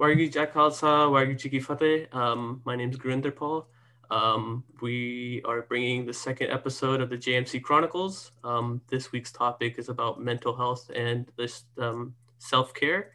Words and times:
Waheguru 0.00 0.32
Ji 0.32 0.46
Ka 0.46 0.46
Khalsa, 0.46 1.10
Waheguru 1.12 1.36
Ji 1.36 1.50
Ki 1.50 1.60
Fateh. 1.60 2.06
Um, 2.10 2.62
my 2.64 2.74
name 2.74 2.88
is 2.88 2.96
Gurinder 2.96 3.36
Paul. 3.36 3.66
Um, 4.10 4.64
we 4.80 5.42
are 5.44 5.60
bringing 5.60 6.06
the 6.06 6.14
second 6.14 6.50
episode 6.50 7.02
of 7.02 7.10
the 7.10 7.18
JMC 7.18 7.62
Chronicles. 7.62 8.32
Um, 8.42 8.80
this 8.88 9.12
week's 9.12 9.30
topic 9.30 9.78
is 9.78 9.90
about 9.90 10.18
mental 10.18 10.56
health 10.56 10.90
and 10.96 11.30
this 11.36 11.64
um, 11.76 12.14
self 12.38 12.72
care, 12.72 13.12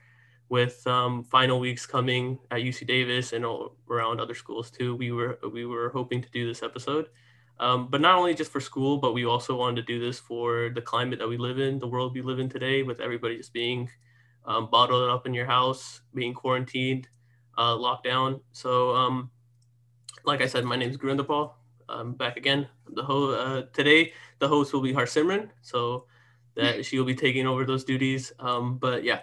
with 0.49 0.85
um, 0.85 1.23
final 1.23 1.59
weeks 1.59 1.87
coming 1.87 2.37
at 2.51 2.59
UC 2.59 2.85
Davis 2.85 3.33
and 3.33 3.43
around 3.89 4.19
other 4.19 4.35
schools 4.35 4.69
too. 4.69 4.95
We 4.95 5.11
were 5.11 5.39
we 5.51 5.65
were 5.65 5.89
hoping 5.89 6.21
to 6.21 6.29
do 6.29 6.45
this 6.47 6.61
episode, 6.61 7.07
um, 7.59 7.87
but 7.89 7.99
not 7.99 8.15
only 8.15 8.35
just 8.35 8.51
for 8.51 8.59
school, 8.59 8.99
but 8.99 9.15
we 9.15 9.25
also 9.25 9.55
wanted 9.55 9.77
to 9.77 9.91
do 9.91 9.99
this 9.99 10.19
for 10.19 10.69
the 10.69 10.83
climate 10.83 11.17
that 11.17 11.27
we 11.27 11.37
live 11.37 11.57
in, 11.57 11.79
the 11.79 11.87
world 11.87 12.13
we 12.13 12.21
live 12.21 12.37
in 12.37 12.47
today, 12.47 12.83
with 12.83 12.99
everybody 12.99 13.37
just 13.37 13.53
being 13.53 13.89
um, 14.45 14.69
bottled 14.69 15.09
up 15.09 15.25
in 15.25 15.33
your 15.33 15.45
house, 15.45 16.01
being 16.13 16.33
quarantined, 16.33 17.07
uh, 17.57 17.75
locked 17.75 18.05
down. 18.05 18.41
So 18.51 19.29
like 20.25 20.41
I 20.41 20.47
said, 20.47 20.65
my 20.65 20.75
name 20.75 20.89
is 20.89 20.97
Gurinder 20.97 21.25
Paul. 21.25 21.57
I'm 21.87 22.13
back 22.13 22.37
again. 22.37 22.67
The 22.93 23.03
ho- 23.03 23.31
uh, 23.31 23.63
today, 23.73 24.13
the 24.39 24.47
host 24.47 24.73
will 24.73 24.81
be 24.81 24.93
Harsimran, 24.93 25.49
so 25.61 26.05
that 26.55 26.85
she 26.85 26.97
will 26.97 27.05
be 27.05 27.15
taking 27.15 27.45
over 27.45 27.65
those 27.65 27.83
duties. 27.83 28.33
Um, 28.39 28.77
but 28.77 29.03
yeah, 29.03 29.21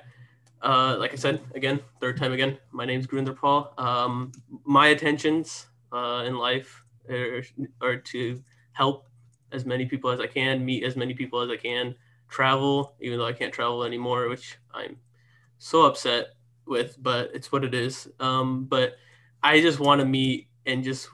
uh, 0.63 0.97
like 0.99 1.13
I 1.13 1.17
said, 1.17 1.41
again, 1.55 1.81
third 2.01 2.17
time 2.17 2.33
again, 2.33 2.59
my 2.71 2.85
name 2.85 3.01
is 3.01 3.07
Gurinder 3.07 3.37
Paul. 3.37 3.75
Um, 3.79 4.33
my 4.65 4.89
attentions 4.89 5.67
uh, 5.93 6.25
in 6.27 6.37
life 6.37 6.85
are, 7.11 7.43
are 7.81 7.97
to 7.97 8.43
help 8.73 9.09
as 9.51 9.65
many 9.67 9.87
people 9.87 10.11
as 10.11 10.21
I 10.21 10.27
can, 10.27 10.65
meet 10.65 10.85
as 10.85 10.97
many 10.97 11.15
people 11.15 11.41
as 11.41 11.51
I 11.51 11.57
can, 11.57 11.95
travel, 12.29 12.95
even 13.01 13.19
though 13.19 13.27
I 13.27 13.33
can't 13.33 13.53
travel 13.53 13.83
anymore, 13.83 14.29
which 14.29 14.57
I'm 14.73 14.97
so 15.63 15.83
upset 15.83 16.35
with, 16.67 17.01
but 17.01 17.31
it's 17.33 17.53
what 17.53 17.65
it 17.65 17.73
is. 17.73 18.09
Um, 18.19 18.65
but 18.65 18.97
I 19.45 19.61
just 19.61 19.79
want 19.79 20.01
to 20.01 20.05
meet 20.05 20.49
and 20.67 20.83
just 20.83 21.09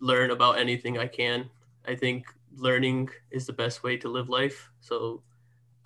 learn 0.00 0.32
about 0.32 0.58
anything 0.58 0.98
I 0.98 1.06
can. 1.06 1.48
I 1.86 1.94
think 1.94 2.26
learning 2.56 3.10
is 3.30 3.46
the 3.46 3.52
best 3.52 3.84
way 3.84 3.96
to 3.98 4.08
live 4.08 4.28
life. 4.28 4.68
So 4.80 5.22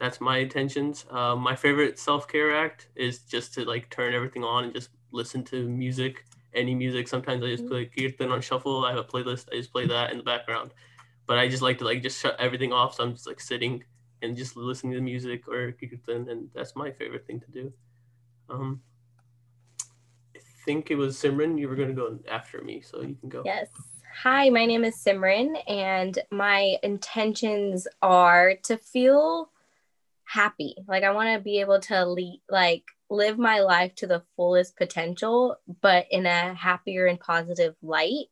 that's 0.00 0.22
my 0.22 0.38
intentions. 0.38 1.04
Uh, 1.10 1.36
my 1.36 1.54
favorite 1.54 1.98
self 1.98 2.26
care 2.26 2.56
act 2.56 2.88
is 2.96 3.18
just 3.20 3.52
to 3.54 3.64
like 3.66 3.90
turn 3.90 4.14
everything 4.14 4.42
on 4.42 4.64
and 4.64 4.72
just 4.72 4.88
listen 5.12 5.44
to 5.44 5.68
music, 5.68 6.24
any 6.54 6.74
music. 6.74 7.08
Sometimes 7.08 7.44
I 7.44 7.48
just 7.48 7.64
mm-hmm. 7.64 7.72
play 7.72 8.08
Kirtan 8.08 8.32
on 8.32 8.40
shuffle. 8.40 8.86
I 8.86 8.90
have 8.90 9.00
a 9.00 9.04
playlist. 9.04 9.48
I 9.52 9.56
just 9.56 9.72
play 9.72 9.86
that 9.86 10.12
in 10.12 10.16
the 10.16 10.24
background. 10.24 10.72
But 11.26 11.38
I 11.38 11.46
just 11.46 11.62
like 11.62 11.76
to 11.78 11.84
like 11.84 12.02
just 12.02 12.18
shut 12.18 12.36
everything 12.38 12.72
off. 12.72 12.94
So 12.94 13.04
I'm 13.04 13.12
just 13.12 13.26
like 13.26 13.38
sitting 13.38 13.84
and 14.22 14.34
just 14.34 14.56
listening 14.56 14.94
to 14.94 15.00
music 15.02 15.46
or 15.46 15.72
Kirtan, 15.72 16.30
and 16.30 16.48
that's 16.54 16.74
my 16.74 16.90
favorite 16.90 17.26
thing 17.26 17.40
to 17.40 17.50
do. 17.50 17.72
Um, 18.50 18.82
I 20.34 20.40
think 20.64 20.90
it 20.90 20.96
was 20.96 21.16
Simran. 21.16 21.58
You 21.58 21.68
were 21.68 21.76
going 21.76 21.88
to 21.88 21.94
go 21.94 22.18
after 22.30 22.62
me, 22.62 22.80
so 22.80 23.02
you 23.02 23.14
can 23.14 23.28
go. 23.28 23.42
Yes. 23.44 23.68
Hi, 24.22 24.50
my 24.50 24.66
name 24.66 24.84
is 24.84 24.96
Simran, 24.96 25.56
and 25.68 26.18
my 26.30 26.76
intentions 26.82 27.86
are 28.02 28.54
to 28.64 28.76
feel 28.76 29.50
happy. 30.24 30.76
Like 30.86 31.04
I 31.04 31.12
want 31.12 31.34
to 31.34 31.42
be 31.42 31.60
able 31.60 31.80
to 31.80 32.04
lead, 32.04 32.42
like 32.48 32.84
live 33.10 33.38
my 33.38 33.60
life 33.60 33.94
to 33.96 34.06
the 34.06 34.22
fullest 34.36 34.76
potential, 34.76 35.56
but 35.80 36.06
in 36.10 36.26
a 36.26 36.54
happier 36.54 37.06
and 37.06 37.20
positive 37.20 37.74
light. 37.82 38.26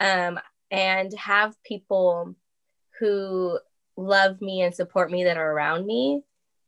Um, 0.00 0.38
and 0.70 1.12
have 1.14 1.62
people 1.62 2.34
who 2.98 3.58
love 3.96 4.40
me 4.40 4.62
and 4.62 4.74
support 4.74 5.10
me 5.10 5.24
that 5.24 5.36
are 5.36 5.52
around 5.52 5.86
me 5.86 6.22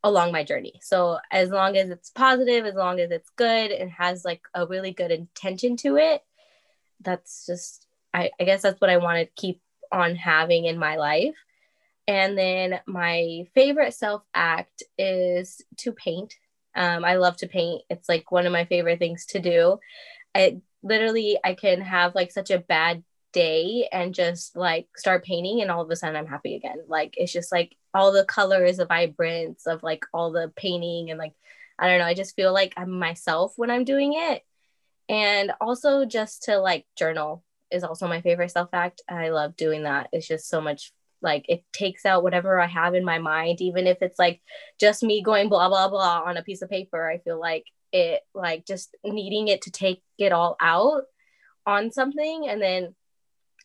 along 0.07 0.31
my 0.31 0.45
journey. 0.45 0.79
So 0.83 1.19
as 1.33 1.51
long 1.51 1.77
as 1.77 1.91
it's 1.91 2.11
positive, 2.11 2.65
as 2.65 2.77
long 2.77 3.01
as 3.01 3.11
it's 3.11 3.31
good 3.31 3.73
and 3.73 3.91
has 3.91 4.25
like 4.25 4.43
a 4.55 4.65
really 4.65 4.93
good 4.93 5.11
intention 5.11 5.77
to 5.79 5.97
it, 5.97 6.23
that's 7.01 7.45
just 7.45 7.89
I, 8.15 8.31
I 8.41 8.45
guess 8.45 8.63
that's 8.63 8.81
what 8.81 8.89
I 8.89 8.99
want 8.99 9.19
to 9.19 9.41
keep 9.41 9.61
on 9.91 10.15
having 10.15 10.65
in 10.67 10.79
my 10.79 10.97
life. 10.97 11.35
And 12.07 12.39
then 12.39 12.79
my 12.87 13.49
favorite 13.53 13.95
self 13.95 14.23
act 14.33 14.85
is 14.97 15.61
to 15.79 15.91
paint. 15.91 16.35
Um, 16.77 17.05
I 17.05 17.17
love 17.17 17.37
to 17.39 17.49
paint. 17.49 17.83
It's 17.91 18.09
like 18.09 18.31
one 18.31 18.47
of 18.47 18.53
my 18.53 18.65
favorite 18.65 19.01
things 19.01 19.27
to 19.27 19.41
do. 19.41 19.81
I 20.37 20.61
literally 20.85 21.37
I 21.43 21.55
can 21.55 21.81
have 21.81 22.15
like 22.15 22.31
such 22.31 22.53
a 22.53 22.61
bad 22.61 23.03
day 23.37 23.87
and 23.93 24.15
just 24.15 24.57
like 24.57 24.89
start 24.97 25.23
painting 25.23 25.61
and 25.61 25.71
all 25.71 25.83
of 25.83 25.91
a 25.91 25.97
sudden 25.97 26.17
I'm 26.17 26.27
happy 26.27 26.57
again. 26.57 26.79
Like 26.89 27.15
it's 27.19 27.33
just 27.33 27.53
like 27.53 27.77
all 27.93 28.11
the 28.11 28.25
colors, 28.25 28.79
the 28.79 28.87
vibrance 28.87 29.67
of 29.67 29.83
like 29.83 30.07
all 30.15 30.33
the 30.33 30.51
painting 30.57 31.11
and 31.11 31.19
like 31.19 31.35
I 31.79 31.87
don't 31.87 31.99
know, 31.99 32.07
I 32.07 32.15
just 32.15 32.35
feel 32.35 32.55
like 32.55 32.73
I'm 32.79 32.91
myself 32.91 33.53
when 33.57 33.71
I'm 33.71 33.85
doing 33.85 34.15
it. 34.17 34.43
And 35.11 35.53
also 35.61 36.07
just 36.07 36.45
to 36.45 36.57
like 36.59 36.87
journal 36.97 37.45
is 37.71 37.85
also 37.85 38.09
my 38.09 38.23
favorite 38.23 38.53
self 38.53 38.71
act. 38.73 39.03
I 39.07 39.29
love 39.29 39.55
doing 39.55 39.83
that. 39.83 40.09
It's 40.13 40.27
just 40.27 40.49
so 40.49 40.63
much 40.63 40.95
like 41.21 41.45
it 41.47 41.63
takes 41.75 42.07
out 42.07 42.23
whatever 42.23 42.59
I 42.59 42.67
have 42.69 42.95
in 42.95 43.05
my 43.05 43.19
mind, 43.19 43.61
even 43.61 43.87
if 43.87 43.99
it's 44.01 44.19
like 44.19 44.41
just 44.81 45.03
me 45.03 45.23
going 45.23 45.51
blah 45.51 45.69
blah 45.69 45.89
blah 45.91 46.23
on 46.25 46.39
a 46.39 46.43
piece 46.43 46.63
of 46.63 46.71
paper. 46.71 47.07
I 47.07 47.19
feel 47.19 47.39
like 47.39 47.67
it 47.93 48.23
like 48.35 48.65
just 48.65 48.97
needing 49.05 49.49
it 49.49 49.61
to 49.63 49.71
take 49.71 50.03
it 50.17 50.33
all 50.33 50.57
out 50.59 51.03
on 51.67 51.93
something 51.93 52.49
and 52.49 52.63
then 52.63 52.95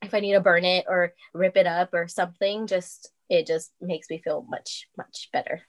if 0.01 0.13
I 0.13 0.19
need 0.19 0.33
to 0.33 0.41
burn 0.41 0.65
it 0.65 0.85
or 0.87 1.13
rip 1.33 1.57
it 1.57 1.67
up 1.67 1.93
or 1.93 2.07
something, 2.07 2.67
just 2.67 3.11
it 3.29 3.47
just 3.47 3.71
makes 3.79 4.09
me 4.09 4.21
feel 4.23 4.45
much, 4.49 4.87
much 4.97 5.29
better. 5.31 5.61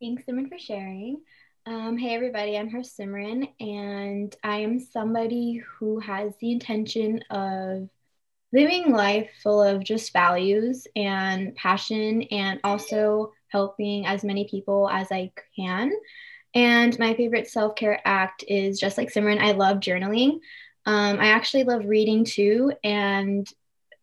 Thanks, 0.00 0.24
Simran, 0.24 0.48
for 0.48 0.58
sharing. 0.58 1.22
Um, 1.66 1.98
hey, 1.98 2.14
everybody, 2.14 2.56
I'm 2.56 2.70
Harsimran, 2.70 3.48
and 3.60 4.34
I 4.42 4.58
am 4.58 4.78
somebody 4.78 5.62
who 5.78 5.98
has 6.00 6.32
the 6.40 6.52
intention 6.52 7.20
of 7.30 7.88
living 8.52 8.92
life 8.92 9.30
full 9.42 9.62
of 9.62 9.84
just 9.84 10.12
values 10.12 10.86
and 10.96 11.54
passion, 11.56 12.22
and 12.30 12.60
also 12.64 13.32
helping 13.48 14.06
as 14.06 14.24
many 14.24 14.48
people 14.48 14.88
as 14.88 15.08
I 15.10 15.32
can. 15.56 15.92
And 16.54 16.98
my 16.98 17.14
favorite 17.14 17.48
self 17.48 17.74
care 17.74 18.00
act 18.04 18.44
is 18.48 18.80
just 18.80 18.96
like 18.96 19.12
Simran, 19.12 19.40
I 19.40 19.52
love 19.52 19.78
journaling. 19.78 20.40
Um, 20.86 21.20
I 21.20 21.28
actually 21.28 21.64
love 21.64 21.84
reading 21.84 22.24
too, 22.24 22.72
and 22.82 23.46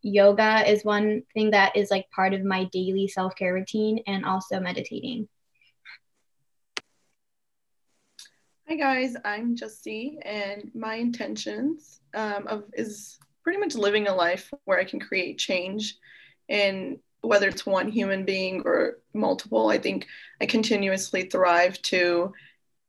yoga 0.02 0.70
is 0.70 0.86
one 0.86 1.24
thing 1.34 1.52
that 1.52 1.76
is 1.76 1.90
like 1.90 2.10
part 2.12 2.34
of 2.34 2.44
my 2.44 2.66
daily 2.66 3.08
self 3.08 3.36
care 3.36 3.54
routine, 3.54 4.00
and 4.08 4.26
also 4.26 4.60
meditating. 4.60 5.28
Hi 8.68 8.76
guys, 8.76 9.16
I'm 9.24 9.56
Jassie, 9.56 10.18
and 10.24 10.72
my 10.74 10.96
intentions 10.96 12.02
um, 12.14 12.48
of 12.48 12.64
is 12.74 13.20
pretty 13.44 13.60
much 13.60 13.76
living 13.76 14.08
a 14.08 14.16
life 14.16 14.52
where 14.66 14.80
I 14.80 14.86
can 14.86 15.00
create 15.00 15.38
change, 15.38 15.98
and 16.50 17.00
whether 17.22 17.48
it's 17.48 17.66
one 17.66 17.90
human 17.90 18.26
being 18.26 18.62
or 18.66 19.00
multiple, 19.14 19.70
I 19.70 19.78
think 19.78 20.08
I 20.42 20.46
continuously 20.46 21.24
thrive 21.24 21.82
to 21.84 22.34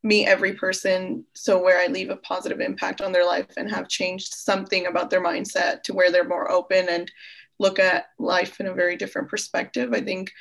meet 0.07 0.27
every 0.27 0.55
person 0.55 1.25
so 1.35 1.61
where 1.61 1.79
i 1.81 1.87
leave 1.87 2.11
a 2.11 2.17
positive 2.17 2.61
impact 2.61 3.01
on 3.01 3.13
their 3.13 3.25
life 3.25 3.47
and 3.57 3.71
have 3.71 3.89
changed 3.89 4.35
something 4.35 4.87
about 4.87 5.11
their 5.11 5.23
mindset 5.23 5.83
to 5.83 5.95
where 5.95 6.13
they're 6.13 6.29
more 6.29 6.51
open 6.51 6.89
and 6.89 7.11
look 7.59 7.79
at 7.79 8.07
life 8.19 8.61
in 8.61 8.67
a 8.67 8.75
very 8.75 8.97
different 8.97 9.29
perspective. 9.29 9.93
I 9.93 10.01
think 10.01 10.33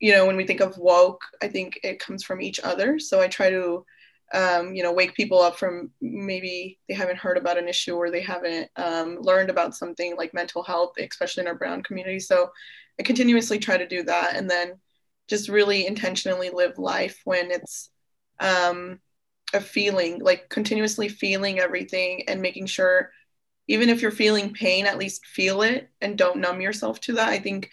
you 0.00 0.12
know 0.12 0.26
when 0.26 0.36
we 0.36 0.46
think 0.46 0.60
of 0.60 0.78
woke 0.78 1.22
i 1.42 1.48
think 1.48 1.80
it 1.82 1.98
comes 1.98 2.22
from 2.22 2.40
each 2.40 2.60
other. 2.60 2.98
So 2.98 3.20
i 3.20 3.28
try 3.28 3.50
to 3.50 3.84
um, 4.34 4.74
you 4.74 4.82
know 4.82 4.92
wake 4.92 5.14
people 5.14 5.40
up 5.40 5.58
from 5.58 5.90
maybe 6.00 6.78
they 6.88 6.94
haven't 6.94 7.18
heard 7.18 7.38
about 7.38 7.58
an 7.58 7.66
issue 7.66 7.96
or 7.96 8.10
they 8.10 8.20
haven't 8.20 8.68
um, 8.76 9.18
learned 9.20 9.50
about 9.50 9.74
something 9.74 10.16
like 10.16 10.34
mental 10.34 10.62
health 10.62 10.92
especially 10.98 11.42
in 11.42 11.48
our 11.48 11.54
brown 11.54 11.82
community. 11.82 12.20
So 12.20 12.50
i 13.00 13.02
continuously 13.02 13.58
try 13.58 13.76
to 13.76 13.88
do 13.88 14.02
that 14.04 14.36
and 14.36 14.48
then 14.48 14.74
just 15.28 15.48
really 15.48 15.86
intentionally 15.86 16.50
live 16.50 16.78
life 16.78 17.20
when 17.24 17.50
it's 17.50 17.90
um, 18.40 19.00
a 19.54 19.60
feeling, 19.60 20.20
like 20.20 20.48
continuously 20.48 21.08
feeling 21.08 21.58
everything 21.58 22.24
and 22.28 22.42
making 22.42 22.66
sure, 22.66 23.10
even 23.66 23.88
if 23.88 24.02
you're 24.02 24.10
feeling 24.10 24.52
pain, 24.52 24.86
at 24.86 24.98
least 24.98 25.26
feel 25.26 25.62
it 25.62 25.90
and 26.00 26.18
don't 26.18 26.40
numb 26.40 26.60
yourself 26.60 27.00
to 27.00 27.14
that. 27.14 27.28
I 27.28 27.38
think 27.38 27.70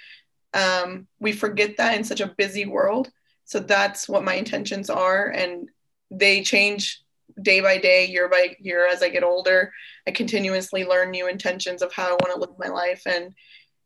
um, 0.53 1.07
we 1.19 1.31
forget 1.31 1.77
that 1.77 1.97
in 1.97 2.03
such 2.03 2.21
a 2.21 2.33
busy 2.37 2.65
world. 2.65 3.11
So 3.43 3.59
that's 3.59 4.09
what 4.09 4.23
my 4.23 4.35
intentions 4.35 4.89
are. 4.89 5.27
And 5.27 5.69
they 6.09 6.43
change 6.43 7.01
day 7.41 7.59
by 7.59 7.77
day, 7.77 8.05
year 8.05 8.29
by 8.29 8.55
year 8.59 8.87
as 8.87 9.03
I 9.03 9.09
get 9.09 9.23
older. 9.23 9.71
I 10.07 10.11
continuously 10.11 10.85
learn 10.85 11.11
new 11.11 11.27
intentions 11.27 11.81
of 11.81 11.91
how 11.91 12.07
I 12.07 12.11
want 12.11 12.33
to 12.33 12.39
live 12.39 12.57
my 12.57 12.67
life. 12.67 13.03
And 13.05 13.33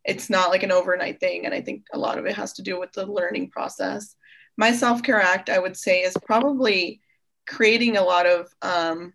it's 0.06 0.30
not 0.30 0.50
like 0.50 0.63
an 0.63 0.71
overnight 0.71 1.19
thing. 1.19 1.45
And 1.45 1.53
I 1.53 1.62
think 1.62 1.83
a 1.94 1.98
lot 1.98 2.18
of 2.18 2.25
it 2.25 2.36
has 2.36 2.53
to 2.53 2.62
do 2.62 2.80
with 2.80 2.92
the 2.94 3.06
learning 3.06 3.50
process 3.50 4.15
my 4.59 4.73
self 4.73 5.01
care 5.01 5.21
act, 5.21 5.50
I 5.50 5.57
would 5.57 5.77
say, 5.77 6.01
is 6.01 6.13
probably 6.25 7.00
creating 7.47 7.95
a 7.95 8.03
lot 8.03 8.25
of 8.25 8.53
um, 8.61 9.13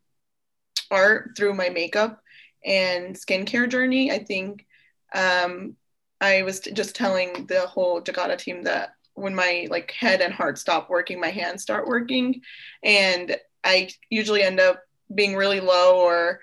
art 0.90 1.32
through 1.36 1.52
my 1.52 1.68
makeup 1.68 2.22
and 2.64 3.14
skincare 3.14 3.68
journey. 3.68 4.10
I 4.10 4.20
think 4.20 4.66
um, 5.14 5.76
I 6.18 6.44
was 6.44 6.60
just 6.60 6.96
telling 6.96 7.44
the 7.44 7.60
whole 7.66 8.00
Jakarta 8.00 8.38
team 8.38 8.62
that 8.62 8.94
when 9.16 9.34
my 9.34 9.66
like 9.70 9.90
head 9.90 10.22
and 10.22 10.32
heart 10.32 10.56
stop 10.56 10.88
working, 10.88 11.20
my 11.20 11.28
hands 11.28 11.60
start 11.62 11.86
working, 11.86 12.40
and 12.82 13.36
I 13.62 13.90
usually 14.08 14.42
end 14.42 14.60
up 14.60 14.82
being 15.14 15.36
really 15.36 15.60
low 15.60 16.00
or 16.00 16.40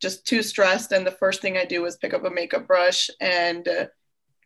just 0.00 0.28
too 0.28 0.44
stressed. 0.44 0.92
And 0.92 1.04
the 1.04 1.10
first 1.10 1.42
thing 1.42 1.56
I 1.58 1.64
do 1.64 1.84
is 1.86 1.96
pick 1.96 2.14
up 2.14 2.24
a 2.24 2.30
makeup 2.30 2.68
brush 2.68 3.10
and 3.20 3.66
uh, 3.66 3.86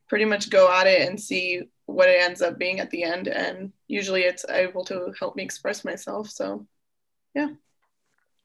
pretty 0.08 0.24
much 0.24 0.48
go 0.48 0.72
at 0.72 0.86
it 0.86 1.06
and 1.06 1.20
see 1.20 1.64
what 1.88 2.08
it 2.08 2.20
ends 2.20 2.42
up 2.42 2.58
being 2.58 2.80
at 2.80 2.90
the 2.90 3.02
end. 3.02 3.28
And 3.28 3.72
usually 3.86 4.22
it's 4.22 4.44
able 4.48 4.84
to 4.84 5.12
help 5.18 5.36
me 5.36 5.42
express 5.42 5.84
myself. 5.84 6.28
So, 6.28 6.66
yeah. 7.34 7.48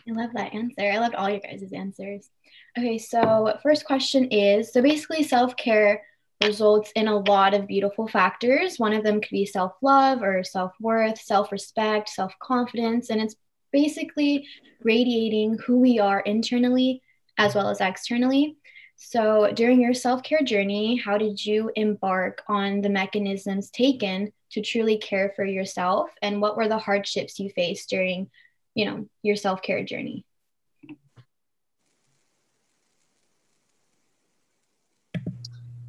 I 0.07 0.11
love 0.11 0.31
that 0.33 0.53
answer. 0.53 0.81
I 0.81 0.97
loved 0.97 1.15
all 1.15 1.29
your 1.29 1.39
guys' 1.39 1.71
answers. 1.73 2.29
Okay, 2.77 2.97
so 2.97 3.57
first 3.61 3.85
question 3.85 4.25
is 4.31 4.71
so 4.73 4.81
basically, 4.81 5.23
self 5.23 5.55
care 5.55 6.03
results 6.43 6.91
in 6.95 7.07
a 7.07 7.19
lot 7.19 7.53
of 7.53 7.67
beautiful 7.67 8.07
factors. 8.07 8.77
One 8.77 8.93
of 8.93 9.03
them 9.03 9.21
could 9.21 9.31
be 9.31 9.45
self 9.45 9.73
love 9.81 10.21
or 10.21 10.43
self 10.43 10.73
worth, 10.79 11.19
self 11.21 11.51
respect, 11.51 12.09
self 12.09 12.33
confidence, 12.41 13.09
and 13.09 13.21
it's 13.21 13.35
basically 13.71 14.47
radiating 14.83 15.57
who 15.65 15.79
we 15.79 15.99
are 15.99 16.19
internally 16.21 17.01
as 17.37 17.55
well 17.55 17.69
as 17.69 17.81
externally. 17.81 18.57
So, 19.05 19.51
during 19.53 19.81
your 19.81 19.93
self 19.93 20.23
care 20.23 20.41
journey, 20.41 20.95
how 20.95 21.17
did 21.17 21.45
you 21.45 21.69
embark 21.75 22.41
on 22.47 22.79
the 22.79 22.89
mechanisms 22.89 23.69
taken 23.69 24.31
to 24.51 24.61
truly 24.61 24.97
care 24.97 25.33
for 25.35 25.43
yourself? 25.43 26.09
And 26.21 26.41
what 26.41 26.55
were 26.55 26.69
the 26.69 26.77
hardships 26.77 27.37
you 27.37 27.49
faced 27.49 27.89
during, 27.89 28.31
you 28.75 28.85
know, 28.85 29.05
your 29.21 29.35
self 29.35 29.61
care 29.61 29.83
journey? 29.83 30.25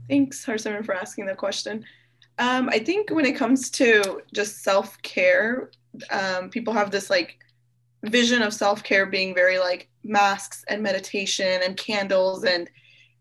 Thanks, 0.09 0.45
Harsimran, 0.45 0.85
for 0.85 0.95
asking 0.95 1.27
the 1.27 1.37
question. 1.37 1.85
Um, 2.39 2.69
I 2.69 2.81
think 2.81 3.11
when 3.11 3.25
it 3.25 3.37
comes 3.37 3.71
to 3.71 4.23
just 4.35 4.65
self 4.65 5.01
care, 5.03 5.71
um, 6.11 6.51
people 6.51 6.75
have 6.75 6.91
this 6.91 7.11
like 7.11 7.39
vision 8.03 8.43
of 8.43 8.53
self 8.53 8.83
care 8.83 9.07
being 9.07 9.37
very 9.37 9.61
like 9.61 9.89
masks 10.03 10.65
and 10.67 10.83
meditation 10.83 11.61
and 11.63 11.77
candles, 11.77 12.43
and 12.43 12.69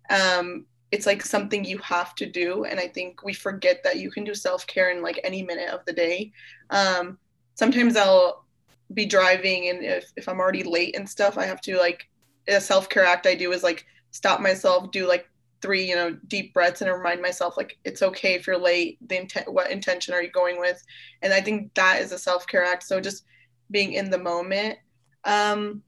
um, 0.10 0.66
it's 0.92 1.06
like 1.06 1.24
something 1.24 1.66
you 1.66 1.80
have 1.80 2.14
to 2.16 2.26
do. 2.26 2.66
And 2.66 2.80
I 2.80 2.88
think 2.88 3.24
we 3.24 3.34
forget 3.34 3.84
that 3.84 3.98
you 3.98 4.12
can 4.12 4.24
do 4.24 4.36
self 4.36 4.68
care 4.68 4.92
in 4.92 5.02
like 5.02 5.20
any 5.24 5.42
minute 5.42 5.70
of 5.70 5.84
the 5.86 5.94
day. 5.94 6.32
Um, 6.70 7.18
sometimes 7.56 7.96
I'll 7.96 8.46
be 8.94 9.06
driving, 9.06 9.70
and 9.70 9.84
if, 9.84 10.12
if 10.18 10.30
I'm 10.30 10.40
already 10.40 10.64
late 10.64 10.96
and 10.96 11.10
stuff, 11.10 11.38
I 11.38 11.46
have 11.46 11.62
to 11.62 11.78
like 11.78 12.08
a 12.48 12.62
self 12.62 12.90
care 12.90 13.06
act 13.06 13.26
I 13.26 13.36
do 13.36 13.52
is 13.54 13.64
like 13.64 13.86
stop 14.12 14.40
myself, 14.40 14.92
do 14.92 15.08
like 15.08 15.28
three 15.64 15.88
you 15.88 15.96
know 15.96 16.16
deep 16.28 16.54
breaths 16.54 16.82
and 16.82 16.92
remind 16.92 17.22
myself 17.22 17.56
like 17.56 17.78
it's 17.86 18.04
okay 18.04 18.34
if 18.34 18.46
you're 18.46 18.58
late 18.58 18.98
the 19.08 19.18
intent 19.18 19.52
what 19.52 19.72
intention 19.72 20.14
are 20.14 20.22
you 20.22 20.30
going 20.30 20.60
with 20.60 20.84
and 21.22 21.34
i 21.34 21.40
think 21.40 21.74
that 21.74 22.02
is 22.02 22.12
a 22.12 22.18
self-care 22.18 22.66
act 22.66 22.84
so 22.84 23.00
just 23.00 23.24
being 23.72 23.94
in 23.94 24.10
the 24.10 24.18
moment 24.18 24.78
um 25.24 25.82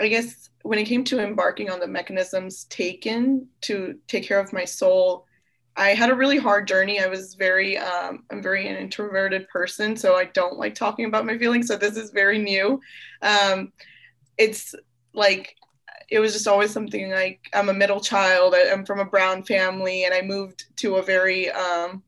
i 0.00 0.08
guess 0.08 0.50
when 0.62 0.78
it 0.78 0.84
came 0.84 1.04
to 1.04 1.20
embarking 1.20 1.70
on 1.70 1.80
the 1.80 1.86
mechanisms 1.86 2.64
taken 2.64 3.46
to 3.60 3.98
take 4.08 4.24
care 4.24 4.40
of 4.40 4.52
my 4.52 4.64
soul 4.64 5.26
i 5.76 5.90
had 5.90 6.10
a 6.10 6.14
really 6.14 6.38
hard 6.38 6.66
journey 6.66 7.00
i 7.00 7.06
was 7.06 7.34
very 7.34 7.78
um, 7.78 8.24
i'm 8.30 8.42
very 8.42 8.66
an 8.66 8.76
introverted 8.76 9.48
person 9.48 9.96
so 9.96 10.16
i 10.16 10.24
don't 10.24 10.58
like 10.58 10.74
talking 10.74 11.04
about 11.04 11.26
my 11.26 11.38
feelings 11.38 11.68
so 11.68 11.76
this 11.76 11.96
is 11.96 12.10
very 12.10 12.38
new 12.38 12.80
um, 13.22 13.72
it's 14.38 14.74
like 15.12 15.56
it 16.10 16.18
was 16.18 16.32
just 16.32 16.48
always 16.48 16.72
something 16.72 17.10
like 17.10 17.40
I'm 17.54 17.68
a 17.68 17.74
middle 17.74 18.00
child. 18.00 18.54
I'm 18.54 18.84
from 18.84 18.98
a 18.98 19.04
brown 19.04 19.44
family, 19.44 20.04
and 20.04 20.12
I 20.12 20.22
moved 20.22 20.64
to 20.76 20.96
a 20.96 21.02
very 21.02 21.50
um, 21.50 22.02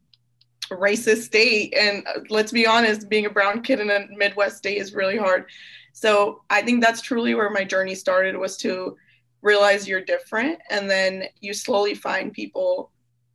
racist 0.71 1.23
state. 1.23 1.73
And 1.77 2.05
uh, 2.07 2.21
let's 2.29 2.53
be 2.53 2.67
honest, 2.67 3.09
being 3.09 3.27
a 3.27 3.31
brown 3.31 3.63
kid 3.63 3.81
in 3.81 3.91
a 3.91 4.07
Midwest 4.11 4.59
state 4.59 4.79
is 4.79 4.95
really 4.95 5.17
hard. 5.17 5.47
So 5.93 6.43
I 6.51 6.63
think 6.63 6.83
that's 6.83 7.01
truly 7.01 7.35
where 7.35 7.51
my 7.51 7.65
journey 7.65 7.95
started 7.95 8.37
was 8.37 8.57
to 8.59 8.97
realize 9.43 9.89
you're 9.89 10.05
different, 10.05 10.59
and 10.71 10.89
then 10.91 11.25
you 11.41 11.53
slowly 11.53 11.95
find 11.95 12.33
people 12.33 12.91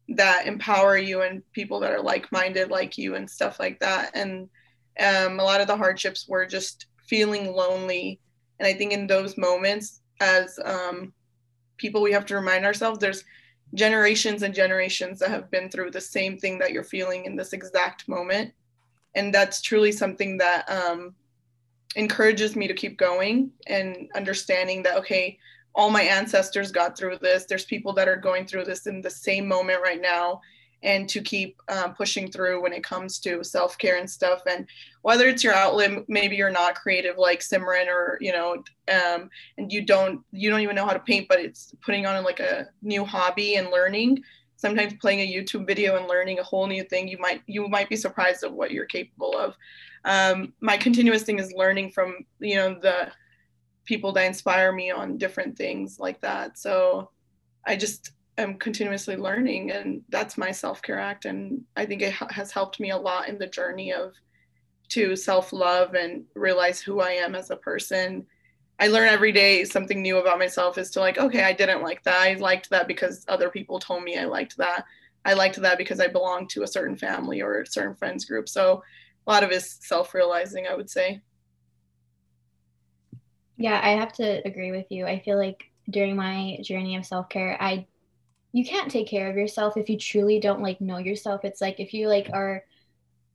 that 0.09 0.47
empower 0.47 0.97
you 0.97 1.21
and 1.21 1.43
people 1.51 1.79
that 1.81 1.91
are 1.91 2.01
like-minded 2.01 2.71
like 2.71 2.97
you 2.97 3.15
and 3.15 3.29
stuff 3.29 3.59
like 3.59 3.77
that. 3.79 4.11
And 4.15 4.49
um, 4.99 5.39
a 5.39 5.43
lot 5.43 5.61
of 5.61 5.67
the 5.67 5.75
hardships 5.75 6.27
were 6.27 6.45
just 6.45 6.85
feeling 7.07 7.51
lonely. 7.51 8.19
And 8.59 8.67
I 8.67 8.73
think 8.73 8.93
in 8.93 9.05
those 9.05 9.37
moments, 9.37 10.01
as 10.21 10.57
um, 10.63 11.13
people, 11.77 12.01
we 12.01 12.13
have 12.13 12.25
to 12.27 12.35
remind 12.35 12.65
ourselves 12.65 12.99
there's 12.99 13.25
generations 13.73 14.43
and 14.43 14.55
generations 14.55 15.19
that 15.19 15.29
have 15.29 15.51
been 15.51 15.69
through 15.69 15.91
the 15.91 16.01
same 16.01 16.37
thing 16.37 16.57
that 16.59 16.71
you're 16.71 16.83
feeling 16.85 17.25
in 17.25 17.35
this 17.35 17.51
exact 17.51 18.07
moment. 18.07 18.53
And 19.13 19.33
that's 19.33 19.61
truly 19.61 19.91
something 19.91 20.37
that 20.37 20.69
um, 20.69 21.13
encourages 21.95 22.55
me 22.55 22.67
to 22.67 22.73
keep 22.73 22.97
going 22.97 23.51
and 23.67 24.09
understanding 24.15 24.83
that, 24.83 24.97
okay, 24.97 25.37
all 25.73 25.89
my 25.89 26.01
ancestors 26.01 26.71
got 26.71 26.97
through 26.97 27.17
this. 27.17 27.45
There's 27.45 27.65
people 27.65 27.93
that 27.93 28.07
are 28.07 28.15
going 28.17 28.45
through 28.45 28.65
this 28.65 28.87
in 28.87 29.01
the 29.01 29.09
same 29.09 29.47
moment 29.47 29.81
right 29.81 30.01
now 30.01 30.41
and 30.83 31.09
to 31.09 31.21
keep 31.21 31.59
um, 31.69 31.93
pushing 31.93 32.31
through 32.31 32.61
when 32.61 32.73
it 32.73 32.83
comes 32.83 33.19
to 33.19 33.43
self-care 33.43 33.97
and 33.97 34.09
stuff 34.09 34.41
and 34.49 34.67
whether 35.01 35.27
it's 35.27 35.43
your 35.43 35.53
outlet 35.53 36.03
maybe 36.07 36.35
you're 36.35 36.51
not 36.51 36.75
creative 36.75 37.17
like 37.17 37.39
simran 37.39 37.87
or 37.87 38.17
you 38.21 38.31
know 38.31 38.63
um, 38.91 39.29
and 39.57 39.71
you 39.71 39.81
don't 39.81 40.21
you 40.31 40.49
don't 40.49 40.61
even 40.61 40.75
know 40.75 40.85
how 40.85 40.93
to 40.93 40.99
paint 40.99 41.27
but 41.27 41.39
it's 41.39 41.73
putting 41.83 42.05
on 42.05 42.23
like 42.23 42.39
a 42.39 42.67
new 42.81 43.03
hobby 43.03 43.55
and 43.55 43.69
learning 43.69 44.21
sometimes 44.57 44.93
playing 44.99 45.21
a 45.21 45.33
youtube 45.33 45.65
video 45.65 45.97
and 45.97 46.07
learning 46.07 46.39
a 46.39 46.43
whole 46.43 46.67
new 46.67 46.83
thing 46.83 47.07
you 47.07 47.17
might 47.17 47.41
you 47.47 47.67
might 47.67 47.89
be 47.89 47.95
surprised 47.95 48.43
of 48.43 48.53
what 48.53 48.71
you're 48.71 48.85
capable 48.85 49.37
of. 49.37 49.55
Um, 50.05 50.53
my 50.61 50.77
continuous 50.77 51.23
thing 51.23 51.39
is 51.39 51.53
learning 51.53 51.91
from 51.91 52.25
you 52.39 52.55
know 52.55 52.77
the 52.79 53.11
people 53.85 54.11
that 54.13 54.25
inspire 54.25 54.71
me 54.71 54.91
on 54.91 55.17
different 55.17 55.57
things 55.57 55.99
like 55.99 56.19
that. 56.21 56.57
So 56.57 57.09
i 57.67 57.75
just 57.75 58.11
am 58.37 58.57
continuously 58.57 59.15
learning 59.15 59.71
and 59.71 60.01
that's 60.09 60.37
my 60.37 60.51
self-care 60.51 60.99
act 60.99 61.25
and 61.25 61.61
i 61.75 61.85
think 61.85 62.01
it 62.01 62.13
ha- 62.13 62.27
has 62.31 62.51
helped 62.51 62.79
me 62.79 62.91
a 62.91 62.97
lot 62.97 63.27
in 63.27 63.37
the 63.37 63.47
journey 63.47 63.91
of 63.93 64.13
to 64.89 65.15
self-love 65.15 65.93
and 65.93 66.23
realize 66.33 66.79
who 66.79 67.01
i 67.01 67.11
am 67.11 67.35
as 67.35 67.51
a 67.51 67.55
person 67.55 68.25
i 68.79 68.87
learn 68.87 69.07
every 69.07 69.31
day 69.31 69.63
something 69.63 70.01
new 70.01 70.17
about 70.17 70.39
myself 70.39 70.77
is 70.77 70.91
to 70.91 70.99
like 70.99 71.17
okay 71.17 71.43
i 71.43 71.53
didn't 71.53 71.81
like 71.81 72.03
that. 72.03 72.21
I 72.21 72.33
liked 72.35 72.69
that 72.69 72.87
because 72.87 73.25
other 73.27 73.49
people 73.49 73.79
told 73.79 74.03
me 74.03 74.17
i 74.17 74.25
liked 74.25 74.57
that. 74.57 74.85
I 75.25 75.33
liked 75.33 75.57
that 75.57 75.77
because 75.77 75.99
i 75.99 76.07
belonged 76.07 76.49
to 76.51 76.63
a 76.63 76.67
certain 76.67 76.97
family 76.97 77.41
or 77.41 77.61
a 77.61 77.67
certain 77.67 77.95
friends 77.95 78.25
group. 78.25 78.47
So 78.49 78.83
a 79.25 79.31
lot 79.31 79.43
of 79.43 79.51
it 79.51 79.55
is 79.55 79.77
self-realizing 79.81 80.67
i 80.67 80.75
would 80.75 80.89
say. 80.89 81.21
Yeah 83.57 83.79
i 83.83 83.91
have 83.91 84.13
to 84.13 84.45
agree 84.47 84.71
with 84.71 84.85
you. 84.89 85.05
I 85.05 85.19
feel 85.19 85.37
like 85.37 85.63
during 85.89 86.15
my 86.15 86.59
journey 86.61 86.97
of 86.97 87.05
self-care 87.05 87.57
i 87.61 87.87
you 88.53 88.65
can't 88.65 88.91
take 88.91 89.07
care 89.07 89.29
of 89.29 89.35
yourself 89.35 89.77
if 89.77 89.89
you 89.89 89.97
truly 89.97 90.39
don't 90.39 90.61
like 90.61 90.81
know 90.81 90.97
yourself. 90.97 91.43
It's 91.43 91.61
like 91.61 91.79
if 91.79 91.93
you 91.93 92.07
like 92.07 92.29
are 92.33 92.63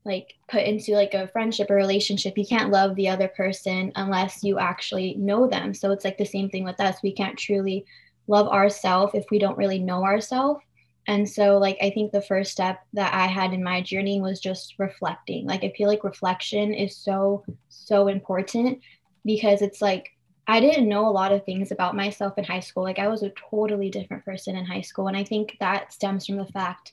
like 0.04 0.34
put 0.48 0.64
into 0.64 0.92
like 0.92 1.14
a 1.14 1.28
friendship 1.28 1.70
or 1.70 1.76
relationship 1.76 2.36
you 2.36 2.46
can't 2.46 2.70
love 2.70 2.94
the 2.96 3.08
other 3.08 3.28
person 3.28 3.92
unless 3.96 4.42
you 4.42 4.58
actually 4.58 5.14
know 5.14 5.46
them 5.46 5.72
so 5.72 5.92
it's 5.92 6.04
like 6.04 6.18
the 6.18 6.24
same 6.24 6.48
thing 6.50 6.64
with 6.64 6.80
us 6.80 6.96
we 7.02 7.12
can't 7.12 7.38
truly 7.38 7.84
love 8.26 8.48
ourselves 8.48 9.14
if 9.14 9.24
we 9.30 9.38
don't 9.38 9.58
really 9.58 9.78
know 9.78 10.04
ourselves 10.04 10.60
and 11.06 11.28
so 11.28 11.58
like 11.58 11.76
i 11.80 11.90
think 11.90 12.10
the 12.10 12.22
first 12.22 12.52
step 12.52 12.80
that 12.92 13.12
i 13.14 13.26
had 13.26 13.52
in 13.52 13.62
my 13.62 13.80
journey 13.80 14.20
was 14.20 14.40
just 14.40 14.74
reflecting 14.78 15.46
like 15.46 15.64
i 15.64 15.72
feel 15.76 15.88
like 15.88 16.04
reflection 16.04 16.74
is 16.74 16.96
so 16.96 17.44
so 17.68 18.08
important 18.08 18.80
because 19.24 19.62
it's 19.62 19.80
like 19.80 20.10
I 20.46 20.60
didn't 20.60 20.88
know 20.88 21.06
a 21.06 21.10
lot 21.10 21.32
of 21.32 21.44
things 21.44 21.70
about 21.70 21.94
myself 21.96 22.36
in 22.36 22.44
high 22.44 22.60
school. 22.60 22.82
Like 22.82 22.98
I 22.98 23.08
was 23.08 23.22
a 23.22 23.32
totally 23.50 23.90
different 23.90 24.24
person 24.24 24.56
in 24.56 24.64
high 24.64 24.80
school. 24.80 25.06
And 25.08 25.16
I 25.16 25.24
think 25.24 25.56
that 25.60 25.92
stems 25.92 26.26
from 26.26 26.36
the 26.36 26.46
fact 26.46 26.92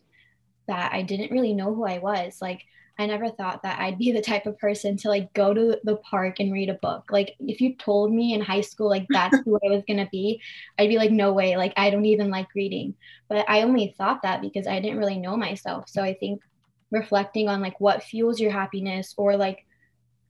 that 0.68 0.94
I 0.94 1.02
didn't 1.02 1.32
really 1.32 1.54
know 1.54 1.74
who 1.74 1.86
I 1.86 1.98
was. 1.98 2.42
Like 2.42 2.62
I 3.00 3.06
never 3.06 3.30
thought 3.30 3.64
that 3.64 3.80
I'd 3.80 3.98
be 3.98 4.12
the 4.12 4.22
type 4.22 4.46
of 4.46 4.60
person 4.60 4.98
to 4.98 5.08
like 5.08 5.34
go 5.34 5.54
to 5.54 5.80
the 5.86 5.96
park 5.98 6.42
and 6.42 6.52
read 6.52 6.70
a 6.70 6.74
book. 6.74 7.06
Like 7.10 7.36
if 7.40 7.62
you 7.62 7.76
told 7.76 8.12
me 8.12 8.34
in 8.34 8.42
high 8.42 8.60
school 8.60 8.90
like 8.90 9.08
that's 9.10 9.38
who 9.46 9.56
I 9.56 9.70
was 9.70 9.84
going 9.88 10.04
to 10.04 10.10
be, 10.12 10.42
I'd 10.78 10.90
be 10.90 10.98
like 10.98 11.12
no 11.12 11.32
way, 11.32 11.56
like 11.56 11.74
I 11.78 11.92
don't 11.92 12.06
even 12.06 12.30
like 12.30 12.54
reading. 12.54 12.94
But 13.30 13.50
I 13.50 13.62
only 13.62 13.96
thought 13.98 14.22
that 14.24 14.42
because 14.42 14.68
I 14.68 14.82
didn't 14.82 14.98
really 15.00 15.18
know 15.18 15.38
myself. 15.38 15.88
So 15.88 16.04
I 16.04 16.14
think 16.14 16.42
reflecting 16.92 17.48
on 17.48 17.62
like 17.62 17.80
what 17.80 18.04
fuels 18.04 18.40
your 18.40 18.52
happiness 18.52 19.14
or 19.16 19.38
like 19.38 19.66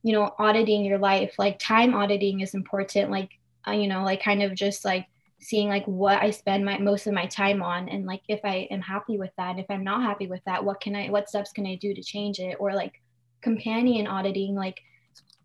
you 0.02 0.12
know 0.12 0.34
auditing 0.38 0.84
your 0.84 0.98
life 0.98 1.34
like 1.38 1.58
time 1.58 1.94
auditing 1.94 2.40
is 2.40 2.54
important 2.54 3.10
like 3.10 3.30
uh, 3.66 3.72
you 3.72 3.86
know 3.88 4.02
like 4.02 4.22
kind 4.22 4.42
of 4.42 4.54
just 4.54 4.84
like 4.84 5.06
seeing 5.40 5.68
like 5.68 5.84
what 5.86 6.22
i 6.22 6.30
spend 6.30 6.64
my 6.64 6.78
most 6.78 7.06
of 7.06 7.14
my 7.14 7.26
time 7.26 7.62
on 7.62 7.88
and 7.88 8.06
like 8.06 8.20
if 8.28 8.40
i 8.44 8.68
am 8.70 8.80
happy 8.80 9.18
with 9.18 9.30
that 9.36 9.58
if 9.58 9.66
i'm 9.70 9.84
not 9.84 10.02
happy 10.02 10.26
with 10.26 10.42
that 10.44 10.62
what 10.62 10.80
can 10.80 10.94
i 10.94 11.08
what 11.08 11.28
steps 11.28 11.52
can 11.52 11.66
i 11.66 11.74
do 11.76 11.94
to 11.94 12.02
change 12.02 12.38
it? 12.38 12.56
Or 12.60 12.74
like 12.74 13.00
companion 13.40 14.06
auditing 14.06 14.54
like 14.54 14.80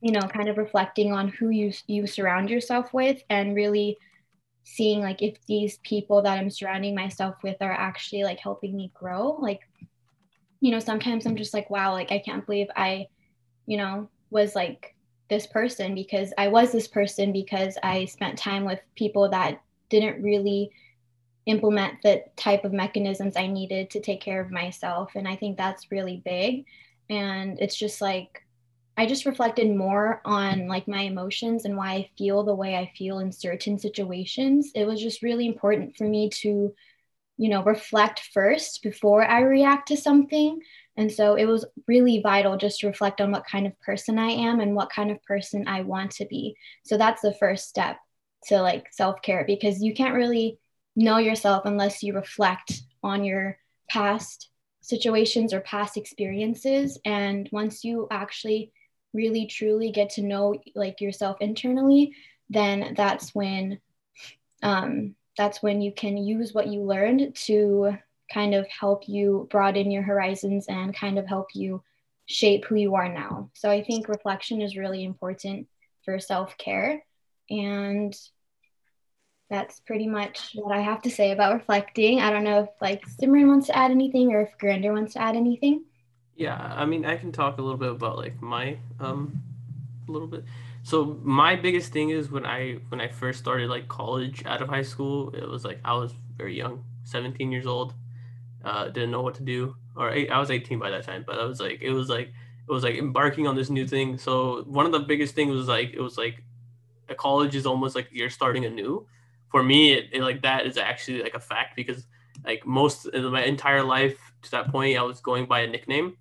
you 0.02 0.12
know 0.12 0.20
kind 0.22 0.50
of 0.50 0.58
reflecting 0.58 1.14
on 1.14 1.30
who 1.30 1.50
you 1.50 1.72
you 1.88 2.06
surround 2.06 2.50
yourself 2.50 2.94
with 2.94 3.24
and 3.30 3.56
really 3.56 3.98
seeing 4.64 5.00
like 5.00 5.22
if 5.22 5.38
these 5.48 5.78
people 5.84 6.22
that 6.22 6.38
i'm 6.38 6.50
surrounding 6.50 6.94
myself 6.94 7.36
with 7.42 7.56
are 7.62 7.72
actually 7.72 8.24
like 8.24 8.40
helping 8.40 8.76
me 8.76 8.92
grow 8.94 9.38
like 9.40 9.62
you 10.60 10.72
know 10.72 10.80
sometimes 10.80 11.26
i'm 11.26 11.38
just 11.38 11.54
like 11.54 11.70
wow 11.70 11.94
like 11.94 12.12
i 12.12 12.20
can't 12.20 12.46
believe 12.46 12.68
i 12.76 13.08
you 13.66 13.78
know 13.78 14.10
was 14.30 14.56
like 14.56 14.96
this 15.30 15.48
person 15.48 15.96
because 15.96 16.34
I 16.38 16.48
was 16.48 16.72
this 16.72 16.88
person 16.88 17.32
because 17.32 17.78
I 17.82 18.06
spent 18.06 18.38
time 18.38 18.66
with 18.66 18.80
people 18.96 19.30
that 19.30 19.62
didn't 19.90 20.24
really 20.24 20.72
implement 21.46 22.02
the 22.02 22.24
type 22.36 22.66
of 22.66 22.74
mechanisms 22.74 23.38
I 23.38 23.48
needed 23.48 23.90
to 23.92 24.00
take 24.00 24.22
care 24.22 24.42
of 24.42 24.52
myself. 24.52 25.12
And 25.16 25.28
I 25.28 25.36
think 25.36 25.58
that's 25.58 25.92
really 25.92 26.22
big. 26.26 26.66
And 27.10 27.60
it's 27.60 27.76
just 27.76 28.02
like, 28.02 28.42
I 28.98 29.06
just 29.06 29.26
reflected 29.26 29.76
more 29.76 30.22
on 30.26 30.68
like 30.68 30.88
my 30.88 31.02
emotions 31.02 31.66
and 31.66 31.76
why 31.76 31.92
I 31.92 32.10
feel 32.18 32.44
the 32.44 32.56
way 32.56 32.76
I 32.76 32.92
feel 32.98 33.20
in 33.20 33.32
certain 33.32 33.78
situations. 33.78 34.72
It 34.74 34.86
was 34.86 35.02
just 35.02 35.22
really 35.22 35.46
important 35.46 35.98
for 35.98 36.06
me 36.06 36.30
to, 36.42 36.74
you 37.38 37.50
know, 37.50 37.62
reflect 37.64 38.22
first 38.34 38.82
before 38.82 39.26
I 39.26 39.42
react 39.42 39.90
to 39.90 39.98
something. 39.98 40.62
And 40.98 41.12
so 41.12 41.36
it 41.36 41.46
was 41.46 41.66
really 41.88 42.22
vital 42.22 42.56
just 42.56 42.80
to 42.80 42.88
reflect 42.88 43.20
on 43.20 43.32
what 43.32 43.46
kind 43.46 43.68
of 43.68 43.80
person 43.82 44.18
I 44.18 44.30
am 44.30 44.62
and 44.62 44.76
what 44.76 44.90
kind 44.90 45.12
of 45.12 45.22
person 45.24 45.68
I 45.68 45.82
want 45.82 46.12
to 46.12 46.26
be. 46.26 46.56
So 46.84 46.98
that's 46.98 47.22
the 47.22 47.34
first 47.34 47.68
step 47.68 47.98
to 48.48 48.62
like 48.62 48.88
self 48.92 49.22
care 49.22 49.44
because 49.46 49.82
you 49.82 49.94
can't 49.94 50.16
really 50.16 50.60
know 50.96 51.18
yourself 51.18 51.66
unless 51.66 52.04
you 52.04 52.14
reflect 52.14 52.82
on 53.04 53.24
your 53.24 53.58
past 53.90 54.50
situations 54.82 55.54
or 55.54 55.62
past 55.62 55.98
experiences. 55.98 57.00
And 57.06 57.50
once 57.52 57.84
you 57.84 58.08
actually 58.12 58.72
really 59.14 59.48
truly 59.48 59.92
get 59.92 60.10
to 60.12 60.22
know 60.22 60.56
like 60.76 61.00
yourself 61.02 61.38
internally 61.40 62.14
then 62.50 62.94
that's 62.96 63.34
when 63.34 63.80
um, 64.64 65.16
that's 65.38 65.62
when 65.62 65.82
you 65.82 65.92
can 65.92 66.18
use 66.18 66.54
what 66.54 66.68
you 66.68 66.82
learned 66.82 67.36
to 67.36 67.98
kind 68.34 68.56
of 68.56 68.68
help 68.68 69.08
you 69.08 69.48
broaden 69.52 69.92
your 69.92 70.02
horizons 70.02 70.66
and 70.68 70.96
kind 70.96 71.20
of 71.20 71.28
help 71.28 71.48
you 71.54 71.84
shape 72.26 72.66
who 72.66 72.76
you 72.76 72.96
are 72.96 73.12
now. 73.12 73.50
So 73.54 73.70
i 73.70 73.84
think 73.84 74.08
reflection 74.08 74.62
is 74.62 74.78
really 74.78 75.04
important 75.04 75.68
for 76.04 76.20
self-care. 76.20 77.04
And 77.50 78.16
that's 79.56 79.80
pretty 79.80 80.08
much 80.08 80.52
what 80.56 80.76
I 80.76 80.82
have 80.82 81.02
to 81.04 81.10
say 81.10 81.32
about 81.32 81.54
reflecting. 81.54 82.20
I 82.20 82.30
don't 82.30 82.44
know 82.44 82.64
if 82.64 82.70
like 82.82 83.06
Simran 83.08 83.48
wants 83.48 83.68
to 83.68 83.78
add 83.78 83.90
anything 83.90 84.34
or 84.34 84.42
if 84.42 84.58
Gurinder 84.58 84.92
wants 84.92 85.14
to 85.14 85.22
add 85.22 85.36
anything. 85.36 85.86
Yeah, 86.36 86.58
I 86.58 86.86
mean, 86.86 87.06
I 87.06 87.16
can 87.16 87.32
talk 87.32 87.58
a 87.58 87.62
little 87.62 87.78
bit 87.78 87.92
about 87.92 88.18
like 88.18 88.42
my 88.42 88.78
um 89.00 89.42
a 90.08 90.12
little 90.12 90.28
bit. 90.28 90.44
So 90.84 91.18
my 91.24 91.56
biggest 91.56 91.94
thing 91.94 92.10
is 92.10 92.30
when 92.30 92.46
I 92.46 92.80
when 92.90 93.00
I 93.00 93.08
first 93.08 93.40
started 93.40 93.70
like 93.70 93.88
college 93.88 94.46
out 94.46 94.62
of 94.62 94.68
high 94.68 94.84
school, 94.84 95.34
it 95.34 95.48
was 95.48 95.64
like 95.64 95.80
I 95.86 95.94
was 95.94 96.14
very 96.38 96.56
young, 96.56 96.84
17 97.06 97.52
years 97.52 97.66
old. 97.66 97.94
Uh, 98.64 98.86
didn't 98.90 99.12
know 99.12 99.22
what 99.22 99.36
to 99.36 99.44
do, 99.44 99.76
or 99.96 100.10
eight, 100.12 100.30
I 100.32 100.40
was 100.40 100.50
18 100.50 100.80
by 100.80 100.90
that 100.90 101.06
time. 101.06 101.24
But 101.26 101.40
I 101.40 101.46
was 101.46 101.60
like, 101.62 101.82
it 101.82 101.92
was 101.92 102.10
like 102.10 102.28
it 102.68 102.72
was 102.72 102.84
like 102.84 102.96
embarking 102.96 103.48
on 103.48 103.56
this 103.56 103.70
new 103.70 103.88
thing. 103.88 104.18
So 104.18 104.64
one 104.68 104.86
of 104.86 104.92
the 104.92 105.00
biggest 105.00 105.34
things 105.36 105.56
was 105.56 105.68
like 105.68 105.94
it 105.94 106.02
was 106.02 106.18
like 106.18 106.44
a 107.08 107.16
college 107.16 107.56
is 107.56 107.66
almost 107.66 107.96
like 107.96 108.10
you're 108.12 108.30
starting 108.30 108.66
anew 108.66 109.08
for 109.56 109.64
me, 109.64 109.94
it, 109.94 110.10
it, 110.12 110.22
like 110.22 110.42
that 110.42 110.66
is 110.66 110.78
actually 110.78 111.24
like 111.24 111.34
a 111.34 111.40
fact 111.40 111.78
because 111.78 112.08
like 112.44 112.66
most 112.66 113.06
of 113.06 113.32
my 113.32 113.42
entire 113.46 113.82
life 113.82 114.18
to 114.42 114.52
that 114.52 114.70
point, 114.70 114.98
I 114.98 115.02
was 115.04 115.22
going 115.22 115.46
by 115.46 115.62
a 115.62 115.68
nickname, 115.68 116.18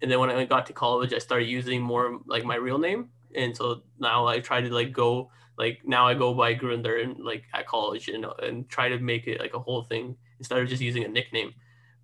and 0.00 0.10
then 0.10 0.18
when 0.18 0.30
I 0.30 0.42
got 0.46 0.64
to 0.68 0.72
college, 0.72 1.12
I 1.12 1.18
started 1.18 1.48
using 1.48 1.82
more 1.82 2.18
like 2.26 2.46
my 2.46 2.54
real 2.54 2.78
name, 2.78 3.10
and 3.34 3.54
so 3.54 3.82
now 3.98 4.26
I 4.26 4.40
try 4.40 4.62
to 4.62 4.72
like 4.72 4.94
go 4.94 5.30
like 5.58 5.82
now 5.84 6.08
I 6.08 6.14
go 6.14 6.32
by 6.32 6.54
Gurinder 6.54 7.04
and 7.04 7.22
like 7.22 7.44
at 7.52 7.66
college 7.66 8.08
and 8.08 8.24
and 8.42 8.66
try 8.70 8.88
to 8.88 8.98
make 8.98 9.26
it 9.26 9.38
like 9.38 9.52
a 9.52 9.58
whole 9.58 9.82
thing 9.82 10.16
instead 10.38 10.58
of 10.58 10.66
just 10.66 10.80
using 10.80 11.04
a 11.04 11.08
nickname. 11.08 11.52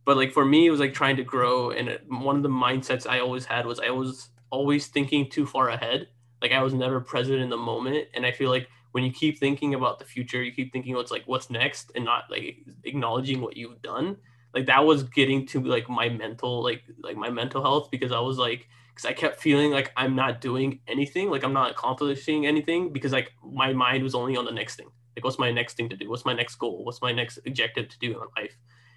But 0.05 0.19
like 0.19 0.33
for 0.33 0.45
me, 0.45 0.67
it 0.67 0.71
was 0.71 0.81
like 0.81 0.93
trying 0.93 1.17
to 1.17 1.25
grow, 1.25 1.71
and 1.71 1.89
it, 1.89 2.05
one 2.11 2.37
of 2.37 2.43
the 2.43 2.51
mindsets 2.51 3.09
I 3.09 3.21
always 3.21 3.47
had 3.47 3.65
was 3.65 3.81
I 3.81 3.89
was 3.89 4.29
always 4.51 4.89
thinking 4.89 5.31
too 5.31 5.47
far 5.47 5.71
ahead. 5.71 6.09
Like 6.43 6.53
I 6.53 6.63
was 6.63 6.75
never 6.75 7.01
present 7.01 7.39
in 7.39 7.49
the 7.49 7.57
moment, 7.73 8.09
and 8.13 8.27
I 8.27 8.33
feel 8.33 8.51
like 8.51 8.69
when 8.95 9.05
you 9.05 9.13
keep 9.13 9.39
thinking 9.39 9.75
about 9.75 9.99
the 9.99 10.07
future, 10.07 10.43
you 10.43 10.53
keep 10.53 10.73
thinking 10.73 10.95
what's 10.95 11.11
like 11.11 11.25
what's 11.27 11.51
next 11.51 11.93
and 11.97 12.05
not 12.05 12.25
like 12.31 12.59
acknowledging 12.85 13.41
what 13.43 13.57
you've 13.57 13.83
done. 13.83 14.19
Like 14.55 14.67
that 14.67 14.85
was 14.87 15.03
getting 15.03 15.47
to 15.49 15.61
like 15.61 15.89
my 15.89 16.09
mental 16.09 16.63
like 16.63 16.83
like 17.03 17.17
my 17.17 17.31
mental 17.31 17.63
health 17.63 17.91
because 17.91 18.13
I 18.13 18.21
was 18.21 18.39
like 18.39 18.69
because 18.95 19.07
I 19.07 19.13
kept 19.13 19.41
feeling 19.41 19.73
like 19.73 19.93
I'm 19.97 20.15
not 20.15 20.41
doing 20.41 20.81
anything, 20.87 21.31
like 21.31 21.45
I'm 21.45 21.53
not 21.53 21.73
accomplishing 21.73 22.47
anything 22.47 22.93
because 22.93 23.13
like 23.13 23.33
my 23.45 23.73
mind 23.73 24.05
was 24.05 24.15
only 24.15 24.37
on 24.37 24.45
the 24.45 24.53
next 24.53 24.77
thing. 24.77 24.89
Like 25.17 25.25
what's 25.25 25.39
my 25.39 25.51
next 25.53 25.77
thing 25.77 25.89
to 25.91 25.97
do? 25.97 26.09
What's 26.11 26.25
my 26.25 26.35
next 26.35 26.57
goal? 26.57 26.85
What's 26.85 27.03
my 27.03 27.13
next 27.13 27.39
objective 27.47 27.89
to 27.89 27.99
do 27.99 28.13
in 28.13 28.29
life? 28.43 28.57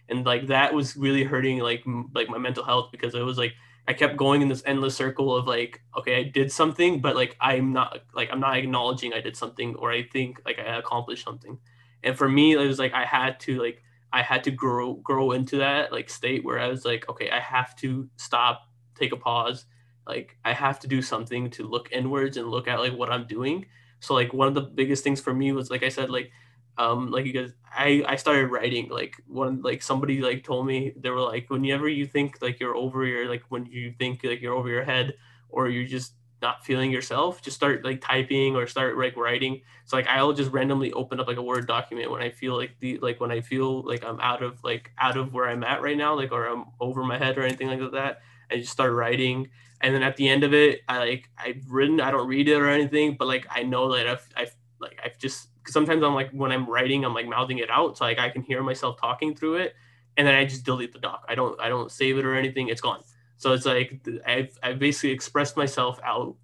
And 0.09 0.25
like 0.25 0.47
that 0.47 0.73
was 0.73 0.95
really 0.95 1.23
hurting 1.23 1.59
like 1.59 1.83
m- 1.87 2.11
like 2.15 2.29
my 2.29 2.37
mental 2.37 2.63
health 2.63 2.89
because 2.91 3.15
it 3.15 3.21
was 3.21 3.37
like 3.37 3.53
I 3.87 3.93
kept 3.93 4.17
going 4.17 4.41
in 4.41 4.49
this 4.49 4.63
endless 4.65 4.95
circle 4.95 5.35
of 5.35 5.47
like, 5.47 5.81
okay, 5.97 6.17
I 6.17 6.23
did 6.23 6.51
something, 6.51 6.99
but 6.99 7.15
like 7.15 7.37
I'm 7.39 7.71
not 7.71 7.99
like 8.13 8.29
I'm 8.31 8.39
not 8.39 8.57
acknowledging 8.57 9.13
I 9.13 9.21
did 9.21 9.37
something 9.37 9.75
or 9.75 9.91
I 9.91 10.03
think 10.03 10.41
like 10.45 10.59
I 10.59 10.77
accomplished 10.77 11.23
something. 11.23 11.57
And 12.03 12.17
for 12.17 12.27
me, 12.27 12.53
it 12.53 12.57
was 12.57 12.79
like 12.79 12.93
I 12.93 13.05
had 13.05 13.39
to 13.41 13.61
like 13.61 13.81
I 14.11 14.21
had 14.21 14.43
to 14.45 14.51
grow 14.51 14.95
grow 14.95 15.31
into 15.31 15.57
that 15.57 15.91
like 15.91 16.09
state 16.09 16.43
where 16.43 16.59
I 16.59 16.67
was 16.67 16.83
like, 16.85 17.07
okay, 17.09 17.29
I 17.29 17.39
have 17.39 17.75
to 17.77 18.09
stop, 18.17 18.67
take 18.95 19.13
a 19.13 19.17
pause, 19.17 19.65
like 20.05 20.37
I 20.43 20.53
have 20.53 20.79
to 20.81 20.87
do 20.87 21.01
something 21.01 21.49
to 21.51 21.67
look 21.67 21.89
inwards 21.91 22.37
and 22.37 22.49
look 22.49 22.67
at 22.67 22.79
like 22.79 22.93
what 22.93 23.11
I'm 23.11 23.25
doing. 23.25 23.65
So 23.99 24.13
like 24.13 24.33
one 24.33 24.47
of 24.47 24.53
the 24.53 24.61
biggest 24.61 25.03
things 25.03 25.21
for 25.21 25.33
me 25.33 25.51
was 25.53 25.69
like 25.69 25.83
I 25.83 25.89
said, 25.89 26.09
like 26.09 26.31
um 26.77 27.09
like 27.09 27.31
guys 27.33 27.53
i 27.75 28.03
i 28.07 28.15
started 28.15 28.47
writing 28.47 28.87
like 28.89 29.15
when 29.27 29.61
like 29.61 29.81
somebody 29.81 30.21
like 30.21 30.43
told 30.43 30.65
me 30.65 30.93
they 30.97 31.09
were 31.09 31.21
like 31.21 31.49
whenever 31.49 31.87
you 31.87 32.05
think 32.05 32.37
like 32.41 32.59
you're 32.59 32.75
over 32.75 33.05
your 33.05 33.27
like 33.27 33.43
when 33.49 33.65
you 33.65 33.93
think 33.97 34.23
like 34.23 34.41
you're 34.41 34.53
over 34.53 34.69
your 34.69 34.83
head 34.83 35.13
or 35.49 35.69
you're 35.69 35.87
just 35.87 36.13
not 36.41 36.63
feeling 36.63 36.91
yourself 36.91 37.41
just 37.41 37.55
start 37.55 37.83
like 37.83 37.99
typing 37.99 38.55
or 38.55 38.67
start 38.67 38.97
like 38.97 39.15
writing. 39.17 39.61
So 39.85 39.97
like 39.97 40.07
i'll 40.07 40.33
just 40.33 40.51
randomly 40.51 40.91
open 40.93 41.19
up 41.19 41.27
like 41.27 41.37
a 41.37 41.41
word 41.41 41.67
document 41.67 42.11
when 42.11 42.21
i 42.21 42.29
feel 42.29 42.55
like 42.55 42.71
the 42.79 42.97
like 42.99 43.19
when 43.19 43.31
i 43.31 43.41
feel 43.41 43.81
like 43.83 44.03
i'm 44.03 44.19
out 44.19 44.43
of 44.43 44.63
like 44.63 44.91
out 44.99 45.17
of 45.17 45.33
where 45.33 45.47
i'm 45.47 45.63
at 45.63 45.81
right 45.81 45.97
now 45.97 46.13
like 46.13 46.31
or 46.31 46.47
i'm 46.47 46.65
over 46.79 47.03
my 47.03 47.17
head 47.17 47.37
or 47.37 47.43
anything 47.43 47.67
like 47.67 47.91
that 47.91 48.19
i 48.51 48.57
just 48.57 48.71
start 48.71 48.93
writing. 48.93 49.49
And 49.79 49.93
then 49.93 50.01
at 50.01 50.17
the 50.17 50.27
end 50.27 50.43
of 50.43 50.53
it 50.53 50.81
i 50.87 50.97
like 50.99 51.29
i've 51.37 51.63
written 51.69 52.01
i 52.01 52.11
don't 52.11 52.27
read 52.27 52.47
it 52.47 52.55
or 52.55 52.67
anything 52.67 53.15
but 53.17 53.27
like 53.27 53.47
i 53.49 53.63
know 53.63 53.93
that 53.95 54.07
i've 54.07 54.27
i've 54.35 54.55
like 54.79 54.99
i've 55.03 55.17
just 55.17 55.49
sometimes 55.67 56.03
I'm 56.03 56.13
like 56.13 56.31
when 56.31 56.51
I'm 56.51 56.69
writing, 56.69 57.05
I'm 57.05 57.13
like 57.13 57.27
mouthing 57.27 57.59
it 57.59 57.69
out, 57.69 57.97
so 57.97 58.05
like 58.05 58.19
I 58.19 58.29
can 58.29 58.41
hear 58.41 58.63
myself 58.63 58.99
talking 58.99 59.35
through 59.35 59.57
it, 59.57 59.75
and 60.17 60.27
then 60.27 60.35
I 60.35 60.45
just 60.45 60.65
delete 60.65 60.93
the 60.93 60.99
doc. 60.99 61.25
I 61.27 61.35
don't 61.35 61.59
I 61.59 61.69
don't 61.69 61.91
save 61.91 62.17
it 62.17 62.25
or 62.25 62.35
anything. 62.35 62.69
It's 62.69 62.81
gone. 62.81 63.03
So 63.37 63.53
it's 63.53 63.65
like 63.65 64.01
I've 64.25 64.57
I've 64.63 64.79
basically 64.79 65.11
expressed 65.11 65.57
myself 65.57 65.99
out 66.03 66.35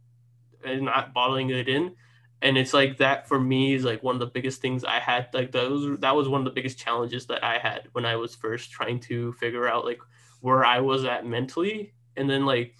and 0.63 0.83
not 0.83 1.13
bottling 1.13 1.49
it 1.49 1.67
in, 1.67 1.95
and 2.41 2.57
it's 2.57 2.73
like 2.73 2.97
that 2.97 3.27
for 3.27 3.39
me 3.39 3.73
is 3.73 3.83
like 3.83 4.03
one 4.03 4.15
of 4.15 4.19
the 4.19 4.27
biggest 4.27 4.61
things 4.61 4.83
I 4.83 4.99
had. 4.99 5.27
Like 5.33 5.51
that 5.51 5.69
was 5.69 5.99
that 5.99 6.15
was 6.15 6.29
one 6.29 6.41
of 6.41 6.45
the 6.45 6.51
biggest 6.51 6.77
challenges 6.77 7.25
that 7.27 7.43
I 7.43 7.57
had 7.57 7.87
when 7.93 8.05
I 8.05 8.15
was 8.15 8.35
first 8.35 8.71
trying 8.71 8.99
to 9.01 9.33
figure 9.33 9.67
out 9.67 9.85
like 9.85 9.99
where 10.41 10.63
I 10.65 10.79
was 10.79 11.05
at 11.05 11.25
mentally, 11.25 11.93
and 12.15 12.29
then 12.29 12.45
like 12.45 12.75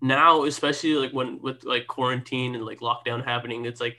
now 0.00 0.44
especially 0.44 0.94
like 0.94 1.12
when 1.12 1.40
with 1.40 1.64
like 1.64 1.86
quarantine 1.86 2.56
and 2.56 2.64
like 2.64 2.80
lockdown 2.80 3.24
happening 3.24 3.64
it's 3.64 3.80
like 3.80 3.96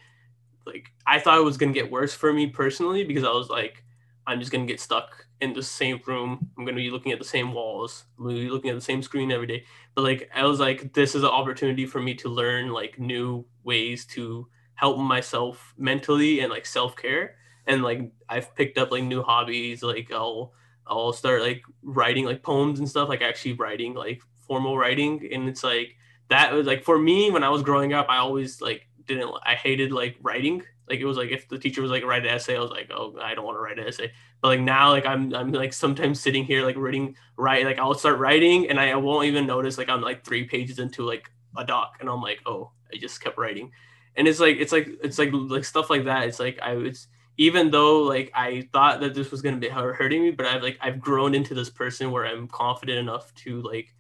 like 0.65 0.91
I 1.05 1.20
thought 1.20 1.38
it 1.38 1.43
was 1.43 1.58
gonna 1.58 1.74
get 1.74 1.91
worse 1.91 2.13
for 2.13 2.34
me 2.34 2.48
personally 2.48 3.03
because 3.03 3.24
I 3.24 3.32
was 3.32 3.50
like, 3.50 3.84
I'm 4.25 4.39
just 4.39 4.51
gonna 4.51 4.65
get 4.65 4.79
stuck 4.79 5.25
in 5.41 5.53
the 5.53 5.63
same 5.63 6.00
room. 6.05 6.50
I'm 6.58 6.65
gonna 6.65 6.77
be 6.77 6.89
looking 6.89 7.12
at 7.12 7.20
the 7.20 7.25
same 7.25 7.53
walls. 7.53 8.05
I'm 8.17 8.25
gonna 8.25 8.39
be 8.39 8.50
looking 8.50 8.70
at 8.70 8.75
the 8.75 8.82
same 8.82 9.01
screen 9.01 9.32
every 9.32 9.48
day. 9.48 9.65
But 9.96 10.03
like 10.03 10.29
I 10.34 10.46
was 10.46 10.60
like, 10.60 10.93
this 10.93 11.15
is 11.15 11.24
an 11.24 11.29
opportunity 11.29 11.86
for 11.86 12.01
me 12.01 12.13
to 12.15 12.29
learn 12.29 12.70
like 12.70 13.00
new 13.00 13.46
ways 13.63 14.05
to 14.08 14.48
help 14.75 14.98
myself 14.98 15.74
mentally 15.77 16.39
and 16.39 16.51
like 16.51 16.65
self 16.65 16.96
care. 16.96 17.36
And 17.67 17.84
like 17.84 18.12
I've 18.29 18.55
picked 18.55 18.77
up 18.77 18.91
like 18.91 19.03
new 19.03 19.22
hobbies. 19.22 19.84
Like 19.84 20.12
I'll 20.12 20.53
I'll 20.88 21.13
start 21.13 21.41
like 21.41 21.63
writing 21.82 22.25
like 22.25 22.43
poems 22.43 22.79
and 22.79 22.89
stuff. 22.89 23.10
Like 23.10 23.22
actually 23.22 23.53
writing 23.53 23.93
like 23.93 24.22
formal 24.48 24.77
writing. 24.77 25.29
And 25.32 25.48
it's 25.50 25.63
like 25.63 25.96
that 26.29 26.53
was 26.53 26.65
like 26.65 26.84
for 26.84 26.98
me 26.98 27.32
when 27.32 27.43
I 27.43 27.50
was 27.50 27.63
growing 27.63 27.93
up, 27.93 28.08
I 28.10 28.17
always 28.17 28.62
like 28.62 28.88
didn't 29.07 29.31
I 29.45 29.55
hated 29.55 29.91
like 29.91 30.17
writing. 30.22 30.63
Like 30.89 31.00
it 31.00 31.05
was 31.05 31.17
like 31.17 31.31
if 31.31 31.48
the 31.48 31.57
teacher 31.57 31.81
was 31.81 31.91
like 31.91 32.03
write 32.03 32.25
an 32.25 32.29
essay, 32.29 32.55
I 32.55 32.60
was 32.60 32.72
like, 32.72 32.91
oh, 32.93 33.15
I 33.22 33.33
don't 33.33 33.45
want 33.45 33.55
to 33.55 33.62
write 33.62 33.79
an 33.79 33.88
essay. 33.88 34.12
But 34.41 34.50
like 34.50 34.60
now, 34.60 34.89
like 34.89 35.05
I'm 35.05 35.33
I'm 35.33 35.51
like 35.51 35.74
sometimes 35.74 36.19
sitting 36.19 36.43
here 36.43 36.65
like 36.65 36.75
reading 36.75 37.15
write 37.38 37.65
like 37.65 37.79
I'll 37.79 37.93
start 37.93 38.19
writing 38.19 38.69
and 38.69 38.79
I 38.79 38.95
won't 38.95 39.25
even 39.25 39.48
notice 39.48 39.77
like 39.77 39.89
I'm 39.89 40.01
like 40.01 40.24
three 40.24 40.45
pages 40.45 40.79
into 40.79 41.03
like 41.05 41.29
a 41.57 41.65
doc 41.65 41.98
and 42.00 42.10
I'm 42.10 42.22
like, 42.22 42.41
oh, 42.45 42.72
I 42.93 42.98
just 42.98 43.22
kept 43.22 43.38
writing. 43.38 43.72
And 44.15 44.27
it's 44.27 44.39
like 44.39 44.57
it's 44.57 44.72
like 44.72 44.89
it's 45.03 45.17
like 45.17 45.29
like 45.31 45.65
stuff 45.65 45.89
like 45.89 46.05
that. 46.05 46.27
It's 46.27 46.39
like 46.39 46.60
I 46.62 46.75
was 46.75 47.07
even 47.38 47.72
though 47.72 48.03
like 48.03 48.31
I 48.33 48.67
thought 48.74 49.01
that 49.01 49.13
this 49.13 49.31
was 49.31 49.41
gonna 49.41 49.57
be 49.57 49.69
hurting 49.69 50.22
me, 50.22 50.31
but 50.31 50.45
I've 50.45 50.62
like 50.62 50.77
I've 50.81 51.00
grown 51.00 51.33
into 51.33 51.53
this 51.53 51.69
person 51.69 52.12
where 52.12 52.25
I'm 52.25 52.48
confident 52.48 53.00
enough 53.00 53.33
to 53.36 53.62
like 53.62 53.93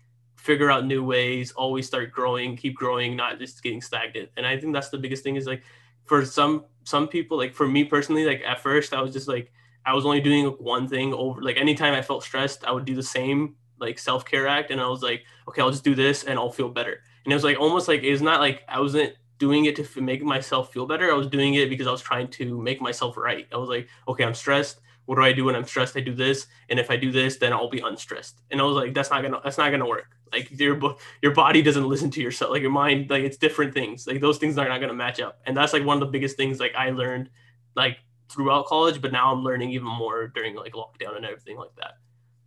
figure 0.43 0.69
out 0.69 0.85
new 0.85 1.01
ways, 1.01 1.53
always 1.53 1.87
start 1.87 2.11
growing, 2.11 2.57
keep 2.57 2.75
growing, 2.75 3.15
not 3.15 3.39
just 3.39 3.63
getting 3.63 3.81
stagnant. 3.81 4.29
And 4.35 4.45
I 4.45 4.57
think 4.59 4.73
that's 4.73 4.89
the 4.89 4.97
biggest 4.97 5.23
thing 5.23 5.37
is 5.37 5.47
like 5.47 5.63
for 6.03 6.25
some 6.25 6.65
some 6.83 7.07
people, 7.07 7.37
like 7.37 7.53
for 7.53 7.65
me 7.65 7.85
personally, 7.85 8.25
like 8.25 8.41
at 8.45 8.59
first 8.59 8.93
I 8.93 9.01
was 9.01 9.13
just 9.13 9.29
like 9.29 9.53
I 9.85 9.93
was 9.93 10.05
only 10.05 10.19
doing 10.19 10.47
one 10.59 10.85
thing 10.85 11.13
over 11.13 11.41
like 11.41 11.55
anytime 11.55 11.93
I 11.93 12.01
felt 12.01 12.23
stressed, 12.23 12.65
I 12.65 12.71
would 12.71 12.83
do 12.83 12.93
the 12.93 13.01
same 13.01 13.55
like 13.79 13.97
self-care 13.97 14.45
act 14.45 14.69
and 14.69 14.81
I 14.81 14.87
was 14.87 15.01
like, 15.01 15.23
okay, 15.47 15.61
I'll 15.61 15.71
just 15.71 15.85
do 15.85 15.95
this 15.95 16.25
and 16.25 16.37
I'll 16.37 16.51
feel 16.51 16.69
better. 16.69 16.99
And 17.23 17.31
it 17.31 17.35
was 17.35 17.45
like 17.45 17.57
almost 17.57 17.87
like 17.87 18.03
it's 18.03 18.21
not 18.21 18.41
like 18.41 18.63
I 18.67 18.81
wasn't 18.81 19.13
doing 19.37 19.63
it 19.63 19.77
to 19.77 20.01
make 20.01 20.21
myself 20.21 20.73
feel 20.73 20.85
better. 20.85 21.09
I 21.09 21.15
was 21.15 21.27
doing 21.27 21.53
it 21.53 21.69
because 21.69 21.87
I 21.87 21.91
was 21.91 22.01
trying 22.01 22.27
to 22.27 22.61
make 22.61 22.81
myself 22.81 23.15
right. 23.15 23.47
I 23.53 23.55
was 23.55 23.69
like, 23.69 23.87
okay, 24.09 24.25
I'm 24.25 24.33
stressed. 24.33 24.81
What 25.05 25.15
do 25.15 25.21
I 25.21 25.31
do 25.31 25.45
when 25.45 25.55
I'm 25.55 25.65
stressed? 25.65 25.97
I 25.97 25.99
do 25.99 26.15
this, 26.15 26.47
and 26.69 26.79
if 26.79 26.89
I 26.89 26.95
do 26.95 27.11
this, 27.11 27.37
then 27.37 27.51
I'll 27.51 27.69
be 27.69 27.79
unstressed. 27.79 28.41
And 28.51 28.61
I 28.61 28.63
was 28.63 28.75
like, 28.75 28.93
that's 28.93 29.09
not 29.09 29.21
gonna 29.21 29.41
that's 29.43 29.57
not 29.57 29.69
gonna 29.69 29.87
work. 29.87 30.15
Like 30.33 30.59
your 30.59 30.97
your 31.21 31.33
body 31.33 31.61
doesn't 31.61 31.87
listen 31.87 32.11
to 32.11 32.21
yourself. 32.21 32.51
Like 32.51 32.61
your 32.61 32.71
mind, 32.71 33.09
like 33.09 33.23
it's 33.23 33.37
different 33.37 33.73
things. 33.73 34.07
Like 34.07 34.19
those 34.19 34.37
things 34.37 34.57
are 34.57 34.67
not 34.67 34.81
gonna 34.81 34.93
match 34.93 35.21
up. 35.21 35.39
And 35.45 35.55
that's 35.55 35.71
like 35.71 35.85
one 35.85 35.97
of 35.97 36.01
the 36.01 36.11
biggest 36.11 36.35
things 36.35 36.59
like 36.59 36.73
I 36.75 36.89
learned 36.89 37.29
like 37.75 37.97
throughout 38.29 38.65
college, 38.65 39.01
but 39.01 39.11
now 39.11 39.31
I'm 39.31 39.43
learning 39.43 39.71
even 39.71 39.87
more 39.87 40.27
during 40.27 40.55
like 40.55 40.73
lockdown 40.73 41.15
and 41.15 41.25
everything 41.25 41.57
like 41.57 41.75
that. 41.77 41.93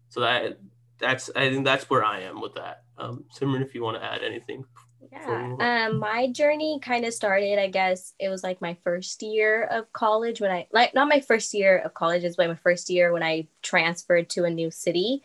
So 0.08 0.20
that 0.20 0.58
that's 0.98 1.30
I 1.34 1.48
think 1.50 1.64
that's 1.64 1.88
where 1.88 2.04
I 2.04 2.20
am 2.20 2.40
with 2.40 2.54
that. 2.54 2.82
Um, 2.98 3.24
Simran, 3.34 3.62
if 3.62 3.74
you 3.74 3.82
want 3.82 3.98
to 3.98 4.04
add 4.04 4.22
anything. 4.22 4.64
Yeah. 5.12 5.86
Um, 5.88 5.98
my 5.98 6.30
journey 6.32 6.80
kind 6.82 7.04
of 7.04 7.14
started, 7.14 7.58
I 7.58 7.68
guess 7.68 8.12
it 8.18 8.28
was 8.28 8.42
like 8.42 8.60
my 8.60 8.76
first 8.82 9.22
year 9.22 9.64
of 9.64 9.92
college 9.92 10.40
when 10.40 10.50
I 10.50 10.66
like 10.72 10.94
not 10.94 11.08
my 11.08 11.20
first 11.20 11.54
year 11.54 11.78
of 11.78 11.94
college 11.94 12.24
is 12.24 12.38
like 12.38 12.48
my 12.48 12.56
first 12.56 12.90
year 12.90 13.12
when 13.12 13.22
I 13.22 13.46
transferred 13.62 14.28
to 14.30 14.44
a 14.44 14.50
new 14.50 14.70
city. 14.70 15.22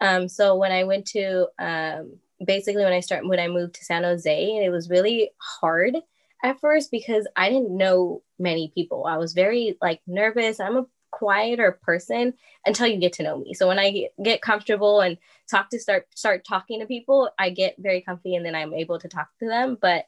Um, 0.00 0.28
so 0.28 0.56
when 0.56 0.72
I 0.72 0.84
went 0.84 1.06
to 1.08 1.48
um 1.58 2.18
basically 2.44 2.84
when 2.84 2.92
I 2.92 3.00
start 3.00 3.26
when 3.26 3.40
I 3.40 3.48
moved 3.48 3.74
to 3.76 3.84
San 3.84 4.04
Jose, 4.04 4.56
it 4.64 4.70
was 4.70 4.90
really 4.90 5.30
hard 5.38 5.96
at 6.42 6.60
first 6.60 6.90
because 6.90 7.26
I 7.36 7.48
didn't 7.48 7.76
know 7.76 8.22
many 8.38 8.70
people. 8.74 9.06
I 9.06 9.16
was 9.16 9.32
very 9.32 9.76
like 9.80 10.00
nervous. 10.06 10.60
I'm 10.60 10.76
a 10.76 10.86
quieter 11.10 11.78
person 11.82 12.34
until 12.66 12.86
you 12.88 12.98
get 12.98 13.12
to 13.14 13.22
know 13.22 13.38
me. 13.38 13.54
So 13.54 13.68
when 13.68 13.78
I 13.78 14.08
get 14.22 14.42
comfortable 14.42 15.00
and 15.00 15.16
talk 15.48 15.70
to 15.70 15.78
start 15.78 16.06
start 16.14 16.44
talking 16.46 16.80
to 16.80 16.86
people, 16.86 17.30
I 17.38 17.50
get 17.50 17.76
very 17.78 18.00
comfy 18.00 18.34
and 18.34 18.44
then 18.44 18.54
I'm 18.54 18.74
able 18.74 18.98
to 18.98 19.08
talk 19.08 19.28
to 19.38 19.46
them. 19.46 19.78
But 19.80 20.06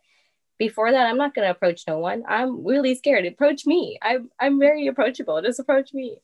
before 0.58 0.90
that, 0.90 1.06
I'm 1.06 1.18
not 1.18 1.34
gonna 1.34 1.50
approach 1.50 1.82
no 1.86 1.98
one. 1.98 2.24
I'm 2.28 2.66
really 2.66 2.94
scared. 2.94 3.24
Approach 3.26 3.66
me. 3.66 3.98
I'm 4.02 4.30
I'm 4.40 4.58
very 4.58 4.86
approachable. 4.88 5.40
Just 5.42 5.60
approach 5.60 5.94
me. 5.94 6.18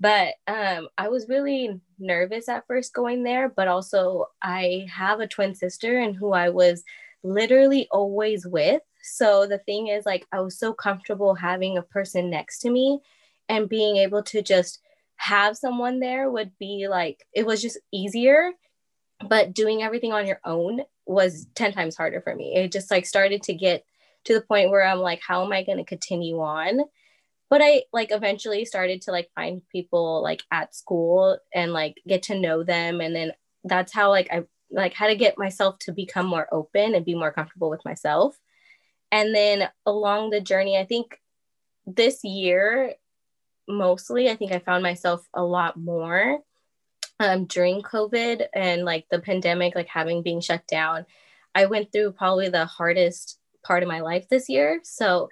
But 0.00 0.34
um, 0.46 0.88
I 0.96 1.08
was 1.08 1.28
really 1.28 1.78
nervous 1.98 2.48
at 2.48 2.66
first 2.66 2.94
going 2.94 3.22
there, 3.22 3.50
but 3.50 3.68
also 3.68 4.26
I 4.42 4.86
have 4.90 5.20
a 5.20 5.26
twin 5.26 5.54
sister 5.54 5.98
and 5.98 6.16
who 6.16 6.32
I 6.32 6.48
was 6.48 6.82
literally 7.22 7.86
always 7.92 8.46
with. 8.46 8.80
So 9.02 9.46
the 9.46 9.58
thing 9.58 9.88
is, 9.88 10.06
like, 10.06 10.26
I 10.32 10.40
was 10.40 10.58
so 10.58 10.72
comfortable 10.72 11.34
having 11.34 11.76
a 11.76 11.82
person 11.82 12.30
next 12.30 12.60
to 12.60 12.70
me 12.70 13.00
and 13.48 13.68
being 13.68 13.96
able 13.96 14.22
to 14.24 14.42
just 14.42 14.80
have 15.16 15.56
someone 15.56 16.00
there 16.00 16.30
would 16.30 16.52
be 16.58 16.86
like, 16.88 17.26
it 17.34 17.44
was 17.44 17.60
just 17.60 17.78
easier. 17.92 18.52
But 19.28 19.52
doing 19.52 19.82
everything 19.82 20.14
on 20.14 20.26
your 20.26 20.40
own 20.46 20.80
was 21.04 21.46
10 21.56 21.72
times 21.72 21.94
harder 21.94 22.22
for 22.22 22.34
me. 22.34 22.54
It 22.56 22.72
just 22.72 22.90
like 22.90 23.04
started 23.04 23.42
to 23.44 23.54
get 23.54 23.84
to 24.24 24.32
the 24.32 24.40
point 24.40 24.70
where 24.70 24.86
I'm 24.86 25.00
like, 25.00 25.20
how 25.26 25.44
am 25.44 25.52
I 25.52 25.62
going 25.62 25.78
to 25.78 25.84
continue 25.84 26.40
on? 26.40 26.80
But 27.50 27.60
I 27.62 27.82
like 27.92 28.12
eventually 28.12 28.64
started 28.64 29.02
to 29.02 29.10
like 29.10 29.28
find 29.34 29.60
people 29.70 30.22
like 30.22 30.42
at 30.50 30.74
school 30.74 31.38
and 31.52 31.72
like 31.72 32.00
get 32.06 32.22
to 32.24 32.38
know 32.38 32.62
them. 32.62 33.00
And 33.00 33.14
then 33.14 33.32
that's 33.64 33.92
how 33.92 34.10
like 34.10 34.28
I 34.32 34.44
like 34.70 34.94
how 34.94 35.08
to 35.08 35.16
get 35.16 35.36
myself 35.36 35.78
to 35.80 35.92
become 35.92 36.26
more 36.26 36.48
open 36.52 36.94
and 36.94 37.04
be 37.04 37.14
more 37.14 37.32
comfortable 37.32 37.68
with 37.68 37.84
myself. 37.84 38.38
And 39.12 39.34
then 39.34 39.68
along 39.84 40.30
the 40.30 40.40
journey, 40.40 40.78
I 40.78 40.84
think 40.84 41.20
this 41.86 42.22
year, 42.22 42.94
mostly, 43.68 44.30
I 44.30 44.36
think 44.36 44.52
I 44.52 44.60
found 44.60 44.82
myself 44.82 45.26
a 45.34 45.42
lot 45.42 45.76
more 45.76 46.38
um, 47.18 47.46
during 47.46 47.82
COVID 47.82 48.46
and 48.54 48.84
like 48.84 49.06
the 49.10 49.18
pandemic, 49.18 49.74
like 49.74 49.88
having 49.88 50.22
being 50.22 50.40
shut 50.40 50.66
down. 50.66 51.06
I 51.54 51.66
went 51.66 51.90
through 51.90 52.12
probably 52.12 52.48
the 52.48 52.64
hardest 52.64 53.38
part 53.64 53.82
of 53.82 53.88
my 53.88 54.00
life 54.00 54.28
this 54.28 54.48
year. 54.48 54.80
So, 54.84 55.28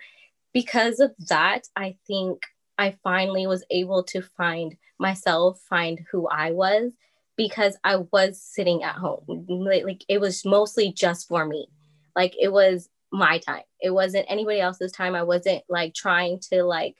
because 0.58 0.98
of 0.98 1.12
that, 1.28 1.68
I 1.76 1.94
think 2.08 2.42
I 2.78 2.96
finally 3.04 3.46
was 3.46 3.64
able 3.70 4.02
to 4.02 4.20
find 4.20 4.76
myself, 4.98 5.60
find 5.70 6.04
who 6.10 6.26
I 6.26 6.50
was, 6.50 6.90
because 7.36 7.76
I 7.84 7.98
was 8.10 8.42
sitting 8.42 8.82
at 8.82 8.96
home. 8.96 9.46
Like 9.48 10.04
it 10.08 10.20
was 10.20 10.44
mostly 10.44 10.92
just 10.92 11.28
for 11.28 11.46
me. 11.46 11.68
Like 12.16 12.34
it 12.36 12.52
was 12.52 12.88
my 13.12 13.38
time. 13.38 13.62
It 13.80 13.90
wasn't 13.90 14.26
anybody 14.28 14.58
else's 14.58 14.90
time. 14.90 15.14
I 15.14 15.22
wasn't 15.22 15.62
like 15.68 15.94
trying 15.94 16.40
to 16.50 16.64
like 16.64 16.96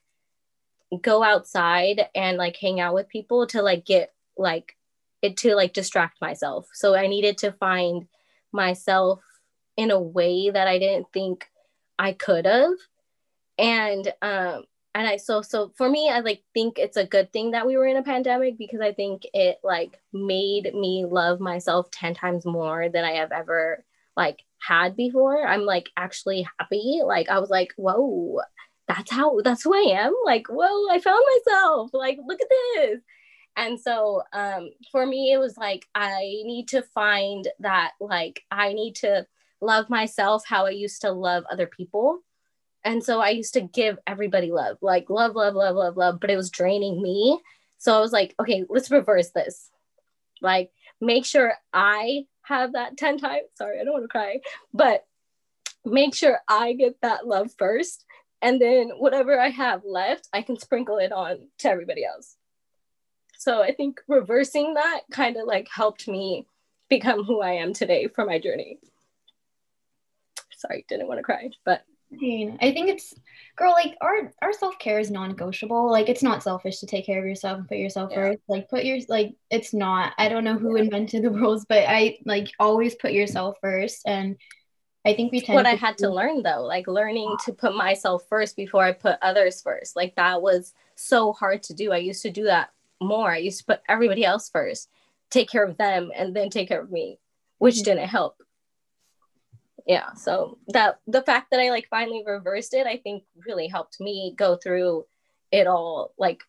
go 1.03 1.25
outside 1.25 2.07
and 2.15 2.39
like 2.39 2.57
hang 2.61 2.79
out 2.79 2.95
with 2.95 3.09
people 3.09 3.45
to 3.49 3.61
like 3.61 3.85
get 3.85 4.13
like 4.37 4.77
it 5.21 5.37
to 5.39 5.57
like 5.57 5.73
distract 5.73 6.21
myself. 6.21 6.69
So 6.75 6.95
I 6.95 7.09
needed 7.09 7.39
to 7.39 7.51
find 7.51 8.07
myself 8.53 9.19
in 9.77 9.91
a 9.91 10.01
way 10.01 10.49
that 10.49 10.69
I 10.69 10.79
didn't 10.79 11.09
think 11.13 11.51
I 11.99 12.13
could 12.13 12.47
have. 12.47 12.71
And 13.59 14.13
um 14.23 14.65
and 14.95 15.07
I 15.07 15.17
so 15.17 15.43
so 15.43 15.73
for 15.77 15.89
me 15.89 16.11
I 16.11 16.21
like 16.21 16.43
think 16.55 16.79
it's 16.79 16.97
a 16.97 17.07
good 17.07 17.33
thing 17.33 17.53
that 17.53 17.67
we 17.67 17.77
were 17.77 17.87
in 17.87 17.97
a 17.97 18.03
pandemic 18.03 18.59
because 18.59 18.81
I 18.81 18.93
think 18.93 19.23
it 19.35 19.59
like 19.63 19.99
made 20.13 20.73
me 20.75 21.05
love 21.09 21.41
myself 21.41 21.91
10 21.91 22.15
times 22.15 22.47
more 22.47 22.89
than 22.89 23.05
I 23.05 23.13
have 23.13 23.33
ever 23.33 23.85
like 24.17 24.43
had 24.61 24.97
before. 24.97 25.47
I'm 25.47 25.63
like 25.63 25.91
actually 25.97 26.47
happy. 26.59 27.01
Like 27.05 27.29
I 27.29 27.39
was 27.39 27.51
like, 27.51 27.73
whoa, 27.77 28.41
that's 28.89 29.11
how 29.11 29.41
that's 29.43 29.63
who 29.63 29.75
I 29.75 30.01
am. 30.01 30.15
Like, 30.25 30.47
whoa, 30.49 30.89
I 30.91 31.01
found 31.01 31.23
myself. 31.47 31.91
Like, 31.93 32.19
look 32.27 32.41
at 32.41 32.49
this. 32.49 33.01
And 33.57 33.81
so 33.81 34.23
um 34.33 34.71
for 34.93 35.05
me 35.07 35.33
it 35.33 35.39
was 35.39 35.57
like 35.57 35.87
I 35.95 36.21
need 36.45 36.69
to 36.69 36.83
find 36.83 37.47
that 37.61 37.93
like 38.01 38.43
I 38.51 38.73
need 38.73 38.97
to 38.97 39.27
love 39.61 39.91
myself 39.91 40.45
how 40.47 40.67
I 40.67 40.71
used 40.71 41.03
to 41.03 41.13
love 41.13 41.45
other 41.51 41.67
people. 41.67 42.21
And 42.89 43.05
so 43.05 43.21
I 43.21 43.29
used 43.29 43.53
to 43.53 43.61
give 43.61 43.99
everybody 44.07 44.51
love, 44.51 44.79
like 44.81 45.11
love, 45.11 45.37
love, 45.37 45.55
love, 45.55 45.77
love, 45.77 45.99
love, 45.99 46.21
but 46.21 46.31
it 46.31 46.39
was 46.39 46.49
draining 46.49 47.03
me. 47.03 47.39
So 47.77 47.95
I 47.95 48.01
was 48.01 48.13
like, 48.13 48.35
okay, 48.41 48.65
let's 48.67 48.91
reverse 48.91 49.29
this. 49.29 49.69
Like, 50.41 50.71
make 50.99 51.27
sure 51.27 51.53
I 51.71 52.25
have 52.45 52.73
that 52.73 52.97
10 52.97 53.19
times. 53.19 53.49
Sorry, 53.57 53.79
I 53.79 53.85
don't 53.85 53.93
want 53.93 54.05
to 54.05 54.09
cry, 54.09 54.41
but 54.73 55.05
make 55.85 56.15
sure 56.15 56.39
I 56.49 56.73
get 56.73 56.97
that 57.03 57.27
love 57.27 57.51
first. 57.59 58.07
And 58.41 58.59
then 58.59 58.93
whatever 58.97 59.39
I 59.39 59.51
have 59.51 59.83
left, 59.85 60.27
I 60.33 60.41
can 60.41 60.59
sprinkle 60.59 60.97
it 60.97 61.13
on 61.13 61.49
to 61.59 61.69
everybody 61.69 62.07
else. 62.07 62.37
So 63.37 63.63
I 63.63 63.75
think 63.75 64.01
reversing 64.09 64.73
that 64.75 65.03
kind 65.13 65.37
of 65.37 65.47
like 65.47 65.69
helped 65.71 66.09
me 66.09 66.47
become 66.89 67.25
who 67.25 67.43
I 67.43 67.53
am 67.53 67.75
today 67.75 68.09
for 68.09 68.25
my 68.25 68.39
journey. 68.39 68.79
Sorry, 70.57 70.87
didn't 70.89 71.07
want 71.07 71.19
to 71.19 71.23
cry, 71.23 71.51
but 71.67 71.85
I 72.13 72.73
think 72.73 72.89
it's 72.89 73.15
girl, 73.57 73.73
like 73.73 73.97
our 74.01 74.33
our 74.41 74.53
self-care 74.53 74.99
is 74.99 75.11
non-negotiable. 75.11 75.91
Like 75.91 76.09
it's 76.09 76.23
not 76.23 76.43
selfish 76.43 76.79
to 76.79 76.87
take 76.87 77.07
care 77.07 77.19
of 77.19 77.27
yourself 77.27 77.59
and 77.59 77.69
put 77.69 77.79
yourself 77.79 78.11
yeah. 78.11 78.17
first. 78.17 78.39
Like 78.49 78.69
put 78.69 78.85
your 78.85 78.99
like 79.09 79.35
it's 79.51 79.75
not. 79.75 80.15
I 80.17 80.29
don't 80.29 80.45
know 80.45 80.59
who 80.59 80.77
invented 80.77 81.23
the 81.23 81.31
rules, 81.31 81.67
but 81.67 81.85
I 81.87 82.19
like 82.25 82.49
always 82.59 82.95
put 82.95 83.13
yourself 83.13 83.57
first 83.61 84.03
and 84.07 84.37
I 85.05 85.15
think 85.15 85.33
we 85.33 85.41
tend 85.41 85.57
what 85.57 85.67
I 85.67 85.75
had 85.75 85.99
to 85.99 86.11
learn 86.11 86.43
though, 86.43 86.63
like 86.63 86.87
learning 86.87 87.37
to 87.45 87.53
put 87.53 87.75
myself 87.75 88.25
first 88.29 88.57
before 88.57 88.85
I 88.85 88.93
put 88.93 89.19
others 89.23 89.63
first. 89.63 89.97
Like 89.97 90.17
that 90.17 90.43
was 90.43 90.75
so 90.97 91.33
hard 91.33 91.63
to 91.65 91.75
do. 91.75 91.93
I 91.93 91.99
used 91.99 92.23
to 92.23 92.31
do 92.31 92.45
that 92.45 92.71
more. 93.01 93.31
I 93.31 93.39
used 93.39 93.59
to 93.61 93.65
put 93.65 93.81
everybody 93.89 94.25
else 94.25 94.51
first, 94.51 94.89
take 95.31 95.49
care 95.49 95.65
of 95.65 95.77
them, 95.77 96.11
and 96.15 96.35
then 96.35 96.51
take 96.51 96.69
care 96.69 96.81
of 96.83 96.91
me, 96.91 97.19
which 97.59 97.77
mm-hmm. 97.77 97.85
didn't 97.85 98.09
help 98.09 98.43
yeah 99.89 100.13
so 100.13 100.59
that 100.69 101.01
the 101.07 101.23
fact 101.23 101.49
that 101.51 101.59
i 101.59 101.71
like 101.71 101.89
finally 101.89 102.23
reversed 102.25 102.75
it 102.75 102.87
i 102.87 102.97
think 102.97 103.25
really 103.47 103.67
helped 103.67 103.99
me 104.01 104.35
go 104.37 104.57
through 104.57 105.05
it 105.51 105.67
all 105.67 106.15
like 106.19 106.43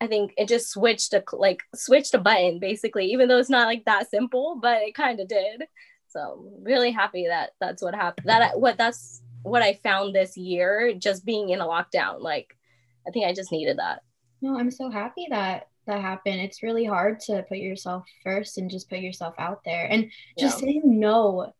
i 0.00 0.06
think 0.06 0.32
it 0.38 0.48
just 0.48 0.70
switched 0.70 1.12
a 1.12 1.22
like 1.32 1.60
switched 1.74 2.14
a 2.14 2.18
button 2.18 2.58
basically 2.58 3.06
even 3.06 3.28
though 3.28 3.38
it's 3.38 3.50
not 3.50 3.66
like 3.66 3.84
that 3.84 4.08
simple 4.08 4.58
but 4.62 4.80
it 4.82 4.94
kind 4.94 5.20
of 5.20 5.28
did. 5.28 5.64
So 6.06 6.48
really 6.62 6.92
happy 6.92 7.26
that 7.28 7.50
that's 7.60 7.82
what 7.82 7.92
happened 7.92 8.28
that 8.28 8.60
what 8.60 8.78
that's 8.78 9.20
what 9.42 9.62
i 9.62 9.74
found 9.82 10.14
this 10.14 10.36
year 10.36 10.94
just 10.96 11.24
being 11.24 11.48
in 11.48 11.60
a 11.60 11.66
lockdown 11.66 12.20
like 12.20 12.56
i 13.04 13.10
think 13.10 13.26
i 13.26 13.32
just 13.34 13.50
needed 13.50 13.78
that. 13.78 14.02
No 14.40 14.56
i'm 14.56 14.70
so 14.70 14.90
happy 14.90 15.26
that 15.30 15.66
that 15.86 16.00
happened. 16.00 16.40
It's 16.40 16.62
really 16.62 16.84
hard 16.84 17.20
to 17.20 17.44
put 17.48 17.58
yourself 17.58 18.04
first 18.22 18.58
and 18.58 18.70
just 18.70 18.88
put 18.88 19.00
yourself 19.00 19.34
out 19.38 19.60
there. 19.64 19.86
And 19.90 20.10
just 20.38 20.58
yeah. 20.58 20.64
saying 20.64 20.82
no 20.84 21.52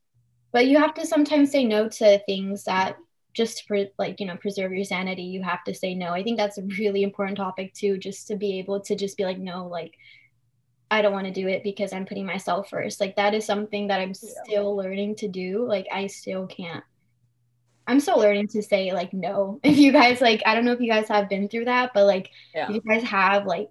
but 0.55 0.69
you 0.69 0.79
have 0.79 0.95
to 0.95 1.05
sometimes 1.05 1.51
say 1.51 1.65
no 1.65 1.89
to 1.89 2.19
things 2.27 2.63
that 2.65 2.97
just 3.33 3.67
for 3.67 3.87
like 3.99 4.21
you 4.21 4.27
know 4.27 4.37
preserve 4.37 4.73
your 4.73 4.85
sanity 4.85 5.25
you 5.25 5.43
have 5.43 5.65
to 5.65 5.75
say 5.75 5.95
no. 5.95 6.11
I 6.11 6.23
think 6.23 6.39
that's 6.39 6.57
a 6.57 6.63
really 6.79 7.03
important 7.03 7.37
topic 7.37 7.75
too 7.75 7.99
just 7.99 8.29
to 8.29 8.37
be 8.37 8.61
able 8.61 8.81
to 8.83 8.95
just 8.95 9.17
be 9.17 9.25
like 9.25 9.39
no 9.39 9.67
like 9.67 9.93
i 10.91 11.03
don't 11.03 11.13
want 11.13 11.27
to 11.27 11.33
do 11.33 11.49
it 11.49 11.65
because 11.65 11.93
i'm 11.93 12.07
putting 12.07 12.25
myself 12.25 12.71
first. 12.71 13.01
Like 13.01 13.17
that 13.17 13.35
is 13.35 13.45
something 13.45 13.89
that 13.89 14.01
i'm 14.01 14.15
yeah. 14.23 14.31
still 14.45 14.77
learning 14.77 15.17
to 15.17 15.29
do. 15.29 15.67
Like 15.67 15.89
i 15.93 16.07
still 16.07 16.47
can't 16.47 16.85
i'm 17.87 18.01
still 18.01 18.19
learning 18.19 18.49
to 18.49 18.63
say 18.63 18.93
like 18.93 19.13
no. 19.13 19.59
If 19.65 19.77
you 19.77 19.91
guys 19.91 20.21
like 20.21 20.41
i 20.47 20.55
don't 20.55 20.65
know 20.65 20.73
if 20.73 20.81
you 20.81 20.91
guys 20.91 21.09
have 21.09 21.29
been 21.29 21.49
through 21.49 21.65
that 21.65 21.91
but 21.93 22.07
like 22.07 22.31
yeah. 22.55 22.69
if 22.69 22.77
you 22.77 22.81
guys 22.81 23.03
have 23.03 23.45
like 23.45 23.71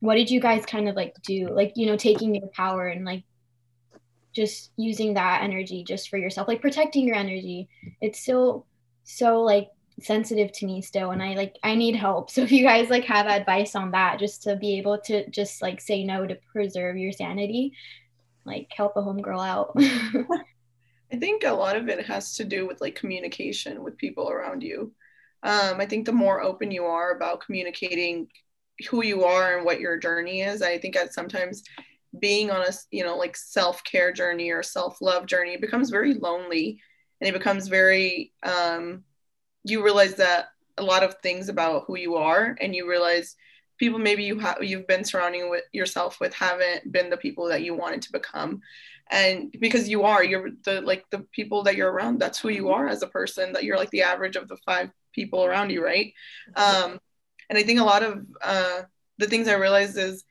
what 0.00 0.14
did 0.14 0.30
you 0.30 0.40
guys 0.40 0.64
kind 0.66 0.88
of 0.88 0.96
like 0.96 1.14
do? 1.22 1.48
Like 1.48 1.74
you 1.76 1.86
know 1.86 1.96
taking 1.96 2.34
your 2.34 2.48
power 2.48 2.88
and 2.88 3.04
like 3.04 3.22
just 4.32 4.70
using 4.76 5.14
that 5.14 5.42
energy 5.42 5.84
just 5.84 6.08
for 6.08 6.16
yourself 6.16 6.46
like 6.46 6.60
protecting 6.60 7.06
your 7.06 7.16
energy 7.16 7.68
it's 8.00 8.24
so 8.24 8.64
so 9.04 9.42
like 9.42 9.70
sensitive 10.02 10.50
to 10.52 10.66
me 10.66 10.80
still 10.80 11.10
and 11.10 11.22
I 11.22 11.34
like 11.34 11.56
I 11.62 11.74
need 11.74 11.96
help. 11.96 12.30
So 12.40 12.42
if 12.42 12.52
you 12.52 12.64
guys 12.64 12.90
like 12.90 13.04
have 13.04 13.26
advice 13.26 13.74
on 13.74 13.90
that 13.92 14.18
just 14.18 14.42
to 14.44 14.56
be 14.56 14.78
able 14.78 14.98
to 15.02 15.28
just 15.30 15.62
like 15.62 15.80
say 15.80 16.04
no 16.04 16.26
to 16.26 16.38
preserve 16.52 16.96
your 16.96 17.12
sanity, 17.12 17.72
like 18.44 18.68
help 18.74 18.96
a 18.96 19.02
homegirl 19.02 19.46
out. 19.46 19.72
I 21.12 21.16
think 21.18 21.44
a 21.44 21.50
lot 21.50 21.76
of 21.76 21.88
it 21.88 22.06
has 22.06 22.36
to 22.36 22.44
do 22.44 22.66
with 22.66 22.80
like 22.80 22.94
communication 22.94 23.82
with 23.82 23.98
people 23.98 24.30
around 24.30 24.62
you. 24.62 24.92
Um, 25.42 25.80
I 25.80 25.86
think 25.86 26.06
the 26.06 26.12
more 26.12 26.40
open 26.40 26.70
you 26.70 26.84
are 26.84 27.12
about 27.12 27.40
communicating 27.40 28.28
who 28.88 29.02
you 29.02 29.24
are 29.24 29.56
and 29.56 29.66
what 29.66 29.80
your 29.80 29.98
journey 29.98 30.42
is, 30.42 30.62
I 30.62 30.78
think 30.78 30.94
that 30.94 31.12
sometimes 31.12 31.62
being 32.18 32.50
on 32.50 32.62
a 32.62 32.72
you 32.90 33.04
know 33.04 33.16
like 33.16 33.36
self-care 33.36 34.12
journey 34.12 34.50
or 34.50 34.62
self-love 34.62 35.26
journey 35.26 35.56
becomes 35.56 35.90
very 35.90 36.14
lonely 36.14 36.80
and 37.20 37.28
it 37.28 37.32
becomes 37.32 37.68
very 37.68 38.32
um, 38.42 39.04
you 39.64 39.84
realize 39.84 40.14
that 40.14 40.48
a 40.78 40.82
lot 40.82 41.02
of 41.02 41.14
things 41.22 41.48
about 41.48 41.84
who 41.86 41.96
you 41.96 42.16
are 42.16 42.56
and 42.60 42.74
you 42.74 42.88
realize 42.88 43.36
people 43.78 43.98
maybe 43.98 44.24
you 44.24 44.38
have 44.38 44.62
you've 44.62 44.86
been 44.86 45.04
surrounding 45.04 45.48
with 45.50 45.64
yourself 45.72 46.18
with 46.20 46.34
haven't 46.34 46.90
been 46.92 47.10
the 47.10 47.16
people 47.16 47.48
that 47.48 47.62
you 47.62 47.74
wanted 47.74 48.02
to 48.02 48.12
become. 48.12 48.60
And 49.10 49.52
because 49.58 49.88
you 49.88 50.04
are 50.04 50.22
you're 50.22 50.50
the 50.64 50.80
like 50.82 51.04
the 51.10 51.20
people 51.32 51.64
that 51.64 51.74
you're 51.74 51.90
around 51.90 52.20
that's 52.20 52.38
who 52.38 52.48
you 52.48 52.70
are 52.70 52.86
as 52.86 53.02
a 53.02 53.08
person 53.08 53.52
that 53.52 53.64
you're 53.64 53.76
like 53.76 53.90
the 53.90 54.02
average 54.02 54.36
of 54.36 54.46
the 54.48 54.56
five 54.64 54.90
people 55.12 55.44
around 55.44 55.70
you 55.70 55.84
right? 55.84 56.12
Um 56.54 57.00
and 57.48 57.58
i 57.58 57.64
think 57.64 57.80
a 57.80 57.84
lot 57.84 58.04
of 58.04 58.24
uh 58.42 58.82
the 59.18 59.26
things 59.26 59.48
i 59.48 59.54
realized 59.54 59.98
is 59.98 60.24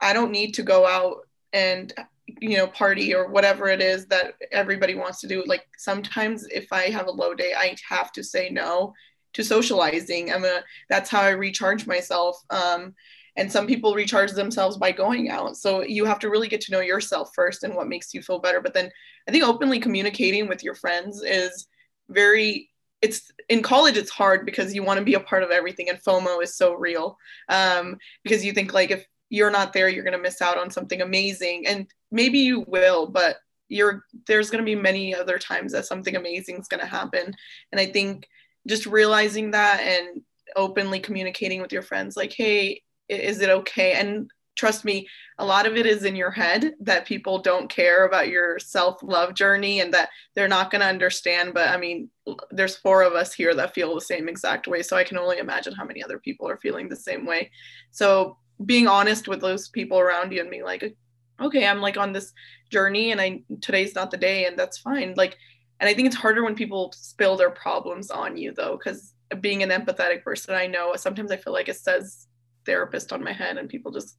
i 0.00 0.12
don't 0.12 0.30
need 0.30 0.52
to 0.54 0.62
go 0.62 0.86
out 0.86 1.26
and 1.52 1.92
you 2.40 2.56
know 2.56 2.66
party 2.66 3.14
or 3.14 3.28
whatever 3.28 3.68
it 3.68 3.80
is 3.80 4.06
that 4.06 4.34
everybody 4.52 4.94
wants 4.94 5.20
to 5.20 5.26
do. 5.26 5.44
Like 5.46 5.66
sometimes 5.76 6.46
if 6.48 6.72
i 6.72 6.84
have 6.84 7.06
a 7.06 7.12
low 7.12 7.34
day 7.34 7.54
i 7.56 7.76
have 7.88 8.12
to 8.12 8.22
say 8.22 8.50
no 8.50 8.94
to 9.34 9.44
socializing. 9.44 10.32
I'm 10.32 10.44
a 10.44 10.62
that's 10.88 11.10
how 11.10 11.20
i 11.20 11.30
recharge 11.30 11.86
myself 11.86 12.42
um, 12.50 12.94
and 13.36 13.50
some 13.50 13.66
people 13.66 13.94
recharge 13.94 14.32
themselves 14.32 14.76
by 14.76 14.90
going 14.90 15.30
out. 15.30 15.56
So 15.56 15.82
you 15.82 16.04
have 16.06 16.18
to 16.20 16.28
really 16.28 16.48
get 16.48 16.60
to 16.62 16.72
know 16.72 16.80
yourself 16.80 17.30
first 17.34 17.62
and 17.62 17.74
what 17.74 17.86
makes 17.86 18.12
you 18.12 18.20
feel 18.20 18.40
better. 18.40 18.60
But 18.60 18.74
then 18.74 18.90
i 19.28 19.30
think 19.30 19.44
openly 19.44 19.80
communicating 19.80 20.48
with 20.48 20.62
your 20.62 20.74
friends 20.74 21.22
is 21.22 21.66
very 22.08 22.70
it's 23.00 23.30
in 23.48 23.62
college 23.62 23.96
it's 23.96 24.10
hard 24.10 24.44
because 24.44 24.74
you 24.74 24.82
want 24.82 24.98
to 24.98 25.04
be 25.04 25.14
a 25.14 25.20
part 25.20 25.44
of 25.44 25.50
everything 25.50 25.88
and 25.88 26.02
fomo 26.02 26.42
is 26.42 26.56
so 26.56 26.74
real 26.74 27.16
um, 27.48 27.96
because 28.24 28.44
you 28.44 28.52
think 28.52 28.72
like 28.72 28.90
if 28.90 29.06
you're 29.30 29.50
not 29.50 29.72
there 29.72 29.88
you're 29.88 30.04
going 30.04 30.16
to 30.16 30.22
miss 30.22 30.40
out 30.40 30.58
on 30.58 30.70
something 30.70 31.02
amazing. 31.02 31.66
And 31.66 31.86
maybe 32.10 32.38
you 32.38 32.64
will 32.68 33.06
but 33.06 33.36
you're 33.68 34.04
there's 34.26 34.50
going 34.50 34.64
to 34.64 34.64
be 34.64 34.74
many 34.74 35.14
other 35.14 35.38
times 35.38 35.72
that 35.72 35.86
something 35.86 36.16
amazing 36.16 36.56
is 36.56 36.68
going 36.68 36.80
to 36.80 36.86
happen. 36.86 37.34
And 37.72 37.80
i 37.80 37.86
think 37.86 38.28
just 38.66 38.86
realizing 38.86 39.50
that 39.52 39.80
and 39.80 40.22
openly 40.56 41.00
communicating 41.00 41.60
with 41.60 41.72
your 41.72 41.82
friends 41.82 42.16
like 42.16 42.32
hey 42.32 42.82
is 43.08 43.40
it 43.40 43.48
okay? 43.48 43.94
And 43.94 44.30
trust 44.56 44.84
me 44.84 45.06
a 45.38 45.44
lot 45.44 45.66
of 45.66 45.76
it 45.76 45.86
is 45.86 46.04
in 46.04 46.16
your 46.16 46.32
head 46.32 46.74
that 46.80 47.06
people 47.06 47.38
don't 47.38 47.70
care 47.70 48.04
about 48.04 48.28
your 48.28 48.58
self-love 48.58 49.32
journey 49.34 49.80
and 49.80 49.94
that 49.94 50.08
they're 50.34 50.48
not 50.48 50.70
going 50.70 50.80
to 50.80 50.86
understand 50.86 51.54
but 51.54 51.68
i 51.68 51.76
mean 51.76 52.10
there's 52.50 52.76
four 52.76 53.02
of 53.02 53.12
us 53.12 53.32
here 53.32 53.54
that 53.54 53.72
feel 53.72 53.94
the 53.94 54.00
same 54.00 54.28
exact 54.28 54.66
way 54.66 54.82
so 54.82 54.96
i 54.96 55.04
can 55.04 55.16
only 55.16 55.38
imagine 55.38 55.72
how 55.72 55.84
many 55.84 56.02
other 56.02 56.18
people 56.18 56.48
are 56.48 56.58
feeling 56.58 56.88
the 56.88 56.96
same 56.96 57.24
way. 57.24 57.50
So 57.92 58.36
being 58.64 58.88
honest 58.88 59.28
with 59.28 59.40
those 59.40 59.68
people 59.68 59.98
around 59.98 60.32
you 60.32 60.40
and 60.40 60.50
being 60.50 60.64
like 60.64 60.96
okay 61.40 61.66
i'm 61.66 61.80
like 61.80 61.96
on 61.96 62.12
this 62.12 62.32
journey 62.70 63.12
and 63.12 63.20
i 63.20 63.40
today's 63.60 63.94
not 63.94 64.10
the 64.10 64.16
day 64.16 64.46
and 64.46 64.58
that's 64.58 64.78
fine. 64.78 65.14
Like 65.16 65.36
and 65.80 65.88
i 65.88 65.94
think 65.94 66.06
it's 66.06 66.16
harder 66.16 66.44
when 66.44 66.54
people 66.54 66.92
spill 66.94 67.36
their 67.36 67.50
problems 67.50 68.10
on 68.10 68.36
you 68.36 68.52
though 68.52 68.76
because 68.76 69.14
being 69.40 69.62
an 69.62 69.70
empathetic 69.70 70.22
person 70.22 70.54
i 70.54 70.66
know 70.66 70.94
sometimes 70.96 71.30
i 71.30 71.36
feel 71.36 71.52
like 71.52 71.68
it 71.68 71.76
says 71.76 72.26
therapist 72.66 73.12
on 73.12 73.24
my 73.24 73.32
head 73.32 73.56
and 73.56 73.68
people 73.68 73.92
just 73.92 74.16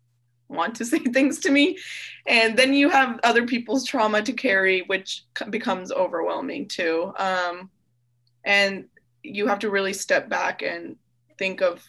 want 0.50 0.76
to 0.76 0.86
say 0.92 1.00
things 1.00 1.40
to 1.40 1.52
me. 1.52 1.78
And 2.26 2.58
then 2.58 2.74
you 2.74 2.90
have 2.90 3.20
other 3.24 3.46
people's 3.46 3.86
trauma 3.86 4.22
to 4.24 4.34
carry 4.34 4.82
which 4.88 5.24
becomes 5.50 5.92
overwhelming 5.92 6.68
too. 6.68 7.14
Um, 7.18 7.70
and 8.44 8.86
you 9.24 9.48
have 9.48 9.60
to 9.60 9.70
really 9.70 9.94
step 9.94 10.28
back 10.30 10.62
and 10.62 10.96
think 11.38 11.62
of 11.62 11.84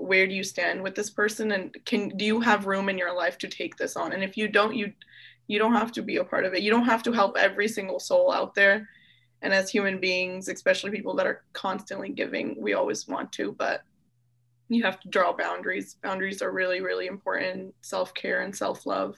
where 0.00 0.26
do 0.26 0.34
you 0.34 0.44
stand 0.44 0.82
with 0.82 0.94
this 0.94 1.10
person? 1.10 1.52
And 1.52 1.76
can 1.84 2.08
do 2.10 2.24
you 2.24 2.40
have 2.40 2.66
room 2.66 2.88
in 2.88 2.98
your 2.98 3.14
life 3.14 3.38
to 3.38 3.48
take 3.48 3.76
this 3.76 3.96
on? 3.96 4.12
And 4.12 4.22
if 4.22 4.36
you 4.36 4.48
don't 4.48 4.74
you 4.74 4.92
you 5.46 5.58
don't 5.58 5.74
have 5.74 5.92
to 5.92 6.02
be 6.02 6.16
a 6.16 6.24
part 6.24 6.44
of 6.44 6.54
it. 6.54 6.62
You 6.62 6.70
don't 6.70 6.84
have 6.84 7.02
to 7.04 7.12
help 7.12 7.36
every 7.36 7.66
single 7.66 7.98
soul 7.98 8.32
out 8.32 8.54
there. 8.54 8.88
And 9.42 9.52
as 9.52 9.70
human 9.70 10.00
beings 10.00 10.48
especially 10.48 10.90
people 10.90 11.14
that 11.16 11.26
are 11.26 11.42
constantly 11.52 12.10
giving 12.10 12.60
we 12.60 12.74
always 12.74 13.08
want 13.08 13.32
to 13.32 13.52
but 13.52 13.82
you 14.68 14.84
have 14.84 15.00
to 15.00 15.08
draw 15.08 15.32
boundaries. 15.32 15.96
Boundaries 16.02 16.42
are 16.42 16.52
really 16.52 16.80
really 16.80 17.06
important. 17.06 17.74
Self-care 17.82 18.42
and 18.42 18.54
self-love. 18.54 19.16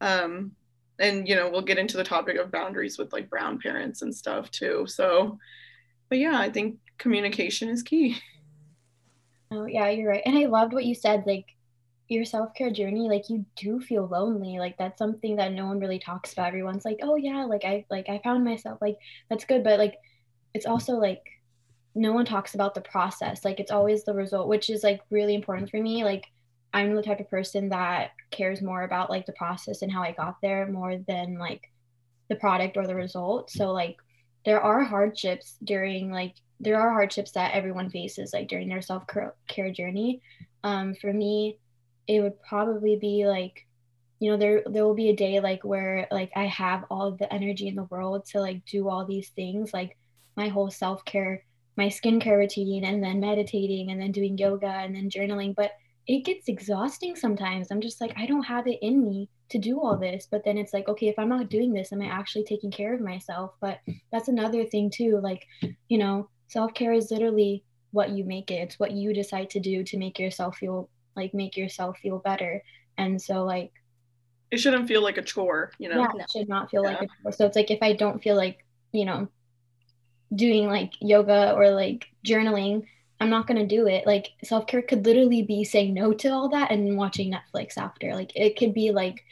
Um, 0.00 0.52
and 0.98 1.26
you 1.28 1.36
know 1.36 1.48
we'll 1.48 1.62
get 1.62 1.78
into 1.78 1.96
the 1.96 2.04
topic 2.04 2.36
of 2.36 2.50
boundaries 2.50 2.98
with 2.98 3.12
like 3.12 3.30
brown 3.30 3.58
parents 3.58 4.02
and 4.02 4.14
stuff 4.14 4.50
too. 4.50 4.86
So 4.86 5.38
but 6.12 6.18
yeah 6.18 6.38
i 6.38 6.50
think 6.50 6.76
communication 6.98 7.70
is 7.70 7.82
key 7.82 8.18
Oh, 9.52 9.66
yeah, 9.66 9.88
you're 9.90 10.10
right. 10.10 10.22
And 10.24 10.36
I 10.36 10.46
loved 10.46 10.72
what 10.72 10.84
you 10.84 10.94
said, 10.94 11.24
like 11.26 11.46
your 12.08 12.24
self-care 12.24 12.70
journey, 12.70 13.08
like 13.08 13.28
you 13.28 13.44
do 13.56 13.80
feel 13.80 14.06
lonely. 14.06 14.58
Like 14.58 14.76
that's 14.78 14.98
something 14.98 15.36
that 15.36 15.52
no 15.52 15.66
one 15.66 15.80
really 15.80 15.98
talks 15.98 16.32
about. 16.32 16.48
Everyone's 16.48 16.84
like, 16.84 16.98
"Oh 17.02 17.16
yeah, 17.16 17.44
like 17.44 17.64
I 17.64 17.84
like 17.90 18.08
I 18.08 18.20
found 18.24 18.44
myself." 18.44 18.78
Like 18.80 18.98
that's 19.30 19.44
good, 19.44 19.64
but 19.64 19.78
like 19.78 19.96
it's 20.54 20.66
also 20.66 20.94
like 20.94 21.22
no 21.94 22.12
one 22.12 22.24
talks 22.24 22.54
about 22.54 22.74
the 22.74 22.80
process. 22.80 23.44
Like 23.44 23.60
it's 23.60 23.70
always 23.70 24.04
the 24.04 24.14
result, 24.14 24.48
which 24.48 24.70
is 24.70 24.82
like 24.82 25.00
really 25.10 25.34
important 25.34 25.70
for 25.70 25.80
me. 25.82 26.04
Like 26.04 26.26
I'm 26.74 26.94
the 26.94 27.02
type 27.02 27.20
of 27.20 27.30
person 27.30 27.68
that 27.70 28.12
cares 28.30 28.62
more 28.62 28.82
about 28.82 29.10
like 29.10 29.26
the 29.26 29.32
process 29.32 29.82
and 29.82 29.92
how 29.92 30.02
I 30.02 30.12
got 30.12 30.36
there 30.42 30.66
more 30.66 30.96
than 31.08 31.38
like 31.38 31.70
the 32.28 32.36
product 32.36 32.76
or 32.76 32.86
the 32.86 32.94
result. 32.94 33.50
So 33.50 33.72
like 33.72 33.96
there 34.44 34.60
are 34.60 34.82
hardships 34.82 35.56
during 35.64 36.10
like 36.10 36.34
there 36.62 36.80
are 36.80 36.92
hardships 36.92 37.32
that 37.32 37.54
everyone 37.54 37.90
faces 37.90 38.32
like 38.32 38.48
during 38.48 38.68
their 38.68 38.82
self-care 38.82 39.70
journey. 39.72 40.22
Um, 40.64 40.94
for 40.94 41.12
me 41.12 41.58
it 42.08 42.20
would 42.20 42.40
probably 42.42 42.96
be 42.96 43.26
like 43.26 43.66
you 44.18 44.30
know 44.30 44.36
there 44.36 44.62
there 44.66 44.84
will 44.84 44.94
be 44.94 45.10
a 45.10 45.16
day 45.16 45.40
like 45.40 45.64
where 45.64 46.06
like 46.10 46.30
i 46.36 46.46
have 46.46 46.84
all 46.90 47.12
the 47.12 47.32
energy 47.32 47.68
in 47.68 47.74
the 47.74 47.84
world 47.84 48.24
to 48.24 48.40
like 48.40 48.64
do 48.64 48.88
all 48.88 49.04
these 49.04 49.30
things 49.30 49.72
like 49.72 49.96
my 50.36 50.48
whole 50.48 50.70
self-care 50.70 51.42
my 51.76 51.86
skincare 51.86 52.38
routine 52.38 52.84
and 52.84 53.02
then 53.02 53.20
meditating 53.20 53.90
and 53.90 54.00
then 54.00 54.12
doing 54.12 54.36
yoga 54.36 54.66
and 54.66 54.94
then 54.94 55.08
journaling. 55.08 55.54
But 55.54 55.72
it 56.06 56.24
gets 56.24 56.48
exhausting 56.48 57.14
sometimes. 57.16 57.68
I'm 57.70 57.80
just 57.80 58.00
like 58.00 58.12
i 58.16 58.26
don't 58.26 58.42
have 58.42 58.66
it 58.66 58.78
in 58.82 59.02
me 59.02 59.28
to 59.50 59.58
do 59.58 59.80
all 59.80 59.96
this. 59.96 60.26
But 60.30 60.44
then 60.44 60.58
it's 60.58 60.72
like 60.72 60.88
okay 60.88 61.08
if 61.08 61.18
i'm 61.18 61.28
not 61.28 61.50
doing 61.50 61.72
this 61.72 61.92
am 61.92 62.02
i 62.02 62.06
actually 62.06 62.44
taking 62.44 62.70
care 62.70 62.94
of 62.94 63.00
myself? 63.00 63.54
But 63.60 63.78
that's 64.10 64.28
another 64.28 64.64
thing 64.64 64.90
too 64.90 65.20
like 65.22 65.46
you 65.88 65.98
know 65.98 66.28
self-care 66.52 66.92
is 66.92 67.10
literally 67.10 67.64
what 67.92 68.10
you 68.10 68.24
make 68.24 68.50
it. 68.50 68.56
It's 68.56 68.78
what 68.78 68.92
you 68.92 69.14
decide 69.14 69.48
to 69.50 69.60
do 69.60 69.82
to 69.84 69.96
make 69.96 70.18
yourself 70.18 70.58
feel 70.58 70.90
like 71.16 71.32
make 71.32 71.56
yourself 71.56 71.98
feel 71.98 72.18
better. 72.18 72.62
And 72.98 73.20
so 73.20 73.44
like 73.44 73.72
it 74.50 74.60
shouldn't 74.60 74.86
feel 74.86 75.02
like 75.02 75.16
a 75.16 75.22
chore 75.22 75.72
you 75.78 75.88
know? 75.88 76.00
Yeah 76.00 76.22
it 76.22 76.30
should 76.30 76.48
not 76.48 76.70
feel 76.70 76.84
yeah. 76.84 76.90
like 76.90 77.02
a 77.02 77.06
chore. 77.22 77.32
So 77.32 77.46
it's 77.46 77.56
like 77.56 77.70
if 77.70 77.82
i 77.82 77.94
don't 77.94 78.22
feel 78.22 78.36
like 78.36 78.64
you 78.92 79.06
know 79.06 79.28
doing 80.34 80.68
like 80.68 80.92
yoga 81.00 81.54
or 81.54 81.70
like 81.70 82.06
journaling 82.26 82.86
i'm 83.18 83.30
not 83.30 83.46
going 83.46 83.60
to 83.60 83.76
do 83.76 83.86
it. 83.86 84.06
Like 84.06 84.28
self-care 84.44 84.82
could 84.82 85.06
literally 85.06 85.42
be 85.42 85.64
saying 85.64 85.94
no 85.94 86.12
to 86.12 86.28
all 86.28 86.50
that 86.50 86.70
and 86.70 86.98
watching 86.98 87.32
netflix 87.32 87.78
after. 87.78 88.14
Like 88.14 88.32
it 88.34 88.58
could 88.58 88.74
be 88.74 88.90
like 88.90 89.24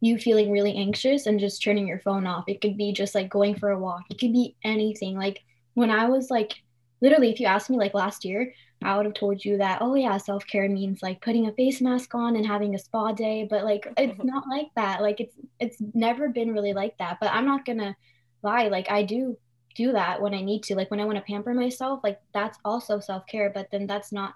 you 0.00 0.16
feeling 0.16 0.52
really 0.52 0.76
anxious 0.76 1.26
and 1.26 1.40
just 1.40 1.60
turning 1.60 1.88
your 1.88 1.98
phone 1.98 2.24
off. 2.24 2.44
It 2.46 2.60
could 2.60 2.76
be 2.76 2.92
just 2.92 3.16
like 3.16 3.28
going 3.28 3.56
for 3.56 3.70
a 3.70 3.78
walk. 3.78 4.04
It 4.10 4.20
could 4.20 4.32
be 4.32 4.54
anything. 4.62 5.16
Like 5.16 5.40
when 5.78 5.90
i 5.90 6.08
was 6.08 6.28
like 6.28 6.54
literally 7.00 7.30
if 7.30 7.40
you 7.40 7.46
asked 7.46 7.70
me 7.70 7.76
like 7.76 7.94
last 7.94 8.24
year 8.24 8.52
i 8.82 8.96
would 8.96 9.06
have 9.06 9.14
told 9.14 9.44
you 9.44 9.58
that 9.58 9.78
oh 9.80 9.94
yeah 9.94 10.16
self-care 10.16 10.68
means 10.68 11.02
like 11.02 11.20
putting 11.20 11.46
a 11.46 11.52
face 11.52 11.80
mask 11.80 12.14
on 12.14 12.36
and 12.36 12.46
having 12.46 12.74
a 12.74 12.78
spa 12.78 13.12
day 13.12 13.46
but 13.48 13.64
like 13.64 13.86
it's 13.96 14.18
not 14.24 14.44
like 14.48 14.68
that 14.76 15.02
like 15.02 15.20
it's 15.20 15.36
it's 15.60 15.78
never 15.94 16.28
been 16.28 16.52
really 16.52 16.72
like 16.72 16.96
that 16.98 17.18
but 17.20 17.30
i'm 17.32 17.46
not 17.46 17.64
gonna 17.64 17.96
lie 18.42 18.68
like 18.68 18.90
i 18.90 19.02
do 19.02 19.36
do 19.74 19.92
that 19.92 20.20
when 20.20 20.34
i 20.34 20.40
need 20.40 20.62
to 20.62 20.74
like 20.74 20.90
when 20.90 21.00
i 21.00 21.04
want 21.04 21.16
to 21.16 21.22
pamper 21.22 21.54
myself 21.54 22.00
like 22.02 22.20
that's 22.34 22.58
also 22.64 22.98
self-care 22.98 23.50
but 23.54 23.68
then 23.70 23.86
that's 23.86 24.12
not 24.12 24.34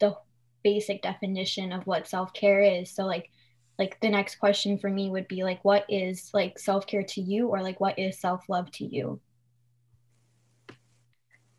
the 0.00 0.14
basic 0.62 1.02
definition 1.02 1.72
of 1.72 1.86
what 1.86 2.08
self-care 2.08 2.62
is 2.62 2.90
so 2.90 3.04
like 3.04 3.30
like 3.78 3.98
the 4.00 4.08
next 4.08 4.36
question 4.36 4.78
for 4.78 4.88
me 4.88 5.10
would 5.10 5.28
be 5.28 5.42
like 5.42 5.64
what 5.64 5.84
is 5.88 6.30
like 6.32 6.58
self-care 6.58 7.02
to 7.02 7.20
you 7.20 7.48
or 7.48 7.62
like 7.62 7.80
what 7.80 7.98
is 7.98 8.18
self-love 8.18 8.70
to 8.70 8.84
you 8.84 9.20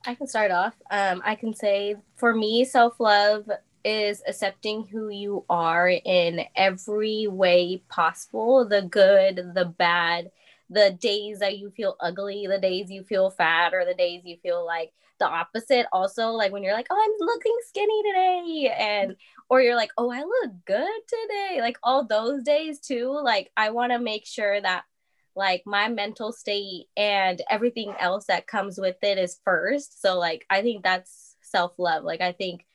I 0.07 0.15
can 0.15 0.27
start 0.27 0.51
off. 0.51 0.73
Um, 0.91 1.21
I 1.25 1.35
can 1.35 1.53
say 1.53 1.95
for 2.15 2.33
me, 2.33 2.65
self 2.65 2.99
love 2.99 3.49
is 3.83 4.21
accepting 4.27 4.85
who 4.87 5.09
you 5.09 5.45
are 5.49 5.89
in 5.89 6.41
every 6.55 7.27
way 7.27 7.83
possible 7.89 8.67
the 8.67 8.81
good, 8.81 9.51
the 9.53 9.65
bad, 9.65 10.31
the 10.69 10.97
days 10.99 11.39
that 11.39 11.57
you 11.57 11.69
feel 11.69 11.95
ugly, 11.99 12.47
the 12.47 12.59
days 12.59 12.89
you 12.89 13.03
feel 13.03 13.29
fat, 13.29 13.73
or 13.73 13.85
the 13.85 13.93
days 13.93 14.21
you 14.25 14.37
feel 14.41 14.65
like 14.65 14.91
the 15.19 15.27
opposite. 15.27 15.85
Also, 15.91 16.29
like 16.29 16.51
when 16.51 16.63
you're 16.63 16.73
like, 16.73 16.87
oh, 16.89 17.01
I'm 17.01 17.27
looking 17.27 17.57
skinny 17.67 18.03
today, 18.03 18.75
and 18.77 19.15
or 19.49 19.61
you're 19.61 19.75
like, 19.75 19.91
oh, 19.97 20.11
I 20.11 20.19
look 20.19 20.53
good 20.65 21.01
today. 21.07 21.59
Like 21.61 21.77
all 21.83 22.05
those 22.05 22.43
days 22.43 22.79
too. 22.79 23.19
Like 23.23 23.51
I 23.57 23.69
want 23.71 23.91
to 23.91 23.99
make 23.99 24.25
sure 24.25 24.59
that 24.61 24.83
like 25.35 25.63
my 25.65 25.89
mental 25.89 26.31
state 26.31 26.85
and 26.95 27.41
everything 27.49 27.93
else 27.99 28.25
that 28.25 28.47
comes 28.47 28.79
with 28.79 28.97
it 29.01 29.17
is 29.17 29.39
first. 29.43 30.01
So 30.01 30.17
like 30.17 30.45
I 30.49 30.61
think 30.61 30.83
that's 30.83 31.35
self 31.41 31.73
love. 31.77 32.03
Like 32.03 32.21
I 32.21 32.31
think 32.31 32.65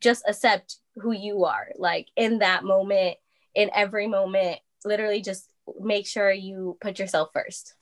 just 0.00 0.24
accept 0.26 0.76
who 0.96 1.12
you 1.12 1.44
are. 1.44 1.68
Like 1.76 2.08
in 2.16 2.38
that 2.38 2.64
moment, 2.64 3.16
in 3.54 3.70
every 3.74 4.06
moment, 4.06 4.58
literally 4.84 5.20
just 5.20 5.50
make 5.80 6.06
sure 6.06 6.30
you 6.30 6.76
put 6.80 6.98
yourself 6.98 7.30
first. 7.32 7.74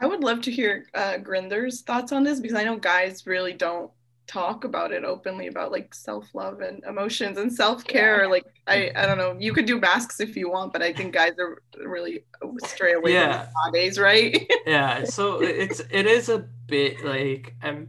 I 0.00 0.06
would 0.06 0.22
love 0.22 0.42
to 0.42 0.52
hear 0.52 0.86
uh, 0.94 1.14
Gurinder's 1.18 1.82
thoughts 1.82 2.12
on 2.12 2.22
this 2.22 2.38
because 2.38 2.56
I 2.56 2.64
know 2.64 2.76
guys 2.76 3.26
really 3.26 3.52
don't 3.52 3.90
talk 4.28 4.64
about 4.64 4.92
it 4.92 5.04
openly 5.04 5.46
about 5.46 5.72
like 5.72 5.92
self-love 5.94 6.60
and 6.60 6.84
emotions 6.84 7.38
and 7.38 7.50
self-care 7.50 8.24
yeah. 8.24 8.30
like 8.30 8.44
i 8.66 8.90
i 8.94 9.06
don't 9.06 9.16
know 9.16 9.34
you 9.40 9.54
could 9.54 9.64
do 9.64 9.80
masks 9.80 10.20
if 10.20 10.36
you 10.36 10.50
want 10.50 10.70
but 10.70 10.82
i 10.82 10.92
think 10.92 11.14
guys 11.14 11.32
are 11.38 11.62
really 11.84 12.24
stray 12.58 12.92
away 12.92 13.14
yeah. 13.14 13.44
from 13.44 13.52
nowadays 13.64 13.98
right 13.98 14.46
yeah 14.66 15.02
so 15.02 15.40
it's 15.42 15.80
it 15.90 16.06
is 16.06 16.28
a 16.28 16.38
bit 16.66 17.02
like 17.04 17.54
i'm 17.62 17.88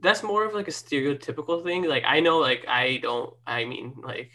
that's 0.00 0.22
more 0.22 0.44
of 0.44 0.54
like 0.54 0.68
a 0.68 0.72
stereotypical 0.72 1.62
thing 1.64 1.82
like 1.82 2.04
i 2.06 2.20
know 2.20 2.38
like 2.38 2.64
i 2.68 2.98
don't 3.02 3.34
i 3.44 3.64
mean 3.64 3.92
like 4.04 4.30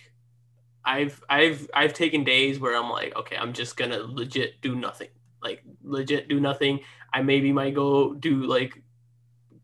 i've 0.83 1.23
i've 1.29 1.69
i've 1.73 1.93
taken 1.93 2.25
days 2.25 2.59
where 2.59 2.75
i'm 2.75 2.89
like 2.89 3.15
okay 3.15 3.37
i'm 3.37 3.53
just 3.53 3.77
gonna 3.77 3.99
legit 3.99 4.59
do 4.59 4.75
nothing 4.75 5.07
like 5.41 5.63
legit 5.83 6.27
do 6.27 6.41
nothing 6.41 6.81
i 7.13 7.21
maybe 7.21 7.53
might 7.53 7.73
go 7.73 8.13
do 8.13 8.43
like 8.43 8.82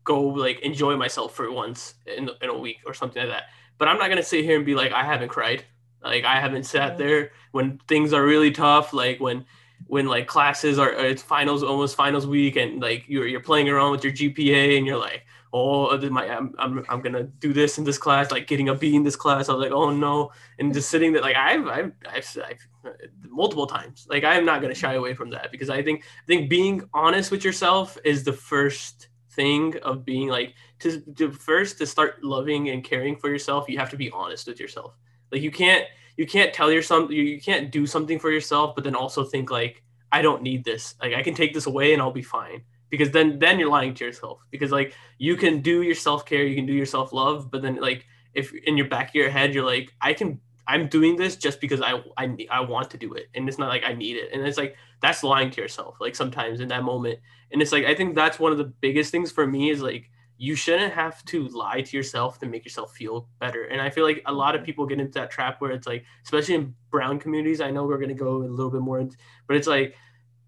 go 0.04 0.20
like 0.22 0.60
enjoy 0.60 0.96
myself 0.96 1.34
for 1.34 1.50
once 1.50 1.94
in, 2.06 2.30
in 2.40 2.48
a 2.48 2.58
week 2.58 2.78
or 2.86 2.94
something 2.94 3.22
like 3.22 3.30
that. 3.30 3.44
But 3.78 3.88
I'm 3.88 3.98
not 3.98 4.08
gonna 4.08 4.22
sit 4.22 4.44
here 4.44 4.56
and 4.56 4.66
be 4.66 4.74
like 4.74 4.92
I 4.92 5.04
haven't 5.04 5.28
cried. 5.28 5.64
Like 6.02 6.24
I 6.24 6.40
haven't 6.40 6.64
sat 6.64 6.96
there 6.96 7.32
when 7.52 7.78
things 7.88 8.12
are 8.12 8.24
really 8.24 8.50
tough. 8.50 8.92
Like 8.92 9.20
when 9.20 9.44
when 9.86 10.06
like 10.06 10.26
classes 10.26 10.78
are 10.78 10.94
uh, 10.96 11.02
it's 11.02 11.22
finals 11.22 11.62
almost 11.62 11.96
finals 11.96 12.26
week 12.26 12.56
and 12.56 12.80
like 12.80 13.04
you're 13.08 13.26
you're 13.26 13.40
playing 13.40 13.68
around 13.68 13.92
with 13.92 14.04
your 14.04 14.12
GPA 14.12 14.76
and 14.76 14.86
you're 14.86 14.98
like 14.98 15.24
oh 15.52 15.96
my 16.10 16.28
I'm, 16.28 16.54
I'm, 16.58 16.84
I'm 16.88 17.00
gonna 17.00 17.24
do 17.24 17.52
this 17.52 17.78
in 17.78 17.84
this 17.84 17.98
class 17.98 18.30
like 18.30 18.46
getting 18.46 18.68
a 18.68 18.74
B 18.74 18.94
in 18.94 19.02
this 19.02 19.16
class 19.16 19.48
I 19.48 19.54
was 19.54 19.62
like 19.62 19.72
oh 19.72 19.90
no 19.90 20.30
and 20.58 20.72
just 20.72 20.90
sitting 20.90 21.12
there 21.12 21.22
like 21.22 21.36
I've 21.36 21.66
I've, 21.66 21.92
I've, 22.08 22.38
I've 22.44 22.68
uh, 22.84 22.90
multiple 23.28 23.66
times 23.66 24.06
like 24.08 24.22
I'm 24.22 24.44
not 24.44 24.62
gonna 24.62 24.74
shy 24.74 24.94
away 24.94 25.14
from 25.14 25.30
that 25.30 25.50
because 25.50 25.70
I 25.70 25.82
think 25.82 26.04
I 26.04 26.26
think 26.26 26.48
being 26.48 26.88
honest 26.94 27.30
with 27.30 27.44
yourself 27.44 27.98
is 28.04 28.22
the 28.22 28.32
first 28.32 29.08
thing 29.32 29.76
of 29.82 30.04
being 30.04 30.28
like 30.28 30.54
to, 30.80 31.00
to 31.14 31.30
first 31.30 31.78
to 31.78 31.86
start 31.86 32.22
loving 32.22 32.70
and 32.70 32.84
caring 32.84 33.16
for 33.16 33.28
yourself 33.28 33.68
you 33.68 33.78
have 33.78 33.90
to 33.90 33.96
be 33.96 34.10
honest 34.10 34.46
with 34.46 34.60
yourself. 34.60 34.94
Like 35.30 35.42
you 35.42 35.50
can't 35.50 35.84
you 36.16 36.26
can't 36.26 36.52
tell 36.52 36.70
yourself 36.70 37.10
you, 37.10 37.22
you 37.22 37.40
can't 37.40 37.70
do 37.70 37.86
something 37.86 38.18
for 38.18 38.30
yourself 38.30 38.74
but 38.74 38.84
then 38.84 38.94
also 38.94 39.24
think 39.24 39.50
like 39.50 39.82
i 40.12 40.22
don't 40.22 40.42
need 40.42 40.64
this. 40.64 40.94
Like 41.00 41.14
i 41.14 41.22
can 41.22 41.34
take 41.34 41.54
this 41.54 41.66
away 41.66 41.92
and 41.92 42.02
i'll 42.02 42.10
be 42.12 42.22
fine. 42.22 42.62
Because 42.90 43.10
then 43.10 43.38
then 43.38 43.58
you're 43.58 43.70
lying 43.70 43.94
to 43.94 44.04
yourself. 44.04 44.40
Because 44.50 44.72
like 44.72 44.94
you 45.18 45.36
can 45.36 45.62
do 45.62 45.82
your 45.82 45.94
self-care 45.94 46.44
you 46.44 46.56
can 46.56 46.66
do 46.66 46.72
your 46.74 46.86
self-love 46.86 47.50
but 47.50 47.62
then 47.62 47.76
like 47.76 48.06
if 48.34 48.52
in 48.54 48.76
your 48.76 48.88
back 48.88 49.08
of 49.08 49.14
your 49.14 49.30
head 49.30 49.52
you're 49.54 49.64
like 49.64 49.92
i 50.00 50.12
can 50.12 50.40
i'm 50.70 50.86
doing 50.86 51.16
this 51.16 51.36
just 51.36 51.60
because 51.60 51.80
i 51.82 52.00
i, 52.16 52.36
I 52.50 52.60
want 52.60 52.90
to 52.90 52.98
do 52.98 53.14
it. 53.14 53.26
And 53.34 53.48
it's 53.48 53.58
not 53.58 53.68
like 53.68 53.82
i 53.84 53.92
need 53.92 54.16
it. 54.16 54.30
And 54.32 54.46
it's 54.46 54.58
like 54.58 54.76
that's 55.02 55.22
lying 55.22 55.50
to 55.50 55.60
yourself 55.60 55.96
like 56.00 56.14
sometimes 56.14 56.60
in 56.60 56.68
that 56.68 56.84
moment. 56.84 57.18
And 57.52 57.60
it's 57.60 57.72
like 57.72 57.84
i 57.84 57.94
think 57.94 58.14
that's 58.14 58.38
one 58.38 58.52
of 58.52 58.58
the 58.58 58.72
biggest 58.86 59.10
things 59.10 59.32
for 59.32 59.46
me 59.46 59.70
is 59.70 59.82
like 59.82 60.10
you 60.38 60.54
shouldn't 60.54 60.94
have 60.94 61.22
to 61.26 61.48
lie 61.48 61.82
to 61.82 61.96
yourself 61.96 62.38
to 62.38 62.46
make 62.46 62.64
yourself 62.64 62.94
feel 62.94 63.28
better. 63.40 63.64
And 63.64 63.80
i 63.80 63.90
feel 63.90 64.04
like 64.04 64.22
a 64.26 64.32
lot 64.32 64.54
of 64.54 64.64
people 64.64 64.86
get 64.86 65.00
into 65.00 65.18
that 65.18 65.30
trap 65.30 65.60
where 65.60 65.72
it's 65.72 65.86
like 65.86 66.04
especially 66.24 66.54
in 66.54 66.74
brown 66.90 67.18
communities 67.18 67.60
i 67.60 67.70
know 67.70 67.84
we're 67.84 67.98
going 68.04 68.16
to 68.16 68.24
go 68.26 68.36
a 68.36 68.54
little 68.58 68.70
bit 68.70 68.80
more 68.80 69.02
but 69.46 69.56
it's 69.56 69.66
like 69.66 69.94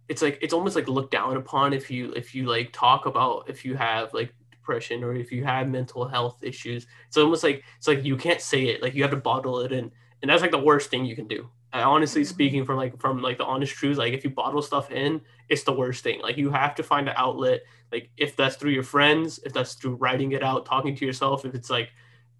it's 0.08 0.22
like 0.22 0.38
it's 0.42 0.52
almost 0.52 0.76
like 0.76 0.88
looked 0.88 1.12
down 1.12 1.37
upon 1.37 1.72
if 1.72 1.90
you 1.90 2.12
if 2.12 2.35
you 2.35 2.46
like 2.46 2.72
talk 2.72 3.06
about 3.06 3.48
if 3.48 3.64
you 3.64 3.74
have 3.76 4.12
like 4.12 4.32
depression 4.62 5.02
or 5.02 5.14
if 5.14 5.32
you 5.32 5.44
have 5.44 5.68
mental 5.68 6.06
health 6.06 6.38
issues. 6.42 6.87
It's 7.08 7.16
almost 7.16 7.42
like 7.42 7.64
it's 7.76 7.88
like 7.88 8.04
you 8.04 8.16
can't 8.16 8.40
say 8.40 8.66
it. 8.66 8.82
Like 8.82 8.94
you 8.94 9.02
have 9.02 9.11
to 9.11 9.16
bottle 9.16 9.61
it 9.61 9.72
in 9.72 9.90
and 10.22 10.30
that's 10.30 10.42
like 10.42 10.50
the 10.50 10.58
worst 10.58 10.90
thing 10.90 11.04
you 11.04 11.16
can 11.16 11.28
do. 11.28 11.48
I 11.72 11.82
honestly 11.82 12.22
mm-hmm. 12.22 12.30
speaking 12.30 12.64
from 12.64 12.76
like 12.76 13.00
from 13.00 13.20
like 13.20 13.38
the 13.38 13.44
honest 13.44 13.74
truth 13.74 13.98
like 13.98 14.14
if 14.14 14.24
you 14.24 14.30
bottle 14.30 14.62
stuff 14.62 14.90
in 14.90 15.20
it's 15.48 15.64
the 15.64 15.72
worst 15.72 16.02
thing. 16.02 16.20
Like 16.22 16.37
you 16.37 16.50
have 16.50 16.74
to 16.76 16.82
find 16.82 17.08
an 17.08 17.14
outlet 17.16 17.62
like 17.90 18.11
if 18.16 18.37
that's 18.37 18.56
through 18.56 18.70
your 18.70 18.82
friends 18.82 19.40
if 19.44 19.52
that's 19.52 19.74
through 19.74 19.96
writing 19.96 20.32
it 20.32 20.42
out 20.42 20.66
talking 20.66 20.96
to 20.96 21.04
yourself 21.04 21.44
if 21.44 21.54
it's 21.54 21.70
like 21.70 21.90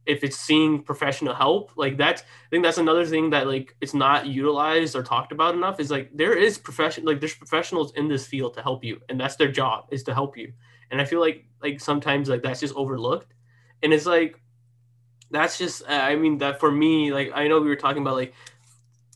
if 0.05 0.25
it's 0.25 0.37
seeing 0.37 0.83
professional 0.83 1.33
help 1.33 1.71
like 1.77 1.97
that's 1.97 2.23
i 2.23 2.51
think 2.51 2.65
that's 2.65 2.79
another 2.79 3.07
thing 3.07 3.31
that 3.31 3.47
like 3.47 3.77
it's 3.81 3.95
not 3.95 4.27
utilized 4.27 4.97
or 4.97 5.03
talked 5.03 5.31
about 5.31 5.55
enough 5.55 5.79
is 5.79 5.93
like 5.93 6.11
there 6.13 6.37
is 6.37 6.59
profession 6.59 7.05
like 7.05 7.21
there's 7.21 7.37
professionals 7.37 7.93
in 7.95 8.09
this 8.09 8.27
field 8.27 8.53
to 8.55 8.63
help 8.63 8.83
you 8.83 8.99
and 9.09 9.21
that's 9.21 9.37
their 9.37 9.53
job 9.53 9.87
is 9.93 10.03
to 10.03 10.13
help 10.13 10.37
you. 10.37 10.53
And 10.91 11.01
i 11.01 11.05
feel 11.05 11.21
like 11.21 11.45
like 11.63 11.81
sometimes 11.81 12.29
like 12.29 12.43
that's 12.43 12.61
just 12.61 12.75
overlooked. 12.75 13.33
And 13.83 13.93
it's 13.93 14.07
like 14.07 14.41
that's 15.33 15.59
just 15.59 15.83
uh, 15.89 15.93
i 15.93 16.15
mean 16.15 16.39
that 16.39 16.61
for 16.61 16.71
me 16.71 17.13
like 17.13 17.33
i 17.35 17.49
know 17.49 17.61
we 17.61 17.69
were 17.69 17.77
talking 17.77 18.03
about 18.03 18.15
like 18.15 18.33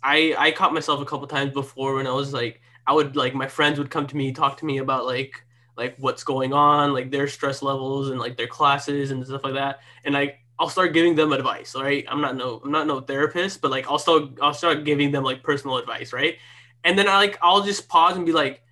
I 0.07 0.35
I 0.38 0.50
caught 0.52 0.72
myself 0.72 1.00
a 1.00 1.05
couple 1.05 1.26
times 1.26 1.52
before 1.52 1.96
when 1.96 2.07
I 2.07 2.12
was 2.12 2.33
like 2.33 2.61
I 2.87 2.92
would 2.92 3.16
like 3.16 3.35
my 3.35 3.48
friends 3.48 3.79
would 3.79 3.90
come 3.90 4.07
to 4.07 4.16
me 4.16 4.33
talk 4.33 4.57
to 4.59 4.64
me 4.64 4.79
about 4.79 5.05
like 5.05 5.42
like 5.76 5.96
what's 5.98 6.24
going 6.24 6.52
on 6.52 6.92
like 6.92 7.11
their 7.11 7.26
stress 7.29 7.61
levels 7.61 8.11
and 8.11 8.20
like 8.20 8.37
their 8.37 8.46
classes 8.46 9.11
and 9.11 9.26
stuff 9.26 9.42
like 9.42 9.55
that. 9.55 9.81
And 10.05 10.14
like 10.14 10.38
I'll 10.59 10.68
start 10.68 10.94
giving 10.94 11.16
them 11.16 11.33
advice 11.33 11.74
right? 11.74 12.05
I'm 12.09 12.20
not 12.20 12.37
no 12.37 12.61
I'm 12.64 12.70
not 12.70 12.87
no 12.87 13.00
therapist 13.00 13.61
but 13.61 13.72
like 13.72 13.88
I'll 13.88 13.98
start 13.98 14.38
I'll 14.40 14.55
start 14.55 14.85
giving 14.85 15.11
them 15.11 15.24
like 15.24 15.42
personal 15.42 15.79
advice 15.79 16.12
right? 16.12 16.37
And 16.85 16.96
then 16.96 17.09
I 17.09 17.16
like 17.16 17.37
I'll 17.42 17.62
just 17.62 17.88
pause 17.88 18.16
and 18.16 18.24
be 18.24 18.33
like 18.33 18.62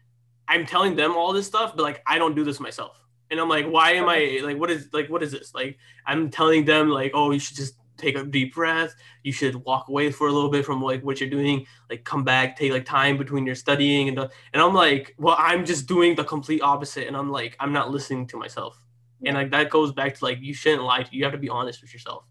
I'm 0.46 0.66
telling 0.66 0.94
them 0.94 1.16
all 1.16 1.32
this 1.32 1.46
stuff 1.48 1.74
but 1.74 1.82
like 1.82 2.00
I 2.06 2.18
don't 2.18 2.36
do 2.36 2.44
this 2.44 2.60
myself 2.60 3.03
and 3.30 3.40
I'm 3.40 3.48
like 3.48 3.66
why 3.66 3.92
am 3.92 4.08
I 4.08 4.40
like 4.42 4.58
what 4.58 4.70
is 4.70 4.88
like 4.92 5.08
what 5.08 5.22
is 5.22 5.32
this? 5.32 5.54
Like 5.54 5.78
I'm 6.06 6.30
telling 6.30 6.64
them 6.64 6.88
like 6.88 7.12
oh 7.14 7.30
you 7.30 7.38
should 7.38 7.56
just 7.56 7.74
take 7.96 8.16
a 8.16 8.24
deep 8.24 8.54
breath. 8.54 8.94
You 9.22 9.32
should 9.32 9.54
walk 9.56 9.88
away 9.88 10.10
for 10.10 10.26
a 10.26 10.32
little 10.32 10.50
bit 10.50 10.64
from 10.64 10.82
like 10.82 11.02
what 11.04 11.20
you're 11.20 11.30
doing. 11.30 11.66
Like 11.88 12.04
come 12.04 12.24
back 12.24 12.56
take 12.56 12.72
like 12.72 12.84
time 12.84 13.16
between 13.16 13.46
your 13.46 13.54
studying 13.54 14.08
and 14.08 14.18
the, 14.18 14.30
and 14.52 14.62
i'm 14.62 14.74
like 14.74 15.14
well 15.18 15.36
i'm 15.38 15.64
just 15.64 15.86
doing 15.86 16.14
the 16.14 16.24
complete 16.24 16.62
opposite. 16.62 17.06
And 17.06 17.16
i'm 17.16 17.30
like 17.30 17.56
i'm 17.60 17.72
not 17.72 17.90
listening 17.90 18.26
to 18.28 18.36
myself. 18.36 18.80
Yeah. 19.20 19.30
and 19.30 19.38
like 19.38 19.50
that 19.52 19.70
goes 19.70 19.92
back 19.92 20.14
to 20.16 20.24
like 20.24 20.38
you 20.40 20.54
shouldn't 20.54 20.82
lie 20.82 21.02
to 21.02 21.16
you 21.16 21.24
have 21.24 21.32
to 21.32 21.38
be 21.38 21.48
honest 21.48 21.82
with 21.82 21.92
yourself. 21.92 22.24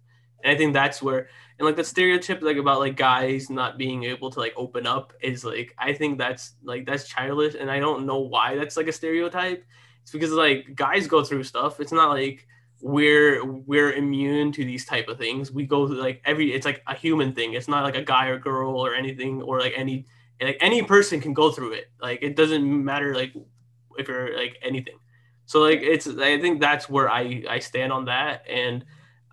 And 0.43 0.51
i 0.51 0.58
think 0.58 0.73
that's 0.73 1.01
where 1.01 1.29
and 1.58 1.65
like 1.65 1.75
the 1.75 1.84
stereotype 1.84 2.41
like 2.41 2.58
about 2.58 2.79
like 2.79 2.97
guys 2.97 3.49
not 3.49 3.77
being 3.77 4.03
able 4.03 4.29
to 4.32 4.39
like 4.39 4.53
open 4.58 4.86
up 4.86 5.13
is 5.21 5.45
like 5.45 5.73
i 5.77 5.93
think 5.93 6.17
that's 6.17 6.56
like 6.63 6.86
that's 6.86 7.08
childish. 7.08 7.56
And 7.60 7.71
i 7.71 7.79
don't 7.79 8.06
know 8.06 8.19
why 8.19 8.56
that's 8.56 8.75
like 8.75 8.88
a 8.88 8.91
stereotype 8.91 9.63
it's 10.04 10.12
because 10.12 10.32
like 10.32 10.76
guys 10.76 11.08
go 11.08 11.24
through 11.24 11.44
stuff 11.44 11.80
it's 11.80 11.92
not 11.92 12.12
like 12.12 12.48
we're 12.84 13.44
we're 13.46 13.94
immune 13.94 14.52
to 14.52 14.66
these 14.66 14.86
type 14.86 15.08
of 15.08 15.18
things. 15.18 15.52
We 15.52 15.66
go 15.66 15.88
through 15.88 16.02
like 16.02 16.22
every 16.26 16.54
it's 16.54 16.66
like 16.66 16.84
a 16.86 16.94
human 16.94 17.34
thing. 17.34 17.54
It's 17.54 17.70
not 17.70 17.84
like 17.84 17.96
a 17.96 18.04
guy 18.04 18.28
or 18.28 18.38
girl 18.38 18.76
or 18.76 18.94
anything 18.94 19.42
or 19.42 19.62
like 19.62 19.74
any 19.76 20.06
like 20.42 20.58
any 20.60 20.84
person 20.84 21.22
can 21.22 21.34
go 21.34 21.50
through 21.50 21.74
it. 21.74 21.86
Like 22.02 22.20
it 22.22 22.36
doesn't 22.36 22.84
matter 22.84 23.16
like 23.16 23.34
if 23.98 24.10
you're 24.10 24.38
like 24.38 24.58
anything. 24.62 24.98
So 25.46 25.62
like 25.62 25.80
it's 25.82 26.08
I 26.08 26.39
think 26.42 26.60
that's 26.60 26.89
where 26.89 27.10
I 27.10 27.46
I 27.50 27.60
stand 27.60 27.94
on 27.94 28.06
that 28.06 28.44
and 28.50 28.84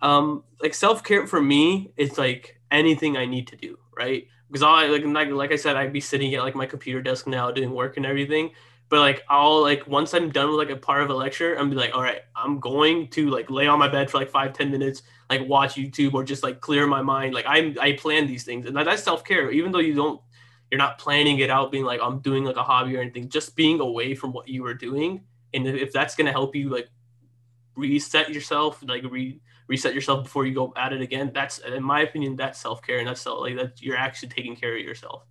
um 0.01 0.45
like 0.61 0.73
self-care 0.73 1.27
for 1.27 1.41
me 1.41 1.91
it's 1.97 2.17
like 2.17 2.57
anything 2.71 3.17
I 3.17 3.25
need 3.25 3.47
to 3.47 3.57
do, 3.57 3.77
right? 3.97 4.27
Because 4.47 4.63
I 4.63 4.85
like 4.85 5.03
like 5.27 5.51
I 5.51 5.57
said 5.57 5.75
I'd 5.75 5.91
be 5.91 5.99
sitting 5.99 6.33
at 6.35 6.41
like 6.41 6.55
my 6.55 6.65
computer 6.65 7.01
desk 7.01 7.27
now 7.27 7.51
doing 7.51 7.71
work 7.71 7.97
and 7.97 8.05
everything 8.05 8.51
but 8.91 8.99
like 8.99 9.23
I'll 9.29 9.61
like 9.61 9.87
once 9.87 10.13
I'm 10.13 10.29
done 10.29 10.49
with 10.49 10.57
like 10.57 10.69
a 10.69 10.75
part 10.75 11.01
of 11.01 11.09
a 11.09 11.13
lecture, 11.13 11.55
I'm 11.55 11.69
be 11.69 11.77
like, 11.77 11.95
all 11.95 12.01
right, 12.01 12.19
I'm 12.35 12.59
going 12.59 13.07
to 13.11 13.29
like 13.29 13.49
lay 13.49 13.65
on 13.65 13.79
my 13.79 13.87
bed 13.87 14.11
for 14.11 14.17
like 14.17 14.29
five, 14.29 14.51
ten 14.51 14.69
minutes, 14.69 15.03
like 15.29 15.47
watch 15.47 15.75
YouTube 15.75 16.13
or 16.13 16.25
just 16.25 16.43
like 16.43 16.59
clear 16.59 16.85
my 16.85 17.01
mind. 17.01 17.33
Like 17.33 17.45
I'm 17.47 17.77
I 17.79 17.93
plan 17.93 18.27
these 18.27 18.43
things. 18.43 18.65
And 18.65 18.75
that's 18.75 19.01
self-care. 19.01 19.49
Even 19.49 19.71
though 19.71 19.79
you 19.79 19.95
don't 19.95 20.19
you're 20.69 20.77
not 20.77 20.99
planning 20.99 21.39
it 21.39 21.49
out 21.49 21.71
being 21.71 21.85
like 21.85 22.01
I'm 22.03 22.19
doing 22.19 22.43
like 22.43 22.57
a 22.57 22.63
hobby 22.63 22.97
or 22.97 22.99
anything, 22.99 23.29
just 23.29 23.55
being 23.55 23.79
away 23.79 24.13
from 24.13 24.33
what 24.33 24.49
you 24.49 24.61
were 24.61 24.73
doing. 24.73 25.23
And 25.53 25.65
if 25.65 25.93
that's 25.93 26.17
gonna 26.17 26.33
help 26.33 26.53
you 26.53 26.67
like 26.67 26.89
reset 27.77 28.29
yourself, 28.33 28.83
like 28.85 29.05
re 29.09 29.39
reset 29.69 29.95
yourself 29.95 30.25
before 30.25 30.45
you 30.45 30.53
go 30.53 30.73
at 30.75 30.91
it 30.91 30.99
again, 30.99 31.31
that's 31.33 31.59
in 31.59 31.81
my 31.81 32.01
opinion, 32.01 32.35
that's 32.35 32.59
self-care 32.59 32.99
and 32.99 33.07
that's 33.07 33.25
like 33.25 33.55
that 33.55 33.81
you're 33.81 33.95
actually 33.95 34.27
taking 34.27 34.57
care 34.57 34.75
of 34.75 34.83
yourself. 34.83 35.23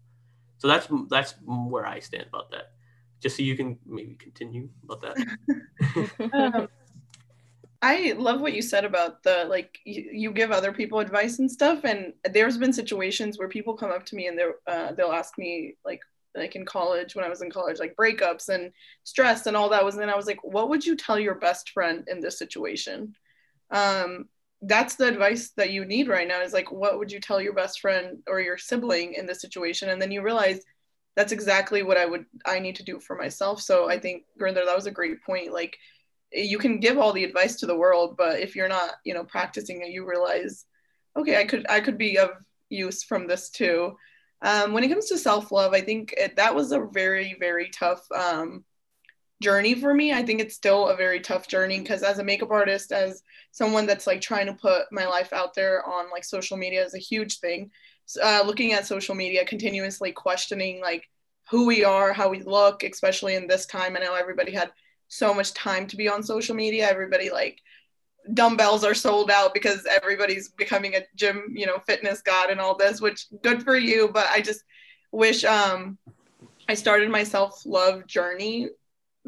So 0.57 0.67
that's 0.67 0.89
that's 1.11 1.35
where 1.45 1.85
I 1.85 1.99
stand 1.99 2.25
about 2.27 2.51
that 2.53 2.73
just 3.21 3.37
so 3.37 3.43
you 3.43 3.57
can 3.57 3.79
maybe 3.87 4.15
continue 4.15 4.69
about 4.85 5.03
that. 5.03 6.31
um, 6.33 6.69
I 7.83 8.15
love 8.19 8.41
what 8.41 8.53
you 8.53 8.61
said 8.63 8.85
about 8.85 9.23
the 9.23 9.47
like 9.49 9.79
you, 9.85 10.11
you, 10.13 10.33
give 10.33 10.51
other 10.51 10.73
people 10.73 10.99
advice 10.99 11.39
and 11.39 11.51
stuff. 11.51 11.85
And 11.85 12.13
there's 12.31 12.59
been 12.59 12.73
situations 12.73 13.39
where 13.39 13.49
people 13.49 13.75
come 13.75 13.91
up 13.91 14.05
to 14.07 14.17
me 14.17 14.27
and 14.27 14.39
they're 14.39 14.57
uh, 14.67 14.93
they'll 14.93 15.13
ask 15.13 15.39
me 15.39 15.77
like 15.85 16.01
like 16.35 16.57
in 16.57 16.65
college 16.65 17.15
when 17.15 17.25
I 17.25 17.29
was 17.29 17.43
in 17.43 17.51
college, 17.51 17.79
like 17.79 17.97
breakups 17.97 18.49
and 18.49 18.73
stress 19.05 19.47
and 19.47 19.57
all 19.57 19.71
that 19.71 19.85
was. 19.85 19.97
And 19.97 20.11
I 20.11 20.17
was 20.17 20.27
like, 20.27 20.43
what 20.45 20.69
would 20.69 20.85
you 20.85 20.97
tell 20.97 21.19
your 21.19 21.35
best 21.35 21.71
friend 21.71 22.05
in 22.07 22.21
this 22.21 22.39
situation? 22.39 23.15
Um, 23.71 24.29
that's 24.63 24.97
the 24.97 25.09
advice 25.09 25.51
that 25.57 25.71
you 25.71 25.85
need 25.85 26.09
right 26.09 26.29
now 26.29 26.43
is 26.43 26.53
like, 26.53 26.71
what 26.71 26.99
would 26.99 27.11
you 27.11 27.19
tell 27.19 27.41
your 27.41 27.55
best 27.55 27.81
friend 27.81 28.19
or 28.27 28.41
your 28.41 28.59
sibling 28.59 29.15
in 29.15 29.27
this 29.27 29.41
situation? 29.41 29.89
And 29.89 30.01
then 30.01 30.11
you 30.11 30.23
realize 30.23 30.61
that's 31.17 31.33
exactly 31.33 31.83
what 31.83 31.97
I 31.97 32.07
would, 32.07 32.25
I 32.47 32.59
need 32.59 32.77
to 32.77 32.85
do 32.85 33.01
for 33.01 33.17
myself. 33.17 33.61
So 33.61 33.89
I 33.89 33.99
think, 33.99 34.25
Gurinder, 34.41 34.65
that 34.65 34.77
was 34.77 34.87
a 34.87 34.93
great 34.93 35.23
point. 35.25 35.53
Like, 35.53 35.77
you 36.33 36.59
can 36.59 36.79
give 36.79 36.99
all 36.99 37.13
the 37.13 37.25
advice 37.25 37.57
to 37.57 37.67
the 37.67 37.77
world, 37.77 38.17
but 38.17 38.41
if 38.41 38.55
you're 38.55 38.69
not, 38.69 38.93
you 39.05 39.15
know, 39.15 39.25
practicing 39.25 39.83
it, 39.83 39.91
you 39.91 40.09
realize, 40.09 40.67
okay, 41.17 41.39
I 41.39 41.45
could, 41.45 41.67
I 41.69 41.81
could 41.81 41.99
be 41.99 42.19
of 42.19 42.31
use 42.69 43.03
from 43.03 43.27
this 43.27 43.51
too. 43.51 43.97
Um, 44.43 44.73
when 44.73 44.85
it 44.85 44.89
comes 44.89 45.07
to 45.07 45.19
self 45.19 45.53
love, 45.53 45.75
I 45.75 45.81
think 45.81 46.15
it, 46.17 46.37
that 46.37 46.55
was 46.55 46.73
a 46.73 46.87
very, 46.93 47.37
very 47.39 47.69
tough 47.71 48.07
um, 48.13 48.65
journey 49.43 49.75
for 49.75 49.93
me. 49.93 50.13
I 50.13 50.23
think 50.23 50.41
it's 50.41 50.55
still 50.55 50.89
a 50.89 50.97
very 50.97 51.21
tough 51.21 51.49
journey 51.49 51.81
because 51.81 52.03
as 52.03 52.19
a 52.19 52.25
makeup 52.25 52.51
artist, 52.51 52.93
as 52.93 53.23
someone 53.53 53.87
that's 53.87 54.07
like 54.07 54.21
trying 54.21 54.47
to 54.47 54.55
put 54.55 54.85
my 54.93 55.07
life 55.07 55.33
out 55.33 55.55
there 55.55 55.85
on 55.87 56.11
like 56.11 56.25
social 56.25 56.57
media 56.57 56.85
is 56.85 56.95
a 56.95 56.99
huge 56.99 57.39
thing. 57.41 57.71
Uh, 58.23 58.43
looking 58.45 58.73
at 58.73 58.87
social 58.87 59.15
media, 59.15 59.45
continuously 59.45 60.13
questioning 60.13 60.81
like 60.81 61.09
who 61.51 61.67
we 61.67 61.85
are, 61.85 62.13
how 62.13 62.29
we 62.29 62.43
look, 62.43 62.83
especially 62.83 63.35
in 63.35 63.47
this 63.47 63.67
time. 63.67 63.97
I 63.97 64.01
know 64.01 64.15
everybody 64.15 64.53
had 64.53 64.71
so 65.09 65.35
much 65.35 65.53
time 65.53 65.87
to 65.89 65.97
be 65.97 66.09
on 66.09 66.23
social 66.23 66.55
media. 66.55 66.89
Everybody 66.89 67.31
like 67.31 67.61
dumbbells 68.35 68.85
are 68.85 68.95
sold 68.95 69.31
out 69.31 69.55
because 69.55 69.87
everybody's 69.87 70.51
becoming 70.51 70.95
a 70.95 71.03
gym, 71.17 71.53
you 71.55 71.67
know, 71.67 71.79
fitness 71.87 72.23
god 72.23 72.51
and 72.51 72.61
all 72.61 72.77
this, 72.77 73.01
which 73.01 73.27
good 73.43 73.63
for 73.63 73.77
you. 73.77 74.11
But 74.13 74.27
I 74.31 74.41
just 74.41 74.63
wish 75.13 75.45
um, 75.45 75.99
I 76.69 76.75
started 76.75 77.11
my 77.11 77.25
self 77.25 77.65
love 77.67 78.07
journey. 78.07 78.69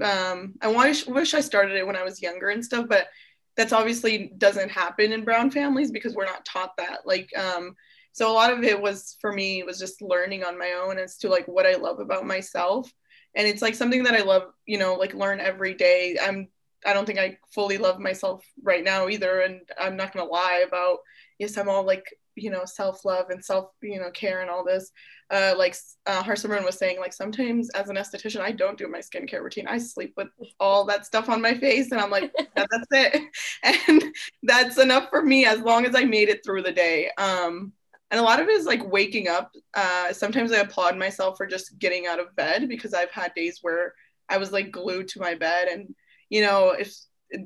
Um, 0.00 0.54
I 0.62 0.68
wish 0.68 1.06
wish 1.06 1.34
I 1.34 1.40
started 1.40 1.76
it 1.76 1.86
when 1.86 1.96
I 1.96 2.04
was 2.04 2.22
younger 2.22 2.48
and 2.50 2.64
stuff, 2.64 2.86
but 2.88 3.08
that's 3.56 3.72
obviously 3.72 4.32
doesn't 4.38 4.70
happen 4.70 5.12
in 5.12 5.24
brown 5.24 5.50
families 5.50 5.90
because 5.90 6.14
we're 6.14 6.24
not 6.24 6.44
taught 6.44 6.76
that. 6.78 7.00
Like, 7.04 7.30
um, 7.36 7.76
so 8.12 8.30
a 8.30 8.34
lot 8.34 8.52
of 8.52 8.62
it 8.62 8.80
was 8.80 9.16
for 9.20 9.32
me 9.32 9.60
it 9.60 9.66
was 9.66 9.78
just 9.78 10.02
learning 10.02 10.44
on 10.44 10.58
my 10.58 10.72
own 10.72 10.98
as 10.98 11.16
to 11.18 11.28
like 11.28 11.46
what 11.46 11.66
I 11.66 11.74
love 11.74 11.98
about 11.98 12.26
myself. 12.26 12.92
And 13.34 13.48
it's 13.48 13.62
like 13.62 13.74
something 13.74 14.02
that 14.02 14.14
I 14.14 14.22
love, 14.22 14.42
you 14.66 14.78
know, 14.78 14.94
like 14.94 15.14
learn 15.14 15.40
every 15.40 15.74
day. 15.74 16.18
I'm 16.22 16.48
I 16.84 16.92
don't 16.92 17.06
think 17.06 17.18
I 17.18 17.38
fully 17.54 17.78
love 17.78 18.00
myself 18.00 18.44
right 18.62 18.84
now 18.84 19.08
either. 19.08 19.40
And 19.40 19.60
I'm 19.78 19.96
not 19.96 20.12
gonna 20.12 20.28
lie 20.28 20.64
about 20.66 20.98
yes, 21.38 21.56
I'm 21.56 21.68
all 21.68 21.84
like 21.84 22.04
you 22.34 22.50
know 22.50 22.64
self 22.64 23.04
love 23.04 23.26
and 23.30 23.44
self 23.44 23.70
you 23.82 23.98
know 23.98 24.10
care 24.10 24.40
and 24.40 24.50
all 24.50 24.64
this. 24.64 24.90
Uh, 25.30 25.54
like 25.56 25.74
uh, 26.06 26.22
Harsimran 26.22 26.64
was 26.64 26.76
saying, 26.76 26.98
like 26.98 27.12
sometimes 27.14 27.70
as 27.70 27.88
an 27.88 27.96
esthetician, 27.96 28.40
I 28.42 28.52
don't 28.52 28.76
do 28.76 28.86
my 28.88 28.98
skincare 28.98 29.42
routine. 29.42 29.66
I 29.66 29.78
sleep 29.78 30.12
with 30.16 30.28
all 30.60 30.84
that 30.84 31.06
stuff 31.06 31.30
on 31.30 31.40
my 31.40 31.54
face, 31.54 31.90
and 31.90 32.00
I'm 32.00 32.10
like, 32.10 32.30
that's 32.56 32.86
it, 32.90 33.22
and 33.88 34.02
that's 34.42 34.78
enough 34.78 35.08
for 35.08 35.22
me 35.22 35.46
as 35.46 35.60
long 35.60 35.86
as 35.86 35.94
I 35.94 36.04
made 36.04 36.28
it 36.28 36.44
through 36.44 36.62
the 36.62 36.72
day. 36.72 37.10
Um, 37.16 37.72
and 38.12 38.20
a 38.20 38.22
lot 38.22 38.40
of 38.40 38.46
it 38.46 38.52
is 38.52 38.66
like 38.66 38.92
waking 38.92 39.26
up. 39.26 39.50
Uh, 39.74 40.12
sometimes 40.12 40.52
I 40.52 40.58
applaud 40.58 40.96
myself 40.98 41.36
for 41.38 41.46
just 41.46 41.78
getting 41.78 42.06
out 42.06 42.20
of 42.20 42.36
bed 42.36 42.68
because 42.68 42.94
I've 42.94 43.10
had 43.10 43.34
days 43.34 43.58
where 43.62 43.94
I 44.28 44.36
was 44.36 44.52
like 44.52 44.70
glued 44.70 45.08
to 45.08 45.20
my 45.20 45.34
bed 45.34 45.66
and 45.68 45.94
you 46.30 46.42
know, 46.42 46.70
if 46.70 46.94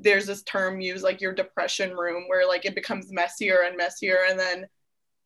there's 0.01 0.25
this 0.25 0.43
term 0.43 0.79
used 0.79 1.03
like 1.03 1.21
your 1.21 1.33
depression 1.33 1.95
room 1.95 2.23
where 2.27 2.47
like 2.47 2.65
it 2.65 2.75
becomes 2.75 3.11
messier 3.11 3.63
and 3.65 3.77
messier 3.77 4.19
and 4.29 4.37
then 4.37 4.65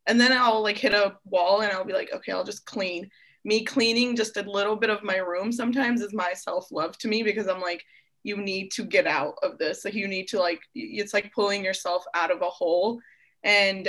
and 0.08 0.20
then 0.20 0.32
I'll 0.32 0.64
like 0.64 0.78
hit 0.78 0.94
a 0.94 1.16
wall 1.26 1.62
and 1.62 1.72
I'll 1.72 1.86
be 1.86 1.94
like, 1.94 2.12
okay, 2.14 2.32
I'll 2.32 2.44
just 2.44 2.66
clean. 2.66 3.10
Me 3.44 3.64
cleaning 3.64 4.16
just 4.16 4.38
a 4.38 4.50
little 4.50 4.76
bit 4.76 4.90
of 4.90 5.04
my 5.04 5.18
room 5.18 5.52
sometimes 5.52 6.02
is 6.02 6.14
my 6.14 6.34
self-love 6.34 6.98
to 7.00 7.08
me 7.08 7.24
because 7.24 7.48
I'm 7.48 7.62
like, 7.62 7.84
you 8.24 8.38
need 8.38 8.70
to 8.72 8.84
get 8.84 9.08
out 9.08 9.36
of 9.42 9.58
this. 9.58 9.86
Like 9.86 9.96
you 9.96 10.08
need 10.08 10.28
to 10.30 10.40
like 10.40 10.62
it's 10.76 11.14
like 11.14 11.34
pulling 11.34 11.64
yourself 11.64 12.04
out 12.14 12.32
of 12.32 12.42
a 12.42 12.50
hole. 12.50 13.00
And 13.44 13.88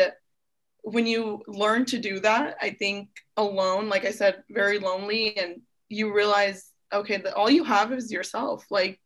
when 0.83 1.07
you 1.07 1.43
learn 1.47 1.85
to 1.87 1.99
do 1.99 2.21
that, 2.21 2.57
I 2.61 2.71
think 2.71 3.09
alone, 3.37 3.89
like 3.89 4.05
I 4.05 4.11
said, 4.11 4.43
very 4.51 4.79
lonely 4.79 5.37
and 5.39 5.63
you 5.89 6.15
realize, 6.15 6.71
okay, 6.93 7.19
that 7.19 7.35
all 7.35 7.51
you 7.51 7.65
have 7.65 7.93
is 7.93 8.13
yourself. 8.13 8.67
Like 8.71 9.01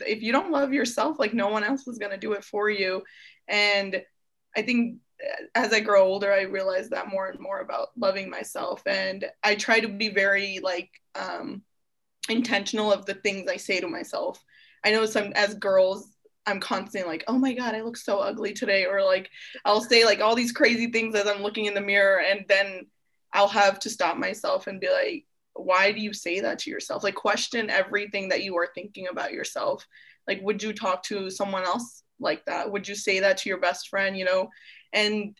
if 0.00 0.22
you 0.22 0.32
don't 0.32 0.50
love 0.50 0.72
yourself 0.72 1.18
like 1.18 1.34
no 1.34 1.48
one 1.48 1.64
else 1.64 1.86
is 1.86 1.98
going 1.98 2.10
to 2.10 2.18
do 2.18 2.32
it 2.32 2.44
for 2.44 2.70
you. 2.70 3.02
And 3.48 4.02
i 4.56 4.62
think 4.62 4.98
as 5.54 5.72
i 5.72 5.80
grow 5.80 6.04
older 6.04 6.32
i 6.32 6.42
realize 6.42 6.88
that 6.90 7.08
more 7.08 7.28
and 7.28 7.40
more 7.40 7.60
about 7.60 7.88
loving 7.96 8.30
myself. 8.30 8.82
And 8.86 9.24
i 9.42 9.54
try 9.54 9.80
to 9.80 9.88
be 9.88 10.08
very 10.08 10.60
like 10.62 10.90
um 11.14 11.62
intentional 12.28 12.92
of 12.92 13.04
the 13.04 13.14
things 13.14 13.50
i 13.50 13.56
say 13.56 13.80
to 13.80 13.88
myself. 13.88 14.42
I 14.84 14.90
know 14.90 15.06
some 15.06 15.32
as 15.34 15.54
girls 15.54 16.13
i'm 16.46 16.60
constantly 16.60 17.08
like 17.08 17.24
oh 17.28 17.38
my 17.38 17.52
god 17.52 17.74
i 17.74 17.80
look 17.80 17.96
so 17.96 18.18
ugly 18.18 18.52
today 18.52 18.84
or 18.84 19.02
like 19.02 19.30
i'll 19.64 19.80
say 19.80 20.04
like 20.04 20.20
all 20.20 20.34
these 20.34 20.52
crazy 20.52 20.90
things 20.90 21.14
as 21.14 21.26
i'm 21.26 21.42
looking 21.42 21.66
in 21.66 21.74
the 21.74 21.80
mirror 21.80 22.20
and 22.20 22.44
then 22.48 22.86
i'll 23.32 23.48
have 23.48 23.78
to 23.78 23.90
stop 23.90 24.16
myself 24.16 24.66
and 24.66 24.80
be 24.80 24.88
like 24.90 25.24
why 25.54 25.92
do 25.92 26.00
you 26.00 26.12
say 26.12 26.40
that 26.40 26.58
to 26.60 26.70
yourself? 26.70 27.02
Like 27.04 27.14
question 27.14 27.70
everything 27.70 28.28
that 28.28 28.42
you 28.42 28.56
are 28.56 28.68
thinking 28.74 29.08
about 29.08 29.32
yourself. 29.32 29.86
Like 30.26 30.40
would 30.42 30.62
you 30.62 30.72
talk 30.72 31.02
to 31.04 31.30
someone 31.30 31.64
else 31.64 32.02
like 32.18 32.44
that? 32.46 32.70
Would 32.70 32.88
you 32.88 32.94
say 32.94 33.20
that 33.20 33.38
to 33.38 33.48
your 33.48 33.58
best 33.58 33.88
friend 33.88 34.16
you 34.16 34.24
know? 34.24 34.50
And 34.92 35.36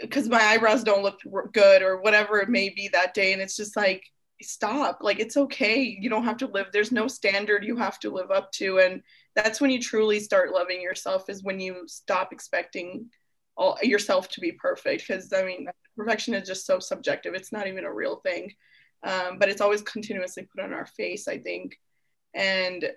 because 0.00 0.28
my 0.28 0.40
eyebrows 0.40 0.84
don't 0.84 1.02
look 1.02 1.20
good 1.52 1.82
or 1.82 2.00
whatever 2.00 2.38
it 2.38 2.48
may 2.48 2.68
be 2.68 2.88
that 2.92 3.14
day 3.14 3.32
and 3.32 3.42
it's 3.42 3.56
just 3.56 3.76
like 3.76 4.04
stop. 4.42 4.98
Like 5.00 5.18
it's 5.18 5.36
okay. 5.36 5.82
You 5.82 6.08
don't 6.10 6.24
have 6.24 6.38
to 6.38 6.46
live 6.46 6.66
there's 6.72 6.92
no 6.92 7.08
standard 7.08 7.64
you 7.64 7.76
have 7.76 7.98
to 8.00 8.10
live 8.10 8.30
up 8.30 8.52
to 8.52 8.78
and 8.78 9.02
that's 9.34 9.60
when 9.60 9.70
you 9.70 9.80
truly 9.80 10.20
start 10.20 10.52
loving 10.52 10.80
yourself 10.80 11.28
is 11.28 11.42
when 11.42 11.60
you 11.60 11.84
stop 11.86 12.32
expecting 12.32 13.10
all 13.56 13.78
yourself 13.82 14.28
to 14.30 14.40
be 14.40 14.52
perfect. 14.52 15.06
Because 15.06 15.32
i 15.32 15.42
mean 15.42 15.68
perfection 15.96 16.34
is 16.34 16.48
just 16.48 16.66
so 16.66 16.78
subjective. 16.78 17.34
It's 17.34 17.52
not 17.52 17.66
even 17.66 17.84
a 17.84 17.92
real 17.92 18.16
thing. 18.16 18.52
Um, 19.02 19.38
but 19.38 19.48
it's 19.48 19.60
always 19.60 19.82
continuously 19.82 20.46
put 20.54 20.62
on 20.62 20.72
our 20.72 20.86
face 20.86 21.28
i 21.28 21.38
think. 21.38 21.78
And 22.34 22.90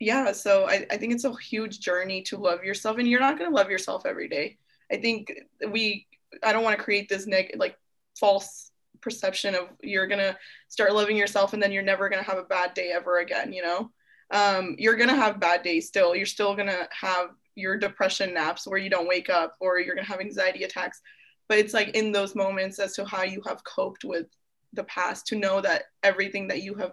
yeah 0.00 0.32
so 0.32 0.68
I, 0.68 0.86
I 0.90 0.96
think 0.96 1.12
it's 1.12 1.24
a 1.24 1.34
huge 1.36 1.80
journey 1.80 2.22
to 2.22 2.36
love 2.36 2.64
yourself 2.64 2.98
and 2.98 3.08
you're 3.08 3.20
not 3.20 3.38
going 3.38 3.50
to 3.50 3.56
love 3.56 3.70
yourself 3.70 4.06
every 4.06 4.28
day. 4.28 4.58
I 4.90 4.96
think 4.96 5.32
we 5.70 6.06
i 6.42 6.52
don't 6.52 6.64
want 6.64 6.76
to 6.76 6.82
create 6.82 7.08
this 7.08 7.26
neg 7.26 7.54
like 7.56 7.76
false 8.18 8.70
perception 9.00 9.54
of 9.54 9.68
you're 9.82 10.06
going 10.06 10.18
to 10.18 10.36
start 10.68 10.94
loving 10.94 11.16
yourself 11.16 11.52
and 11.52 11.62
then 11.62 11.72
you're 11.72 11.82
never 11.82 12.08
going 12.08 12.22
to 12.22 12.28
have 12.28 12.38
a 12.38 12.44
bad 12.44 12.74
day 12.74 12.90
ever 12.90 13.18
again 13.18 13.52
you 13.52 13.62
know 13.62 13.90
um, 14.30 14.74
you're 14.78 14.96
to 14.96 15.14
have 15.14 15.40
bad 15.40 15.62
days 15.62 15.86
still 15.86 16.14
you're 16.14 16.26
still 16.26 16.56
to 16.56 16.88
have 16.90 17.30
your 17.56 17.76
depression 17.76 18.34
naps 18.34 18.66
where 18.66 18.78
you 18.78 18.90
don't 18.90 19.08
wake 19.08 19.30
up 19.30 19.54
or 19.60 19.78
you're 19.78 19.94
to 19.94 20.02
have 20.02 20.20
anxiety 20.20 20.64
attacks 20.64 21.00
but 21.48 21.58
it's 21.58 21.74
like 21.74 21.90
in 21.90 22.12
those 22.12 22.34
moments 22.34 22.78
as 22.78 22.94
to 22.94 23.04
how 23.04 23.22
you 23.22 23.42
have 23.46 23.62
coped 23.64 24.04
with 24.04 24.26
the 24.72 24.84
past 24.84 25.26
to 25.28 25.36
know 25.36 25.60
that 25.60 25.84
everything 26.02 26.48
that 26.48 26.62
you 26.62 26.74
have 26.74 26.92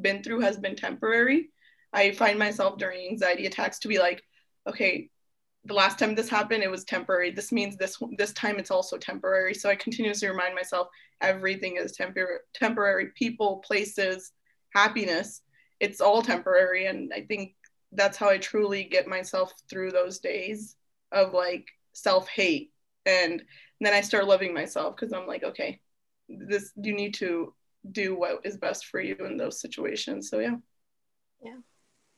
been 0.00 0.22
through 0.22 0.40
has 0.40 0.56
been 0.56 0.76
temporary. 0.76 1.50
I 1.92 2.12
find 2.12 2.38
myself 2.38 2.78
during 2.78 3.08
anxiety 3.08 3.46
attacks 3.46 3.78
to 3.80 3.88
be 3.88 3.98
like, 3.98 4.22
okay, 4.66 5.10
the 5.64 5.74
last 5.74 5.98
time 5.98 6.14
this 6.14 6.28
happened, 6.28 6.62
it 6.62 6.70
was 6.70 6.84
temporary. 6.84 7.30
This 7.30 7.52
means 7.52 7.76
this 7.76 7.98
this 8.16 8.32
time 8.32 8.58
it's 8.58 8.70
also 8.70 8.96
temporary. 8.96 9.54
So 9.54 9.68
I 9.68 9.76
continuously 9.76 10.28
remind 10.28 10.54
myself 10.54 10.88
everything 11.20 11.76
is 11.76 11.92
temporary. 11.92 12.38
Temporary 12.54 13.08
people, 13.14 13.58
places, 13.58 14.32
happiness. 14.74 15.42
It's 15.80 16.00
all 16.00 16.22
temporary, 16.22 16.86
and 16.86 17.12
I 17.12 17.22
think 17.22 17.54
that's 17.92 18.16
how 18.16 18.28
I 18.28 18.38
truly 18.38 18.84
get 18.84 19.08
myself 19.08 19.52
through 19.68 19.90
those 19.90 20.18
days 20.18 20.76
of 21.12 21.32
like 21.32 21.66
self 21.92 22.28
hate, 22.28 22.72
and 23.06 23.42
then 23.80 23.94
I 23.94 24.00
start 24.00 24.26
loving 24.26 24.54
myself 24.54 24.96
because 24.96 25.12
I'm 25.12 25.26
like, 25.26 25.42
okay, 25.42 25.80
this 26.28 26.72
you 26.76 26.94
need 26.94 27.14
to 27.14 27.54
do 27.90 28.14
what 28.14 28.40
is 28.44 28.58
best 28.58 28.86
for 28.86 29.00
you 29.00 29.16
in 29.16 29.36
those 29.36 29.60
situations. 29.60 30.28
So 30.28 30.38
yeah. 30.38 30.56
Yeah. 31.42 31.56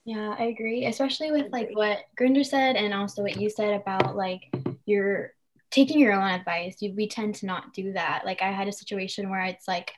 Yeah 0.05 0.35
i 0.37 0.47
agree 0.47 0.87
especially 0.87 1.31
with 1.31 1.53
like 1.53 1.71
what 1.75 2.01
Gurinder 2.21 2.45
said 2.45 2.75
and 2.75 2.93
also 2.93 3.23
what 3.23 3.37
you 3.37 3.49
said 3.49 3.81
about 3.81 4.17
like 4.17 4.53
you're 4.85 5.33
taking 5.73 5.99
your 5.99 6.13
own 6.13 6.29
advice. 6.29 6.77
You, 6.81 6.93
we 6.95 7.09
tend 7.09 7.35
to 7.37 7.47
not 7.47 7.73
do 7.73 7.95
that. 7.95 8.23
Like 8.25 8.43
i 8.43 8.53
had 8.53 8.69
a 8.69 8.73
situation 8.73 9.31
where 9.31 9.45
it's 9.45 9.67
like 9.67 9.93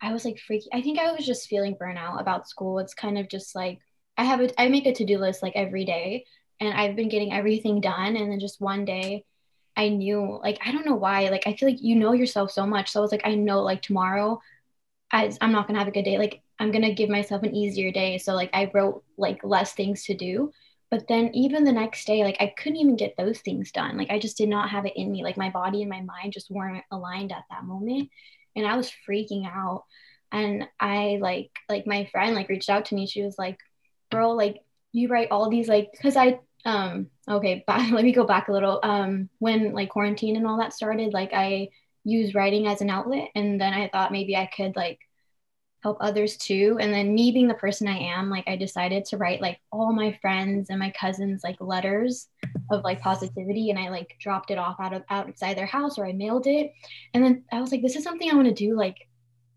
i 0.00 0.12
was 0.12 0.24
like 0.24 0.36
freaking 0.36 0.68
i 0.72 0.82
think 0.82 0.98
i 0.98 1.12
was 1.12 1.26
just 1.26 1.48
feeling 1.48 1.76
burnout 1.76 2.20
about 2.20 2.48
school. 2.48 2.78
It's 2.78 2.94
kind 2.94 3.18
of 3.18 3.28
just 3.28 3.54
like 3.54 3.78
i 4.16 4.24
have 4.24 4.40
a 4.40 4.60
i 4.60 4.68
make 4.68 4.86
a 4.86 4.94
to-do 4.94 5.18
list 5.18 5.42
like 5.42 5.54
every 5.56 5.84
day 5.84 6.24
and 6.60 6.74
i've 6.74 6.96
been 6.96 7.08
getting 7.08 7.32
everything 7.32 7.80
done 7.80 8.16
and 8.16 8.30
then 8.30 8.40
just 8.40 8.60
one 8.60 8.84
day 8.84 9.24
I 9.76 9.90
knew 9.90 10.40
like 10.42 10.58
I 10.64 10.72
don't 10.72 10.86
know 10.86 10.94
why 10.94 11.28
like 11.28 11.46
I 11.46 11.54
feel 11.54 11.68
like 11.68 11.82
you 11.82 11.96
know 11.96 12.12
yourself 12.12 12.50
so 12.50 12.66
much 12.66 12.90
so 12.90 13.00
I 13.00 13.02
was 13.02 13.12
like 13.12 13.26
I 13.26 13.34
know 13.34 13.60
like 13.62 13.82
tomorrow 13.82 14.40
I, 15.12 15.30
I'm 15.40 15.52
not 15.52 15.66
gonna 15.66 15.78
have 15.78 15.88
a 15.88 15.92
good 15.92 16.04
day 16.04 16.18
like 16.18 16.42
I'm 16.58 16.72
gonna 16.72 16.94
give 16.94 17.10
myself 17.10 17.42
an 17.42 17.54
easier 17.54 17.92
day 17.92 18.18
so 18.18 18.34
like 18.34 18.50
I 18.52 18.70
wrote 18.72 19.04
like 19.18 19.44
less 19.44 19.74
things 19.74 20.04
to 20.04 20.14
do 20.14 20.50
but 20.90 21.06
then 21.08 21.30
even 21.34 21.64
the 21.64 21.72
next 21.72 22.06
day 22.06 22.24
like 22.24 22.36
I 22.40 22.52
couldn't 22.56 22.78
even 22.78 22.96
get 22.96 23.16
those 23.16 23.40
things 23.40 23.70
done 23.70 23.98
like 23.98 24.10
I 24.10 24.18
just 24.18 24.38
did 24.38 24.48
not 24.48 24.70
have 24.70 24.86
it 24.86 24.96
in 24.96 25.12
me 25.12 25.22
like 25.22 25.36
my 25.36 25.50
body 25.50 25.82
and 25.82 25.90
my 25.90 26.00
mind 26.00 26.32
just 26.32 26.50
weren't 26.50 26.84
aligned 26.90 27.32
at 27.32 27.44
that 27.50 27.64
moment 27.64 28.08
and 28.56 28.66
I 28.66 28.76
was 28.76 28.92
freaking 29.08 29.46
out 29.46 29.84
and 30.32 30.66
I 30.80 31.18
like 31.20 31.50
like 31.68 31.86
my 31.86 32.06
friend 32.06 32.34
like 32.34 32.48
reached 32.48 32.70
out 32.70 32.86
to 32.86 32.94
me. 32.94 33.06
She 33.06 33.22
was 33.22 33.36
like, 33.38 33.58
"Girl, 34.10 34.36
like 34.36 34.58
you 34.92 35.08
write 35.08 35.30
all 35.30 35.50
these 35.50 35.68
like 35.68 35.90
because 35.92 36.16
I 36.16 36.40
um 36.64 37.08
okay, 37.28 37.64
back, 37.68 37.92
let 37.92 38.04
me 38.04 38.12
go 38.12 38.24
back 38.24 38.48
a 38.48 38.52
little. 38.52 38.80
Um, 38.82 39.28
when 39.38 39.72
like 39.72 39.90
quarantine 39.90 40.36
and 40.36 40.46
all 40.46 40.58
that 40.58 40.72
started, 40.74 41.12
like 41.12 41.32
I 41.32 41.68
used 42.04 42.34
writing 42.34 42.66
as 42.66 42.80
an 42.82 42.90
outlet, 42.90 43.28
and 43.34 43.60
then 43.60 43.72
I 43.74 43.88
thought 43.88 44.12
maybe 44.12 44.36
I 44.36 44.46
could 44.46 44.76
like 44.76 44.98
help 45.86 45.98
others 46.00 46.36
too. 46.36 46.76
And 46.80 46.92
then 46.92 47.14
me 47.14 47.30
being 47.30 47.46
the 47.46 47.54
person 47.54 47.86
I 47.86 47.96
am, 47.96 48.28
like 48.28 48.42
I 48.48 48.56
decided 48.56 49.04
to 49.04 49.18
write 49.18 49.40
like 49.40 49.60
all 49.70 49.92
my 49.92 50.18
friends 50.20 50.68
and 50.68 50.80
my 50.80 50.92
cousins 51.00 51.44
like 51.44 51.56
letters 51.60 52.26
of 52.72 52.82
like 52.82 53.00
positivity 53.00 53.70
and 53.70 53.78
I 53.78 53.88
like 53.90 54.16
dropped 54.18 54.50
it 54.50 54.58
off 54.58 54.80
out 54.80 54.92
of 54.92 55.04
outside 55.10 55.56
their 55.56 55.66
house 55.66 55.96
or 55.96 56.04
I 56.04 56.12
mailed 56.12 56.48
it. 56.48 56.72
And 57.14 57.24
then 57.24 57.44
I 57.52 57.60
was 57.60 57.70
like, 57.70 57.82
this 57.82 57.94
is 57.94 58.02
something 58.02 58.28
I 58.28 58.34
want 58.34 58.48
to 58.48 58.52
do 58.52 58.76
like 58.76 58.96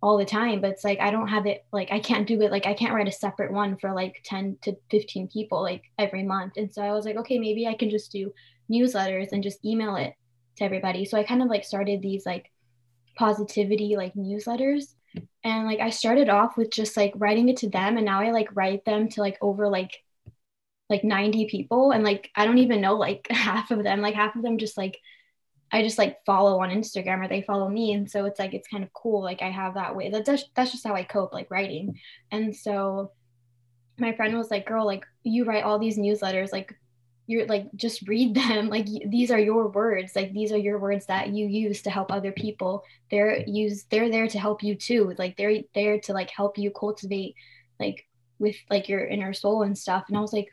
all 0.01 0.17
the 0.17 0.23
time 0.23 0.61
but 0.61 0.69
it's 0.69 0.85
like 0.85 0.97
i 1.01 1.11
don't 1.11 1.27
have 1.27 1.45
it 1.45 1.65
like 1.73 1.91
i 1.91 1.99
can't 1.99 2.25
do 2.25 2.41
it 2.41 2.51
like 2.51 2.65
i 2.65 2.73
can't 2.73 2.93
write 2.93 3.09
a 3.09 3.11
separate 3.11 3.51
one 3.51 3.75
for 3.75 3.93
like 3.93 4.15
10 4.23 4.57
to 4.61 4.73
15 4.89 5.27
people 5.27 5.61
like 5.61 5.83
every 5.97 6.23
month 6.23 6.53
and 6.55 6.73
so 6.73 6.81
i 6.81 6.93
was 6.93 7.03
like 7.03 7.17
okay 7.17 7.37
maybe 7.37 7.67
i 7.67 7.73
can 7.73 7.89
just 7.89 8.09
do 8.09 8.31
newsletters 8.71 9.33
and 9.33 9.43
just 9.43 9.65
email 9.65 9.97
it 9.97 10.13
to 10.55 10.63
everybody 10.63 11.03
so 11.03 11.17
i 11.17 11.23
kind 11.23 11.41
of 11.41 11.49
like 11.49 11.65
started 11.65 12.01
these 12.01 12.25
like 12.25 12.49
positivity 13.17 13.97
like 13.97 14.13
newsletters 14.13 14.93
and 15.43 15.65
like 15.65 15.79
i 15.79 15.89
started 15.89 16.29
off 16.29 16.57
with 16.57 16.71
just 16.71 16.97
like 16.97 17.13
writing 17.15 17.49
it 17.49 17.57
to 17.57 17.69
them 17.69 17.97
and 17.97 18.05
now 18.05 18.21
i 18.21 18.31
like 18.31 18.55
write 18.55 18.83
them 18.85 19.09
to 19.09 19.21
like 19.21 19.37
over 19.41 19.67
like 19.67 19.97
like 20.89 21.03
90 21.03 21.47
people 21.47 21.91
and 21.91 22.03
like 22.03 22.29
i 22.35 22.45
don't 22.45 22.57
even 22.57 22.81
know 22.81 22.95
like 22.95 23.27
half 23.31 23.71
of 23.71 23.83
them 23.83 24.01
like 24.01 24.15
half 24.15 24.35
of 24.35 24.41
them 24.41 24.57
just 24.57 24.77
like 24.77 24.97
I 25.71 25.83
just 25.83 25.97
like 25.97 26.23
follow 26.25 26.61
on 26.61 26.69
Instagram 26.69 27.23
or 27.23 27.27
they 27.27 27.43
follow 27.43 27.69
me. 27.69 27.93
And 27.93 28.09
so 28.09 28.25
it's 28.25 28.39
like, 28.39 28.53
it's 28.53 28.67
kind 28.67 28.83
of 28.83 28.91
cool. 28.93 29.21
Like 29.21 29.41
I 29.41 29.49
have 29.49 29.75
that 29.75 29.95
way. 29.95 30.09
That's 30.09 30.27
just, 30.27 30.49
that's 30.55 30.71
just 30.71 30.85
how 30.85 30.95
I 30.95 31.03
cope, 31.03 31.33
like 31.33 31.51
writing. 31.51 31.99
And 32.31 32.55
so 32.55 33.11
my 33.99 34.13
friend 34.13 34.37
was 34.37 34.49
like, 34.49 34.65
girl, 34.65 34.85
like 34.85 35.05
you 35.23 35.45
write 35.45 35.63
all 35.63 35.77
these 35.77 35.97
newsletters, 35.97 36.51
like 36.51 36.73
you're 37.29 37.45
like, 37.45 37.67
just 37.75 38.07
read 38.07 38.33
them. 38.41 38.69
Like 38.69 38.87
these 39.05 39.29
are 39.29 39.39
your 39.39 39.67
words. 39.67 40.15
Like 40.15 40.33
these 40.33 40.51
are 40.51 40.57
your 40.57 40.79
words 40.79 41.05
that 41.05 41.29
you 41.29 41.45
use 41.45 41.83
to 41.83 41.91
help 41.91 42.11
other 42.11 42.31
people. 42.31 42.83
They're 43.11 43.43
used, 43.47 43.85
they're 43.91 44.09
there 44.09 44.27
to 44.27 44.39
help 44.39 44.63
you 44.63 44.73
too. 44.73 45.13
Like 45.17 45.37
they're 45.37 45.61
there 45.75 45.99
to 46.01 46.13
like 46.13 46.31
help 46.31 46.57
you 46.57 46.71
cultivate 46.71 47.35
like 47.79 48.07
with 48.39 48.55
like 48.71 48.89
your 48.89 49.05
inner 49.05 49.33
soul 49.33 49.61
and 49.61 49.77
stuff. 49.77 50.05
And 50.07 50.17
I 50.17 50.21
was 50.21 50.33
like, 50.33 50.49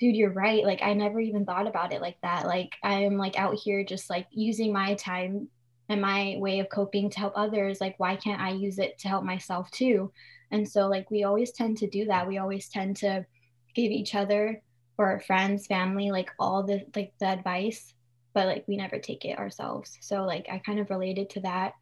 dude 0.00 0.16
you're 0.16 0.32
right 0.32 0.64
like 0.64 0.82
i 0.82 0.92
never 0.92 1.20
even 1.20 1.44
thought 1.44 1.68
about 1.68 1.92
it 1.92 2.00
like 2.00 2.16
that 2.20 2.48
like 2.48 2.72
i'm 2.82 3.16
like 3.16 3.38
out 3.38 3.54
here 3.54 3.84
just 3.84 4.10
like 4.10 4.26
using 4.32 4.72
my 4.72 4.94
time 4.94 5.48
and 5.88 6.02
my 6.02 6.34
way 6.40 6.58
of 6.58 6.68
coping 6.68 7.08
to 7.08 7.20
help 7.20 7.32
others 7.36 7.80
like 7.80 7.94
why 7.98 8.16
can't 8.16 8.40
i 8.40 8.50
use 8.50 8.80
it 8.80 8.98
to 8.98 9.06
help 9.06 9.22
myself 9.22 9.70
too 9.70 10.10
and 10.50 10.68
so 10.68 10.88
like 10.88 11.08
we 11.12 11.22
always 11.22 11.52
tend 11.52 11.76
to 11.76 11.88
do 11.88 12.06
that 12.06 12.26
we 12.26 12.38
always 12.38 12.68
tend 12.68 12.96
to 12.96 13.24
give 13.72 13.92
each 13.92 14.16
other 14.16 14.60
or 14.96 15.20
friends 15.20 15.66
family 15.66 16.10
like 16.10 16.30
all 16.38 16.62
the 16.62 16.84
like 16.94 17.12
the 17.18 17.26
advice 17.26 17.94
but 18.34 18.46
like 18.46 18.64
we 18.66 18.76
never 18.76 18.98
take 18.98 19.24
it 19.24 19.38
ourselves. 19.38 19.96
So 20.00 20.24
like 20.24 20.46
i 20.50 20.58
kind 20.58 20.80
of 20.80 20.90
related 20.90 21.30
to 21.30 21.40
that. 21.40 21.72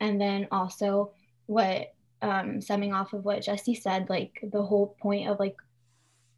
And 0.00 0.20
then 0.20 0.48
also 0.50 1.12
what 1.46 1.94
um 2.20 2.60
stemming 2.60 2.92
off 2.92 3.14
of 3.14 3.24
what 3.24 3.42
Jassie 3.42 3.80
said 3.80 4.10
like 4.10 4.44
the 4.52 4.62
whole 4.62 4.94
point 5.00 5.28
of 5.28 5.38
like 5.38 5.56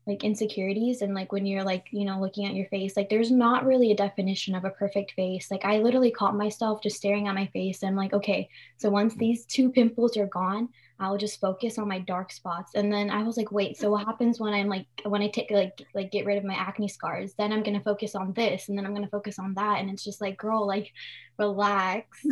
like 0.07 0.25
insecurities 0.25 1.01
and 1.01 1.15
like 1.15 1.33
when 1.33 1.47
you're 1.47 1.65
like 1.65 1.87
you 1.93 2.05
know 2.05 2.21
looking 2.21 2.45
at 2.47 2.55
your 2.55 2.67
face 2.67 2.97
like 2.97 3.09
there's 3.09 3.31
not 3.31 3.65
really 3.65 3.93
a 3.93 3.97
definition 3.97 4.55
of 4.55 4.65
a 4.65 4.71
perfect 4.71 5.13
face. 5.13 5.51
Like 5.51 5.65
i 5.65 5.79
literally 5.79 6.11
caught 6.11 6.37
myself 6.37 6.83
just 6.83 6.97
staring 6.97 7.27
at 7.29 7.35
my 7.35 7.47
face 7.47 7.83
and 7.83 7.91
I'm 7.91 7.97
like 7.97 8.13
okay 8.13 8.49
so 8.77 8.91
once 8.91 9.15
these 9.15 9.47
two 9.47 9.71
pimples 9.71 10.17
are 10.17 10.27
gone 10.27 10.69
i'll 11.03 11.19
just 11.19 11.41
focus 11.41 11.79
on 11.79 11.89
my 11.89 11.99
dark 11.99 12.33
spots. 12.33 12.73
And 12.75 12.93
then 12.93 13.11
i 13.11 13.23
was 13.23 13.37
like 13.37 13.53
wait 13.53 13.77
so 13.77 13.91
what 13.91 14.07
happens 14.07 14.41
when 14.41 14.55
i'm 14.55 14.69
like 14.69 14.87
when 15.05 15.23
i 15.23 15.29
take 15.29 15.51
like 15.51 15.83
like 15.95 16.11
get 16.11 16.27
rid 16.27 16.39
of 16.39 16.45
my 16.45 16.55
acne 16.55 16.89
scars? 16.89 17.35
Then 17.39 17.53
i'm 17.53 17.63
going 17.63 17.77
to 17.77 17.85
focus 17.85 18.15
on 18.15 18.33
this 18.33 18.69
and 18.69 18.77
then 18.77 18.87
i'm 18.87 18.93
going 18.93 19.05
to 19.05 19.11
focus 19.11 19.39
on 19.39 19.55
that. 19.55 19.81
And 19.81 19.91
it's 19.91 20.05
just 20.05 20.21
like 20.21 20.39
girl 20.39 20.67
like 20.67 20.93
relax. 21.39 22.25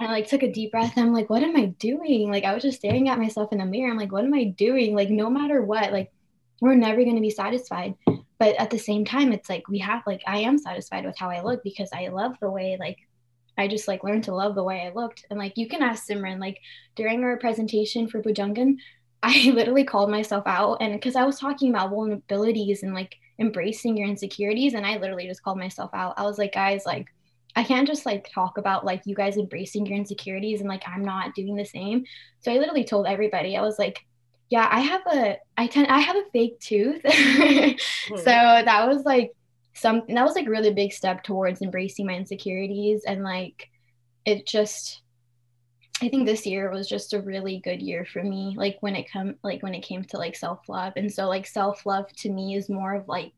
I 0.00 0.06
like 0.06 0.28
took 0.28 0.42
a 0.42 0.52
deep 0.52 0.72
breath 0.72 0.94
i'm 0.96 1.12
like 1.12 1.30
what 1.30 1.42
am 1.42 1.56
i 1.56 1.66
doing? 1.66 2.30
Like 2.30 2.44
i 2.44 2.54
was 2.54 2.62
just 2.62 2.78
staring 2.78 3.08
at 3.08 3.18
myself 3.18 3.52
in 3.52 3.58
the 3.58 3.66
mirror. 3.66 3.90
I'm 3.90 3.98
like 3.98 4.12
what 4.12 4.24
am 4.24 4.34
i 4.34 4.44
doing? 4.44 4.94
Like 4.94 5.10
no 5.10 5.30
matter 5.30 5.62
what 5.62 5.92
like 5.92 6.12
we're 6.60 6.74
never 6.74 7.02
going 7.02 7.16
to 7.16 7.22
be 7.22 7.30
satisfied. 7.30 7.94
But 8.38 8.56
at 8.56 8.70
the 8.70 8.78
same 8.78 9.04
time 9.04 9.32
it's 9.32 9.48
like 9.48 9.68
we 9.68 9.78
have 9.80 10.02
like 10.06 10.22
i 10.26 10.38
am 10.38 10.58
satisfied 10.58 11.04
with 11.04 11.18
how 11.18 11.28
i 11.28 11.42
look 11.42 11.62
because 11.62 11.90
i 11.92 12.08
love 12.08 12.36
the 12.40 12.50
way 12.50 12.76
like 12.80 12.98
i 13.58 13.68
just 13.68 13.88
like 13.88 14.04
learned 14.04 14.24
to 14.24 14.34
love 14.34 14.54
the 14.54 14.64
way 14.64 14.82
i 14.86 14.92
looked. 14.94 15.24
And 15.30 15.38
like 15.38 15.56
you 15.56 15.68
can 15.68 15.82
ask 15.82 16.06
simran 16.06 16.40
like 16.40 16.58
during 16.96 17.22
our 17.22 17.36
presentation 17.36 18.08
for 18.08 18.22
bhujangan 18.22 18.76
i 19.22 19.50
literally 19.50 19.84
called 19.84 20.10
myself 20.10 20.44
out. 20.46 20.78
And 20.80 20.94
because 20.94 21.16
i 21.16 21.24
was 21.24 21.38
talking 21.38 21.70
about 21.70 21.92
vulnerabilities 21.92 22.82
and 22.82 22.94
like 22.94 23.16
embracing 23.38 23.96
your 23.96 24.08
insecurities 24.08 24.74
and 24.74 24.86
i 24.86 24.96
literally 24.98 25.26
just 25.26 25.42
called 25.42 25.58
myself 25.58 25.90
out. 25.94 26.14
I 26.16 26.24
was 26.24 26.38
like 26.38 26.54
guys 26.54 26.84
like 26.86 27.06
I 27.56 27.64
can't 27.64 27.86
just 27.86 28.06
like 28.06 28.30
talk 28.32 28.58
about 28.58 28.84
like 28.84 29.02
you 29.06 29.14
guys 29.16 29.36
embracing 29.36 29.84
your 29.84 29.98
insecurities 29.98 30.60
and 30.60 30.68
like 30.68 30.84
I'm 30.86 31.04
not 31.04 31.34
doing 31.34 31.56
the 31.56 31.64
same. 31.64 32.04
So 32.38 32.52
I 32.52 32.58
literally 32.58 32.84
told 32.84 33.06
everybody, 33.06 33.56
I 33.56 33.62
was 33.62 33.76
like, 33.76 34.06
yeah 34.50 34.68
i 34.70 34.80
have 34.80 35.00
a 35.06 35.36
i 35.56 35.66
tend 35.66 35.86
i 35.86 36.00
have 36.00 36.16
a 36.16 36.24
fake 36.32 36.60
tooth. 36.60 37.00
Hmm. 38.08 38.16
so 38.16 38.24
that 38.24 38.88
was 38.88 39.04
like 39.04 39.30
some 39.80 40.02
that 40.08 40.24
was 40.24 40.34
like 40.34 40.48
really 40.48 40.72
big 40.72 40.92
step 40.92 41.22
towards 41.22 41.62
embracing 41.62 42.06
my 42.06 42.14
insecurities 42.14 43.04
and 43.06 43.22
like 43.22 43.68
it 44.24 44.46
just 44.46 45.02
i 46.02 46.08
think 46.08 46.26
this 46.26 46.46
year 46.46 46.70
was 46.70 46.88
just 46.88 47.14
a 47.14 47.20
really 47.20 47.60
good 47.60 47.80
year 47.80 48.04
for 48.04 48.22
me 48.22 48.54
like 48.56 48.76
when 48.80 48.94
it 48.96 49.10
come 49.10 49.34
like 49.42 49.62
when 49.62 49.74
it 49.74 49.82
came 49.82 50.04
to 50.04 50.18
like 50.18 50.36
self-love 50.36 50.92
and 50.96 51.12
so 51.12 51.28
like 51.28 51.46
self-love 51.46 52.06
to 52.16 52.30
me 52.30 52.54
is 52.54 52.68
more 52.68 52.94
of 52.94 53.08
like 53.08 53.32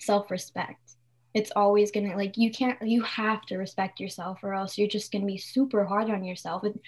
self-respect. 0.00 0.80
It's 1.32 1.52
always 1.54 1.92
gonna 1.92 2.16
like 2.16 2.36
you 2.36 2.50
can't 2.50 2.80
you 2.82 3.02
have 3.02 3.42
to 3.46 3.56
respect 3.56 4.00
yourself 4.00 4.40
or 4.42 4.52
else 4.54 4.76
you're 4.76 4.88
just 4.88 5.12
gonna 5.12 5.26
be 5.26 5.38
super 5.38 5.84
hard 5.84 6.10
on 6.10 6.24
yourself 6.24 6.64
and, 6.64 6.80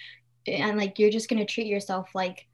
and 0.47 0.77
like 0.77 0.99
you're 0.99 1.09
just 1.09 1.29
gonna 1.29 1.45
treat 1.45 1.67
yourself 1.67 2.09
like 2.13 2.45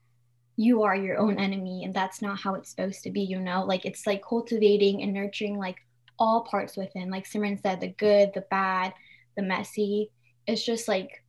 you 0.56 0.84
are 0.84 0.96
your 0.96 1.18
own 1.18 1.40
enemy 1.40 1.84
and 1.84 1.94
that's 1.94 2.22
not 2.22 2.40
how 2.40 2.54
it's 2.54 2.70
supposed 2.70 3.02
to 3.04 3.12
be 3.12 3.22
you 3.22 3.40
know? 3.40 3.64
Like 3.66 3.86
it's 3.86 4.06
like 4.06 4.22
cultivating 4.24 5.02
and 5.02 5.14
nurturing 5.14 5.58
like 5.58 5.78
all 6.20 6.42
parts 6.42 6.76
within 6.78 7.10
like 7.10 7.26
simran 7.26 7.62
said 7.62 7.80
the 7.80 7.88
good 7.88 8.32
the 8.34 8.42
bad 8.52 8.94
the 9.40 9.48
messy. 9.48 10.12
It's 10.48 10.64
just 10.64 10.88
like 10.88 11.24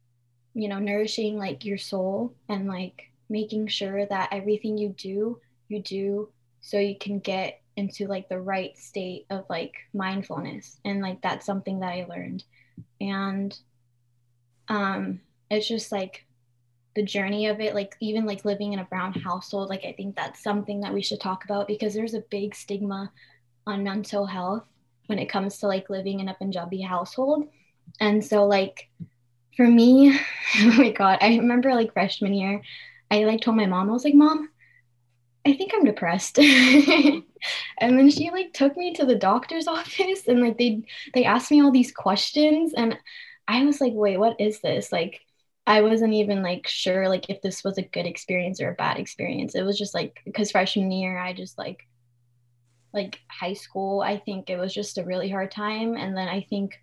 you 0.55 0.69
know 0.69 0.79
nourishing 0.79 1.39
like 1.39 1.65
your 1.65 1.79
soul 1.79 2.35
and 2.49 2.67
like 2.67 3.11
making 3.29 3.69
sure 3.69 4.05
that 4.07 4.31
everything 4.33 4.77
you 4.77 4.89
do 4.99 5.41
you 5.69 5.81
do 5.81 6.29
so 6.61 6.79
you 6.79 6.99
can 6.99 7.21
get 7.21 7.63
into 7.77 8.09
like 8.09 8.29
the 8.29 8.41
right 8.41 8.77
state 8.77 9.27
of 9.31 9.45
like 9.49 9.75
mindfulness 9.95 10.79
and 10.85 11.01
like 11.01 11.23
that's 11.23 11.47
something 11.47 11.81
that 11.81 11.93
i 11.93 12.05
learned. 12.09 12.43
And 13.01 13.57
um 14.69 15.21
it's 15.51 15.69
just 15.69 15.93
like 15.93 16.27
the 16.97 17.05
journey 17.05 17.47
of 17.47 17.61
it 17.61 17.75
like 17.75 17.95
even 18.01 18.27
like 18.27 18.45
living 18.45 18.73
in 18.73 18.81
a 18.81 18.85
brown 18.85 19.13
household 19.13 19.69
like 19.69 19.85
i 19.85 19.93
think 19.93 20.17
that's 20.17 20.43
something 20.43 20.81
that 20.81 20.93
we 20.93 21.03
should 21.03 21.21
talk 21.21 21.45
about 21.45 21.69
because 21.69 21.95
there's 21.95 22.15
a 22.15 22.25
big 22.31 22.55
stigma 22.55 23.13
on 23.67 23.85
mental 23.85 24.27
health 24.27 24.65
when 25.11 25.19
it 25.19 25.29
comes 25.29 25.59
to 25.59 25.67
like 25.67 25.91
living 25.91 26.21
in 26.21 26.29
a 26.29 26.35
punjabi 26.35 26.81
household. 26.81 27.47
And 28.01 28.25
so 28.25 28.47
like 28.47 28.89
for 29.57 29.67
me 29.67 30.19
oh 30.59 30.75
my 30.79 30.91
god 30.91 31.19
i 31.21 31.37
remember 31.37 31.75
like 31.75 31.93
freshman 31.93 32.33
year 32.33 32.63
i 33.11 33.25
like 33.25 33.41
told 33.41 33.57
my 33.57 33.67
mom 33.67 33.91
i 33.91 33.93
was 33.93 34.05
like 34.05 34.15
mom 34.15 34.49
i 35.47 35.53
think 35.53 35.73
i'm 35.75 35.85
depressed. 35.85 36.39
And 37.79 37.99
then 37.99 38.11
she 38.11 38.31
like 38.31 38.53
took 38.53 38.77
me 38.77 38.93
to 38.95 39.07
the 39.07 39.17
doctor's 39.17 39.67
office 39.79 40.29
and 40.29 40.41
like 40.41 40.59
they 40.59 40.83
they 41.15 41.25
asked 41.25 41.51
me 41.51 41.63
all 41.63 41.73
these 41.73 41.93
questions 41.93 42.75
and 42.75 42.99
i 43.49 43.65
was 43.65 43.81
like 43.81 43.93
wait 43.95 44.19
what 44.19 44.41
is 44.41 44.61
this? 44.61 44.93
Like 44.93 45.21
I 45.67 45.83
wasn't 45.83 46.15
even 46.15 46.43
like 46.43 46.67
sure 46.67 47.09
like 47.09 47.31
if 47.31 47.43
this 47.43 47.63
was 47.65 47.79
a 47.79 47.83
good 47.83 48.07
experience 48.07 48.61
or 48.61 48.71
a 48.71 48.75
bad 48.75 48.99
experience. 48.99 49.55
It 49.55 49.63
was 49.63 49.79
just 49.79 49.95
like 49.95 50.21
because 50.25 50.51
freshman 50.51 50.91
year 50.91 51.19
I 51.19 51.33
just 51.33 51.59
like 51.59 51.87
like 52.93 53.21
high 53.29 53.55
school, 53.55 54.01
I 54.01 54.19
think 54.19 54.51
it 54.51 54.59
was 54.59 54.75
just 54.75 54.99
a 54.99 55.05
really 55.05 55.29
hard 55.29 55.51
time. 55.51 55.97
And 55.97 56.17
then 56.17 56.29
I 56.29 56.47
think 56.49 56.79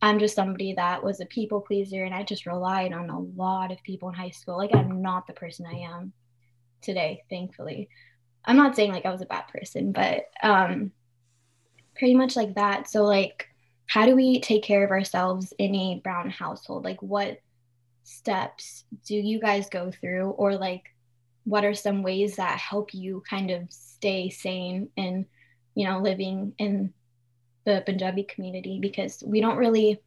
I'm 0.00 0.18
just 0.18 0.34
somebody 0.34 0.74
that 0.74 1.04
was 1.04 1.20
a 1.20 1.26
people 1.26 1.60
pleaser 1.60 2.04
and 2.04 2.14
I 2.14 2.24
just 2.24 2.46
relied 2.46 2.92
on 2.92 3.10
a 3.10 3.20
lot 3.20 3.70
of 3.70 3.82
people 3.82 4.08
in 4.08 4.14
high 4.14 4.30
school. 4.30 4.56
Like 4.56 4.74
I'm 4.74 5.02
not 5.02 5.26
the 5.26 5.32
person 5.32 5.66
I 5.66 5.78
am 5.78 6.12
today, 6.80 7.22
thankfully. 7.30 7.88
I'm 8.44 8.56
not 8.56 8.74
saying 8.74 8.92
like 8.92 9.06
I 9.06 9.12
was 9.12 9.20
a 9.20 9.26
bad 9.26 9.46
person, 9.48 9.92
but 9.92 10.24
um 10.42 10.90
pretty 11.96 12.14
much 12.14 12.34
like 12.34 12.54
that. 12.54 12.90
So 12.90 13.04
like 13.04 13.46
how 13.86 14.06
do 14.06 14.16
we 14.16 14.40
take 14.40 14.64
care 14.64 14.84
of 14.84 14.90
ourselves 14.90 15.52
in 15.58 15.74
a 15.74 16.00
brown 16.02 16.30
household? 16.30 16.84
Like 16.84 17.02
what 17.02 17.38
steps 18.04 18.84
do 19.06 19.14
you 19.14 19.38
guys 19.38 19.68
go 19.68 19.90
through 19.90 20.30
or 20.30 20.56
like 20.56 20.82
what 21.44 21.64
are 21.64 21.74
some 21.74 22.02
ways 22.02 22.36
that 22.36 22.58
help 22.58 22.94
you 22.94 23.22
kind 23.28 23.50
of 23.50 23.70
stay 23.70 24.30
sane 24.30 24.88
and 24.96 25.26
you 25.74 25.86
know 25.86 25.98
living 26.00 26.54
in 26.58 26.92
the 27.64 27.82
punjabi 27.86 28.24
community 28.24 28.78
because 28.80 29.22
we 29.26 29.40
don't 29.40 29.56
really 29.56 30.00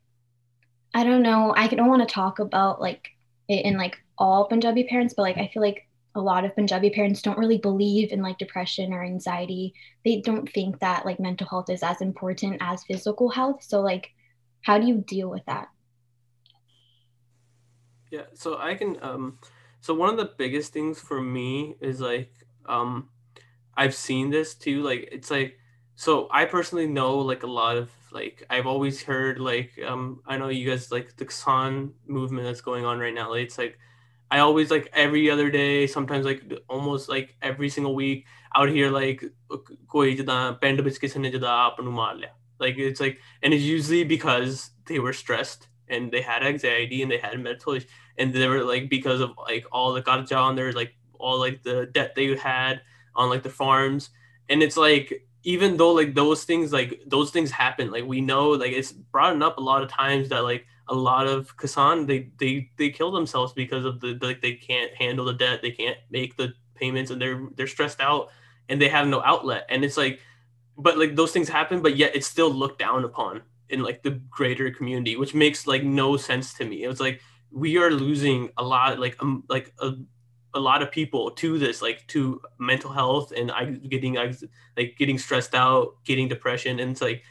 i 0.94 1.04
don't 1.04 1.24
know 1.24 1.54
i 1.56 1.68
don't 1.68 1.90
want 1.90 2.08
to 2.08 2.14
talk 2.14 2.40
about 2.40 2.82
like 2.82 3.10
it 3.48 3.66
in 3.66 3.78
like 3.78 3.98
all 4.18 4.48
Punjabi 4.48 4.86
parents, 4.86 5.14
but 5.14 5.24
like 5.24 5.38
I 5.38 5.50
feel 5.54 5.62
like 5.62 5.88
a 6.16 6.22
lot 6.22 6.46
of 6.46 6.56
Punjabi 6.56 6.90
parents 6.90 7.22
don't 7.22 7.38
really 7.38 7.58
believe 7.58 8.12
in 8.12 8.22
like 8.22 8.38
depression 8.38 8.94
or 8.94 9.04
anxiety. 9.04 9.74
They 10.04 10.22
don't 10.22 10.50
think 10.52 10.80
that 10.80 11.06
like 11.06 11.20
mental 11.20 11.48
health 11.48 11.70
is 11.70 11.84
as 11.84 12.02
important 12.02 12.58
as 12.62 12.84
physical 12.84 13.30
health. 13.30 13.64
So 13.64 13.82
like 13.82 14.12
how 14.62 14.80
do 14.80 14.88
you 14.88 15.04
deal 15.08 15.30
with 15.30 15.46
that? 15.46 15.68
Yeah, 18.10 18.26
so 18.34 18.58
I 18.58 18.76
can 18.76 18.98
um 19.02 19.40
so 19.82 19.94
one 19.94 20.10
of 20.10 20.18
the 20.18 20.32
biggest 20.38 20.74
things 20.74 21.00
for 21.00 21.22
me 21.22 21.76
is 21.82 22.00
like 22.00 22.32
um 22.66 23.10
I've 23.78 23.96
seen 23.96 24.30
this 24.30 24.56
too. 24.56 24.82
Like 24.84 25.10
it's 25.12 25.32
like 25.32 25.58
so 25.96 26.28
I 26.32 26.46
personally 26.46 26.88
know 26.88 27.18
like 27.20 27.44
a 27.44 27.48
lot 27.48 27.78
of 27.78 27.90
like 28.12 28.46
I've 28.50 28.68
always 28.68 29.04
heard 29.04 29.40
like 29.40 29.72
um 29.86 30.22
I 30.26 30.38
know 30.38 30.50
you 30.50 30.70
guys 30.70 30.92
like 30.92 31.16
the 31.18 31.26
Kisan 31.26 31.92
movement 32.08 32.46
that's 32.48 32.62
going 32.62 32.86
on 32.86 33.00
right 33.00 33.14
now. 33.14 33.30
Like, 33.32 33.44
it's 33.46 33.58
like 33.58 33.78
I 34.32 34.40
always 34.40 34.72
like 34.72 34.90
every 34.94 35.30
other 35.30 35.50
day, 35.52 35.88
sometimes 35.88 36.26
like 36.26 36.42
almost 36.70 37.10
like 37.10 37.36
every 37.42 37.70
single 37.70 37.96
week 37.96 38.26
out 38.56 38.70
here 38.70 38.90
like 38.90 39.24
jada 39.50 40.58
jada. 40.60 42.26
Like 42.60 42.78
it's 42.78 43.00
like 43.00 43.20
and 43.42 43.54
it's 43.54 43.64
usually 43.64 44.04
because 44.04 44.72
they 44.88 45.00
were 45.00 45.14
stressed 45.14 45.68
and 45.88 46.12
they 46.12 46.22
had 46.22 46.44
anxiety 46.44 47.02
and 47.02 47.12
they 47.12 47.18
had 47.18 47.40
mental 47.40 47.78
and 48.18 48.34
they 48.34 48.48
were 48.48 48.64
like 48.64 48.90
because 48.90 49.22
of 49.22 49.32
like 49.38 49.66
all 49.72 49.94
the 49.94 50.02
karja 50.02 50.50
and 50.50 50.58
there's 50.58 50.76
like 50.76 50.96
all 51.20 51.40
like 51.40 51.64
the 51.64 51.86
debt 51.88 52.16
they 52.16 52.36
had 52.36 52.82
on 53.16 53.30
like 53.30 53.44
the 53.44 53.50
farms. 53.50 54.10
And 54.50 54.62
it's 54.62 54.78
like 54.78 55.26
even 55.46 55.78
though 55.78 55.94
like 55.94 56.14
those 56.16 56.44
things 56.44 56.74
like 56.74 57.02
those 57.06 57.32
things 57.32 57.52
happen 57.52 57.92
like 57.92 58.04
we 58.04 58.20
know 58.20 58.50
like 58.50 58.74
it's 58.74 58.92
brought 58.92 59.40
up 59.42 59.58
a 59.58 59.62
lot 59.62 59.84
of 59.84 59.90
times 59.90 60.28
that 60.30 60.44
like 60.44 60.66
a 60.90 60.94
lot 60.94 61.28
of 61.28 61.56
Kisan 61.58 62.06
they 62.08 62.30
they 62.40 62.70
they 62.78 62.90
kill 62.90 63.12
themselves 63.12 63.54
because 63.54 63.86
of 63.86 64.02
the 64.02 64.18
like 64.22 64.42
they 64.42 64.54
can't 64.54 64.94
handle 64.96 65.26
the 65.26 65.34
debt 65.34 65.62
they 65.62 65.72
can't 65.72 65.98
make 66.10 66.36
the 66.36 66.54
payments 66.74 67.12
and 67.12 67.22
they're 67.22 67.48
they're 67.56 67.68
stressed 67.68 68.02
out 68.02 68.30
and 68.70 68.82
they 68.82 68.90
have 68.90 69.08
no 69.08 69.22
outlet 69.22 69.66
and 69.70 69.86
it's 69.86 69.98
like 69.98 70.20
but 70.78 70.98
like 70.98 71.16
those 71.16 71.32
things 71.32 71.48
happen 71.48 71.82
but 71.82 71.96
yet 71.96 72.16
it's 72.16 72.28
still 72.28 72.50
looked 72.50 72.80
down 72.80 73.06
upon 73.06 73.42
in 73.70 73.82
like 73.82 74.04
the 74.04 74.12
greater 74.30 74.70
community 74.72 75.16
which 75.16 75.34
makes 75.34 75.66
like 75.68 75.84
no 75.84 76.18
sense 76.18 76.54
to 76.54 76.66
me 76.66 76.84
it 76.84 76.88
was 76.88 77.00
like 77.00 77.22
we 77.52 77.78
are 77.78 77.92
losing 77.92 78.50
a 78.58 78.64
lot 78.64 79.00
like 79.00 79.16
um 79.22 79.44
like 79.48 79.74
a 79.80 79.94
a 80.56 80.60
lot 80.60 80.82
of 80.82 80.90
people 80.90 81.30
to 81.30 81.60
this 81.60 81.82
like 81.82 82.08
to 82.08 82.42
mental 82.58 82.92
health 82.92 83.34
and 83.36 83.52
I 83.52 83.66
getting 83.66 84.16
like 84.78 84.96
getting 84.98 85.18
stressed 85.18 85.54
out 85.54 85.96
getting 86.06 86.30
depression 86.30 86.80
and 86.80 86.92
it's 86.92 87.02
like 87.02 87.24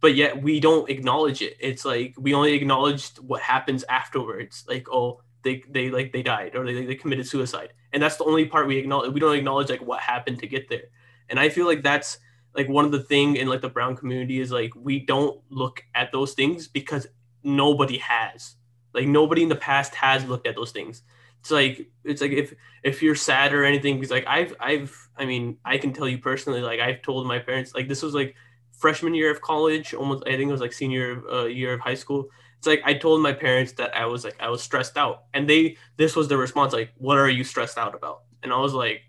but 0.00 0.16
yet 0.16 0.42
we 0.42 0.58
don't 0.58 0.90
acknowledge 0.90 1.42
it. 1.42 1.56
It's 1.60 1.84
like 1.84 2.14
we 2.18 2.34
only 2.34 2.54
acknowledge 2.54 3.06
what 3.18 3.40
happens 3.40 3.84
afterwards 3.84 4.64
like 4.68 4.88
oh 4.90 5.22
they 5.44 5.62
they 5.70 5.90
like 5.90 6.12
they 6.12 6.22
died 6.22 6.56
or 6.56 6.66
they, 6.66 6.84
they 6.84 6.96
committed 6.96 7.26
suicide. 7.26 7.72
And 7.92 8.02
that's 8.02 8.16
the 8.16 8.24
only 8.24 8.46
part 8.46 8.66
we 8.66 8.78
acknowledge 8.78 9.12
we 9.12 9.20
don't 9.20 9.36
acknowledge 9.36 9.70
like 9.70 9.82
what 9.82 10.00
happened 10.00 10.40
to 10.40 10.46
get 10.48 10.68
there. 10.68 10.88
And 11.28 11.38
i 11.38 11.48
feel 11.48 11.66
like 11.66 11.82
that's 11.82 12.18
like 12.54 12.68
one 12.68 12.84
of 12.84 12.90
the 12.90 13.02
thing 13.04 13.36
in 13.36 13.48
like 13.48 13.62
the 13.62 13.68
brown 13.68 13.96
community 13.96 14.40
is 14.40 14.50
like 14.50 14.72
we 14.74 14.98
don't 14.98 15.40
look 15.50 15.84
at 15.94 16.10
those 16.10 16.34
things 16.34 16.66
because 16.66 17.06
nobody 17.44 17.98
has. 17.98 18.56
Like 18.92 19.06
nobody 19.06 19.44
in 19.44 19.48
the 19.48 19.56
past 19.56 19.94
has 19.94 20.24
looked 20.24 20.48
at 20.48 20.56
those 20.56 20.72
things 20.72 21.02
it's 21.42 21.50
like 21.50 21.90
it's 22.04 22.22
like 22.22 22.30
if 22.30 22.54
if 22.84 23.02
you're 23.02 23.16
sad 23.16 23.52
or 23.52 23.64
anything 23.64 23.96
because 23.96 24.12
like 24.12 24.26
i've 24.28 24.54
i've 24.60 25.08
i 25.16 25.24
mean 25.24 25.58
i 25.64 25.76
can 25.76 25.92
tell 25.92 26.06
you 26.06 26.16
personally 26.16 26.60
like 26.60 26.78
i've 26.78 27.02
told 27.02 27.26
my 27.26 27.40
parents 27.40 27.74
like 27.74 27.88
this 27.88 28.00
was 28.00 28.14
like 28.14 28.36
freshman 28.70 29.12
year 29.12 29.28
of 29.28 29.40
college 29.40 29.92
almost 29.92 30.22
i 30.24 30.30
think 30.30 30.48
it 30.48 30.52
was 30.52 30.60
like 30.60 30.72
senior 30.72 31.20
uh, 31.28 31.44
year 31.46 31.74
of 31.74 31.80
high 31.80 31.94
school. 31.94 32.28
It's 32.58 32.66
like 32.68 32.82
i 32.84 32.94
told 32.94 33.20
my 33.22 33.32
parents 33.32 33.72
that 33.72 33.92
i 33.96 34.06
was 34.06 34.22
like 34.22 34.36
i 34.38 34.48
was 34.48 34.62
stressed 34.62 34.96
out 34.96 35.24
and 35.34 35.50
they 35.50 35.76
this 35.96 36.14
was 36.14 36.28
the 36.28 36.36
response 36.36 36.72
like 36.72 36.92
what 36.96 37.18
are 37.18 37.28
you 37.28 37.42
stressed 37.42 37.76
out 37.76 37.92
about? 37.92 38.22
And 38.44 38.52
i 38.52 38.58
was 38.58 38.72
like 38.72 39.02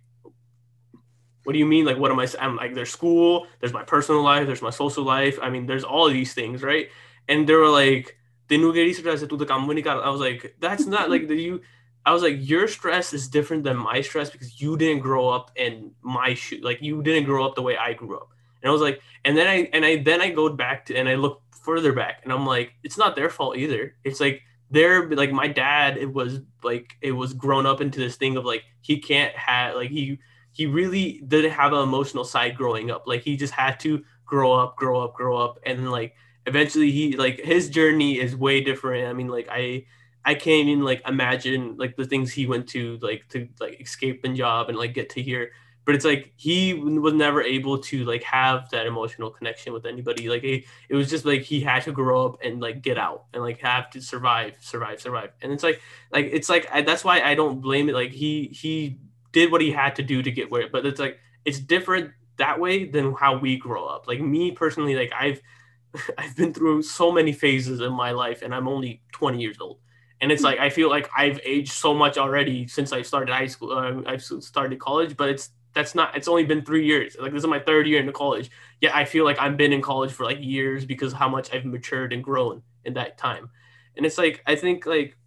what 1.43 1.53
do 1.53 1.59
you 1.59 1.65
mean? 1.65 1.86
Like 1.86 1.97
what 1.97 2.09
am 2.09 2.19
i 2.19 2.27
i'm 2.39 2.55
like 2.55 2.73
there's 2.73 2.89
school 2.89 3.45
there's 3.59 3.73
my 3.73 3.84
personal 3.84 4.23
life 4.23 4.47
there's 4.47 4.61
my 4.63 4.71
social 4.71 5.03
life 5.03 5.38
i 5.41 5.49
mean 5.49 5.67
there's 5.67 5.84
all 5.84 6.09
these 6.09 6.34
things 6.34 6.63
right? 6.63 6.89
And 7.27 7.47
they 7.47 7.53
were 7.53 7.69
like 7.69 8.17
I 8.49 8.57
was 8.57 10.19
like, 10.19 10.55
that's 10.59 10.86
not 10.86 11.09
like 11.09 11.27
the 11.27 11.36
you 11.36 11.61
I 12.05 12.13
was 12.13 12.21
like, 12.21 12.35
your 12.39 12.67
stress 12.67 13.13
is 13.13 13.27
different 13.27 13.63
than 13.63 13.77
my 13.77 14.01
stress 14.01 14.29
because 14.29 14.61
you 14.61 14.75
didn't 14.77 15.01
grow 15.01 15.29
up 15.29 15.51
in 15.55 15.91
my 16.01 16.33
shoe. 16.33 16.59
Like 16.61 16.81
you 16.81 17.01
didn't 17.01 17.25
grow 17.25 17.45
up 17.45 17.55
the 17.55 17.61
way 17.61 17.77
I 17.77 17.93
grew 17.93 18.17
up. 18.17 18.29
And 18.61 18.69
I 18.69 18.73
was 18.73 18.81
like, 18.81 19.01
and 19.23 19.37
then 19.37 19.47
I 19.47 19.69
and 19.73 19.85
I 19.85 19.97
then 19.97 20.21
I 20.21 20.29
go 20.29 20.49
back 20.49 20.85
to 20.87 20.95
and 20.95 21.07
I 21.07 21.15
look 21.15 21.41
further 21.63 21.93
back 21.93 22.21
and 22.23 22.31
I'm 22.33 22.45
like, 22.45 22.73
it's 22.83 22.97
not 22.97 23.15
their 23.15 23.29
fault 23.29 23.57
either. 23.57 23.95
It's 24.03 24.19
like 24.19 24.41
they're 24.69 25.09
like 25.09 25.31
my 25.31 25.47
dad, 25.47 25.97
it 25.97 26.13
was 26.13 26.41
like 26.63 26.93
it 27.01 27.13
was 27.13 27.33
grown 27.33 27.65
up 27.65 27.79
into 27.79 27.99
this 27.99 28.17
thing 28.17 28.37
of 28.37 28.45
like 28.45 28.63
he 28.81 28.99
can't 28.99 29.35
have 29.35 29.75
like 29.75 29.89
he 29.89 30.19
he 30.51 30.65
really 30.65 31.23
didn't 31.27 31.51
have 31.51 31.73
an 31.73 31.83
emotional 31.83 32.23
side 32.23 32.57
growing 32.57 32.91
up. 32.91 33.03
Like 33.07 33.21
he 33.21 33.37
just 33.37 33.53
had 33.53 33.79
to 33.81 34.03
grow 34.25 34.53
up, 34.53 34.75
grow 34.75 35.01
up, 35.01 35.13
grow 35.13 35.37
up, 35.37 35.59
and 35.65 35.91
like 35.91 36.15
eventually 36.45 36.91
he 36.91 37.15
like 37.15 37.39
his 37.39 37.69
journey 37.69 38.19
is 38.19 38.35
way 38.35 38.61
different. 38.61 39.07
I 39.07 39.13
mean, 39.13 39.27
like 39.27 39.47
I 39.49 39.85
I 40.26 40.36
can't 40.36 40.69
even 40.69 40.84
like 40.84 41.01
imagine 41.07 41.76
like 41.78 41.95
the 41.97 42.05
things 42.05 42.32
he 42.32 42.45
went 42.47 42.67
to 42.69 42.97
like 43.01 43.28
to 43.30 43.47
like 43.59 43.82
escape 43.82 44.24
Punjab 44.24 44.69
and 44.69 44.78
like 44.78 44.93
get 44.93 45.09
to 45.11 45.21
here. 45.21 45.51
But 45.86 45.95
it's 45.95 46.05
like 46.05 46.32
he 46.38 46.74
was 46.74 47.13
never 47.13 47.41
able 47.41 47.78
to 47.80 48.05
like 48.05 48.24
have 48.24 48.69
that 48.69 48.86
emotional 48.86 49.30
connection 49.30 49.74
with 49.74 49.86
anybody. 49.86 50.30
Like 50.30 50.43
it, 50.45 50.63
it 50.88 50.95
was 50.95 51.09
just 51.09 51.26
like 51.26 51.41
he 51.41 51.59
had 51.59 51.84
to 51.84 51.91
grow 51.91 52.26
up 52.26 52.39
and 52.41 52.61
like 52.61 52.82
get 52.82 52.97
out 52.97 53.26
and 53.34 53.43
like 53.43 53.59
have 53.59 53.89
to 53.91 54.01
survive, 54.01 54.55
survive, 54.61 55.01
survive. 55.01 55.32
And 55.41 55.51
it's 55.51 55.63
like 55.63 55.82
like 56.11 56.30
it's 56.32 56.47
like 56.47 56.69
I, 56.71 56.82
that's 56.84 57.03
why 57.03 57.19
I 57.21 57.36
don't 57.36 57.59
blame 57.59 57.89
it. 57.89 57.93
Like 57.93 58.11
he 58.11 58.49
he 58.53 58.99
did 59.34 59.51
what 59.51 59.59
he 59.61 59.71
had 59.71 59.95
to 59.97 60.03
do 60.03 60.21
to 60.24 60.32
get 60.32 60.49
where. 60.49 60.69
But 60.69 60.86
it's 60.86 61.01
like 61.01 61.19
it's 61.43 61.59
different 61.59 62.11
that 62.38 62.61
way 62.61 62.86
than 62.86 63.13
how 63.13 63.38
we 63.38 63.57
grow 63.57 63.86
up. 63.86 64.07
Like 64.07 64.21
me 64.21 64.51
personally, 64.51 64.95
like 64.95 65.11
I've 65.17 65.41
I've 66.17 66.36
been 66.38 66.53
through 66.53 66.84
so 66.84 67.11
many 67.11 67.34
phases 67.34 67.82
in 67.82 67.91
my 67.91 68.11
life, 68.11 68.41
and 68.41 68.55
I'm 68.55 68.69
only 68.69 69.01
20 69.11 69.41
years 69.41 69.57
old 69.59 69.80
and 70.22 70.32
it's 70.32 70.43
like 70.43 70.59
I 70.59 70.70
feel 70.70 70.89
like 70.89 71.09
I've 71.16 71.39
aged 71.43 71.74
so 71.74 71.93
much 71.93 72.18
already 72.18 72.68
since 72.68 72.93
I 72.93 73.01
started 73.01 73.34
high 73.34 73.47
school. 73.47 73.72
Uh, 73.72 74.01
I've 74.05 74.24
started 74.24 74.80
college, 74.80 75.18
but 75.18 75.30
it's 75.30 75.51
that's 75.74 75.95
not. 75.95 76.16
It's 76.16 76.28
only 76.28 76.45
been 76.45 76.64
three 76.64 76.86
years. 76.86 77.16
Like 77.20 77.34
this 77.34 77.43
is 77.43 77.47
my 77.47 77.59
third 77.59 77.88
year 77.88 77.99
into 77.99 78.11
college. 78.11 78.51
Yet 78.80 78.95
I 78.95 79.05
feel 79.05 79.26
like 79.26 79.39
I've 79.39 79.57
been 79.57 79.74
in 79.74 79.82
college 79.82 80.11
for 80.11 80.24
like 80.24 80.38
years 80.39 80.86
because 80.86 81.14
how 81.14 81.28
much 81.28 81.53
I've 81.53 81.66
matured 81.66 82.14
and 82.14 82.24
grown 82.24 82.61
in 82.86 82.93
that 82.93 83.18
time. 83.18 83.49
And 83.97 84.05
it's 84.05 84.18
like 84.18 84.41
I 84.45 84.55
think 84.55 84.86
like 84.86 85.18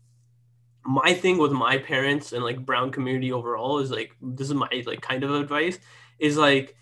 my 0.84 1.12
thing 1.14 1.38
with 1.38 1.52
my 1.52 1.78
parents 1.78 2.32
and 2.32 2.44
like 2.44 2.64
brown 2.64 2.92
community 2.92 3.32
overall 3.32 3.78
is 3.78 3.90
like 3.90 4.12
this 4.22 4.48
is 4.48 4.54
my 4.54 4.68
like 4.86 5.00
kind 5.00 5.24
of 5.24 5.34
advice 5.34 5.78
is 6.18 6.36
like 6.36 6.76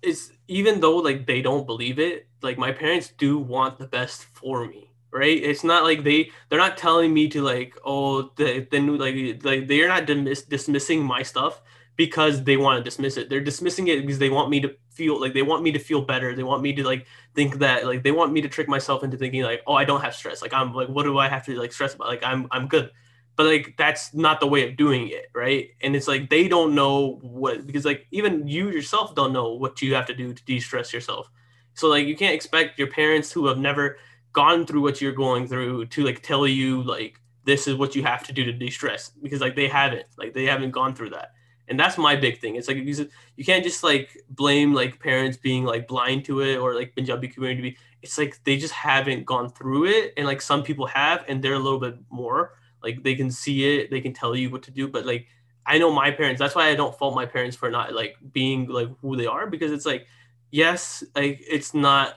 it's 0.00 0.30
even 0.46 0.80
though 0.80 0.96
like 0.96 1.26
they 1.26 1.42
don't 1.42 1.66
believe 1.66 1.98
it 1.98 2.28
like 2.42 2.56
my 2.56 2.70
parents 2.70 3.12
do 3.18 3.38
want 3.38 3.78
the 3.78 3.86
best 3.86 4.24
for 4.24 4.66
me 4.66 4.89
right? 5.12 5.42
It's 5.42 5.64
not 5.64 5.84
like 5.84 6.04
they 6.04 6.30
they're 6.48 6.58
not 6.58 6.76
telling 6.76 7.12
me 7.12 7.28
to 7.28 7.42
like 7.42 7.76
oh 7.84 8.30
the 8.36 8.66
the 8.70 8.80
new 8.80 8.96
like 8.96 9.44
like 9.44 9.68
they're 9.68 9.88
not 9.88 10.06
dismiss, 10.06 10.42
dismissing 10.42 11.04
my 11.04 11.22
stuff 11.22 11.62
because 11.96 12.44
they 12.44 12.56
want 12.56 12.78
to 12.78 12.82
dismiss 12.82 13.16
it. 13.16 13.28
They're 13.28 13.40
dismissing 13.40 13.88
it 13.88 14.00
because 14.00 14.18
they 14.18 14.30
want 14.30 14.48
me 14.48 14.60
to 14.60 14.74
feel 14.90 15.20
like 15.20 15.34
they 15.34 15.42
want 15.42 15.62
me 15.62 15.70
to 15.72 15.78
feel 15.78 16.00
better. 16.00 16.34
They 16.34 16.42
want 16.42 16.62
me 16.62 16.72
to 16.72 16.82
like 16.82 17.06
think 17.34 17.58
that 17.58 17.84
like 17.84 18.02
they 18.02 18.12
want 18.12 18.32
me 18.32 18.40
to 18.40 18.48
trick 18.48 18.68
myself 18.68 19.02
into 19.04 19.16
thinking 19.16 19.42
like 19.42 19.62
oh 19.66 19.74
i 19.74 19.84
don't 19.84 20.00
have 20.00 20.14
stress. 20.14 20.42
Like 20.42 20.54
i'm 20.54 20.72
like 20.72 20.88
what 20.88 21.02
do 21.02 21.18
i 21.18 21.28
have 21.28 21.44
to 21.46 21.54
like 21.58 21.72
stress 21.72 21.94
about? 21.94 22.08
Like 22.08 22.24
i'm 22.24 22.48
i'm 22.52 22.68
good. 22.68 22.90
But 23.36 23.46
like 23.46 23.74
that's 23.76 24.14
not 24.14 24.40
the 24.40 24.46
way 24.46 24.68
of 24.68 24.76
doing 24.76 25.08
it 25.08 25.26
right? 25.34 25.70
And 25.82 25.94
it's 25.94 26.08
like 26.08 26.30
they 26.30 26.48
don't 26.48 26.74
know 26.74 27.18
what 27.22 27.66
because 27.66 27.84
like 27.84 28.06
even 28.12 28.46
you 28.46 28.70
yourself 28.70 29.14
don't 29.14 29.32
know 29.32 29.52
what 29.52 29.82
you 29.82 29.94
have 29.94 30.06
to 30.06 30.14
do 30.14 30.32
to 30.32 30.44
de-stress 30.44 30.92
yourself. 30.92 31.30
So 31.74 31.88
like 31.88 32.06
you 32.06 32.16
can't 32.16 32.34
expect 32.34 32.78
your 32.78 32.88
parents 32.88 33.30
who 33.32 33.46
have 33.46 33.58
never 33.58 33.98
gone 34.32 34.66
through 34.66 34.82
what 34.82 35.00
you're 35.00 35.12
going 35.12 35.46
through 35.46 35.86
to 35.86 36.04
like 36.04 36.22
tell 36.22 36.46
you 36.46 36.82
like 36.82 37.20
this 37.44 37.66
is 37.66 37.74
what 37.74 37.96
you 37.96 38.02
have 38.02 38.22
to 38.24 38.32
do 38.32 38.44
to 38.44 38.52
de-stress 38.52 39.10
because 39.22 39.40
like 39.40 39.56
they 39.56 39.68
haven't 39.68 40.06
like 40.16 40.34
they 40.34 40.44
haven't 40.44 40.70
gone 40.70 40.94
through 40.94 41.10
that. 41.10 41.32
And 41.68 41.78
that's 41.78 41.96
my 41.96 42.16
big 42.16 42.40
thing. 42.40 42.56
It's 42.56 42.66
like 42.66 42.78
you, 42.78 43.44
can't 43.44 43.62
just 43.62 43.84
like 43.84 44.16
blame 44.30 44.74
like 44.74 44.98
parents 44.98 45.36
being 45.36 45.64
like 45.64 45.86
blind 45.86 46.24
to 46.24 46.40
it 46.40 46.56
or 46.56 46.74
like 46.74 46.96
punjabi 46.96 47.28
community 47.28 47.76
it's 48.02 48.18
like 48.18 48.42
they 48.42 48.56
just 48.56 48.72
haven't 48.72 49.24
gone 49.24 49.50
through 49.50 49.86
it. 49.86 50.14
And 50.16 50.26
like 50.26 50.40
some 50.40 50.62
people 50.62 50.86
have 50.86 51.24
and 51.28 51.42
they're 51.42 51.54
a 51.54 51.58
little 51.58 51.78
bit 51.78 51.96
more. 52.10 52.54
Like 52.82 53.02
they 53.02 53.14
can 53.14 53.30
see 53.30 53.78
it 53.78 53.90
they 53.90 54.00
can 54.00 54.12
tell 54.12 54.34
you 54.34 54.50
what 54.50 54.62
to 54.64 54.70
do. 54.70 54.88
But 54.88 55.06
like 55.06 55.26
i 55.66 55.76
know 55.76 55.92
my 55.92 56.10
parents 56.10 56.38
that's 56.38 56.54
why 56.54 56.68
i 56.68 56.74
don't 56.74 56.96
fault 56.96 57.14
my 57.14 57.26
parents 57.26 57.54
for 57.54 57.70
not 57.70 57.92
like 57.92 58.16
being 58.32 58.66
like 58.66 58.88
who 59.02 59.14
they 59.14 59.26
are 59.26 59.46
because 59.46 59.70
it's 59.72 59.84
like 59.84 60.06
yes 60.50 61.04
like 61.14 61.38
it's 61.48 61.74
not 61.74 62.14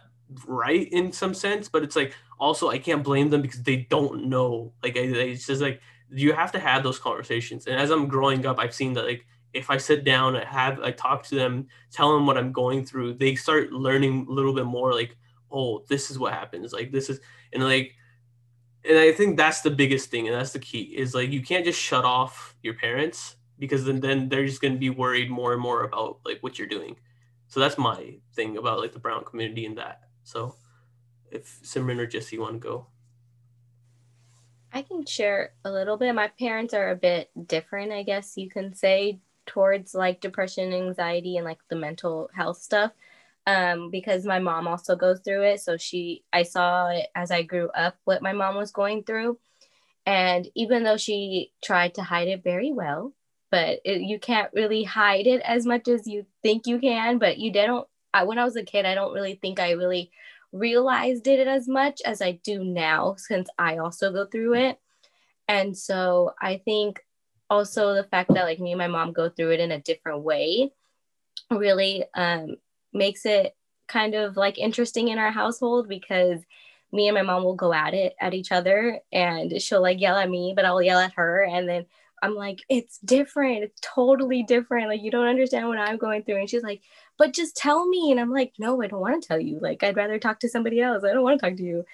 right 0.47 0.88
in 0.91 1.11
some 1.11 1.34
sense, 1.34 1.69
but 1.69 1.84
it's 1.84 1.95
like 1.95 2.15
also 2.39 2.69
I 2.69 2.77
can't 2.77 3.03
blame 3.03 3.29
them 3.29 3.41
because 3.41 3.63
they 3.63 3.88
don't 3.89 4.25
know. 4.25 4.73
Like 4.84 4.95
it's 4.95 5.47
just 5.47 5.61
like 5.61 5.81
you 6.09 6.34
have 6.34 6.51
to 6.53 6.59
have 6.59 6.84
those 6.84 6.99
conversations. 6.99 7.67
And 7.67 7.79
as 7.79 7.89
I'm 7.89 8.07
growing 8.07 8.45
up, 8.45 8.59
I've 8.59 8.73
seen 8.73 8.93
that 8.93 9.05
like 9.05 9.25
if 9.53 9.69
I 9.69 9.77
sit 9.77 10.03
down, 10.03 10.36
I 10.36 10.45
have 10.45 10.79
I 10.79 10.91
talk 10.91 11.23
to 11.25 11.36
them, 11.36 11.67
tell 11.91 12.13
them 12.13 12.25
what 12.25 12.38
I'm 12.38 12.51
going 12.51 12.86
through, 12.86 13.15
they 13.15 13.36
start 13.36 13.71
learning 13.71 14.27
a 14.29 14.31
little 14.31 14.53
bit 14.53 14.65
more. 14.65 14.93
Like, 14.93 15.15
oh, 15.51 15.84
this 15.89 16.11
is 16.11 16.19
what 16.19 16.34
happens. 16.34 16.73
Like 16.73 16.91
this 16.91 17.09
is 17.09 17.19
and 17.53 17.63
like 17.63 17.93
and 18.86 18.97
I 18.97 19.13
think 19.13 19.38
that's 19.38 19.61
the 19.61 19.71
biggest 19.71 20.09
thing, 20.11 20.27
and 20.27 20.36
that's 20.36 20.53
the 20.53 20.59
key 20.59 20.93
is 20.97 21.15
like 21.15 21.31
you 21.31 21.41
can't 21.41 21.65
just 21.65 21.79
shut 21.79 22.03
off 22.03 22.55
your 22.63 22.73
parents 22.73 23.38
because 23.59 23.86
then, 23.86 23.99
then 23.99 24.27
they're 24.27 24.45
just 24.45 24.61
going 24.61 24.73
to 24.73 24.79
be 24.79 24.89
worried 24.89 25.29
more 25.29 25.53
and 25.53 25.61
more 25.61 25.84
about 25.84 26.19
like 26.25 26.39
what 26.41 26.59
you're 26.59 26.67
doing. 26.67 26.97
So 27.47 27.59
that's 27.59 27.77
my 27.77 28.15
thing 28.36 28.57
about 28.57 28.79
like 28.79 28.91
the 28.91 28.99
brown 28.99 29.23
community 29.23 29.65
and 29.65 29.77
that. 29.77 30.01
So 30.24 30.55
if 31.32 31.61
Simran 31.63 31.99
or 31.99 32.07
Jassie 32.07 32.39
want 32.39 32.53
to 32.53 32.59
go. 32.59 32.88
I 34.71 34.82
can 34.82 35.05
share 35.05 35.53
a 35.63 35.71
little 35.71 35.97
bit. 35.97 36.15
My 36.15 36.30
parents 36.39 36.74
are 36.74 36.89
a 36.89 36.95
bit 36.95 37.30
different, 37.47 37.91
I 37.91 38.03
guess 38.03 38.38
you 38.38 38.49
can 38.49 38.74
say, 38.74 39.19
towards 39.45 39.93
like 39.93 40.21
depression, 40.21 40.74
anxiety, 40.74 41.38
and 41.38 41.45
like 41.45 41.59
the 41.69 41.76
mental 41.76 42.30
health 42.34 42.57
stuff. 42.57 42.91
Um, 43.45 43.91
because 43.91 44.26
my 44.26 44.39
mom 44.39 44.67
also 44.67 44.95
goes 44.95 45.19
through 45.19 45.43
it. 45.43 45.59
So 45.59 45.76
she, 45.78 46.24
I 46.32 46.43
saw 46.43 46.88
it 46.88 47.07
as 47.13 47.30
I 47.30 47.43
grew 47.43 47.69
up 47.69 47.97
what 48.05 48.21
my 48.21 48.32
mom 48.32 48.55
was 48.55 48.71
going 48.71 49.03
through. 49.03 49.38
And 50.05 50.47
even 50.55 50.84
though 50.84 50.97
she 50.97 51.51
tried 51.63 51.95
to 51.95 52.03
hide 52.03 52.30
it 52.30 52.43
very 52.43 52.71
well, 52.71 53.13
but 53.51 53.80
it, 53.84 54.01
you 54.01 54.17
can't 54.17 54.51
really 54.53 54.84
hide 54.84 55.28
it 55.28 55.41
as 55.41 55.65
much 55.65 55.88
as 55.88 56.07
you 56.07 56.26
think 56.41 56.65
you 56.65 56.80
can. 56.80 57.19
But 57.19 57.38
you 57.38 57.51
don't, 57.51 57.88
I, 58.14 58.24
when 58.24 58.39
I 58.39 58.45
was 58.45 58.55
a 58.55 58.64
kid, 58.64 58.86
I 58.86 58.95
don't 58.95 59.14
really 59.14 59.36
think 59.36 59.59
I 59.59 59.72
really 59.72 60.11
realized 60.51 61.28
it 61.28 61.47
as 61.47 61.68
much 61.68 62.01
as 62.05 62.22
I 62.22 62.34
do 62.43 62.64
now 62.64 63.16
since 63.18 63.49
I 63.57 63.78
also 63.78 64.11
go 64.11 64.26
through 64.26 64.55
it. 64.55 64.80
And 65.47 65.78
so 65.78 66.34
I 66.39 66.61
think 66.64 67.01
also 67.49 67.93
the 67.93 68.03
fact 68.03 68.34
that 68.34 68.45
like 68.45 68.59
me 68.59 68.72
and 68.72 68.80
my 68.80 68.88
mom 68.88 69.14
go 69.14 69.30
through 69.30 69.51
it 69.51 69.59
in 69.59 69.72
a 69.72 69.82
different 69.82 70.22
way 70.22 70.72
really 71.51 72.05
um, 72.16 72.55
makes 72.93 73.26
it 73.26 73.55
kind 73.88 74.16
of 74.16 74.38
like 74.38 74.57
interesting 74.57 75.09
in 75.09 75.18
our 75.18 75.32
household 75.32 75.89
because 75.89 76.39
me 76.91 77.07
and 77.07 77.16
my 77.16 77.22
mom 77.22 77.43
will 77.43 77.55
go 77.55 77.74
at 77.74 77.93
it 77.93 78.16
at 78.22 78.34
each 78.34 78.51
other 78.51 78.99
and 79.11 79.61
she'll 79.61 79.82
like 79.82 79.99
yell 79.99 80.16
at 80.16 80.30
me 80.30 80.53
but 80.55 80.66
I'll 80.66 80.82
yell 80.82 80.99
at 80.99 81.14
her 81.14 81.43
and 81.43 81.68
then 81.68 81.86
I'm 82.24 82.36
like 82.36 82.61
it's 82.70 82.99
different. 82.99 83.64
It's 83.64 83.82
totally 83.82 84.43
different. 84.43 84.88
Like 84.88 85.01
you 85.01 85.11
don't 85.11 85.28
understand 85.28 85.68
what 85.68 85.78
I'm 85.78 85.97
going 85.97 86.24
through. 86.24 86.38
And 86.38 86.49
she's 86.49 86.64
like 86.64 86.82
but 87.18 87.34
just 87.34 87.55
tell 87.55 87.88
me 87.88 88.11
and 88.11 88.20
I'm 88.20 88.32
like 88.32 88.53
no 88.59 88.82
I 88.82 88.88
don't 88.88 89.01
want 89.01 89.22
to 89.22 89.28
tell 89.28 89.39
you 89.39 89.59
like 89.61 89.84
I'd 89.84 89.97
rather 89.97 90.20
talk 90.20 90.39
to 90.41 90.49
somebody 90.49 90.82
else 90.82 91.03
I 91.03 91.14
don't 91.14 91.24
want 91.24 91.39
to 91.39 91.49
talk 91.49 91.57
to 91.57 91.64
you 91.64 91.86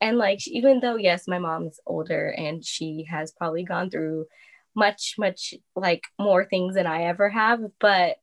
and 0.00 0.18
like 0.18 0.46
even 0.46 0.80
though 0.80 0.96
yes 0.96 1.28
my 1.28 1.38
mom's 1.38 1.80
older 1.86 2.28
and 2.30 2.64
she 2.64 3.06
has 3.10 3.32
probably 3.32 3.64
gone 3.64 3.90
through 3.90 4.26
much 4.74 5.16
much 5.18 5.54
like 5.74 6.04
more 6.18 6.44
things 6.44 6.74
than 6.74 6.86
I 6.86 7.04
ever 7.04 7.28
have 7.28 7.60
but 7.80 8.16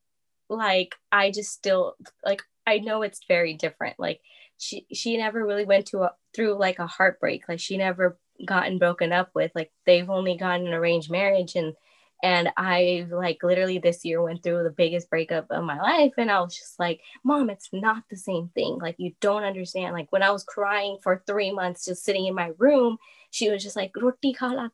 like 0.48 0.94
I 1.12 1.30
just 1.30 1.52
still 1.52 1.94
like 2.24 2.42
I 2.66 2.78
know 2.78 3.02
it's 3.02 3.20
very 3.28 3.54
different. 3.54 3.98
Like 3.98 4.20
she 4.58 4.86
she 4.92 5.16
never 5.16 5.44
really 5.44 5.64
went 5.64 5.86
to 5.86 6.02
a 6.02 6.12
through 6.34 6.58
like 6.58 6.78
a 6.78 6.86
heartbreak. 6.86 7.48
Like 7.48 7.60
she 7.60 7.76
never 7.76 8.18
gotten 8.44 8.78
broken 8.78 9.12
up 9.12 9.30
with. 9.34 9.52
Like 9.54 9.70
they've 9.86 10.10
only 10.10 10.36
gotten 10.36 10.66
an 10.66 10.74
arranged 10.74 11.10
marriage 11.10 11.54
and 11.54 11.74
and 12.22 12.50
I 12.56 13.06
like 13.10 13.42
literally 13.42 13.78
this 13.78 14.04
year 14.04 14.22
went 14.22 14.42
through 14.42 14.62
the 14.62 14.70
biggest 14.70 15.10
breakup 15.10 15.46
of 15.50 15.64
my 15.64 15.80
life 15.80 16.12
and 16.18 16.30
I 16.30 16.40
was 16.40 16.56
just 16.56 16.78
like, 16.78 17.00
"Mom, 17.24 17.50
it's 17.50 17.68
not 17.72 18.04
the 18.10 18.16
same 18.16 18.48
thing. 18.54 18.78
Like 18.80 18.96
you 18.98 19.12
don't 19.20 19.44
understand. 19.44 19.92
Like 19.94 20.10
when 20.12 20.22
I 20.22 20.30
was 20.30 20.44
crying 20.44 20.98
for 21.02 21.22
3 21.26 21.52
months 21.52 21.84
just 21.86 22.04
sitting 22.04 22.26
in 22.26 22.34
my 22.34 22.52
room 22.58 22.98
she 23.36 23.50
was 23.50 23.62
just 23.62 23.76
like 23.76 23.92
roti 23.96 24.32
kuch 24.32 24.72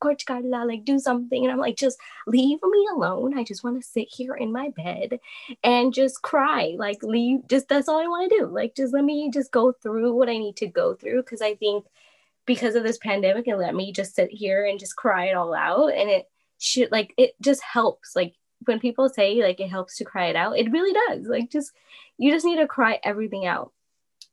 kuch 0.00 0.24
kala 0.26 0.64
like 0.64 0.84
do 0.84 0.98
something. 0.98 1.44
And 1.44 1.52
i'm 1.52 1.58
like 1.58 1.76
just 1.76 1.98
leave 2.26 2.58
me 2.62 2.88
alone. 2.94 3.36
I 3.38 3.44
just 3.44 3.62
want 3.64 3.80
to 3.80 3.86
sit 3.86 4.08
here 4.10 4.34
in 4.34 4.52
my 4.52 4.70
bed 4.70 5.20
and 5.62 5.92
just 5.92 6.22
cry. 6.22 6.74
Like 6.78 7.02
leave 7.02 7.46
just 7.48 7.68
that's 7.68 7.88
all 7.88 8.00
i 8.00 8.08
want 8.08 8.30
to 8.30 8.38
do. 8.38 8.46
Like 8.46 8.74
just 8.74 8.94
let 8.94 9.04
me 9.04 9.30
just 9.30 9.52
go 9.52 9.72
through 9.72 10.14
what 10.14 10.28
i 10.28 10.38
need 10.38 10.56
to 10.56 10.66
go 10.66 10.94
through. 10.94 11.22
Because 11.22 11.42
i 11.42 11.54
think 11.54 11.84
because 12.46 12.74
of 12.74 12.82
this 12.82 12.98
pandemic 12.98 13.46
it 13.46 13.56
let 13.56 13.74
me 13.74 13.92
just 13.92 14.14
sit 14.14 14.30
here 14.30 14.64
and 14.64 14.80
just 14.80 14.96
cry 14.96 15.26
it 15.26 15.34
all 15.34 15.52
out 15.54 15.92
and 15.92 16.08
it 16.08 16.26
should 16.58 16.90
like 16.90 17.14
it 17.16 17.34
just 17.40 17.62
helps. 17.62 18.14
Like 18.14 18.34
when 18.64 18.80
people 18.80 19.08
say 19.08 19.42
like 19.42 19.60
it 19.60 19.70
helps 19.70 19.96
to 19.96 20.04
cry 20.04 20.26
it 20.26 20.36
out 20.36 20.58
it 20.58 20.70
really 20.70 20.92
does. 21.08 21.26
Like 21.26 21.50
just 21.50 21.72
you 22.18 22.32
just 22.32 22.44
need 22.44 22.56
to 22.56 22.66
cry 22.66 22.98
everything 23.02 23.46
out. 23.46 23.72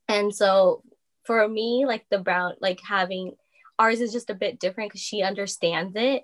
And 0.07 0.33
so 0.33 0.83
for 1.23 1.47
me 1.47 1.85
like 1.87 2.05
the 2.09 2.19
brown 2.19 2.53
like 2.59 2.79
having 2.81 3.33
ours 3.79 4.01
is 4.01 4.11
just 4.11 4.29
a 4.29 4.35
bit 4.35 4.59
different 4.59 4.91
because 4.91 5.01
she 5.01 5.21
understands 5.21 5.93
it. 5.95 6.23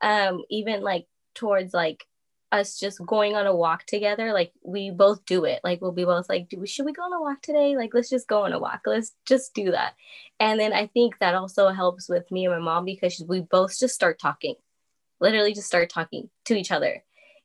Um 0.00 0.42
even 0.50 0.82
like 0.82 1.06
towards 1.34 1.72
like 1.74 2.06
us 2.50 2.78
just 2.78 3.04
going 3.06 3.34
on 3.34 3.46
a 3.46 3.56
walk 3.56 3.86
together 3.86 4.34
like 4.34 4.52
we 4.62 4.90
both 4.90 5.24
do 5.24 5.44
it. 5.44 5.60
Like 5.64 5.80
we'll 5.80 5.92
be 5.92 6.04
both 6.04 6.28
like 6.28 6.48
do 6.48 6.58
we 6.60 6.66
should 6.66 6.86
we 6.86 6.92
go 6.92 7.02
on 7.02 7.12
a 7.12 7.20
walk 7.20 7.42
today? 7.42 7.76
Like 7.76 7.92
let's 7.94 8.10
just 8.10 8.28
go 8.28 8.44
on 8.44 8.52
a 8.52 8.58
walk. 8.58 8.80
Let's 8.86 9.12
just 9.26 9.54
do 9.54 9.70
that. 9.72 9.94
And 10.40 10.58
then 10.58 10.72
i 10.72 10.86
think 10.86 11.18
that 11.18 11.34
also 11.34 11.68
helps 11.68 12.08
with 12.08 12.30
me 12.30 12.46
and 12.46 12.54
my 12.54 12.60
mom 12.60 12.84
because 12.84 13.22
we 13.28 13.40
both 13.40 13.78
just 13.78 13.94
start 13.94 14.18
talking 14.18 14.56
literally 15.22 15.54
just 15.54 15.68
start 15.68 15.88
talking 15.88 16.28
to 16.44 16.54
each 16.54 16.70
other. 16.70 17.02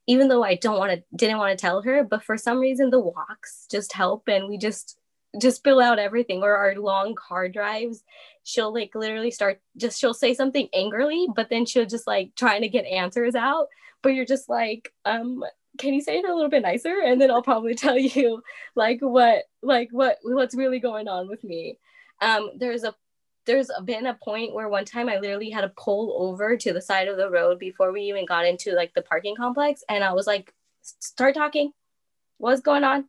Even 0.09 0.29
though 0.29 0.43
i 0.43 0.55
don't 0.55 0.79
want 0.79 0.91
to 0.91 1.03
didn't 1.15 1.37
want 1.37 1.57
to 1.57 1.61
tell 1.61 1.81
her 1.81 2.03
but 2.03 2.23
for 2.23 2.37
some 2.37 2.59
reason 2.59 2.89
the 2.89 2.99
walks 2.99 3.67
just 3.69 3.93
help 3.93 4.27
and 4.27 4.49
we 4.49 4.57
just 4.57 4.97
just 5.39 5.57
spill 5.57 5.79
out 5.79 5.99
everything. 5.99 6.41
Or 6.41 6.55
our 6.55 6.75
long 6.75 7.13
car 7.15 7.47
drives 7.47 8.03
she'll 8.43 8.73
like 8.73 8.95
literally 8.95 9.31
start 9.31 9.61
just 9.75 9.99
she'll 9.99 10.13
say 10.13 10.33
something 10.33 10.69
angrily 10.73 11.27
but 11.35 11.49
then 11.49 11.65
she'll 11.65 11.85
just 11.85 12.07
like 12.07 12.33
trying 12.35 12.61
to 12.61 12.69
get 12.69 12.85
answers 12.85 13.35
out. 13.35 13.67
But 14.01 14.13
you're 14.15 14.25
just 14.25 14.49
like 14.49 14.93
um 15.05 15.43
can 15.77 15.93
you 15.93 16.01
say 16.01 16.17
it 16.17 16.25
a 16.25 16.33
little 16.33 16.49
bit 16.49 16.63
nicer? 16.63 16.95
And 17.05 17.21
then 17.21 17.29
i'll 17.29 17.43
probably 17.43 17.75
tell 17.85 17.97
you 17.97 18.41
like 18.75 18.99
what 19.01 19.43
like 19.61 19.89
what 19.91 20.17
what's 20.23 20.55
really 20.55 20.79
going 20.79 21.07
on 21.07 21.27
with 21.27 21.43
me. 21.43 21.77
Um 22.21 22.51
there's 22.57 22.83
a 22.83 22.95
there's 23.47 23.71
been 23.85 24.05
a 24.05 24.13
point 24.13 24.53
where 24.53 24.69
one 24.69 24.85
time 24.85 25.09
i 25.09 25.17
literally 25.17 25.49
had 25.49 25.61
to 25.61 25.73
pull 25.77 26.15
over 26.19 26.55
to 26.55 26.73
the 26.73 26.81
side 26.81 27.07
of 27.07 27.17
the 27.17 27.29
road 27.29 27.57
before 27.57 27.91
we 27.91 28.01
even 28.01 28.25
got 28.25 28.45
into 28.45 28.73
like 28.73 28.93
the 28.93 29.01
parking 29.01 29.35
complex 29.35 29.83
and 29.89 30.03
i 30.03 30.13
was 30.13 30.27
like 30.27 30.53
start 30.99 31.35
talking. 31.35 31.71
What's 32.37 32.61
going 32.61 32.83
on? 32.83 33.05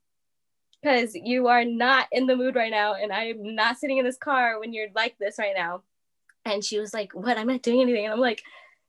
Because 0.82 1.14
you 1.14 1.48
are 1.48 1.64
not 1.64 2.06
in 2.12 2.26
the 2.26 2.36
mood 2.36 2.54
right 2.54 2.70
now 2.70 2.94
and 2.94 3.12
i'm 3.12 3.54
not 3.56 3.78
sitting 3.78 3.98
in 3.98 4.04
this 4.04 4.16
car 4.16 4.60
when 4.60 4.72
you're 4.72 4.88
like 4.94 5.16
this 5.18 5.38
right 5.38 5.54
now. 5.56 5.82
And 6.44 6.64
she 6.64 6.78
was 6.78 6.94
like 6.94 7.12
what? 7.14 7.36
I'm 7.36 7.48
not 7.48 7.62
doing 7.62 7.80
anything. 7.80 8.04
And 8.04 8.14
i'm 8.14 8.20
like 8.20 8.42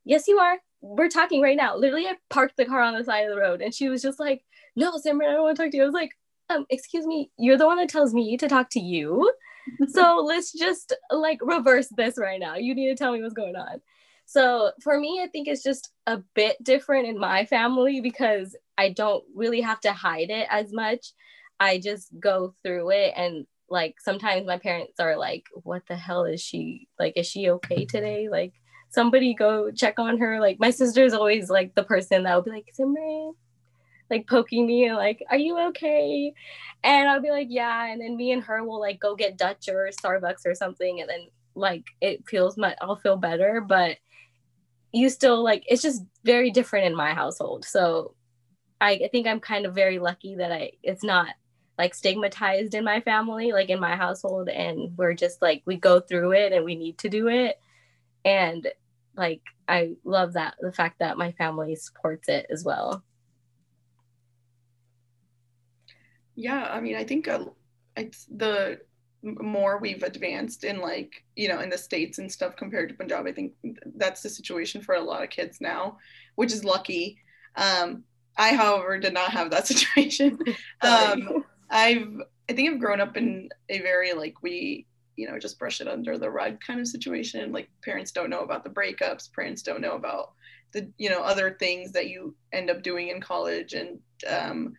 yes 0.06 0.28
you 0.28 0.40
are. 0.40 0.58
We're 0.82 1.10
talking 1.10 1.42
right 1.42 1.58
now. 1.58 1.76
Literally 1.76 2.08
i 2.08 2.16
parked 2.30 2.58
the 2.58 2.66
car 2.66 2.82
on 2.82 2.96
the 2.96 3.04
side 3.04 3.26
of 3.26 3.32
the 3.32 3.42
road 3.42 3.62
and 3.62 3.74
she 3.74 3.90
was 3.90 4.02
just 4.02 4.20
like 4.20 4.44
no 4.76 4.92
simran 4.94 5.30
i 5.30 5.34
don't 5.34 5.44
want 5.44 5.58
to 5.58 5.64
talk 5.64 5.72
to 5.72 5.78
you. 5.78 5.84
I 5.84 5.88
was 5.88 5.94
like 5.94 6.12
um 6.50 6.66
excuse 6.70 7.08
me. 7.08 7.32
You're 7.38 7.58
the 7.58 7.66
one 7.66 7.78
that 7.78 7.90
tells 7.90 8.14
me 8.14 8.38
to 8.38 8.48
talk 8.48 8.70
to 8.72 8.80
you 8.80 9.32
so 9.90 10.24
let's 10.26 10.52
just 10.52 10.94
like 11.12 11.40
reverse 11.42 11.88
this 11.98 12.18
right 12.18 12.40
now 12.40 12.56
you 12.56 12.76
need 12.76 12.90
to 12.90 12.96
tell 12.96 13.12
me 13.12 13.22
what's 13.22 13.34
going 13.34 13.56
on 13.56 13.82
so 14.26 14.72
for 14.82 15.00
me 15.00 15.22
i 15.24 15.28
think 15.28 15.48
it's 15.48 15.64
just 15.64 15.92
a 16.08 16.18
bit 16.36 16.62
different 16.64 17.08
in 17.08 17.18
my 17.18 17.46
family 17.46 18.02
because 18.02 18.56
i 18.78 18.90
don't 18.90 19.24
really 19.36 19.62
have 19.62 19.80
to 19.80 19.92
hide 19.92 20.30
it 20.30 20.48
as 20.50 20.72
much 20.72 21.14
I 21.60 21.80
just 21.80 22.08
go 22.20 22.56
through 22.64 22.92
it 22.92 23.14
and 23.16 23.46
like 23.70 23.96
sometimes 24.00 24.48
my 24.48 24.58
parents 24.58 25.00
are 25.00 25.18
like, 25.18 25.44
what 25.64 25.84
the 25.88 25.96
hell 25.96 26.24
is 26.24 26.42
she 26.42 26.88
like? 26.98 27.14
Is 27.16 27.28
she 27.28 27.50
okay 27.52 27.86
today? 27.86 28.30
Like 28.30 28.54
somebody 28.90 29.34
go 29.34 29.70
check 29.72 30.00
on 30.00 30.18
her. 30.20 30.40
Like 30.40 30.58
my 30.60 30.72
sister's 30.72 31.14
always 31.14 31.50
like 31.50 31.76
the 31.76 31.84
person 31.84 32.24
that 32.24 32.36
will 32.36 32.44
be 32.44 32.52
like, 32.52 32.70
Simran, 32.80 33.34
like 34.10 34.28
poking 34.28 34.66
me 34.68 34.86
and 34.86 34.96
like, 34.96 35.24
are 35.30 35.38
you 35.38 35.60
okay? 35.70 36.34
And 36.84 37.10
I'll 37.10 37.22
be 37.22 37.32
like, 37.32 37.48
yeah. 37.50 37.86
And 37.86 38.02
then 38.02 38.16
me 38.16 38.32
and 38.32 38.44
her 38.44 38.64
will 38.64 38.80
like 38.80 39.00
go 39.00 39.16
get 39.16 39.38
Dutch 39.38 39.68
or 39.70 39.90
Starbucks 39.90 40.46
or 40.46 40.56
something. 40.56 41.02
And 41.02 41.10
then 41.10 41.28
like 41.56 41.86
it 42.02 42.28
feels 42.28 42.58
my 42.58 42.76
I'll 42.82 42.96
feel 42.96 43.18
better. 43.18 43.62
But 43.62 43.98
you 44.92 45.10
still 45.10 45.44
like 45.44 45.64
it's 45.68 45.82
just 45.82 46.04
very 46.24 46.52
different 46.52 46.88
in 46.88 46.96
my 46.96 47.14
household. 47.14 47.66
So 47.66 48.16
I, 48.82 48.92
I 48.92 49.10
think 49.12 49.28
I'm 49.28 49.40
kind 49.40 49.66
of 49.66 49.76
very 49.76 50.00
lucky 50.00 50.36
that 50.36 50.52
I 50.52 50.72
it's 50.84 51.04
not 51.04 51.28
like 51.80 51.96
stigmatized 51.96 52.74
in 52.74 52.84
my 52.84 53.00
family, 53.00 53.54
like 53.54 53.70
in 53.70 53.80
my 53.80 53.96
household. 53.96 54.50
And 54.50 54.98
we're 54.98 55.14
just 55.14 55.42
like, 55.42 55.64
we 55.66 55.78
go 55.78 56.02
through 56.02 56.34
it 56.34 56.52
and 56.52 56.66
we 56.66 56.76
need 56.76 56.98
to 57.00 57.10
do 57.10 57.30
it. 57.30 57.58
And 58.26 58.68
like, 59.16 59.42
I 59.68 59.96
love 60.04 60.34
that 60.34 60.56
the 60.60 60.74
fact 60.74 61.00
that 61.00 61.18
my 61.18 61.32
family 61.32 61.76
supports 61.76 62.28
it 62.28 62.48
as 62.52 62.66
well. 62.66 63.02
Yeah, 66.40 66.70
I 66.72 66.80
mean, 66.80 66.96
I 66.96 67.04
think 67.04 67.28
uh, 67.28 67.46
it's 67.98 68.26
the 68.26 68.80
more 69.22 69.78
we've 69.78 70.04
advanced 70.04 70.64
in 70.64 70.80
like 70.80 71.26
you 71.36 71.50
know 71.50 71.60
in 71.60 71.70
the 71.70 71.78
states 71.78 72.20
and 72.20 72.32
stuff 72.32 72.56
compared 72.56 72.88
to 72.88 72.96
punjab 72.96 73.28
i 73.28 73.34
think 73.34 73.52
that's 73.98 74.22
the 74.22 74.30
situation 74.30 74.82
for 74.82 74.96
a 74.96 75.02
lot 75.02 75.22
of 75.22 75.30
kids 75.30 75.60
now 75.60 75.98
which 76.36 76.54
is 76.54 76.64
lucky. 76.64 77.18
Um 77.58 78.06
i 78.38 78.54
however 78.54 78.98
did 78.98 79.14
not 79.14 79.32
have 79.32 79.52
that 79.52 79.68
situation. 79.74 80.40
Um 80.82 81.44
I've 81.70 82.08
I 82.50 82.54
think 82.54 82.70
I've 82.70 82.80
grown 82.80 83.02
up 83.02 83.18
in 83.18 83.50
a 83.68 83.82
very 83.82 84.14
like 84.14 84.42
we 84.42 84.86
you 85.18 85.28
know 85.28 85.38
just 85.38 85.60
brush 85.60 85.82
it 85.82 85.88
under 85.90 86.18
the 86.18 86.32
rug 86.32 86.62
kind 86.66 86.80
of 86.80 86.88
situation. 86.88 87.52
Like 87.52 87.70
parents 87.84 88.14
don't 88.14 88.30
know 88.30 88.40
about 88.40 88.64
the 88.64 88.70
breakups, 88.70 89.34
parents 89.34 89.62
don't 89.62 89.82
know 89.82 89.96
about 89.96 90.32
the 90.72 90.90
you 90.98 91.10
know 91.10 91.22
other 91.22 91.58
things 91.60 91.92
that 91.92 92.08
you 92.08 92.34
end 92.54 92.70
up 92.70 92.84
doing 92.84 93.10
in 93.10 93.20
college, 93.20 93.74
and 93.74 94.00
um, 94.28 94.76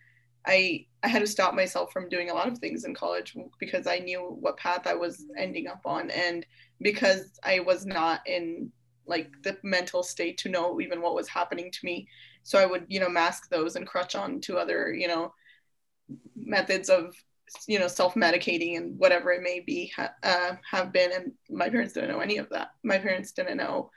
I 0.46 0.86
I 1.02 1.08
had 1.08 1.20
to 1.20 1.26
stop 1.26 1.54
myself 1.54 1.92
from 1.92 2.08
doing 2.08 2.30
a 2.30 2.34
lot 2.34 2.48
of 2.48 2.58
things 2.58 2.84
in 2.84 2.94
college 2.94 3.36
because 3.58 3.86
I 3.86 3.98
knew 3.98 4.20
what 4.40 4.56
path 4.56 4.86
I 4.86 4.94
was 4.94 5.24
ending 5.38 5.66
up 5.66 5.80
on 5.84 6.10
and 6.10 6.44
because 6.80 7.38
I 7.42 7.60
was 7.60 7.86
not 7.86 8.26
in 8.26 8.70
like 9.06 9.30
the 9.42 9.56
mental 9.62 10.02
state 10.02 10.38
to 10.38 10.48
know 10.48 10.80
even 10.80 11.00
what 11.00 11.14
was 11.14 11.28
happening 11.28 11.70
to 11.70 11.78
me 11.84 12.06
so 12.42 12.58
I 12.58 12.66
would 12.66 12.86
you 12.88 13.00
know 13.00 13.08
mask 13.08 13.48
those 13.50 13.76
and 13.76 13.86
crutch 13.86 14.14
on 14.14 14.40
to 14.42 14.58
other 14.58 14.92
you 14.92 15.08
know 15.08 15.32
methods 16.36 16.90
of 16.90 17.14
you 17.66 17.78
know 17.78 17.88
self-medicating 17.88 18.76
and 18.76 18.98
whatever 18.98 19.32
it 19.32 19.42
may 19.42 19.60
be 19.60 19.92
uh, 20.22 20.52
have 20.70 20.92
been 20.92 21.12
and 21.12 21.32
my 21.48 21.68
parents 21.68 21.92
didn't 21.92 22.10
know 22.10 22.20
any 22.20 22.36
of 22.38 22.48
that. 22.50 22.68
My 22.84 22.98
parents 22.98 23.32
didn't 23.32 23.56
know 23.56 23.90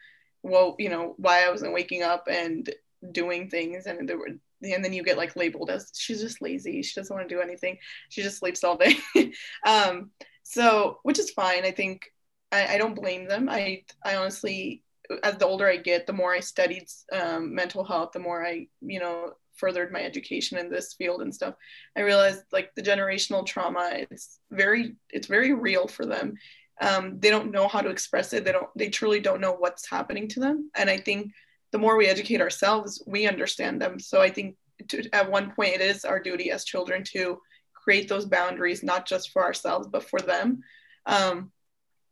well 0.44 0.76
you 0.78 0.89
know 0.89 1.16
why 1.18 1.46
i 1.46 1.50
wasn't 1.50 1.74
waking 1.74 2.04
up 2.04 2.28
and 2.30 2.70
doing 3.12 3.50
things 3.50 3.86
and 3.86 4.08
there 4.08 4.18
were 4.18 4.30
and 4.64 4.84
then 4.84 4.93
you 4.93 5.03
get 5.03 5.18
like 5.18 5.36
labeled 5.36 5.70
as 5.70 5.91
she's 5.95 6.22
just 6.22 6.41
lazy. 6.41 6.82
She 6.82 6.99
doesn't 6.99 7.16
want 7.16 7.28
to 7.28 7.36
do 7.36 7.41
anything. 7.41 7.78
She 8.09 8.22
just 8.24 8.38
sleeps 8.38 8.64
all 8.64 8.78
day. 8.78 8.97
Um 9.66 10.11
so 10.43 10.99
which 11.03 11.20
is 11.20 11.32
fine. 11.32 11.66
I 11.66 11.72
think 11.72 12.09
I, 12.51 12.76
I 12.76 12.78
don't 12.78 12.95
blame 12.95 13.28
them. 13.28 13.49
I 13.49 13.84
i 14.05 14.16
honestly 14.16 14.84
as 15.24 15.36
the 15.38 15.45
older 15.45 15.68
i 15.68 15.76
get 15.76 16.07
the 16.07 16.14
more 16.14 16.34
i 16.34 16.39
studied 16.39 16.88
um, 17.11 17.53
mental 17.53 17.84
health 17.84 18.11
the 18.14 18.20
more 18.20 18.45
i 18.45 18.66
you 18.82 18.99
know 18.99 19.34
furthered 19.53 19.91
my 19.91 20.01
education 20.01 20.57
in 20.57 20.70
this 20.70 20.93
field 20.93 21.22
and 21.22 21.36
stuff 21.36 21.55
i 21.97 22.01
realized 22.01 22.41
like 22.51 22.74
the 22.76 22.82
generational 22.82 23.45
trauma 23.45 23.91
it's 23.93 24.39
very 24.49 24.95
it's 25.09 25.28
very 25.28 25.53
real 25.53 25.88
for 25.88 26.05
them. 26.05 26.36
Um, 26.82 27.20
they 27.20 27.30
don't 27.30 27.51
know 27.51 27.68
how 27.68 27.82
to 27.82 27.89
express 27.89 28.34
it. 28.34 28.43
They 28.43 28.51
don't 28.51 28.70
they 28.76 28.89
truly 28.89 29.20
don't 29.20 29.41
know 29.41 29.53
what's 29.53 29.88
happening 29.89 30.28
to 30.30 30.39
them. 30.39 30.72
And 30.76 30.89
i 30.89 30.97
think 30.97 31.32
the 31.74 31.78
more 31.78 31.97
we 31.97 32.07
educate 32.07 32.39
ourselves 32.39 33.03
we 33.05 33.28
understand 33.28 33.82
them 33.82 33.99
so 33.99 34.21
i 34.21 34.30
think 34.30 34.55
to, 34.88 35.03
at 35.13 35.30
one 35.30 35.51
point 35.51 35.76
it 35.76 35.82
is 35.82 36.05
our 36.05 36.19
duty 36.19 36.49
as 36.49 36.63
children 36.63 37.03
to 37.03 37.38
create 37.74 38.07
those 38.07 38.26
boundaries 38.26 38.84
not 38.84 39.05
just 39.05 39.32
for 39.32 39.43
ourselves 39.43 39.88
but 39.91 40.09
for 40.09 40.19
them 40.21 40.61
um, 41.07 41.51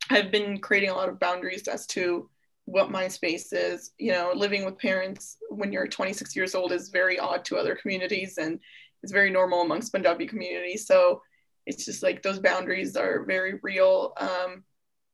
i've 0.09 0.32
been 0.32 0.59
creating 0.59 0.89
a 0.89 0.93
lot 0.93 1.07
of 1.07 1.20
boundaries 1.20 1.68
as 1.70 1.88
to 1.88 2.30
what 2.66 2.91
my 2.91 3.07
space 3.07 3.53
is. 3.53 3.91
You 3.97 4.12
know, 4.14 4.32
living 4.36 4.66
with 4.66 4.78
parents 4.78 5.38
when 5.49 5.72
you're 5.72 5.88
26 5.88 6.36
years 6.36 6.55
old 6.55 6.72
is 6.72 6.89
very 6.89 7.20
odd 7.20 7.45
to 7.45 7.57
other 7.57 7.76
communities 7.76 8.38
and 8.38 8.59
it's 9.03 9.12
very 9.12 9.32
normal 9.32 9.62
amongst 9.62 9.91
Punjabi 9.91 10.28
communities. 10.28 10.86
So 10.86 11.22
it's 11.66 11.86
just 11.86 12.03
like 12.03 12.22
those 12.22 12.39
boundaries 12.39 12.95
are 12.95 13.26
very 13.26 13.59
real. 13.62 14.14
Um, 14.18 14.64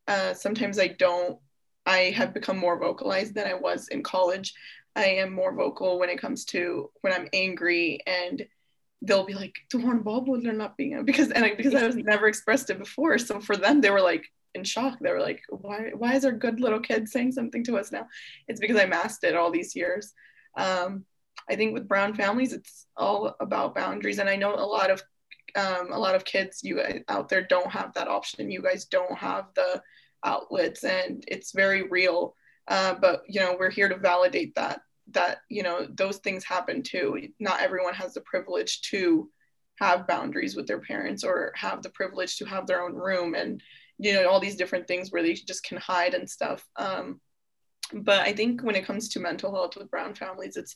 uh, 0.08 0.34
sometimes 0.34 0.80
I 0.80 0.88
don't, 0.88 1.40
I 1.88 2.12
have 2.12 2.34
become 2.34 2.58
more 2.58 2.78
vocalized 2.78 3.34
than 3.34 3.48
I 3.48 3.56
was 3.56 3.88
in 3.88 4.04
college. 4.04 4.54
I 4.96 5.06
am 5.06 5.34
more 5.34 5.54
vocal 5.54 6.00
when 6.00 6.10
it 6.10 6.20
comes 6.20 6.46
to 6.46 6.92
when 7.02 7.14
I'm 7.14 7.30
angry 7.34 8.02
and 8.06 8.46
they'll 9.02 9.26
be 9.26 9.34
like, 9.34 9.56
"Do 9.70 9.80
want 9.80 10.04
Bob 10.04 10.28
not 10.28 10.78
being 10.78 11.04
because 11.06 11.32
and 11.32 11.46
I, 11.46 11.56
because 11.56 11.74
I 11.74 11.86
was 11.88 11.96
never 12.14 12.28
expressed 12.28 12.70
it 12.70 12.78
before. 12.78 13.18
So 13.18 13.40
for 13.40 13.56
them, 13.56 13.82
they 13.82 13.92
were 13.92 14.02
like, 14.02 14.26
in 14.58 14.64
shock. 14.64 14.98
They 15.00 15.12
were 15.12 15.22
like, 15.22 15.42
why, 15.50 15.92
why 15.96 16.16
is 16.16 16.26
our 16.26 16.32
good 16.32 16.60
little 16.60 16.80
kid 16.80 17.08
saying 17.08 17.32
something 17.32 17.64
to 17.66 17.78
us 17.78 17.92
now? 17.92 18.08
It's 18.48 18.60
because 18.60 18.78
I 18.78 18.86
masked 18.86 19.24
it 19.24 19.36
all 19.36 19.52
these 19.52 19.76
years. 19.76 20.14
Um, 20.58 21.06
I 21.50 21.56
think 21.56 21.74
with 21.74 21.88
brown 21.88 22.14
families, 22.14 22.52
it's 22.52 22.88
all 22.98 23.36
about 23.40 23.76
boundaries. 23.76 24.20
And 24.20 24.28
I 24.28 24.36
know 24.36 24.56
a 24.56 24.66
lot 24.66 24.92
of 24.92 25.02
um, 25.56 25.92
a 25.92 25.98
lot 25.98 26.14
of 26.14 26.26
kids 26.26 26.60
you 26.62 26.84
out 27.08 27.30
there 27.30 27.42
don't 27.42 27.72
have 27.72 27.94
that 27.94 28.10
option. 28.10 28.52
You 28.52 28.62
guys 28.62 28.86
don't 28.86 29.18
have 29.18 29.46
the 29.56 29.82
outlets, 30.24 30.84
and 30.84 31.24
it's 31.28 31.52
very 31.54 31.84
real. 31.84 32.36
Uh, 32.68 32.96
but 32.96 33.24
you 33.28 33.40
know, 33.40 33.56
we're 33.60 33.72
here 33.72 33.90
to 33.90 33.98
validate 33.98 34.56
that 34.56 34.82
that 35.12 35.40
you 35.50 35.64
know 35.64 35.88
those 35.96 36.18
things 36.18 36.44
happen 36.44 36.84
too. 36.84 37.30
Not 37.40 37.62
everyone 37.62 37.94
has 37.94 38.14
the 38.14 38.22
privilege 38.22 38.82
to 38.92 39.30
have 39.80 40.08
boundaries 40.08 40.56
with 40.56 40.68
their 40.68 40.80
parents 40.80 41.24
or 41.24 41.52
have 41.56 41.82
the 41.82 41.90
privilege 41.90 42.38
to 42.38 42.46
have 42.46 42.68
their 42.68 42.82
own 42.82 42.94
room 42.94 43.36
and 43.36 43.62
you 44.00 44.14
know 44.14 44.28
all 44.28 44.40
these 44.40 44.56
different 44.56 44.88
things 44.88 45.12
where 45.12 45.24
they 45.24 45.34
just 45.34 45.64
can 45.64 45.78
hide 45.78 46.14
and 46.14 46.30
stuff 46.30 46.66
um, 46.78 47.20
but 47.94 48.22
i 48.22 48.34
think 48.34 48.62
when 48.62 48.76
it 48.76 48.86
comes 48.86 49.10
to 49.10 49.20
mental 49.20 49.54
health 49.54 49.76
with 49.76 49.92
brown 49.92 50.14
families 50.14 50.58
it's 50.58 50.76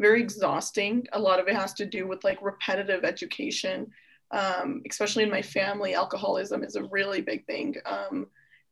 very 0.00 0.20
exhausting 0.20 1.04
a 1.12 1.18
lot 1.18 1.40
of 1.40 1.48
it 1.48 1.54
has 1.54 1.72
to 1.74 1.84
do 1.86 2.06
with 2.06 2.22
like 2.24 2.38
repetitive 2.42 3.04
education 3.04 3.86
um, 4.30 4.82
especially 4.88 5.24
in 5.24 5.30
my 5.30 5.42
family 5.42 5.94
alcoholism 5.94 6.62
is 6.62 6.76
a 6.76 6.84
really 6.84 7.20
big 7.20 7.44
thing 7.46 7.74
um, 7.86 8.26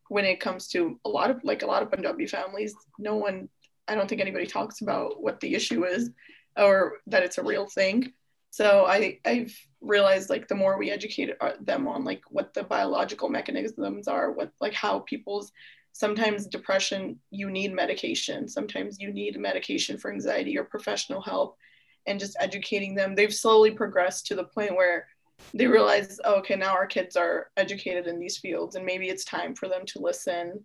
when 0.08 0.24
it 0.24 0.40
comes 0.40 0.68
to 0.68 0.98
a 1.04 1.08
lot 1.08 1.30
of 1.30 1.42
like 1.44 1.62
a 1.62 1.66
lot 1.66 1.82
of 1.82 1.90
punjabi 1.90 2.26
families 2.26 2.74
no 2.98 3.16
one 3.16 3.48
i 3.88 3.94
don't 3.94 4.08
think 4.08 4.20
anybody 4.20 4.46
talks 4.46 4.80
about 4.80 5.22
what 5.22 5.40
the 5.40 5.54
issue 5.54 5.84
is 5.84 6.10
or 6.56 6.94
that 7.06 7.22
it's 7.22 7.38
a 7.38 7.42
real 7.42 7.66
thing 7.66 8.12
so 8.56 8.86
I 8.86 9.18
I've 9.26 9.54
realized 9.82 10.30
like 10.30 10.48
the 10.48 10.54
more 10.54 10.78
we 10.78 10.90
educate 10.90 11.34
uh, 11.42 11.52
them 11.60 11.86
on 11.86 12.04
like 12.04 12.22
what 12.30 12.54
the 12.54 12.62
biological 12.62 13.28
mechanisms 13.28 14.08
are, 14.08 14.32
what 14.32 14.50
like 14.62 14.72
how 14.72 15.00
people's 15.00 15.52
sometimes 15.92 16.46
depression 16.46 17.20
you 17.30 17.50
need 17.50 17.74
medication, 17.74 18.48
sometimes 18.48 18.98
you 18.98 19.12
need 19.12 19.38
medication 19.38 19.98
for 19.98 20.10
anxiety 20.10 20.56
or 20.56 20.64
professional 20.64 21.20
help, 21.20 21.58
and 22.06 22.18
just 22.18 22.34
educating 22.40 22.94
them. 22.94 23.14
They've 23.14 23.34
slowly 23.34 23.72
progressed 23.72 24.26
to 24.28 24.34
the 24.34 24.44
point 24.44 24.74
where 24.74 25.06
they 25.54 25.66
realize, 25.66 26.20
oh, 26.24 26.36
okay, 26.36 26.56
now 26.56 26.72
our 26.72 26.86
kids 26.86 27.16
are 27.16 27.50
educated 27.56 28.06
in 28.06 28.18
these 28.18 28.38
fields, 28.38 28.76
and 28.76 28.84
maybe 28.84 29.08
it's 29.08 29.24
time 29.24 29.54
for 29.54 29.68
them 29.68 29.86
to 29.86 30.00
listen. 30.00 30.62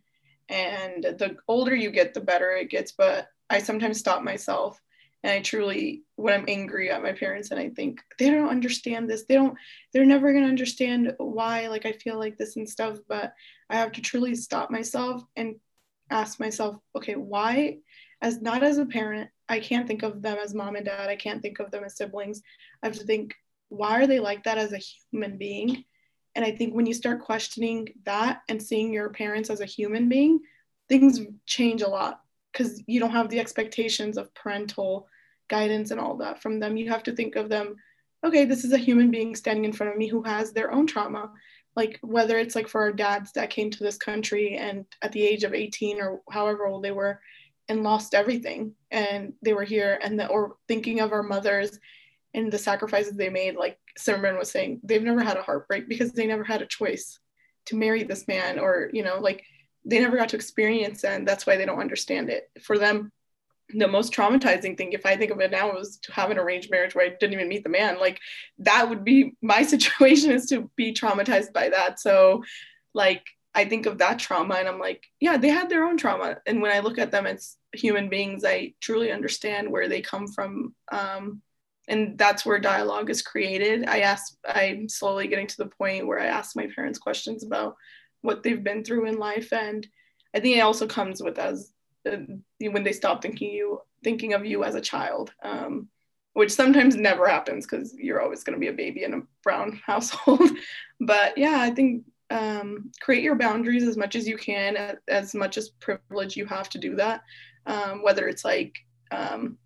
And 0.50 1.04
the 1.04 1.38
older 1.48 1.76
you 1.76 1.92
get, 1.92 2.14
the 2.14 2.22
better 2.22 2.52
it 2.52 2.70
gets. 2.70 2.92
But 2.92 3.28
I 3.50 3.60
sometimes 3.60 4.00
stop 4.00 4.24
myself 4.24 4.82
and 5.24 5.32
i 5.34 5.40
truly 5.40 6.04
when 6.16 6.34
i'm 6.34 6.46
angry 6.48 6.90
at 6.90 7.04
my 7.04 7.12
parents 7.12 7.52
and 7.52 7.60
i 7.60 7.70
think 7.70 8.02
they 8.18 8.30
don't 8.30 8.50
understand 8.50 9.10
this 9.10 9.24
they 9.26 9.36
don't 9.36 9.58
they're 9.94 10.06
never 10.06 10.32
going 10.32 10.44
to 10.44 10.50
understand 10.50 11.14
why 11.18 11.68
like 11.68 11.86
i 11.86 11.92
feel 11.92 12.18
like 12.18 12.38
this 12.38 12.56
and 12.56 12.70
stuff 12.70 12.98
but 13.08 13.34
i 13.70 13.76
have 13.76 13.92
to 13.92 14.02
truly 14.02 14.36
stop 14.36 14.72
myself 14.72 15.24
and 15.36 15.56
ask 16.10 16.40
myself 16.40 16.78
okay 16.96 17.16
why 17.16 17.78
as 18.22 18.42
not 18.42 18.64
as 18.64 18.78
a 18.78 18.86
parent 18.86 19.30
i 19.50 19.60
can't 19.60 19.88
think 19.88 20.04
of 20.04 20.22
them 20.22 20.38
as 20.44 20.54
mom 20.54 20.76
and 20.76 20.86
dad 20.86 21.10
i 21.10 21.16
can't 21.16 21.42
think 21.42 21.60
of 21.60 21.72
them 21.72 21.84
as 21.84 21.96
siblings 21.96 22.42
i 22.84 22.88
have 22.88 22.98
to 22.98 23.06
think 23.06 23.36
why 23.72 24.02
are 24.02 24.08
they 24.08 24.20
like 24.20 24.44
that 24.44 24.58
as 24.58 24.74
a 24.74 24.82
human 25.12 25.38
being 25.38 25.84
and 26.36 26.46
i 26.46 26.52
think 26.52 26.74
when 26.74 26.86
you 26.86 26.94
start 26.94 27.22
questioning 27.22 27.88
that 28.06 28.42
and 28.50 28.62
seeing 28.62 28.94
your 28.94 29.10
parents 29.10 29.50
as 29.50 29.62
a 29.62 29.66
human 29.66 30.10
being 30.10 30.40
things 30.90 31.22
change 31.46 31.82
a 31.82 31.88
lot 31.88 32.22
because 32.52 32.84
you 32.86 33.00
don't 33.00 33.12
have 33.12 33.30
the 33.30 33.40
expectations 33.40 34.18
of 34.18 34.34
parental 34.34 35.08
guidance 35.48 35.92
and 35.92 36.00
all 36.00 36.18
that 36.18 36.42
from 36.42 36.60
them. 36.60 36.78
You 36.78 36.90
have 36.90 37.04
to 37.04 37.14
think 37.14 37.36
of 37.36 37.50
them, 37.50 37.76
okay, 38.26 38.46
this 38.46 38.64
is 38.64 38.74
a 38.74 38.78
human 38.78 39.12
being 39.12 39.36
standing 39.36 39.66
in 39.66 39.74
front 39.74 39.92
of 39.92 39.98
me 39.98 40.08
who 40.08 40.24
has 40.24 40.52
their 40.52 40.72
own 40.72 40.88
trauma. 40.88 41.32
Like 41.76 42.00
whether 42.02 42.38
it's 42.38 42.56
like 42.56 42.68
for 42.68 42.82
our 42.82 42.92
dads 42.92 43.32
that 43.34 43.50
came 43.50 43.70
to 43.72 43.84
this 43.84 43.98
country 43.98 44.58
and 44.58 44.86
at 45.02 45.12
the 45.12 45.26
age 45.26 45.44
of 45.44 45.54
18 45.54 46.02
or 46.02 46.22
however 46.30 46.68
old 46.68 46.84
they 46.84 46.92
were 46.92 47.22
and 47.70 47.84
lost 47.84 48.14
everything 48.14 48.74
and 48.90 49.34
they 49.42 49.54
were 49.54 49.64
here 49.64 50.00
and 50.04 50.20
the, 50.20 50.28
or 50.28 50.56
thinking 50.68 51.00
of 51.00 51.14
our 51.14 51.24
mothers 51.24 51.80
and 52.34 52.52
the 52.52 52.58
sacrifices 52.58 53.14
they 53.14 53.30
made, 53.30 53.56
like 53.56 53.78
Simran 54.00 54.38
was 54.38 54.52
saying, 54.52 54.82
they've 54.84 55.04
never 55.04 55.22
had 55.22 55.38
a 55.38 55.44
heartbreak 55.44 55.90
because 55.90 56.12
they 56.12 56.28
never 56.28 56.44
had 56.44 56.62
a 56.62 56.68
choice 56.68 57.20
to 57.66 57.76
marry 57.76 58.04
this 58.04 58.28
man 58.28 58.60
or, 58.60 58.90
you 58.94 59.04
know, 59.04 59.20
like 59.20 59.44
they 59.86 60.00
never 60.00 60.18
got 60.18 60.30
to 60.30 60.36
experience 60.36 61.04
and 61.04 61.28
that's 61.28 61.46
why 61.46 61.58
they 61.58 61.66
don't 61.66 61.80
understand 61.80 62.30
it. 62.30 62.50
For 62.62 62.78
them 62.78 63.12
the 63.74 63.88
most 63.88 64.14
traumatizing 64.14 64.78
thing 64.78 64.94
if 64.94 65.06
i 65.06 65.16
think 65.16 65.32
of 65.32 65.40
it 65.40 65.52
now 65.52 65.72
was 65.72 65.98
to 65.98 66.12
have 66.12 66.32
an 66.32 66.38
arranged 66.38 66.70
marriage 66.72 66.94
where 66.96 67.06
i 67.06 67.10
didn't 67.10 67.34
even 67.34 67.48
meet 67.48 67.64
the 67.64 67.70
man. 67.70 68.00
Like 68.00 68.20
that 68.60 68.90
would 68.90 69.04
be 69.04 69.36
my 69.42 69.64
situation 69.64 70.32
is 70.32 70.48
to 70.48 70.70
be 70.76 70.94
traumatized 70.94 71.54
by 71.54 71.70
that. 71.70 72.00
So 72.00 72.44
like 72.94 73.24
i 73.54 73.66
think 73.66 73.86
of 73.86 73.98
that 73.98 74.20
trauma 74.20 74.56
and 74.56 74.68
i'm 74.68 74.80
like 74.80 75.06
yeah 75.20 75.38
they 75.38 75.50
had 75.50 75.70
their 75.70 75.86
own 75.86 75.98
trauma. 75.98 76.38
And 76.46 76.62
when 76.62 76.72
i 76.72 76.80
look 76.80 76.98
at 76.98 77.12
them 77.12 77.26
as 77.26 77.58
human 77.74 78.10
beings 78.10 78.44
i 78.46 78.74
truly 78.82 79.12
understand 79.12 79.72
where 79.72 79.88
they 79.88 80.02
come 80.02 80.28
from. 80.28 80.76
Um, 80.92 81.42
and 81.92 82.18
that's 82.18 82.46
where 82.46 82.58
dialogue 82.58 83.10
is 83.10 83.22
created. 83.22 83.86
I 83.88 84.00
ask 84.00 84.36
i'm 84.48 84.90
slowly 84.90 85.28
getting 85.28 85.48
to 85.48 85.58
the 85.58 85.68
point 85.68 86.08
where 86.08 86.20
i 86.20 86.26
ask 86.26 86.56
my 86.56 86.68
parents 86.74 86.98
questions 86.98 87.44
about 87.44 87.76
what 88.22 88.44
they've 88.44 88.64
been 88.64 88.84
through 88.84 89.06
in 89.06 89.18
life 89.18 89.52
and 89.54 89.88
i 90.36 90.40
think 90.40 90.58
it 90.58 90.62
also 90.62 90.88
comes 90.88 91.22
with 91.22 91.38
as 91.38 91.72
uh, 92.10 92.18
when 92.60 92.84
they 92.84 92.92
stop 92.92 93.22
thinking 93.22 93.52
you 93.52 93.80
thinking 94.04 94.34
of 94.34 94.46
you 94.46 94.64
as 94.64 94.76
a 94.76 94.82
child 94.82 95.34
um, 95.44 95.88
which 96.34 96.52
sometimes 96.52 96.96
never 96.96 97.28
happens 97.28 97.66
because 97.66 97.94
you're 97.98 98.22
always 98.22 98.44
going 98.44 98.56
to 98.56 98.60
be 98.60 98.70
a 98.70 98.74
baby 98.74 99.04
in 99.04 99.14
a 99.14 99.22
brown 99.44 99.80
household. 99.86 100.50
But 101.00 101.38
yeah 101.38 101.58
i 101.60 101.70
think 101.70 102.06
um, 102.30 102.92
create 103.02 103.24
your 103.24 103.36
boundaries 103.36 103.84
as 103.84 103.98
much 103.98 104.16
as 104.16 104.26
you 104.26 104.38
can 104.38 104.98
as 105.10 105.36
much 105.36 105.58
as 105.58 105.70
privilege 105.70 106.38
you 106.38 106.46
have 106.46 106.70
to 106.70 106.78
do 106.78 106.96
that 106.96 107.24
um, 107.66 108.04
whether 108.04 108.28
it's 108.28 108.46
like 108.46 108.74
um, 109.12 109.58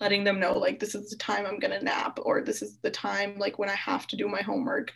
letting 0.00 0.24
them 0.24 0.40
know 0.40 0.52
like 0.52 0.78
this 0.78 0.94
is 0.94 1.10
the 1.10 1.16
time 1.16 1.46
i'm 1.46 1.60
to 1.60 1.82
nap 1.82 2.18
or 2.22 2.42
this 2.42 2.62
is 2.62 2.78
the 2.82 2.90
time 2.90 3.38
like 3.38 3.58
when 3.58 3.68
i 3.68 3.74
have 3.74 4.06
to 4.06 4.16
do 4.16 4.28
my 4.28 4.42
homework 4.42 4.92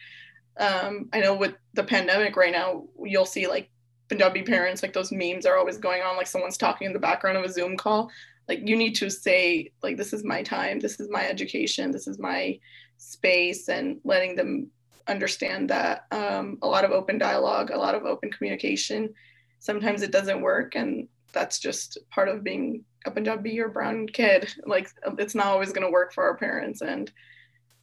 um, 0.60 1.08
I 1.12 1.20
know 1.20 1.34
with 1.34 1.54
the 1.72 1.82
pandemic 1.82 2.36
right 2.36 2.52
now, 2.52 2.84
you'll 3.02 3.24
see 3.24 3.48
like 3.48 3.70
Punjabi 4.08 4.42
parents, 4.42 4.82
like 4.82 4.92
those 4.92 5.12
memes 5.12 5.46
are 5.46 5.56
always 5.56 5.78
going 5.78 6.02
on, 6.02 6.16
like 6.16 6.26
someone's 6.26 6.58
talking 6.58 6.86
in 6.86 6.92
the 6.92 6.98
background 6.98 7.38
of 7.38 7.44
a 7.44 7.48
Zoom 7.48 7.76
call. 7.76 8.10
Like 8.48 8.68
you 8.68 8.76
need 8.76 8.94
to 8.96 9.08
say, 9.08 9.70
like, 9.82 9.96
this 9.96 10.12
is 10.12 10.24
my 10.24 10.42
time, 10.42 10.80
this 10.80 11.00
is 11.00 11.08
my 11.10 11.26
education, 11.26 11.92
this 11.92 12.06
is 12.06 12.18
my 12.18 12.58
space 12.98 13.68
and 13.68 14.00
letting 14.04 14.36
them 14.36 14.70
understand 15.06 15.70
that 15.70 16.06
um, 16.10 16.58
a 16.62 16.66
lot 16.66 16.84
of 16.84 16.90
open 16.90 17.16
dialogue, 17.16 17.70
a 17.70 17.78
lot 17.78 17.94
of 17.94 18.04
open 18.04 18.30
communication, 18.30 19.14
sometimes 19.60 20.02
it 20.02 20.12
doesn't 20.12 20.42
work. 20.42 20.74
And 20.74 21.08
that's 21.32 21.58
just 21.58 21.96
part 22.10 22.28
of 22.28 22.44
being 22.44 22.84
a 23.06 23.36
be 23.38 23.50
your 23.50 23.68
brown 23.68 24.06
kid. 24.06 24.52
Like 24.66 24.90
it's 25.18 25.34
not 25.34 25.46
always 25.46 25.72
going 25.72 25.86
to 25.86 25.92
work 25.92 26.12
for 26.12 26.24
our 26.24 26.36
parents. 26.36 26.82
And, 26.82 27.10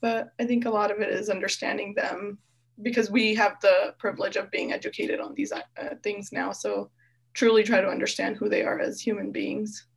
but 0.02 0.30
I 0.40 0.46
think 0.46 0.66
a 0.66 0.70
lot 0.70 0.92
of 0.92 1.00
it 1.00 1.10
is 1.10 1.30
understanding 1.30 1.94
them 1.96 2.38
because 2.82 3.10
we 3.10 3.34
have 3.36 3.60
the 3.62 3.96
privilege 3.98 4.36
of 4.36 4.52
being 4.52 4.72
educated 4.72 5.20
on 5.20 5.34
these 5.34 5.52
uh, 5.52 5.62
things 6.04 6.32
now. 6.32 6.52
So 6.52 6.92
truly 7.34 7.64
try 7.64 7.82
to 7.82 7.90
understand 7.90 8.36
who 8.36 8.50
they 8.50 8.64
are 8.64 8.80
as 8.80 9.00
human 9.00 9.32
beings. 9.32 9.88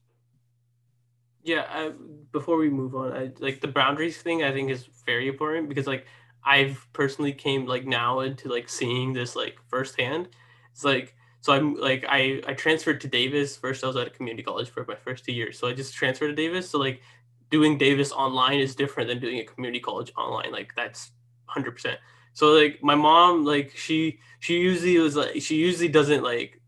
Yeah, 1.42 1.64
I, 1.70 1.92
before 2.32 2.56
we 2.58 2.68
move 2.68 2.94
on, 2.94 3.12
I, 3.12 3.30
like 3.38 3.60
the 3.60 3.68
boundaries 3.68 4.20
thing, 4.20 4.42
I 4.42 4.52
think 4.52 4.70
is 4.70 4.88
very 5.06 5.28
important 5.28 5.68
because 5.68 5.86
like 5.86 6.06
I've 6.44 6.86
personally 6.92 7.32
came 7.32 7.66
like 7.66 7.86
now 7.86 8.20
into 8.20 8.48
like 8.48 8.68
seeing 8.68 9.12
this 9.12 9.36
like 9.36 9.58
firsthand. 9.68 10.28
It's 10.72 10.84
like 10.84 11.14
so 11.40 11.52
I'm 11.52 11.74
like 11.74 12.04
I 12.08 12.42
I 12.46 12.54
transferred 12.54 13.00
to 13.02 13.08
Davis 13.08 13.56
first. 13.56 13.84
I 13.84 13.86
was 13.86 13.96
at 13.96 14.06
a 14.06 14.10
community 14.10 14.42
college 14.42 14.68
for 14.70 14.84
my 14.86 14.96
first 14.96 15.24
two 15.24 15.32
years, 15.32 15.58
so 15.58 15.68
I 15.68 15.72
just 15.72 15.94
transferred 15.94 16.28
to 16.28 16.34
Davis. 16.34 16.70
So 16.70 16.78
like 16.78 17.00
doing 17.50 17.78
Davis 17.78 18.12
online 18.12 18.60
is 18.60 18.74
different 18.74 19.08
than 19.08 19.18
doing 19.18 19.38
a 19.38 19.44
community 19.44 19.80
college 19.80 20.12
online. 20.16 20.52
Like 20.52 20.72
that's 20.76 21.12
hundred 21.46 21.72
percent. 21.72 21.98
So 22.32 22.52
like 22.52 22.82
my 22.82 22.94
mom 22.94 23.44
like 23.44 23.72
she 23.76 24.20
she 24.40 24.58
usually 24.58 24.98
was 24.98 25.16
like 25.16 25.40
she 25.42 25.56
usually 25.56 25.88
doesn't 25.88 26.22
like 26.22 26.60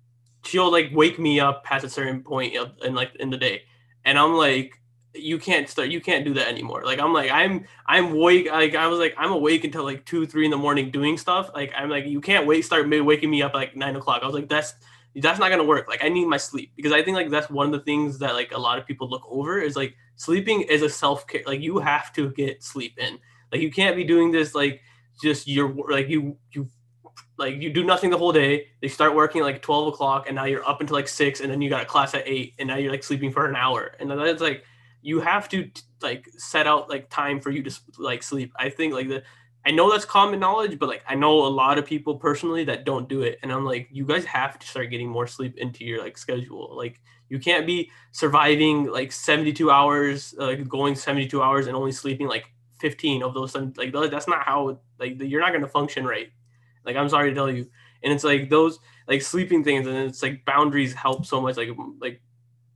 she'll 0.45 0.73
like 0.73 0.91
wake 0.93 1.19
me 1.19 1.39
up 1.39 1.65
past 1.65 1.85
a 1.85 1.89
certain 1.89 2.23
point 2.23 2.55
in 2.83 2.95
like 2.95 3.15
in 3.17 3.31
the 3.31 3.37
day 3.37 3.63
and 4.05 4.19
I'm 4.19 4.35
like, 4.35 4.81
you 5.15 5.39
can't 5.39 5.69
start, 5.69 5.91
you 5.91 6.01
can't 6.01 6.25
do 6.25 6.35
that 6.35 6.49
anymore. 6.49 6.83
Like 6.85 6.99
I'm 6.99 7.13
like, 7.13 7.31
I'm 7.31 7.67
I'm 7.87 8.13
awake. 8.13 8.51
Like 8.51 8.75
I 8.75 8.87
was 8.87 8.99
like, 8.99 9.15
I'm 9.19 9.33
awake 9.33 9.65
until 9.65 9.85
like 9.85 10.05
two, 10.07 10.27
three 10.27 10.45
in 10.45 10.51
the 10.51 10.57
morning 10.57 10.91
doing 10.91 11.19
stuff. 11.19 11.51
Like 11.55 11.73
I'm 11.77 11.91
like, 11.91 12.07
you 12.07 12.21
can't 12.21 12.47
wait, 12.47 12.65
start 12.65 12.89
waking 12.89 13.31
me 13.31 13.43
up 13.43 13.55
like 13.55 13.77
nine 13.77 13.97
o'clock. 13.97 14.23
I 14.23 14.27
was 14.27 14.35
like, 14.35 14.49
that's 14.49 14.75
that's 15.17 15.39
not 15.39 15.51
gonna 15.51 15.65
work. 15.65 15.89
Like 15.89 16.03
I 16.03 16.09
need 16.09 16.27
my 16.27 16.39
sleep 16.39 16.73
because 16.77 16.93
I 16.93 17.03
think 17.03 17.17
like 17.17 17.31
that's 17.31 17.51
one 17.51 17.67
of 17.67 17.73
the 17.73 17.81
things 17.81 18.19
that 18.21 18.35
like 18.35 18.53
a 18.53 18.59
lot 18.59 18.79
of 18.79 18.87
people 18.87 19.09
look 19.09 19.23
over 19.29 19.61
is 19.61 19.77
like 19.77 19.95
sleeping 20.17 20.63
is 20.63 20.83
a 20.83 20.89
self 20.89 21.27
care. 21.27 21.43
Like 21.47 21.61
you 21.61 21.79
have 21.79 22.13
to 22.15 22.31
get 22.31 22.63
sleep 22.63 22.99
in. 22.99 23.19
Like 23.51 23.61
you 23.61 23.71
can't 23.71 23.97
be 23.97 24.05
doing 24.05 24.31
this 24.31 24.55
like 24.55 24.81
just 25.23 25.47
you're 25.47 25.75
like 25.91 26.09
you 26.09 26.37
you 26.53 26.69
like 27.37 27.61
you 27.61 27.71
do 27.71 27.85
nothing 27.85 28.09
the 28.09 28.17
whole 28.17 28.33
day. 28.33 28.69
They 28.81 28.89
start 28.89 29.15
working 29.15 29.43
like 29.43 29.61
12 29.61 29.89
o'clock 29.89 30.27
and 30.27 30.37
now 30.37 30.45
you're 30.45 30.67
up 30.67 30.81
until 30.81 30.97
like 30.97 31.09
six 31.09 31.41
and 31.41 31.51
then 31.51 31.61
you 31.61 31.69
got 31.69 31.83
a 31.83 31.87
class 31.87 32.15
at 32.15 32.27
eight 32.27 32.55
and 32.59 32.69
now 32.69 32.77
you're 32.77 32.91
like 32.91 33.05
sleeping 33.05 33.31
for 33.31 33.47
an 33.47 33.57
hour. 33.57 33.95
And 34.01 34.11
then 34.11 34.19
it's 34.21 34.41
like 34.41 34.65
you 35.03 35.21
have 35.21 35.49
to 35.51 35.71
like 36.01 36.29
set 36.37 36.67
out 36.67 36.89
like 36.89 37.11
time 37.11 37.41
for 37.41 37.51
you 37.51 37.63
to 37.63 37.81
like 37.99 38.23
sleep. 38.23 38.53
I 38.57 38.71
think 38.71 38.95
like 38.95 39.09
the 39.09 39.23
I 39.65 39.71
know 39.71 39.91
that's 39.91 40.05
common 40.05 40.41
knowledge, 40.41 40.79
but 40.79 40.89
like 40.89 41.03
I 41.07 41.15
know 41.15 41.47
a 41.47 41.49
lot 41.49 41.79
of 41.79 41.87
people 41.87 42.17
personally 42.17 42.65
that 42.65 42.85
don't 42.85 43.09
do 43.09 43.23
it. 43.23 43.39
And 43.43 43.53
I'm 43.53 43.65
like, 43.65 43.89
you 43.93 44.05
guys 44.05 44.25
have 44.25 44.59
to 44.59 44.67
start 44.67 44.91
getting 44.91 45.09
more 45.09 45.27
sleep 45.27 45.57
into 45.59 45.85
your 45.85 46.03
like 46.03 46.19
schedule. 46.19 46.75
Like 46.77 47.01
you 47.29 47.39
can't 47.39 47.67
be 47.67 47.91
surviving 48.11 48.87
like 48.87 49.13
72 49.13 49.71
hours, 49.71 50.35
like 50.37 50.67
going 50.69 50.95
72 50.97 51.41
hours 51.41 51.67
and 51.67 51.77
only 51.77 51.93
sleeping 51.93 52.27
like 52.27 52.47
15 52.81 53.23
of 53.23 53.35
those. 53.35 53.55
Like 53.55 53.93
that's 53.93 54.29
not 54.29 54.45
how 54.45 54.81
like 54.99 55.21
you're 55.21 55.41
not 55.41 55.51
going 55.51 55.63
to 55.63 55.69
function 55.69 56.05
right. 56.05 56.31
Like 56.85 56.97
I'm 56.97 57.09
sorry 57.09 57.31
to 57.31 57.35
tell 57.35 57.51
you. 57.51 57.67
And 58.03 58.13
it's 58.13 58.25
like 58.25 58.51
those 58.51 58.81
like 59.07 59.23
sleeping 59.23 59.63
things 59.63 59.87
and 59.87 59.97
it's 59.97 60.23
like 60.23 60.45
boundaries 60.45 60.93
help 60.93 61.25
so 61.25 61.41
much. 61.41 61.57
Like 61.57 61.71
like 62.01 62.21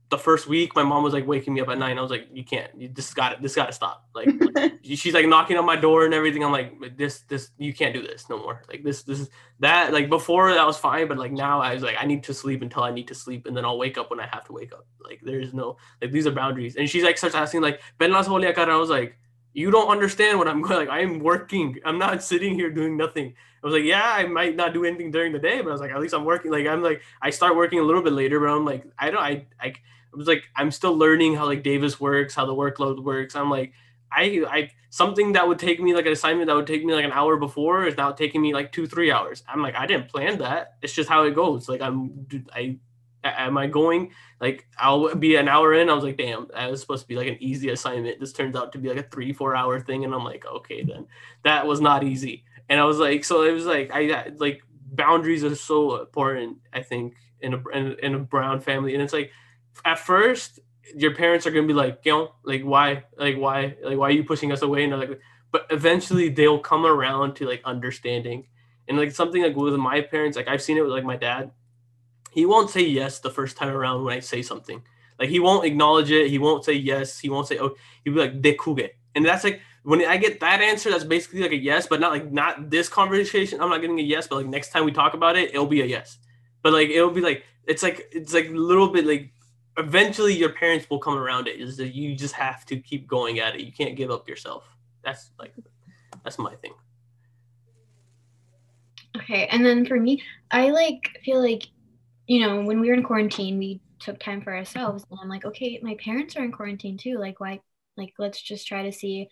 the 0.09 0.17
first 0.17 0.47
week 0.47 0.75
my 0.75 0.83
mom 0.83 1.03
was 1.03 1.13
like 1.13 1.27
waking 1.27 1.53
me 1.53 1.61
up 1.61 1.67
at 1.67 1.77
night. 1.77 1.97
I 1.97 2.01
was 2.01 2.11
like, 2.11 2.27
you 2.31 2.43
can't, 2.43 2.71
you 2.79 2.87
just 2.87 3.15
got 3.15 3.33
it, 3.33 3.41
this 3.41 3.55
gotta 3.55 3.73
stop. 3.73 4.07
Like 4.15 4.29
she's 4.83 5.13
like 5.13 5.27
knocking 5.27 5.57
on 5.57 5.65
my 5.65 5.75
door 5.75 6.05
and 6.05 6.13
everything. 6.13 6.43
I'm 6.43 6.51
like, 6.51 6.97
this, 6.97 7.21
this, 7.21 7.51
you 7.57 7.73
can't 7.73 7.93
do 7.93 8.01
this 8.01 8.29
no 8.29 8.37
more. 8.37 8.63
Like 8.69 8.83
this, 8.83 9.03
this 9.03 9.19
is 9.19 9.29
that 9.59 9.91
like 9.91 10.09
before 10.09 10.53
that 10.53 10.65
was 10.65 10.77
fine, 10.77 11.07
but 11.07 11.17
like 11.17 11.31
now 11.31 11.61
I 11.61 11.73
was 11.73 11.83
like, 11.83 11.97
I 11.99 12.05
need 12.05 12.23
to 12.23 12.33
sleep 12.33 12.61
until 12.61 12.83
I 12.83 12.91
need 12.91 13.07
to 13.09 13.15
sleep, 13.15 13.45
and 13.47 13.57
then 13.57 13.65
I'll 13.65 13.77
wake 13.77 13.97
up 13.97 14.09
when 14.09 14.19
I 14.19 14.27
have 14.27 14.45
to 14.45 14.53
wake 14.53 14.73
up. 14.73 14.85
Like 15.03 15.19
there's 15.23 15.53
no 15.53 15.77
like 16.01 16.11
these 16.11 16.27
are 16.27 16.31
boundaries. 16.31 16.75
And 16.75 16.89
she's 16.89 17.03
like 17.03 17.17
starts 17.17 17.35
asking 17.35 17.61
like, 17.61 17.81
Ben 17.97 18.11
las 18.11 18.27
I 18.27 18.75
was 18.75 18.89
like, 18.89 19.17
you 19.53 19.71
don't 19.71 19.89
understand 19.89 20.37
what 20.37 20.47
I'm 20.47 20.61
going 20.61 20.75
like. 20.87 20.89
I 20.89 21.01
am 21.01 21.19
working. 21.19 21.79
I'm 21.83 21.97
not 21.97 22.23
sitting 22.23 22.53
here 22.53 22.69
doing 22.69 22.95
nothing. 22.95 23.33
I 23.63 23.65
was 23.65 23.73
like, 23.73 23.83
yeah, 23.83 24.13
I 24.13 24.27
might 24.27 24.55
not 24.55 24.73
do 24.73 24.85
anything 24.85 25.09
during 25.09 25.33
the 25.33 25.39
day, 25.39 25.61
but 25.61 25.69
I 25.69 25.71
was 25.71 25.81
like, 25.81 25.91
at 25.91 25.99
least 25.99 26.13
I'm 26.13 26.25
working. 26.25 26.51
Like 26.51 26.67
I'm 26.67 26.83
like, 26.83 27.01
I 27.21 27.31
start 27.31 27.55
working 27.55 27.79
a 27.79 27.83
little 27.83 28.03
bit 28.03 28.13
later, 28.13 28.39
but 28.39 28.49
I'm 28.49 28.65
like, 28.65 28.85
I 28.99 29.09
don't, 29.09 29.21
I, 29.21 29.47
I 29.59 29.73
was 30.17 30.27
like, 30.27 30.43
I'm 30.55 30.71
still 30.71 30.97
learning 30.97 31.35
how 31.35 31.45
like 31.45 31.63
Davis 31.63 31.99
works, 31.99 32.35
how 32.35 32.45
the 32.45 32.55
workload 32.55 33.03
works. 33.03 33.35
I'm 33.35 33.49
like, 33.49 33.73
I, 34.11 34.43
I, 34.49 34.71
something 34.89 35.33
that 35.33 35.47
would 35.47 35.59
take 35.59 35.81
me 35.81 35.93
like 35.93 36.05
an 36.05 36.13
assignment 36.13 36.47
that 36.47 36.55
would 36.55 36.67
take 36.67 36.83
me 36.85 36.93
like 36.93 37.05
an 37.05 37.11
hour 37.11 37.37
before 37.37 37.85
is 37.85 37.97
now 37.97 38.11
taking 38.11 38.41
me 38.41 38.53
like 38.53 38.71
two, 38.71 38.87
three 38.87 39.11
hours. 39.11 39.43
I'm 39.47 39.61
like, 39.61 39.75
I 39.75 39.85
didn't 39.85 40.09
plan 40.09 40.37
that. 40.39 40.75
It's 40.81 40.93
just 40.93 41.09
how 41.09 41.23
it 41.23 41.35
goes. 41.35 41.67
Like 41.69 41.81
I'm, 41.81 42.25
I 42.53 42.77
am 43.23 43.57
I 43.57 43.67
going? 43.67 44.11
Like 44.39 44.67
I'll 44.77 45.13
be 45.15 45.35
an 45.35 45.47
hour 45.47 45.73
in. 45.73 45.89
I 45.89 45.93
was 45.93 46.03
like, 46.03 46.17
damn, 46.17 46.47
that 46.53 46.71
was 46.71 46.81
supposed 46.81 47.03
to 47.03 47.07
be 47.07 47.15
like 47.15 47.27
an 47.27 47.37
easy 47.39 47.69
assignment. 47.69 48.19
This 48.19 48.33
turns 48.33 48.55
out 48.55 48.71
to 48.73 48.77
be 48.77 48.89
like 48.89 49.05
a 49.05 49.09
three, 49.09 49.33
four 49.33 49.55
hour 49.55 49.79
thing. 49.79 50.05
And 50.05 50.13
I'm 50.13 50.23
like, 50.23 50.45
okay, 50.45 50.83
then 50.83 51.07
that 51.43 51.67
was 51.67 51.81
not 51.81 52.03
easy. 52.03 52.43
And 52.69 52.79
I 52.79 52.85
was 52.85 52.97
like, 52.97 53.23
so 53.23 53.43
it 53.43 53.51
was 53.51 53.65
like, 53.65 53.91
I 53.93 54.31
like 54.37 54.61
boundaries 54.93 55.43
are 55.43 55.55
so 55.55 55.99
important, 56.01 56.57
I 56.73 56.81
think, 56.81 57.15
in 57.41 57.53
a, 57.53 57.69
in, 57.69 57.95
in 57.99 58.15
a 58.15 58.19
brown 58.19 58.59
family. 58.61 58.93
And 58.93 59.03
it's 59.03 59.13
like, 59.13 59.31
at 59.85 59.99
first, 59.99 60.59
your 60.95 61.13
parents 61.13 61.45
are 61.45 61.51
to 61.51 61.67
be 61.67 61.73
like, 61.73 62.01
you 62.03 62.11
know, 62.11 62.31
like, 62.43 62.63
why, 62.63 63.03
like, 63.17 63.37
why, 63.37 63.75
like, 63.83 63.97
why 63.97 64.07
are 64.07 64.11
you 64.11 64.23
pushing 64.23 64.51
us 64.51 64.61
away? 64.61 64.83
And 64.83 64.97
like, 64.97 65.19
but 65.51 65.67
eventually 65.69 66.29
they'll 66.29 66.59
come 66.59 66.85
around 66.85 67.35
to 67.35 67.45
like 67.47 67.61
understanding. 67.65 68.47
And 68.87 68.97
like 68.97 69.11
something 69.11 69.41
like 69.41 69.55
with 69.55 69.73
my 69.75 70.01
parents, 70.01 70.37
like 70.37 70.47
I've 70.47 70.61
seen 70.61 70.77
it 70.77 70.81
with 70.81 70.91
like 70.91 71.03
my 71.03 71.17
dad 71.17 71.51
he 72.37 72.45
won't 72.45 72.69
say 72.69 72.81
yes 72.81 73.17
the 73.17 73.31
first 73.31 73.57
time 73.57 73.69
around 73.69 74.03
when 74.03 74.15
I 74.15 74.19
say 74.19 74.43
something. 74.43 74.83
Like 75.19 75.29
he 75.29 75.39
won't 75.39 75.65
acknowledge 75.65 76.11
it. 76.11 76.29
He 76.29 76.37
won't 76.37 76.63
say 76.63 76.73
yes. 76.73 77.17
He 77.17 77.29
won't 77.29 77.47
say 77.47 77.57
oh. 77.57 77.73
He'll 78.03 78.13
be 78.13 78.19
like 78.19 78.43
de 78.43 78.55
dekuge, 78.55 78.91
and 79.15 79.25
that's 79.25 79.43
like 79.43 79.59
when 79.81 80.05
I 80.05 80.17
get 80.17 80.39
that 80.41 80.61
answer, 80.61 80.91
that's 80.91 81.03
basically 81.03 81.41
like 81.41 81.51
a 81.51 81.57
yes, 81.57 81.87
but 81.87 81.99
not 81.99 82.11
like 82.11 82.31
not 82.31 82.69
this 82.69 82.89
conversation. 82.89 83.59
I'm 83.59 83.69
not 83.69 83.81
getting 83.81 83.99
a 83.99 84.03
yes, 84.03 84.27
but 84.27 84.35
like 84.35 84.45
next 84.45 84.69
time 84.69 84.85
we 84.85 84.91
talk 84.91 85.15
about 85.15 85.35
it, 85.35 85.49
it'll 85.49 85.65
be 85.65 85.81
a 85.81 85.85
yes. 85.85 86.19
But 86.61 86.73
like 86.73 86.89
it'll 86.89 87.09
be 87.09 87.21
like 87.21 87.43
it's 87.65 87.81
like 87.81 88.07
it's 88.11 88.35
like 88.35 88.49
a 88.49 88.51
little 88.51 88.89
bit 88.89 89.07
like 89.07 89.31
eventually 89.77 90.33
your 90.33 90.53
parents 90.53 90.89
will 90.89 90.99
come 90.99 91.17
around 91.17 91.47
it. 91.47 91.59
Is 91.59 91.77
that 91.77 91.95
you 91.95 92.15
just 92.15 92.33
have 92.35 92.65
to 92.65 92.77
keep 92.77 93.07
going 93.07 93.39
at 93.39 93.55
it. 93.55 93.61
You 93.61 93.71
can't 93.71 93.95
give 93.95 94.11
up 94.11 94.27
yourself. 94.27 94.67
That's 95.03 95.31
like 95.39 95.53
that's 96.23 96.37
my 96.37 96.55
thing. 96.55 96.73
Okay, 99.15 99.47
and 99.47 99.65
then 99.65 99.85
for 99.85 99.99
me, 99.99 100.21
I 100.51 100.69
like 100.71 101.19
feel 101.23 101.41
like 101.41 101.63
you 102.27 102.41
know, 102.41 102.61
when 102.61 102.81
we 102.81 102.89
were 102.89 102.93
in 102.93 103.03
quarantine, 103.03 103.57
we 103.57 103.81
took 103.99 104.19
time 104.19 104.41
for 104.41 104.55
ourselves. 104.55 105.05
And 105.09 105.19
I'm 105.21 105.29
like, 105.29 105.45
okay, 105.45 105.79
my 105.81 105.95
parents 105.95 106.35
are 106.35 106.43
in 106.43 106.51
quarantine 106.51 106.97
too. 106.97 107.17
Like, 107.17 107.39
why? 107.39 107.61
Like, 107.95 108.13
let's 108.19 108.41
just 108.41 108.67
try 108.67 108.83
to 108.83 108.91
see. 108.91 109.29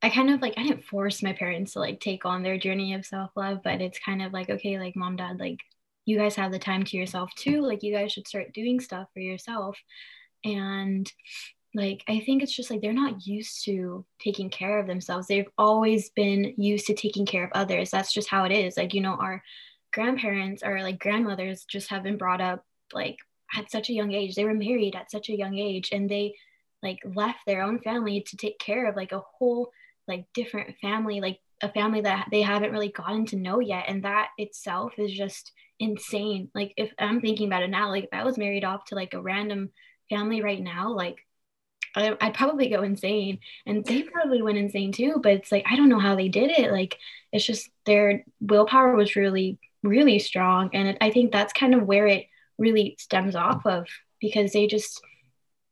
I 0.00 0.10
kind 0.10 0.30
of 0.30 0.40
like, 0.40 0.54
I 0.56 0.62
didn't 0.62 0.84
force 0.84 1.22
my 1.22 1.32
parents 1.32 1.72
to 1.72 1.80
like 1.80 1.98
take 1.98 2.24
on 2.24 2.44
their 2.44 2.56
journey 2.56 2.94
of 2.94 3.04
self 3.04 3.30
love, 3.36 3.60
but 3.64 3.80
it's 3.80 3.98
kind 3.98 4.22
of 4.22 4.32
like, 4.32 4.48
okay, 4.48 4.78
like, 4.78 4.94
mom, 4.94 5.16
dad, 5.16 5.40
like, 5.40 5.58
you 6.08 6.16
guys 6.16 6.34
have 6.36 6.52
the 6.52 6.58
time 6.58 6.84
to 6.84 6.96
yourself 6.96 7.30
too. 7.34 7.60
Like, 7.60 7.82
you 7.82 7.92
guys 7.92 8.10
should 8.12 8.26
start 8.26 8.54
doing 8.54 8.80
stuff 8.80 9.08
for 9.12 9.20
yourself. 9.20 9.76
And 10.42 11.10
like, 11.74 12.02
I 12.08 12.20
think 12.20 12.42
it's 12.42 12.56
just 12.56 12.70
like 12.70 12.80
they're 12.80 12.94
not 12.94 13.26
used 13.26 13.66
to 13.66 14.06
taking 14.18 14.48
care 14.48 14.78
of 14.78 14.86
themselves. 14.86 15.26
They've 15.26 15.50
always 15.58 16.08
been 16.08 16.54
used 16.56 16.86
to 16.86 16.94
taking 16.94 17.26
care 17.26 17.44
of 17.44 17.50
others. 17.54 17.90
That's 17.90 18.10
just 18.10 18.30
how 18.30 18.44
it 18.44 18.52
is. 18.52 18.78
Like, 18.78 18.94
you 18.94 19.02
know, 19.02 19.16
our 19.16 19.42
grandparents 19.92 20.62
or 20.64 20.80
like 20.80 20.98
grandmothers 20.98 21.66
just 21.66 21.90
have 21.90 22.02
been 22.02 22.16
brought 22.16 22.40
up 22.40 22.64
like 22.94 23.18
at 23.54 23.70
such 23.70 23.90
a 23.90 23.94
young 23.94 24.12
age. 24.14 24.34
They 24.34 24.46
were 24.46 24.54
married 24.54 24.96
at 24.96 25.10
such 25.10 25.28
a 25.28 25.36
young 25.36 25.58
age 25.58 25.90
and 25.92 26.08
they 26.08 26.34
like 26.82 27.00
left 27.04 27.40
their 27.46 27.60
own 27.60 27.80
family 27.80 28.24
to 28.28 28.36
take 28.38 28.58
care 28.58 28.88
of 28.88 28.96
like 28.96 29.12
a 29.12 29.22
whole 29.38 29.70
like 30.06 30.24
different 30.32 30.74
family, 30.80 31.20
like 31.20 31.38
a 31.60 31.70
family 31.70 32.00
that 32.00 32.28
they 32.30 32.40
haven't 32.40 32.72
really 32.72 32.92
gotten 32.92 33.26
to 33.26 33.36
know 33.36 33.60
yet. 33.60 33.84
And 33.88 34.02
that 34.04 34.30
itself 34.38 34.94
is 34.96 35.12
just 35.12 35.52
insane. 35.78 36.50
Like 36.54 36.74
if 36.76 36.92
I'm 36.98 37.20
thinking 37.20 37.46
about 37.46 37.62
it 37.62 37.70
now, 37.70 37.90
like 37.90 38.04
if 38.04 38.10
I 38.12 38.24
was 38.24 38.38
married 38.38 38.64
off 38.64 38.86
to 38.86 38.94
like 38.94 39.14
a 39.14 39.20
random 39.20 39.70
family 40.10 40.42
right 40.42 40.62
now, 40.62 40.92
like 40.92 41.24
I, 41.94 42.10
would 42.10 42.34
probably 42.34 42.68
go 42.68 42.82
insane. 42.82 43.38
And 43.66 43.84
they 43.84 44.02
probably 44.02 44.42
went 44.42 44.58
insane 44.58 44.92
too 44.92 45.20
but 45.22 45.32
it's 45.32 45.50
like 45.50 45.64
i 45.70 45.76
don't 45.76 45.88
know 45.88 45.98
how 45.98 46.16
they 46.16 46.28
did 46.28 46.50
it. 46.50 46.72
Like 46.72 46.98
it's 47.32 47.46
just 47.46 47.70
their 47.86 48.24
willpower 48.40 48.94
was 48.94 49.16
really 49.16 49.58
really 49.82 50.18
strong. 50.18 50.70
And 50.74 50.88
it, 50.88 50.98
i 51.00 51.10
think 51.10 51.32
that's 51.32 51.52
kind 51.52 51.74
of 51.74 51.86
where 51.86 52.06
it 52.06 52.26
really 52.58 52.96
stems 52.98 53.36
off 53.36 53.64
of 53.66 53.86
because 54.20 54.52
they 54.52 54.66
just 54.66 55.00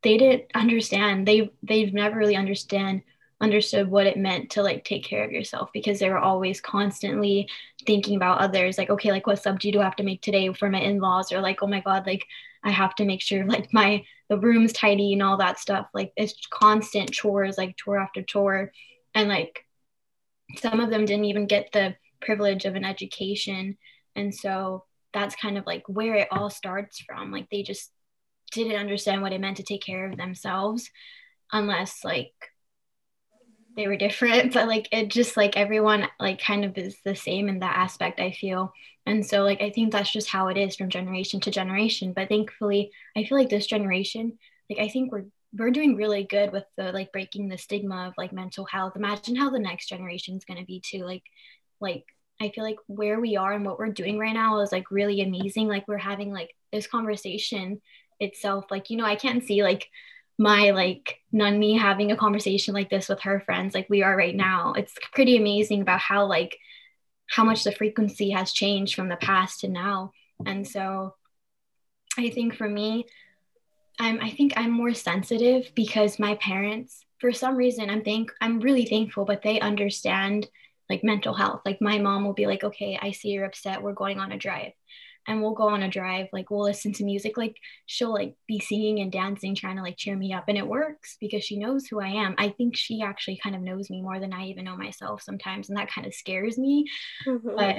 they 0.02 0.16
didn't 0.18 0.44
understand. 0.54 1.26
They 1.26 1.50
they've 1.62 1.92
never 1.92 2.16
really 2.18 2.36
understand 2.36 3.02
understood 3.40 3.88
what 3.88 4.07
it 4.07 4.16
meant 4.16 4.50
to 4.50 4.62
like 4.62 4.84
take 4.84 5.04
care 5.04 5.24
of 5.24 5.32
yourself 5.32 5.68
because 5.72 5.98
they 5.98 6.09
were 6.09 6.18
always 6.18 6.61
constantly 6.61 7.48
thinking 7.87 8.16
about 8.16 8.41
others 8.41 8.78
like 8.78 8.91
okay 8.91 9.11
like 9.11 9.26
what 9.26 9.43
sabzi 9.43 9.72
do 9.72 9.80
i 9.80 9.84
have 9.84 9.97
to 9.97 10.03
make 10.03 10.20
today 10.22 10.53
for 10.53 10.68
my 10.68 10.80
in-laws? 10.80 11.32
Or 11.32 11.41
like 11.41 11.62
oh 11.62 11.66
my 11.66 11.80
god 11.80 12.07
like 12.07 12.24
i 12.64 12.70
have 12.70 12.95
to 12.97 13.05
make 13.05 13.22
sure 13.22 13.45
like 13.55 13.72
my 13.72 14.05
the 14.28 14.39
room's 14.39 14.72
tidy 14.72 15.12
and 15.12 15.22
all 15.22 15.37
that 15.37 15.59
stuff. 15.59 15.87
Like 15.95 16.12
it's 16.16 16.34
constant 16.51 17.12
chores 17.12 17.59
like 17.59 17.76
chore 17.76 17.99
after 17.99 18.22
chore. 18.22 18.72
And 19.14 19.28
like 19.28 19.64
some 20.59 20.80
of 20.80 20.91
them 20.91 21.05
didn't 21.05 21.26
even 21.26 21.47
get 21.47 21.70
the 21.72 21.97
privilege 22.20 22.64
of 22.64 22.74
an 22.74 22.84
education. 22.84 23.76
And 24.14 24.34
so 24.34 24.84
that's 25.12 25.37
kind 25.37 25.59
of 25.59 25.66
like 25.66 25.84
where 25.89 26.14
it 26.14 26.28
all 26.30 26.51
starts 26.51 27.01
from. 27.01 27.30
Like 27.30 27.49
they 27.51 27.62
just 27.62 27.91
didn't 28.53 28.78
understand 28.78 29.22
what 29.22 29.32
it 29.32 29.41
meant 29.41 29.59
to 29.59 29.62
take 29.62 29.82
care 29.82 30.09
of 30.09 30.16
themselves 30.16 30.91
unless 31.53 32.05
like 32.05 32.32
they 33.77 33.87
were 33.87 33.97
different 33.97 34.53
but 34.55 34.66
like 34.66 34.89
it 34.91 35.09
just 35.09 35.37
like 35.37 35.57
everyone 35.57 36.07
like 36.18 36.41
kind 36.41 36.64
of 36.64 36.77
is 36.77 36.97
the 37.05 37.14
same 37.14 37.49
in 37.49 37.61
that 37.61 37.77
aspect 37.77 38.20
i 38.20 38.31
feel. 38.33 38.72
And 39.09 39.24
so 39.24 39.43
like 39.43 39.62
i 39.62 39.70
think 39.70 39.93
that's 39.93 40.11
just 40.11 40.29
how 40.29 40.49
it 40.49 40.57
is 40.57 40.77
from 40.77 40.91
generation 40.91 41.41
to 41.41 41.51
generation. 41.51 42.12
But 42.12 42.29
thankfully 42.29 42.91
i 43.16 43.24
feel 43.24 43.39
like 43.39 43.51
this 43.51 43.66
generation 43.66 44.39
like 44.68 44.81
i 44.81 44.89
think 44.89 45.12
we're 45.12 45.27
we're 45.57 45.70
doing 45.70 45.97
really 45.97 46.24
good 46.24 46.53
with 46.53 46.64
the 46.77 46.93
like 46.93 47.12
breaking 47.12 47.49
the 47.49 47.59
stigma 47.59 48.09
of 48.09 48.14
like 48.18 48.33
mental 48.33 48.66
health. 48.66 48.95
Imagine 48.97 49.37
how 49.37 49.51
the 49.51 49.59
next 49.59 49.89
generation 49.89 50.37
is 50.37 50.45
going 50.45 50.59
to 50.59 50.66
be 50.66 50.83
too. 50.85 51.05
Like 51.05 51.22
like 51.81 52.05
i 52.41 52.51
feel 52.51 52.64
like 52.64 52.79
where 52.87 53.20
we 53.20 53.37
are 53.37 53.53
and 53.53 53.64
what 53.64 53.79
we're 53.79 53.89
doing 53.89 54.18
right 54.18 54.35
now 54.35 54.61
is 54.61 54.72
like 54.72 54.91
really 54.91 55.20
amazing. 55.20 55.68
Like 55.68 55.87
we're 55.89 55.99
having 55.99 56.33
like 56.33 56.51
this 56.72 56.87
conversation 56.87 57.81
itself. 58.20 58.66
Like 58.70 58.91
you 58.91 58.97
know 58.97 59.05
i 59.05 59.16
can't 59.16 59.45
see 59.45 59.62
like 59.62 59.89
my 60.39 60.70
like 60.70 61.20
Nunni 61.32 61.78
having 61.78 62.12
a 62.12 62.16
conversation 62.16 62.74
like 62.74 62.91
this 62.91 63.09
with 63.09 63.20
her 63.22 63.41
friends 63.41 63.74
like 63.74 63.89
we 63.89 64.03
are 64.03 64.16
right 64.16 64.34
now 64.34 64.74
it's 64.74 64.95
pretty 65.12 65.37
amazing 65.37 65.80
about 65.80 66.01
how 66.01 66.26
like 66.26 66.59
how 67.28 67.45
much 67.45 67.64
the 67.64 67.72
frequency 67.72 68.30
has 68.30 68.53
changed 68.53 68.95
from 68.95 69.09
the 69.09 69.16
past 69.16 69.61
to 69.61 69.68
now. 69.68 70.12
And 70.45 70.66
so 70.66 71.14
i 72.18 72.30
think 72.30 72.55
for 72.55 72.68
me 72.68 73.05
i'm 73.99 74.20
i 74.20 74.30
think 74.30 74.55
i'm 74.57 74.70
more 74.70 74.95
sensitive 74.95 75.70
because 75.74 76.18
my 76.18 76.34
parents 76.37 77.05
for 77.18 77.32
some 77.32 77.57
reason 77.57 77.91
i'm 77.91 78.03
think 78.03 78.30
i'm 78.41 78.61
really 78.61 78.87
thankful 78.87 79.24
but 79.24 79.43
they 79.43 79.61
understand 79.61 80.47
like 80.89 81.03
mental 81.03 81.34
health. 81.34 81.62
Like 81.66 81.80
my 81.80 81.99
mom 81.99 82.24
will 82.24 82.32
be 82.32 82.47
like 82.47 82.62
okay 82.64 82.99
i 83.01 83.11
see 83.11 83.30
you're 83.30 83.45
upset. 83.45 83.82
We're 83.82 83.93
going 83.93 84.18
on 84.18 84.32
a 84.32 84.39
drive 84.39 84.72
and 85.27 85.43
we'll 85.43 85.53
go 85.53 85.68
on 85.68 85.83
a 85.83 85.89
drive 85.89 86.27
like 86.33 86.51
we'll 86.51 86.62
listen 86.62 86.93
to 86.93 87.05
music 87.05 87.37
like 87.37 87.57
she'll 87.87 88.12
like 88.12 88.35
be 88.47 88.59
singing 88.59 89.01
and 89.01 89.12
dancing 89.12 89.55
trying 89.55 89.77
to 89.77 89.83
like 89.83 89.97
cheer 89.97 90.16
me 90.16 90.33
up 90.33 90.45
and 90.49 90.59
it 90.59 90.66
works 90.66 91.16
because 91.20 91.45
she 91.45 91.59
knows 91.59 91.87
who 91.87 92.01
i 92.01 92.09
am. 92.09 92.35
I 92.39 92.51
think 92.51 92.77
she 92.77 93.03
actually 93.03 93.39
kind 93.43 93.55
of 93.55 93.62
knows 93.62 93.91
me 93.91 94.03
more 94.03 94.20
than 94.20 94.33
i 94.33 94.47
even 94.47 94.64
know 94.64 94.77
myself 94.77 95.22
sometimes 95.22 95.68
and 95.68 95.79
that 95.79 95.91
kind 95.91 96.07
of 96.07 96.14
scares 96.14 96.59
me. 96.59 96.87
Mm-hmm. 97.27 97.57
but 97.57 97.77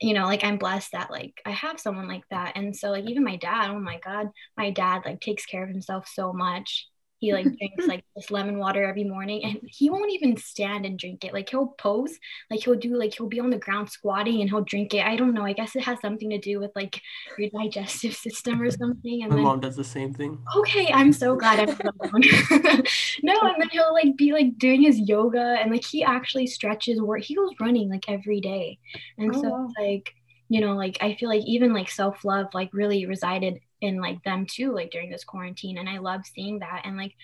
you 0.00 0.14
know 0.14 0.24
like 0.24 0.42
i'm 0.42 0.58
blessed 0.58 0.92
that 0.92 1.10
like 1.10 1.40
i 1.46 1.50
have 1.50 1.78
someone 1.78 2.08
like 2.08 2.24
that 2.30 2.56
and 2.56 2.74
so 2.74 2.90
like 2.90 3.04
even 3.04 3.22
my 3.22 3.36
dad 3.36 3.70
oh 3.70 3.78
my 3.78 3.98
god 4.04 4.28
my 4.56 4.70
dad 4.70 5.02
like 5.04 5.20
takes 5.20 5.46
care 5.46 5.62
of 5.62 5.68
himself 5.68 6.08
so 6.08 6.32
much 6.32 6.88
he 7.22 7.32
like 7.32 7.44
drinks 7.44 7.86
like 7.86 8.04
this 8.16 8.32
lemon 8.32 8.58
water 8.58 8.82
every 8.82 9.04
morning 9.04 9.44
and 9.44 9.60
he 9.68 9.88
won't 9.88 10.10
even 10.10 10.36
stand 10.36 10.84
and 10.84 10.98
drink 10.98 11.24
it. 11.24 11.32
Like 11.32 11.48
he'll 11.48 11.68
pose, 11.78 12.18
like 12.50 12.64
he'll 12.64 12.74
do 12.74 12.96
like 12.96 13.14
he'll 13.14 13.28
be 13.28 13.38
on 13.38 13.50
the 13.50 13.58
ground 13.58 13.88
squatting 13.88 14.40
and 14.40 14.50
he'll 14.50 14.64
drink 14.64 14.92
it. 14.92 15.06
I 15.06 15.14
don't 15.14 15.32
know. 15.32 15.44
I 15.44 15.52
guess 15.52 15.76
it 15.76 15.84
has 15.84 16.00
something 16.00 16.30
to 16.30 16.38
do 16.38 16.58
with 16.58 16.72
like 16.74 17.00
your 17.38 17.48
digestive 17.50 18.14
system 18.16 18.60
or 18.60 18.72
something. 18.72 19.22
And 19.22 19.30
My 19.30 19.36
then, 19.36 19.44
mom 19.44 19.60
does 19.60 19.76
the 19.76 19.84
same 19.84 20.12
thing. 20.12 20.36
Okay, 20.56 20.90
I'm 20.92 21.12
so 21.12 21.36
glad 21.36 21.60
I'm 21.60 21.76
alone. 22.00 22.22
no, 23.22 23.34
and 23.40 23.54
then 23.60 23.68
he'll 23.70 23.94
like 23.94 24.16
be 24.16 24.32
like 24.32 24.58
doing 24.58 24.82
his 24.82 24.98
yoga 24.98 25.58
and 25.60 25.70
like 25.70 25.84
he 25.84 26.02
actually 26.02 26.48
stretches 26.48 27.00
where 27.00 27.18
He 27.18 27.36
goes 27.36 27.52
running 27.60 27.88
like 27.88 28.08
every 28.08 28.40
day. 28.40 28.80
And 29.16 29.32
oh, 29.36 29.42
so 29.42 29.48
wow. 29.48 29.68
like 29.78 30.12
you 30.48 30.60
know 30.60 30.74
like 30.74 30.98
i 31.00 31.14
feel 31.14 31.30
like 31.30 31.42
even 31.46 31.72
like 31.72 31.88
self-love 31.88 32.48
like 32.52 32.68
really 32.74 33.06
resided 33.06 33.58
in 33.82 34.00
like 34.00 34.22
them 34.24 34.46
too 34.46 34.72
like 34.72 34.90
during 34.90 35.10
this 35.10 35.24
quarantine 35.24 35.78
and 35.78 35.88
i 35.88 35.98
love 35.98 36.22
seeing 36.24 36.58
that 36.58 36.82
and 36.84 36.96
like 36.96 37.14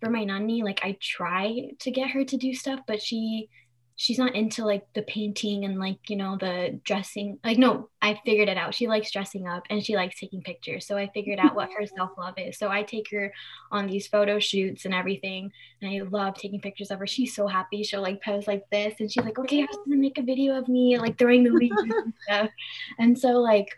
for 0.00 0.10
my 0.10 0.24
nunni 0.24 0.62
like 0.62 0.80
i 0.82 0.96
try 1.00 1.68
to 1.78 1.90
get 1.90 2.10
her 2.10 2.24
to 2.24 2.36
do 2.36 2.54
stuff 2.54 2.80
but 2.86 3.02
she 3.02 3.48
she's 3.96 4.18
not 4.18 4.34
into 4.34 4.64
like 4.64 4.84
the 4.94 5.02
painting 5.02 5.64
and 5.64 5.78
like 5.78 5.98
you 6.08 6.16
know 6.16 6.36
the 6.40 6.80
dressing 6.84 7.38
like 7.44 7.58
no 7.58 7.88
i 8.00 8.18
figured 8.24 8.48
it 8.48 8.56
out. 8.56 8.74
She 8.74 8.88
likes 8.88 9.12
dressing 9.12 9.46
up 9.46 9.64
and 9.70 9.84
she 9.84 9.94
likes 9.94 10.18
taking 10.18 10.42
pictures 10.42 10.86
so 10.86 10.96
i 10.96 11.08
figured 11.14 11.38
out 11.38 11.54
what 11.54 11.70
her 11.78 11.86
self-love 11.86 12.34
is. 12.36 12.58
So 12.58 12.68
i 12.68 12.82
take 12.82 13.10
her 13.12 13.32
on 13.70 13.86
these 13.86 14.08
photo 14.08 14.38
shoots 14.38 14.86
and 14.86 14.94
everything 14.94 15.52
and 15.80 15.90
i 15.90 16.00
love 16.08 16.34
taking 16.34 16.60
pictures 16.60 16.90
of 16.90 16.98
her. 16.98 17.06
She's 17.06 17.34
so 17.34 17.46
happy. 17.46 17.82
She'll 17.82 18.02
like 18.02 18.22
pose 18.22 18.46
like 18.46 18.64
this 18.72 18.94
and 18.98 19.10
she's 19.10 19.24
like 19.24 19.38
okay 19.38 19.58
i 19.58 19.60
have 19.60 19.70
to 19.70 19.80
make 19.86 20.18
a 20.18 20.22
video 20.22 20.58
of 20.58 20.68
me 20.68 20.98
like 20.98 21.18
throwing 21.18 21.44
the 21.44 21.50
leaves 21.50 21.76
and 21.76 22.14
stuff. 22.24 22.50
And 22.98 23.18
so 23.18 23.28
like 23.38 23.68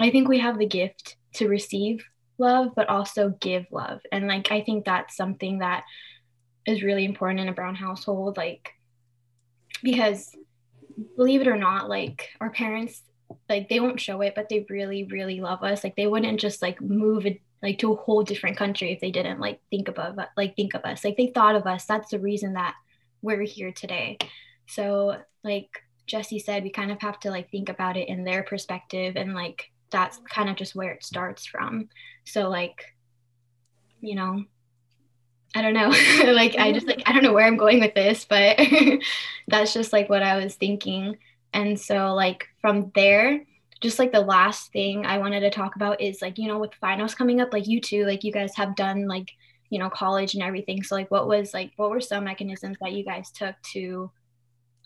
i 0.00 0.10
think 0.10 0.28
we 0.28 0.38
have 0.38 0.58
the 0.58 0.66
gift 0.66 1.16
to 1.34 1.48
receive 1.48 2.04
love 2.38 2.68
but 2.74 2.88
also 2.88 3.28
give 3.40 3.66
love. 3.70 4.00
And 4.10 4.26
like 4.26 4.50
i 4.50 4.62
think 4.62 4.84
that's 4.84 5.16
something 5.16 5.58
that 5.58 5.84
is 6.66 6.82
really 6.82 7.04
important 7.04 7.40
in 7.40 7.48
a 7.48 7.52
brown 7.54 7.74
household 7.74 8.36
like 8.36 8.72
because 9.82 10.34
believe 11.16 11.40
it 11.40 11.48
or 11.48 11.56
not 11.56 11.88
like 11.88 12.28
our 12.40 12.50
parents 12.50 13.02
like 13.48 13.68
they 13.68 13.80
won't 13.80 14.00
show 14.00 14.20
it 14.20 14.34
but 14.34 14.48
they 14.48 14.66
really 14.68 15.04
really 15.04 15.40
love 15.40 15.62
us. 15.62 15.84
Like 15.84 15.96
they 15.96 16.06
wouldn't 16.06 16.40
just 16.40 16.62
like 16.62 16.80
move 16.80 17.26
it 17.26 17.40
like 17.62 17.78
to 17.78 17.92
a 17.92 17.96
whole 17.96 18.22
different 18.22 18.56
country 18.56 18.92
if 18.92 19.00
they 19.00 19.10
didn't 19.10 19.40
like 19.40 19.60
think 19.70 19.88
about 19.88 20.16
like 20.36 20.56
think 20.56 20.74
of 20.74 20.84
us. 20.84 21.04
Like 21.04 21.16
they 21.16 21.28
thought 21.28 21.56
of 21.56 21.66
us. 21.66 21.84
That's 21.84 22.10
the 22.10 22.18
reason 22.18 22.54
that 22.54 22.74
we're 23.22 23.42
here 23.42 23.72
today. 23.72 24.18
So 24.66 25.16
like 25.44 25.68
Jassie 26.06 26.42
said 26.42 26.62
we 26.62 26.70
kind 26.70 26.90
of 26.90 27.00
have 27.00 27.20
to 27.20 27.30
like 27.30 27.50
think 27.50 27.68
about 27.68 27.96
it 27.96 28.08
in 28.08 28.24
their 28.24 28.42
perspective 28.42 29.16
and 29.16 29.34
like 29.34 29.70
that's 29.90 30.20
kind 30.28 30.48
of 30.48 30.56
just 30.56 30.74
where 30.74 30.92
it 30.92 31.04
starts 31.04 31.46
from 31.46 31.88
so 32.24 32.48
like 32.48 32.84
you 34.00 34.14
know 34.14 34.44
I 35.54 35.62
don't 35.62 35.74
know. 35.74 35.88
like 36.32 36.56
I 36.56 36.72
just 36.72 36.86
like 36.86 37.02
I 37.06 37.12
don't 37.12 37.22
know 37.22 37.32
where 37.32 37.46
I'm 37.46 37.56
going 37.56 37.80
with 37.80 37.94
this, 37.94 38.24
but 38.24 38.58
that's 39.48 39.74
just 39.74 39.92
like 39.92 40.08
what 40.08 40.22
I 40.22 40.36
was 40.36 40.54
thinking. 40.54 41.18
And 41.52 41.78
so 41.78 42.14
like 42.14 42.46
from 42.60 42.92
there, 42.94 43.44
just 43.80 43.98
like 43.98 44.12
the 44.12 44.20
last 44.20 44.72
thing 44.72 45.06
I 45.06 45.18
wanted 45.18 45.40
to 45.40 45.50
talk 45.50 45.74
about 45.74 46.00
is 46.00 46.22
like, 46.22 46.38
you 46.38 46.46
know, 46.46 46.58
with 46.58 46.74
finals 46.74 47.14
coming 47.14 47.40
up, 47.40 47.52
like 47.52 47.66
you 47.66 47.80
two, 47.80 48.04
like 48.06 48.22
you 48.22 48.32
guys 48.32 48.54
have 48.56 48.76
done 48.76 49.08
like, 49.08 49.30
you 49.70 49.78
know, 49.78 49.90
college 49.90 50.34
and 50.34 50.42
everything. 50.42 50.82
So 50.82 50.94
like 50.94 51.10
what 51.10 51.26
was 51.26 51.52
like 51.52 51.72
what 51.76 51.90
were 51.90 52.00
some 52.00 52.24
mechanisms 52.24 52.76
that 52.80 52.92
you 52.92 53.04
guys 53.04 53.30
took 53.32 53.56
to 53.72 54.10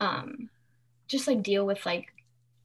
um 0.01 0.49
just 1.07 1.29
like 1.29 1.43
deal 1.43 1.67
with 1.67 1.85
like 1.85 2.07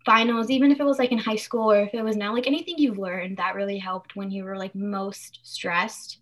finals, 0.09 0.49
even 0.49 0.71
if 0.71 0.79
it 0.79 0.85
was 0.85 0.97
like 0.97 1.11
in 1.11 1.19
high 1.19 1.35
school 1.35 1.71
or 1.71 1.81
if 1.81 1.93
it 1.93 2.03
was 2.03 2.17
now 2.17 2.33
like 2.33 2.47
anything 2.47 2.75
you've 2.79 2.97
learned 2.97 3.37
that 3.37 3.53
really 3.53 3.77
helped 3.77 4.15
when 4.15 4.31
you 4.31 4.43
were 4.43 4.57
like 4.57 4.73
most 4.73 5.39
stressed 5.43 6.17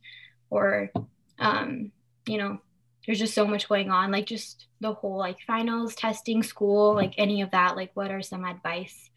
or 0.49 0.91
um, 1.39 1.91
you 2.27 2.37
know, 2.37 2.59
there's 3.05 3.19
just 3.19 3.33
so 3.33 3.47
much 3.47 3.69
going 3.69 3.89
on, 3.89 4.11
like 4.11 4.25
just 4.25 4.65
the 4.81 4.93
whole 4.93 5.17
like 5.17 5.37
finals, 5.47 5.95
testing, 5.95 6.43
school, 6.43 6.93
like 6.93 7.13
any 7.17 7.41
of 7.41 7.51
that. 7.51 7.77
Like, 7.77 7.91
what 7.93 8.11
are 8.11 8.21
some 8.21 8.43
advice 8.43 9.09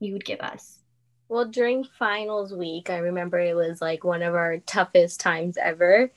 you 0.00 0.12
would 0.12 0.24
give 0.24 0.40
us? 0.40 0.80
Well, 1.28 1.44
during 1.44 1.84
finals 1.84 2.52
week, 2.52 2.90
I 2.90 2.98
remember 2.98 3.38
it 3.38 3.54
was 3.54 3.80
like 3.80 4.02
one 4.02 4.22
of 4.22 4.34
our 4.34 4.58
toughest 4.58 5.20
times 5.20 5.56
ever. 5.56 6.10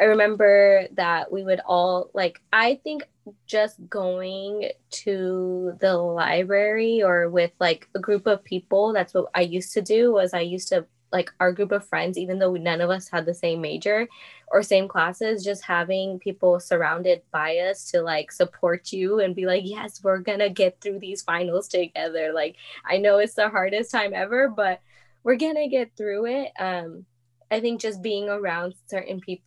I 0.00 0.04
remember 0.04 0.86
that 0.92 1.30
we 1.30 1.44
would 1.44 1.60
all 1.66 2.08
like, 2.14 2.40
I 2.50 2.80
think 2.82 3.02
just 3.46 3.76
going 3.88 4.70
to 4.90 5.76
the 5.80 5.96
library 5.96 7.02
or 7.02 7.28
with 7.30 7.52
like 7.60 7.88
a 7.94 7.98
group 7.98 8.26
of 8.26 8.44
people, 8.44 8.92
that's 8.92 9.14
what 9.14 9.26
I 9.34 9.42
used 9.42 9.72
to 9.74 9.82
do 9.82 10.12
was 10.12 10.34
I 10.34 10.40
used 10.40 10.68
to 10.68 10.86
like 11.12 11.30
our 11.38 11.52
group 11.52 11.70
of 11.70 11.86
friends, 11.86 12.18
even 12.18 12.40
though 12.40 12.54
none 12.54 12.80
of 12.80 12.90
us 12.90 13.08
had 13.08 13.24
the 13.24 13.32
same 13.32 13.60
major 13.60 14.08
or 14.48 14.62
same 14.62 14.88
classes, 14.88 15.44
just 15.44 15.62
having 15.62 16.18
people 16.18 16.58
surrounded 16.58 17.22
by 17.30 17.56
us 17.58 17.90
to 17.92 18.02
like 18.02 18.32
support 18.32 18.92
you 18.92 19.20
and 19.20 19.34
be 19.34 19.46
like, 19.46 19.62
yes, 19.64 20.02
we're 20.02 20.18
gonna 20.18 20.50
get 20.50 20.80
through 20.80 20.98
these 20.98 21.22
finals 21.22 21.68
together. 21.68 22.32
Like, 22.32 22.56
I 22.84 22.98
know 22.98 23.18
it's 23.18 23.34
the 23.34 23.48
hardest 23.48 23.92
time 23.92 24.12
ever, 24.12 24.48
but 24.48 24.80
we're 25.22 25.36
gonna 25.36 25.68
get 25.68 25.96
through 25.96 26.26
it. 26.26 26.52
Um, 26.58 27.06
I 27.50 27.60
think 27.60 27.80
just 27.80 28.02
being 28.02 28.28
around 28.28 28.74
certain 28.88 29.20
people 29.20 29.46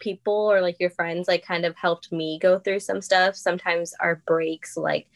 people 0.00 0.50
or 0.50 0.60
like 0.60 0.76
your 0.80 0.90
friends 0.90 1.28
like 1.28 1.44
kind 1.44 1.64
of 1.64 1.76
helped 1.76 2.12
me 2.12 2.38
go 2.40 2.58
through 2.58 2.80
some 2.80 3.00
stuff 3.00 3.36
sometimes 3.36 3.94
our 4.00 4.22
breaks 4.26 4.76
like 4.76 5.08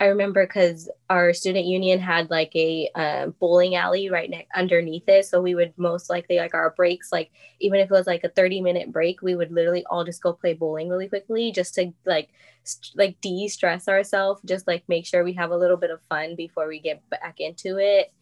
I 0.00 0.06
remember 0.06 0.46
because 0.46 0.88
our 1.10 1.32
student 1.32 1.66
union 1.66 1.98
had 1.98 2.30
like 2.30 2.54
a 2.54 2.88
uh, 2.94 3.26
bowling 3.40 3.74
alley 3.74 4.08
right 4.08 4.30
ne- 4.30 4.46
underneath 4.54 5.08
it. 5.08 5.24
So 5.24 5.40
we 5.40 5.56
would 5.56 5.74
most 5.76 6.08
likely 6.08 6.36
like 6.36 6.54
our 6.54 6.70
breaks, 6.70 7.10
like 7.10 7.32
even 7.58 7.80
if 7.80 7.86
it 7.86 7.94
was 7.94 8.06
like 8.06 8.22
a 8.22 8.28
30 8.28 8.60
minute 8.60 8.92
break, 8.92 9.22
we 9.22 9.34
would 9.34 9.50
literally 9.50 9.84
all 9.90 10.04
just 10.04 10.22
go 10.22 10.32
play 10.32 10.54
bowling 10.54 10.88
really 10.88 11.08
quickly 11.08 11.50
just 11.50 11.74
to 11.74 11.92
like 12.06 12.28
st- 12.62 12.96
like 12.96 13.20
de-stress 13.20 13.88
ourselves, 13.88 14.40
just 14.44 14.68
like 14.68 14.84
make 14.88 15.04
sure 15.04 15.24
we 15.24 15.32
have 15.32 15.50
a 15.50 15.56
little 15.56 15.76
bit 15.76 15.90
of 15.90 16.00
fun 16.08 16.36
before 16.36 16.68
we 16.68 16.78
get 16.78 17.02
back 17.10 17.40
into 17.40 17.78
it. 17.78 18.12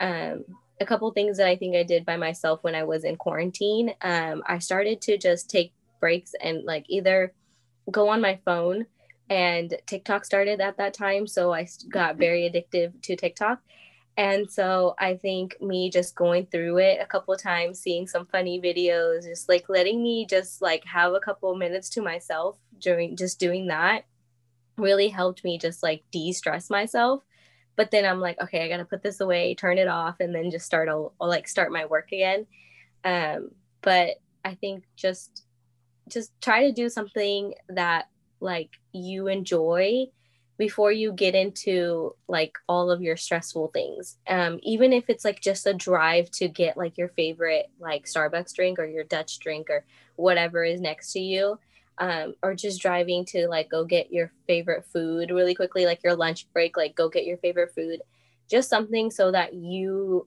Um, 0.00 0.44
a 0.82 0.86
couple 0.86 1.10
things 1.12 1.38
that 1.38 1.46
I 1.46 1.56
think 1.56 1.76
I 1.76 1.82
did 1.82 2.04
by 2.04 2.16
myself 2.16 2.62
when 2.62 2.74
I 2.74 2.84
was 2.84 3.04
in 3.04 3.16
quarantine. 3.16 3.94
Um, 4.02 4.42
I 4.46 4.58
started 4.58 5.00
to 5.02 5.16
just 5.16 5.48
take 5.48 5.72
breaks 6.00 6.32
and 6.42 6.64
like 6.64 6.84
either 6.88 7.32
go 7.90 8.08
on 8.08 8.20
my 8.20 8.38
phone 8.44 8.86
and 9.30 9.74
TikTok 9.86 10.24
started 10.24 10.60
at 10.60 10.76
that 10.76 10.94
time. 10.94 11.26
So 11.26 11.52
I 11.52 11.66
got 11.88 12.16
very 12.16 12.42
addictive 12.42 13.00
to 13.02 13.16
TikTok. 13.16 13.60
And 14.18 14.50
so 14.50 14.94
I 14.98 15.14
think 15.14 15.56
me 15.62 15.88
just 15.88 16.14
going 16.14 16.46
through 16.46 16.78
it 16.78 16.98
a 17.00 17.06
couple 17.06 17.34
times, 17.36 17.80
seeing 17.80 18.06
some 18.06 18.26
funny 18.26 18.60
videos, 18.60 19.22
just 19.22 19.48
like 19.48 19.70
letting 19.70 20.02
me 20.02 20.26
just 20.26 20.60
like 20.60 20.84
have 20.84 21.14
a 21.14 21.20
couple 21.20 21.54
minutes 21.56 21.88
to 21.90 22.02
myself 22.02 22.58
during 22.78 23.16
just 23.16 23.40
doing 23.40 23.68
that 23.68 24.04
really 24.76 25.08
helped 25.08 25.44
me 25.44 25.58
just 25.58 25.82
like 25.82 26.02
de-stress 26.10 26.70
myself 26.70 27.22
but 27.76 27.90
then 27.90 28.04
i'm 28.04 28.20
like 28.20 28.40
okay 28.40 28.64
i 28.64 28.68
gotta 28.68 28.84
put 28.84 29.02
this 29.02 29.20
away 29.20 29.54
turn 29.54 29.78
it 29.78 29.88
off 29.88 30.16
and 30.20 30.34
then 30.34 30.50
just 30.50 30.66
start 30.66 30.88
a, 30.88 31.08
like 31.24 31.48
start 31.48 31.72
my 31.72 31.84
work 31.84 32.12
again. 32.12 32.46
Um, 33.04 33.50
but 33.80 34.16
i 34.44 34.54
think 34.54 34.84
just 34.96 35.44
just 36.08 36.32
try 36.40 36.66
to 36.66 36.72
do 36.72 36.88
something 36.88 37.54
that 37.68 38.06
like 38.40 38.70
you 38.92 39.28
enjoy 39.28 40.06
before 40.58 40.92
you 40.92 41.12
get 41.12 41.34
into 41.34 42.14
like 42.28 42.56
all 42.68 42.90
of 42.90 43.02
your 43.02 43.16
stressful 43.16 43.68
things. 43.68 44.18
Um, 44.28 44.60
even 44.62 44.92
if 44.92 45.08
it's 45.08 45.24
like 45.24 45.40
just 45.40 45.66
a 45.66 45.74
drive 45.74 46.30
to 46.32 46.48
get 46.48 46.76
like 46.76 46.98
your 46.98 47.08
favorite 47.08 47.70
like 47.80 48.04
starbucks 48.04 48.54
drink 48.54 48.78
or 48.78 48.84
your 48.84 49.04
dutch 49.04 49.38
drink 49.38 49.70
or 49.70 49.84
whatever 50.16 50.62
is 50.62 50.80
next 50.80 51.12
to 51.12 51.20
you 51.20 51.58
um, 51.98 52.34
or 52.42 52.54
just 52.54 52.80
driving 52.80 53.24
to 53.26 53.46
like 53.48 53.70
go 53.70 53.84
get 53.84 54.12
your 54.12 54.32
favorite 54.46 54.84
food 54.92 55.30
really 55.30 55.54
quickly 55.54 55.84
like 55.86 56.02
your 56.02 56.16
lunch 56.16 56.46
break 56.52 56.76
like 56.76 56.94
go 56.94 57.08
get 57.08 57.26
your 57.26 57.38
favorite 57.38 57.74
food. 57.74 58.00
Just 58.50 58.68
something 58.68 59.10
so 59.10 59.30
that 59.30 59.54
you 59.54 60.26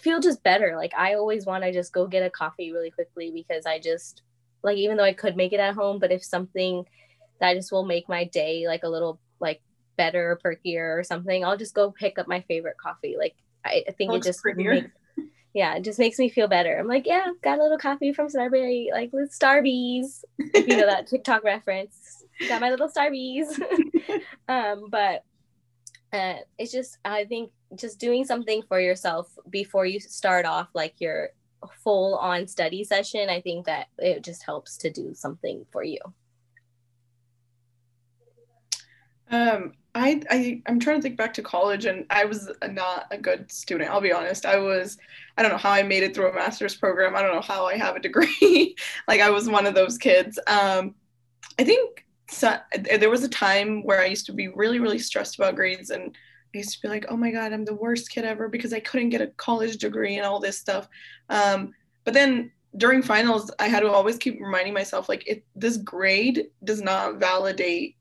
feel 0.00 0.20
just 0.20 0.42
better. 0.42 0.74
Like 0.76 0.92
i 0.96 1.14
always 1.14 1.46
want 1.46 1.64
to 1.64 1.72
just 1.72 1.92
go 1.92 2.06
get 2.06 2.26
a 2.26 2.30
coffee 2.30 2.72
really 2.72 2.90
quickly 2.90 3.30
because 3.30 3.66
i 3.66 3.78
just 3.78 4.22
like 4.62 4.76
even 4.76 4.96
though 4.96 5.04
i 5.04 5.12
could 5.12 5.36
make 5.36 5.52
it 5.52 5.60
at 5.60 5.74
home 5.74 5.98
but 5.98 6.12
if 6.12 6.24
something 6.24 6.84
that 7.40 7.54
just 7.54 7.72
will 7.72 7.84
make 7.84 8.08
my 8.08 8.24
day 8.24 8.66
like 8.66 8.82
a 8.82 8.88
little 8.88 9.20
like 9.40 9.60
better 9.96 10.32
or 10.32 10.40
perkier 10.44 10.98
or 10.98 11.04
something 11.04 11.44
i'll 11.44 11.56
just 11.56 11.74
go 11.74 11.90
pick 11.90 12.18
up 12.18 12.26
my 12.26 12.40
favorite 12.48 12.76
coffee. 12.76 13.16
Like 13.18 13.34
i, 13.64 13.84
I 13.88 13.92
think 13.92 14.12
it 14.12 14.22
just 14.22 14.44
makes, 14.44 14.88
yeah 15.54 15.76
it 15.76 15.84
just 15.84 15.98
makes 15.98 16.18
me 16.18 16.28
feel 16.28 16.48
better. 16.48 16.76
I'm 16.78 16.88
like 16.88 17.06
yeah 17.06 17.26
got 17.42 17.58
a 17.58 17.62
little 17.62 17.78
coffee 17.78 18.12
from 18.12 18.28
starbucks 18.28 18.90
like 18.92 19.12
with 19.12 19.36
starbies 19.36 20.24
if 20.38 20.68
you 20.68 20.76
know 20.76 20.86
that 20.86 21.06
tiktok 21.06 21.44
reference. 21.44 22.24
Got 22.48 22.60
my 22.60 22.70
little 22.70 22.88
starbies 22.88 23.46
um 24.48 24.88
but 24.90 25.24
uh, 26.12 26.36
it's 26.58 26.72
just 26.72 26.98
i 27.04 27.24
think 27.24 27.50
just 27.74 27.98
doing 27.98 28.24
something 28.24 28.62
for 28.68 28.80
yourself 28.80 29.36
before 29.50 29.84
you 29.84 29.98
start 29.98 30.46
off 30.46 30.68
like 30.74 30.94
your 31.00 31.30
full 31.82 32.16
on 32.16 32.46
study 32.46 32.84
session 32.84 33.28
i 33.28 33.40
think 33.40 33.66
that 33.66 33.88
it 33.98 34.22
just 34.22 34.44
helps 34.44 34.76
to 34.76 34.90
do 34.90 35.12
something 35.14 35.64
for 35.72 35.82
you. 35.82 35.98
Um 39.30 39.72
I, 39.94 40.20
I 40.28 40.62
I'm 40.66 40.80
trying 40.80 40.96
to 40.96 41.02
think 41.02 41.16
back 41.16 41.32
to 41.34 41.42
college 41.42 41.84
and 41.84 42.04
I 42.10 42.24
was 42.24 42.50
not 42.70 43.06
a 43.10 43.18
good 43.18 43.50
student. 43.50 43.90
I'll 43.90 44.00
be 44.00 44.12
honest. 44.12 44.44
I 44.44 44.58
was 44.58 44.98
I 45.36 45.42
don't 45.42 45.52
know 45.52 45.58
how 45.58 45.70
I 45.70 45.82
made 45.82 46.02
it 46.02 46.14
through 46.14 46.30
a 46.30 46.34
master's 46.34 46.74
program. 46.74 47.14
I 47.14 47.22
don't 47.22 47.34
know 47.34 47.40
how 47.40 47.66
I 47.66 47.76
have 47.76 47.96
a 47.96 48.00
degree. 48.00 48.76
like 49.08 49.20
I 49.20 49.30
was 49.30 49.48
one 49.48 49.66
of 49.66 49.74
those 49.74 49.96
kids. 49.98 50.38
Um, 50.46 50.94
I 51.58 51.64
think 51.64 52.04
so, 52.28 52.56
there 52.98 53.10
was 53.10 53.22
a 53.22 53.28
time 53.28 53.84
where 53.84 54.00
I 54.00 54.06
used 54.06 54.26
to 54.26 54.32
be 54.32 54.48
really 54.48 54.80
really 54.80 54.98
stressed 54.98 55.36
about 55.36 55.54
grades 55.54 55.90
and 55.90 56.16
I 56.54 56.58
used 56.58 56.72
to 56.72 56.82
be 56.82 56.88
like, 56.88 57.06
oh 57.08 57.16
my 57.16 57.30
god, 57.30 57.52
I'm 57.52 57.64
the 57.64 57.74
worst 57.74 58.10
kid 58.10 58.24
ever 58.24 58.48
because 58.48 58.72
I 58.72 58.80
couldn't 58.80 59.10
get 59.10 59.20
a 59.20 59.28
college 59.36 59.76
degree 59.76 60.16
and 60.16 60.26
all 60.26 60.40
this 60.40 60.58
stuff. 60.58 60.88
Um, 61.28 61.74
but 62.04 62.14
then 62.14 62.50
during 62.76 63.02
finals, 63.02 63.50
I 63.58 63.68
had 63.68 63.80
to 63.80 63.90
always 63.90 64.16
keep 64.16 64.40
reminding 64.40 64.74
myself 64.74 65.08
like, 65.08 65.26
it, 65.26 65.44
this 65.54 65.76
grade 65.76 66.46
does 66.64 66.80
not 66.80 67.18
validate 67.18 67.96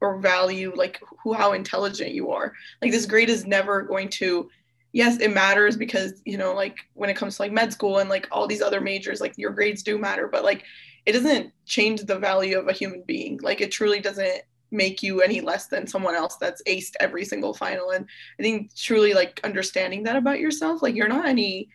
or 0.00 0.18
value 0.18 0.72
like 0.74 1.00
who 1.22 1.32
how 1.32 1.52
intelligent 1.52 2.12
you 2.12 2.30
are. 2.30 2.52
Like 2.82 2.92
this 2.92 3.06
grade 3.06 3.30
is 3.30 3.46
never 3.46 3.82
going 3.82 4.08
to 4.10 4.48
yes 4.92 5.18
it 5.20 5.32
matters 5.32 5.76
because 5.76 6.22
you 6.24 6.38
know 6.38 6.54
like 6.54 6.76
when 6.94 7.10
it 7.10 7.16
comes 7.16 7.36
to 7.36 7.42
like 7.42 7.52
med 7.52 7.72
school 7.72 7.98
and 7.98 8.08
like 8.08 8.28
all 8.30 8.46
these 8.46 8.62
other 8.62 8.80
majors 8.80 9.20
like 9.20 9.36
your 9.36 9.50
grades 9.50 9.82
do 9.82 9.98
matter 9.98 10.28
but 10.28 10.44
like 10.44 10.64
it 11.06 11.12
doesn't 11.12 11.52
change 11.64 12.02
the 12.02 12.18
value 12.18 12.58
of 12.58 12.68
a 12.68 12.72
human 12.72 13.02
being. 13.06 13.38
Like 13.40 13.60
it 13.60 13.70
truly 13.70 14.00
doesn't 14.00 14.42
make 14.72 15.02
you 15.02 15.22
any 15.22 15.40
less 15.40 15.68
than 15.68 15.86
someone 15.86 16.16
else 16.16 16.36
that's 16.36 16.62
aced 16.64 16.94
every 16.98 17.24
single 17.24 17.54
final. 17.54 17.90
And 17.90 18.06
i 18.38 18.42
think 18.42 18.74
truly 18.74 19.14
like 19.14 19.40
understanding 19.44 20.02
that 20.02 20.16
about 20.16 20.40
yourself 20.40 20.82
like 20.82 20.96
you're 20.96 21.08
not 21.08 21.26
any 21.26 21.68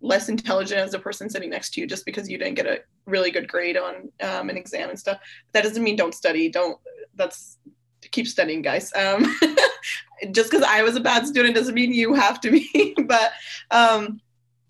less 0.00 0.28
intelligent 0.28 0.80
as 0.80 0.94
a 0.94 0.98
person 0.98 1.28
sitting 1.28 1.50
next 1.50 1.74
to 1.74 1.80
you 1.80 1.86
just 1.86 2.06
because 2.06 2.28
you 2.28 2.38
didn't 2.38 2.54
get 2.54 2.66
a 2.66 2.80
really 3.06 3.30
good 3.30 3.48
grade 3.48 3.76
on 3.76 4.10
um, 4.22 4.48
an 4.48 4.56
exam 4.56 4.90
and 4.90 4.98
stuff. 4.98 5.18
That 5.52 5.64
doesn't 5.64 5.82
mean 5.82 5.96
don't 5.96 6.14
study. 6.14 6.48
Don't. 6.48 6.78
That's 7.14 7.58
keep 8.10 8.28
studying, 8.28 8.62
guys. 8.62 8.92
Um, 8.94 9.34
just 10.30 10.50
because 10.50 10.64
I 10.66 10.82
was 10.82 10.96
a 10.96 11.00
bad 11.00 11.26
student 11.26 11.54
doesn't 11.54 11.74
mean 11.74 11.92
you 11.92 12.14
have 12.14 12.40
to 12.42 12.50
be. 12.50 12.94
but 13.04 13.32
um, 13.70 14.20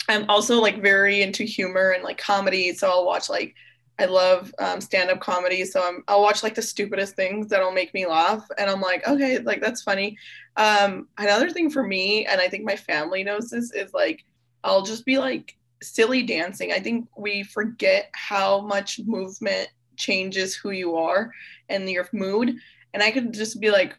I'm 0.09 0.29
also 0.31 0.61
like 0.61 0.81
very 0.81 1.23
into 1.23 1.45
humor 1.45 1.91
and 1.91 2.05
like 2.05 2.19
comedy, 2.19 2.73
so 2.73 2.89
I'll 2.89 3.07
watch 3.07 3.29
like 3.29 3.55
I 4.01 4.05
love 4.05 4.55
um, 4.61 4.81
stand-up 4.81 5.19
comedy, 5.19 5.65
so 5.65 5.83
I'm, 5.83 6.05
I'll 6.07 6.23
watch 6.23 6.45
like 6.45 6.55
the 6.55 6.63
stupidest 6.63 7.17
things 7.17 7.49
that'll 7.49 7.73
make 7.73 7.93
me 7.95 8.07
laugh, 8.07 8.47
and 8.57 8.71
I'm 8.71 8.81
like, 8.81 9.07
okay, 9.09 9.39
like 9.39 9.61
that's 9.61 9.83
funny. 9.83 10.17
Um, 10.57 11.09
another 11.19 11.51
thing 11.51 11.69
for 11.69 11.83
me, 11.83 12.25
and 12.25 12.41
I 12.41 12.49
think 12.49 12.65
my 12.65 12.77
family 12.77 13.25
knows 13.25 13.51
this, 13.51 13.73
is 13.73 13.93
like 13.93 14.25
I'll 14.65 14.83
just 14.83 15.05
be 15.05 15.19
like 15.19 15.57
silly 15.83 16.23
dancing. 16.23 16.73
I 16.73 16.81
think 16.81 17.09
we 17.17 17.43
forget 17.43 18.11
how 18.13 18.61
much 18.61 19.01
movement 19.07 19.69
changes 19.97 20.55
who 20.55 20.71
you 20.71 20.97
are 20.97 21.33
and 21.69 21.89
your 21.89 22.09
mood. 22.13 22.57
And 22.95 23.03
I 23.03 23.11
could 23.11 23.33
just 23.33 23.61
be 23.61 23.71
like 23.71 23.95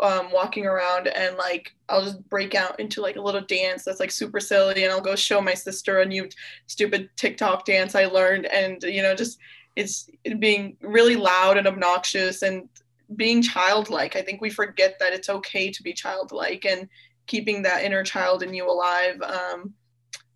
um, 0.00 0.32
walking 0.32 0.66
around 0.66 1.08
and 1.08 1.36
like 1.36 1.74
I'll 1.88 2.02
just 2.04 2.26
break 2.30 2.54
out 2.54 2.80
into 2.80 3.02
like 3.02 3.16
a 3.16 3.20
little 3.20 3.42
dance 3.42 3.84
that's 3.84 4.00
like 4.00 4.10
super 4.10 4.40
silly 4.40 4.82
and 4.82 4.92
I'll 4.92 5.00
go 5.00 5.14
show 5.14 5.42
my 5.42 5.52
sister 5.52 6.00
a 6.00 6.06
new 6.06 6.28
stupid 6.66 7.10
TikTok 7.16 7.66
dance 7.66 7.94
I 7.94 8.06
learned 8.06 8.46
and 8.46 8.82
you 8.82 9.02
know 9.02 9.14
just 9.14 9.38
it's 9.76 10.08
being 10.38 10.76
really 10.80 11.16
loud 11.16 11.58
and 11.58 11.66
obnoxious 11.66 12.42
and 12.42 12.68
being 13.16 13.42
childlike. 13.42 14.16
I 14.16 14.22
think 14.22 14.40
we 14.40 14.50
forget 14.50 14.96
that 15.00 15.12
it's 15.12 15.28
okay 15.28 15.70
to 15.70 15.82
be 15.82 15.92
childlike 15.92 16.64
and 16.64 16.88
keeping 17.26 17.62
that 17.62 17.82
inner 17.82 18.04
child 18.04 18.42
in 18.42 18.54
you 18.54 18.70
alive. 18.70 19.20
Um, 19.20 19.74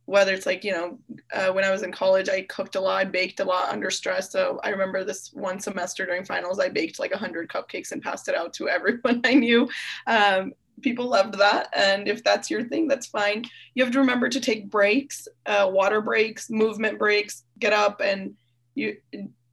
whether 0.08 0.32
it's 0.32 0.46
like 0.46 0.64
you 0.64 0.72
know 0.72 0.98
uh, 1.34 1.52
when 1.52 1.64
i 1.64 1.70
was 1.70 1.82
in 1.82 1.92
college 1.92 2.30
i 2.30 2.40
cooked 2.42 2.76
a 2.76 2.80
lot 2.80 2.96
i 2.96 3.04
baked 3.04 3.40
a 3.40 3.44
lot 3.44 3.68
under 3.68 3.90
stress. 3.90 4.32
So 4.32 4.58
i 4.64 4.70
remember 4.70 5.04
this 5.04 5.30
one 5.34 5.60
semester 5.60 6.06
during 6.06 6.24
finals 6.24 6.58
i 6.58 6.68
baked 6.70 6.98
like 6.98 7.10
100 7.10 7.48
cupcakes 7.50 7.92
and 7.92 8.02
passed 8.02 8.28
it 8.28 8.34
out 8.34 8.54
to 8.54 8.68
everyone 8.76 9.20
i 9.24 9.34
knew. 9.34 9.68
Um, 10.06 10.54
people 10.80 11.08
loved 11.08 11.36
that. 11.38 11.68
And 11.74 12.08
if 12.08 12.22
that's 12.24 12.50
your 12.50 12.64
thing 12.64 12.88
that's 12.88 13.06
fine. 13.06 13.44
You 13.74 13.84
have 13.84 13.92
to 13.92 13.98
remember 13.98 14.28
to 14.28 14.40
take 14.40 14.70
breaks 14.70 15.28
uh, 15.44 15.68
water 15.70 16.00
breaks 16.00 16.48
movement 16.48 16.98
breaks 16.98 17.44
get 17.58 17.72
up 17.72 18.00
and 18.00 18.34
you 18.74 18.96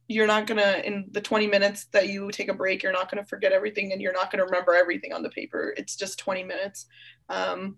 you're 0.08 0.26
not 0.26 0.46
gonna 0.46 0.80
in 0.84 1.06
the 1.10 1.20
20 1.20 1.48
minutes 1.48 1.86
that 1.86 2.08
you 2.08 2.30
take 2.30 2.48
a 2.48 2.54
break 2.54 2.82
you're 2.82 2.92
not 2.92 3.10
gonna 3.10 3.24
forget 3.24 3.52
everything 3.52 3.92
and 3.92 4.00
you're 4.00 4.12
not 4.12 4.30
gonna 4.30 4.44
remember 4.44 4.74
everything 4.74 5.12
on 5.12 5.22
the 5.22 5.30
paper. 5.30 5.74
It's 5.76 5.96
just 5.96 6.18
20 6.18 6.44
minutes. 6.44 6.86
Um, 7.28 7.76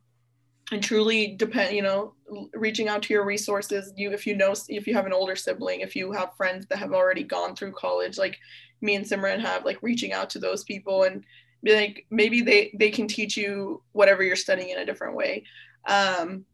and 0.71 0.83
truly 0.83 1.29
depend 1.29 1.75
you 1.75 1.83
know 1.83 2.15
reaching 2.55 2.89
out 2.89 3.03
to 3.03 3.15
your 3.15 3.25
resources. 3.25 3.93
You 3.97 4.13
if 4.13 4.27
you 4.27 4.37
know 4.37 4.55
if 4.69 4.87
you 4.87 4.95
have 4.95 5.07
an 5.07 5.13
older 5.13 5.37
sibling 5.37 5.81
if 5.81 5.97
you 5.97 6.13
have 6.13 6.37
friends 6.37 6.67
that 6.67 6.79
have 6.79 6.93
already 6.93 7.25
gone 7.25 7.55
through 7.55 7.73
college 7.73 8.19
like 8.19 8.39
me 8.81 8.95
and 8.95 9.05
simran 9.05 9.41
have 9.41 9.65
like 9.65 9.83
reaching 9.83 10.13
out 10.13 10.31
to 10.31 10.39
those 10.39 10.65
people 10.65 11.05
and 11.05 11.25
be 11.63 11.75
like 11.75 12.07
maybe 12.11 12.41
they 12.43 12.71
they 12.79 12.91
can 12.91 13.09
teach 13.09 13.37
you 13.37 13.83
whatever 13.93 14.23
you're 14.23 14.37
studying 14.37 14.71
in 14.71 14.79
a 14.79 14.87
different 14.87 15.17
way. 15.17 15.45
Um 15.87 16.45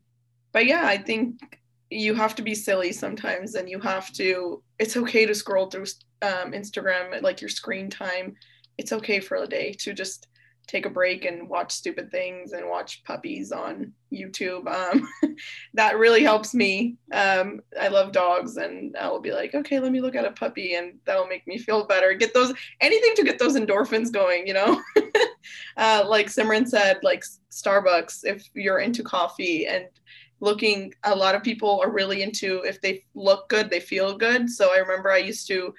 but 0.52 0.66
yeah 0.66 0.86
i 0.86 0.96
think 0.96 1.60
you 1.90 2.14
have 2.14 2.34
to 2.34 2.42
be 2.42 2.54
silly 2.54 2.92
sometimes 2.92 3.54
and 3.54 3.68
you 3.68 3.78
have 3.80 4.12
to 4.12 4.62
it's 4.78 4.96
okay 4.96 5.26
to 5.26 5.34
scroll 5.34 5.66
through 5.66 5.84
um, 6.24 6.52
instagram 6.52 7.20
like 7.22 7.40
your 7.40 7.50
screen 7.50 7.90
time. 7.90 8.34
It's 8.78 8.92
okay 8.92 9.20
for 9.20 9.36
a 9.36 9.46
day 9.46 9.72
to 9.80 9.92
just 9.92 10.26
take 10.66 10.86
a 10.86 10.90
break 10.90 11.24
and 11.24 11.48
watch 11.48 11.72
stupid 11.72 12.10
things 12.10 12.52
and 12.52 12.68
watch 12.68 13.04
puppies 13.04 13.52
on 13.52 13.92
YouTube. 14.12 14.66
Um, 14.66 15.08
that 15.74 15.98
really 15.98 16.22
helps 16.22 16.54
me. 16.54 16.96
Um, 17.12 17.60
I 17.80 17.88
love 17.88 18.12
dogs, 18.12 18.56
and 18.56 18.96
I'll 18.96 19.20
be 19.20 19.32
like, 19.32 19.54
okay, 19.54 19.78
let 19.78 19.92
me 19.92 20.00
look 20.00 20.14
at 20.14 20.24
a 20.24 20.32
puppy, 20.32 20.74
and 20.74 20.98
that'll 21.04 21.26
make 21.26 21.46
me 21.46 21.58
feel 21.58 21.86
better. 21.86 22.14
Get 22.14 22.34
those 22.34 22.52
anything 22.80 23.14
to 23.16 23.24
get 23.24 23.38
those 23.38 23.56
endorphins 23.56 24.12
going, 24.12 24.46
you 24.46 24.54
know. 24.54 24.82
uh, 25.76 26.04
like 26.06 26.26
Simran 26.26 26.66
said, 26.66 26.98
like 27.02 27.24
Starbucks, 27.50 28.24
if 28.24 28.48
you're 28.54 28.80
into 28.80 29.02
coffee 29.02 29.66
and 29.66 29.86
looking 30.40 30.92
a 31.04 31.14
lot 31.14 31.34
of 31.34 31.42
people 31.42 31.80
are 31.82 31.90
really 31.90 32.22
into 32.22 32.62
if 32.64 32.80
they 32.80 33.02
look 33.14 33.48
good 33.48 33.70
they 33.70 33.80
feel 33.80 34.16
good 34.16 34.50
so 34.50 34.74
i 34.74 34.78
remember 34.78 35.10
i 35.10 35.16
used 35.16 35.46
to 35.46 35.72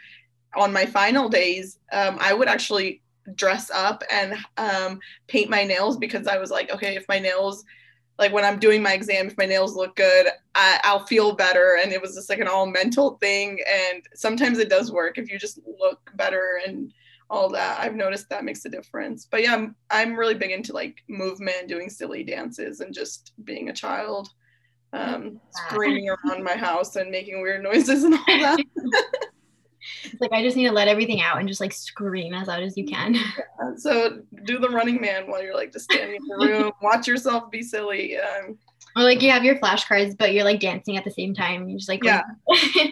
on 0.55 0.73
my 0.73 0.85
final 0.85 1.29
days 1.29 1.77
um, 1.91 2.17
i 2.19 2.33
would 2.33 2.47
actually 2.47 3.01
dress 3.33 3.71
up 3.71 4.03
and 4.11 4.35
um, 4.57 4.99
paint 5.27 5.49
my 5.49 5.63
nails 5.63 5.97
because 5.97 6.27
I 6.27 6.37
was 6.37 6.51
like, 6.51 6.71
okay, 6.71 6.95
if 6.95 7.05
my 7.09 7.19
nails, 7.19 7.63
like 8.19 8.31
when 8.31 8.45
I'm 8.45 8.59
doing 8.59 8.83
my 8.83 8.93
exam, 8.93 9.27
if 9.27 9.37
my 9.37 9.45
nails 9.45 9.75
look 9.75 9.95
good, 9.95 10.27
I, 10.53 10.79
I'll 10.83 11.05
feel 11.05 11.35
better. 11.35 11.79
And 11.81 11.91
it 11.91 12.01
was 12.01 12.15
just 12.15 12.29
like 12.29 12.39
an 12.39 12.47
all 12.47 12.65
mental 12.65 13.17
thing. 13.17 13.59
And 13.67 14.03
sometimes 14.13 14.59
it 14.59 14.69
does 14.69 14.91
work 14.91 15.17
if 15.17 15.31
you 15.31 15.39
just 15.39 15.59
look 15.79 16.11
better 16.15 16.59
and 16.65 16.93
all 17.29 17.49
that. 17.49 17.79
I've 17.79 17.95
noticed 17.95 18.29
that 18.29 18.45
makes 18.45 18.65
a 18.65 18.69
difference. 18.69 19.27
But 19.29 19.43
yeah, 19.43 19.53
I'm, 19.53 19.75
I'm 19.89 20.15
really 20.15 20.35
big 20.35 20.51
into 20.51 20.73
like 20.73 21.03
movement, 21.07 21.67
doing 21.67 21.89
silly 21.89 22.23
dances, 22.23 22.81
and 22.81 22.93
just 22.93 23.33
being 23.43 23.69
a 23.69 23.73
child, 23.73 24.29
um, 24.93 25.39
screaming 25.51 26.09
around 26.09 26.43
my 26.43 26.55
house 26.55 26.95
and 26.95 27.09
making 27.09 27.41
weird 27.41 27.63
noises 27.63 28.03
and 28.03 28.13
all 28.13 28.23
that. 28.27 28.59
it's 30.03 30.21
like 30.21 30.31
I 30.31 30.41
just 30.41 30.57
need 30.57 30.67
to 30.67 30.71
let 30.71 30.87
everything 30.87 31.21
out 31.21 31.39
and 31.39 31.47
just 31.47 31.61
like 31.61 31.73
scream 31.73 32.33
as 32.33 32.47
loud 32.47 32.63
as 32.63 32.77
you 32.77 32.85
can. 32.85 33.15
Yeah, 33.15 33.21
so 33.77 34.21
do 34.43 34.59
the 34.59 34.69
running 34.69 34.99
man 35.01 35.29
while 35.29 35.43
you're 35.43 35.55
like 35.55 35.71
just 35.71 35.91
standing 35.91 36.15
in 36.15 36.27
the 36.27 36.45
room. 36.47 36.71
watch 36.81 37.07
yourself 37.07 37.49
be 37.51 37.61
silly. 37.61 38.17
Um, 38.17 38.57
or 38.95 39.03
like 39.03 39.21
you 39.21 39.31
have 39.31 39.43
your 39.43 39.57
flashcards, 39.59 40.17
but 40.17 40.33
you're 40.33 40.43
like 40.43 40.59
dancing 40.59 40.97
at 40.97 41.03
the 41.03 41.11
same 41.11 41.33
time. 41.33 41.67
You're 41.67 41.79
just 41.79 41.89
like 41.89 42.03
yeah. 42.03 42.21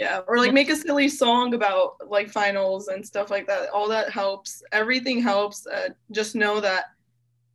yeah, 0.00 0.20
or 0.26 0.38
like 0.38 0.52
make 0.52 0.70
a 0.70 0.76
silly 0.76 1.08
song 1.08 1.54
about 1.54 1.94
like 2.08 2.28
finals 2.28 2.88
and 2.88 3.06
stuff 3.06 3.30
like 3.30 3.46
that. 3.46 3.70
All 3.70 3.88
that 3.88 4.10
helps. 4.10 4.62
Everything 4.72 5.22
helps. 5.22 5.66
Uh, 5.66 5.90
just 6.10 6.34
know 6.34 6.60
that 6.60 6.86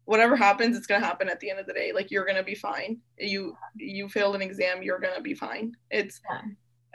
whatever 0.05 0.35
happens, 0.35 0.75
it's 0.75 0.87
gonna 0.87 1.05
happen 1.05 1.29
at 1.29 1.39
the 1.39 1.51
end 1.51 1.59
of 1.59 1.67
the 1.67 1.73
day. 1.73 1.91
Like 1.93 2.09
you're 2.09 2.25
gonna 2.25 2.43
be 2.43 2.55
fine. 2.55 2.97
You 3.17 3.55
you 3.75 4.09
failed 4.09 4.35
an 4.35 4.41
exam, 4.41 4.81
you're 4.81 4.99
gonna 4.99 5.21
be 5.21 5.35
fine. 5.35 5.75
It's 5.91 6.19
yeah. 6.29 6.41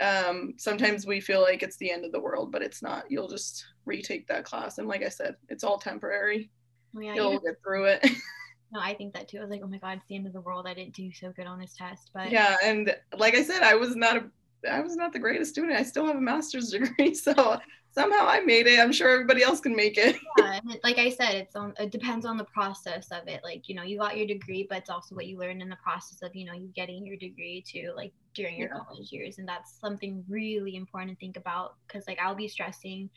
Um 0.00 0.54
sometimes 0.56 1.06
we 1.06 1.20
feel 1.20 1.40
like 1.40 1.62
it's 1.62 1.76
the 1.76 1.90
end 1.90 2.04
of 2.04 2.12
the 2.12 2.20
world, 2.20 2.52
but 2.52 2.62
it's 2.62 2.82
not. 2.82 3.04
You'll 3.10 3.28
just 3.28 3.64
retake 3.84 4.26
that 4.28 4.44
class, 4.44 4.78
and 4.78 4.88
like 4.88 5.02
I 5.02 5.08
said, 5.08 5.36
it's 5.48 5.64
all 5.64 5.78
temporary. 5.78 6.50
Oh, 6.96 7.00
yeah, 7.00 7.14
You'll 7.14 7.40
get 7.40 7.56
through 7.62 7.86
it. 7.86 8.02
no, 8.72 8.80
I 8.80 8.94
think 8.94 9.14
that 9.14 9.28
too. 9.28 9.38
I 9.38 9.42
was 9.42 9.50
like, 9.50 9.62
oh 9.62 9.68
my 9.68 9.78
god, 9.78 9.98
it's 9.98 10.06
the 10.08 10.16
end 10.16 10.26
of 10.26 10.32
the 10.32 10.40
world. 10.40 10.66
I 10.66 10.74
didn't 10.74 10.94
do 10.94 11.12
so 11.12 11.32
good 11.32 11.46
on 11.46 11.58
this 11.58 11.74
test, 11.76 12.10
but 12.14 12.30
yeah, 12.30 12.56
and 12.62 12.94
like 13.16 13.34
I 13.34 13.42
said, 13.42 13.62
I 13.62 13.74
was 13.74 13.96
not 13.96 14.16
a 14.16 14.24
I 14.70 14.80
was 14.80 14.96
not 14.96 15.12
the 15.12 15.18
greatest 15.18 15.52
student. 15.52 15.78
I 15.78 15.82
still 15.82 16.06
have 16.06 16.16
a 16.16 16.20
master's 16.20 16.70
degree, 16.70 17.14
so 17.14 17.58
somehow 17.92 18.26
I 18.26 18.40
made 18.40 18.66
it. 18.66 18.78
I'm 18.78 18.92
sure 18.92 19.10
everybody 19.10 19.42
else 19.42 19.60
can 19.60 19.74
make 19.74 19.96
it. 19.98 20.16
yeah, 20.38 20.60
like 20.82 20.98
I 20.98 21.10
said, 21.10 21.34
it's 21.34 21.56
on. 21.56 21.74
It 21.78 21.90
depends 21.90 22.26
on 22.26 22.36
the 22.36 22.44
process 22.44 23.08
of 23.10 23.28
it. 23.28 23.40
Like 23.44 23.68
you 23.68 23.74
know, 23.74 23.82
you 23.82 23.98
got 23.98 24.16
your 24.16 24.26
degree, 24.26 24.66
but 24.68 24.78
it's 24.78 24.90
also 24.90 25.14
what 25.14 25.26
you 25.26 25.38
learned 25.38 25.62
in 25.62 25.68
the 25.68 25.76
process 25.76 26.22
of 26.22 26.34
you 26.34 26.44
know 26.44 26.52
you 26.52 26.68
getting 26.74 27.06
your 27.06 27.16
degree 27.16 27.64
to 27.68 27.92
like 27.96 28.12
during 28.34 28.58
your 28.58 28.68
yeah. 28.68 28.80
college 28.84 29.12
years, 29.12 29.38
and 29.38 29.48
that's 29.48 29.78
something 29.80 30.24
really 30.28 30.76
important 30.76 31.12
to 31.12 31.16
think 31.16 31.36
about 31.36 31.76
because 31.86 32.06
like 32.06 32.18
I'll 32.20 32.34
be 32.34 32.48
stressing, 32.48 33.08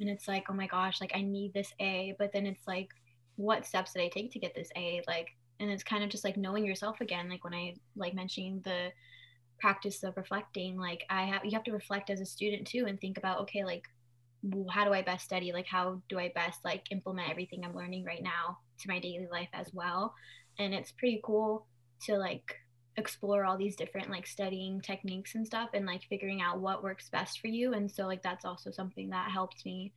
and 0.00 0.08
it's 0.08 0.28
like 0.28 0.46
oh 0.48 0.54
my 0.54 0.66
gosh, 0.66 1.00
like 1.00 1.12
I 1.14 1.22
need 1.22 1.52
this 1.52 1.72
A, 1.80 2.14
but 2.18 2.32
then 2.32 2.46
it's 2.46 2.66
like 2.66 2.88
what 3.36 3.66
steps 3.66 3.92
did 3.92 4.02
I 4.02 4.08
take 4.08 4.30
to 4.32 4.38
get 4.38 4.54
this 4.54 4.68
A? 4.76 5.02
Like, 5.06 5.28
and 5.60 5.70
it's 5.70 5.82
kind 5.82 6.04
of 6.04 6.10
just 6.10 6.24
like 6.24 6.36
knowing 6.36 6.64
yourself 6.64 7.00
again. 7.00 7.28
Like 7.28 7.44
when 7.44 7.54
I 7.54 7.74
like 7.96 8.14
mentioning 8.14 8.60
the 8.64 8.90
practice 9.62 10.02
of 10.02 10.16
reflecting 10.16 10.76
like 10.76 11.04
i 11.08 11.22
have 11.24 11.44
you 11.44 11.52
have 11.52 11.64
to 11.64 11.72
reflect 11.72 12.10
as 12.10 12.20
a 12.20 12.26
student 12.26 12.66
too 12.66 12.84
and 12.86 13.00
think 13.00 13.16
about 13.16 13.40
okay 13.40 13.64
like 13.64 13.84
how 14.70 14.84
do 14.84 14.92
I 14.92 15.02
best 15.02 15.24
study? 15.24 15.52
Like, 15.52 15.66
how 15.66 16.02
do 16.08 16.18
I 16.18 16.32
best 16.34 16.64
like 16.64 16.90
implement 16.90 17.30
everything 17.30 17.64
I'm 17.64 17.76
learning 17.76 18.04
right 18.04 18.22
now 18.22 18.58
to 18.80 18.88
my 18.88 18.98
daily 18.98 19.28
life 19.30 19.48
as 19.52 19.72
well? 19.72 20.14
And 20.58 20.74
it's 20.74 20.92
pretty 20.92 21.20
cool 21.24 21.66
to 22.06 22.16
like 22.16 22.56
explore 22.96 23.44
all 23.44 23.56
these 23.56 23.76
different 23.76 24.10
like 24.10 24.26
studying 24.26 24.80
techniques 24.80 25.34
and 25.34 25.46
stuff 25.46 25.70
and 25.74 25.86
like 25.86 26.02
figuring 26.08 26.42
out 26.42 26.60
what 26.60 26.82
works 26.82 27.08
best 27.08 27.40
for 27.40 27.46
you. 27.46 27.72
And 27.74 27.90
so 27.90 28.06
like 28.06 28.22
that's 28.22 28.44
also 28.44 28.70
something 28.70 29.10
that 29.10 29.30
helped 29.30 29.64
me 29.64 29.92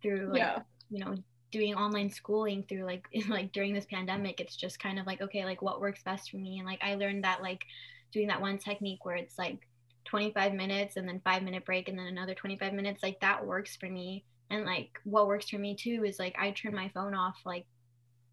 through 0.00 0.30
like 0.32 0.38
yeah. 0.38 0.58
you 0.90 1.04
know 1.04 1.14
doing 1.52 1.74
online 1.74 2.10
schooling 2.10 2.64
through 2.68 2.84
like 2.84 3.06
like 3.28 3.52
during 3.52 3.72
this 3.72 3.86
pandemic 3.86 4.40
it's 4.40 4.56
just 4.56 4.80
kind 4.80 4.98
of 4.98 5.06
like 5.06 5.20
okay 5.20 5.44
like 5.44 5.62
what 5.62 5.80
works 5.80 6.02
best 6.02 6.30
for 6.30 6.38
me 6.38 6.58
and 6.58 6.66
like 6.66 6.80
i 6.82 6.96
learned 6.96 7.22
that 7.22 7.40
like 7.40 7.64
doing 8.12 8.28
that 8.28 8.40
one 8.40 8.58
technique 8.58 9.04
where 9.04 9.16
it's 9.16 9.38
like 9.38 9.58
25 10.04 10.54
minutes 10.54 10.96
and 10.96 11.08
then 11.08 11.20
five 11.24 11.42
minute 11.42 11.64
break 11.64 11.88
and 11.88 11.98
then 11.98 12.06
another 12.06 12.34
25 12.34 12.72
minutes 12.72 13.02
like 13.02 13.20
that 13.20 13.44
works 13.44 13.76
for 13.76 13.88
me. 13.88 14.24
And 14.50 14.64
like 14.66 14.90
what 15.04 15.26
works 15.26 15.48
for 15.48 15.58
me 15.58 15.74
too 15.74 16.04
is 16.04 16.18
like 16.18 16.36
i 16.38 16.50
turn 16.50 16.74
my 16.74 16.90
phone 16.94 17.14
off 17.14 17.36
like 17.44 17.64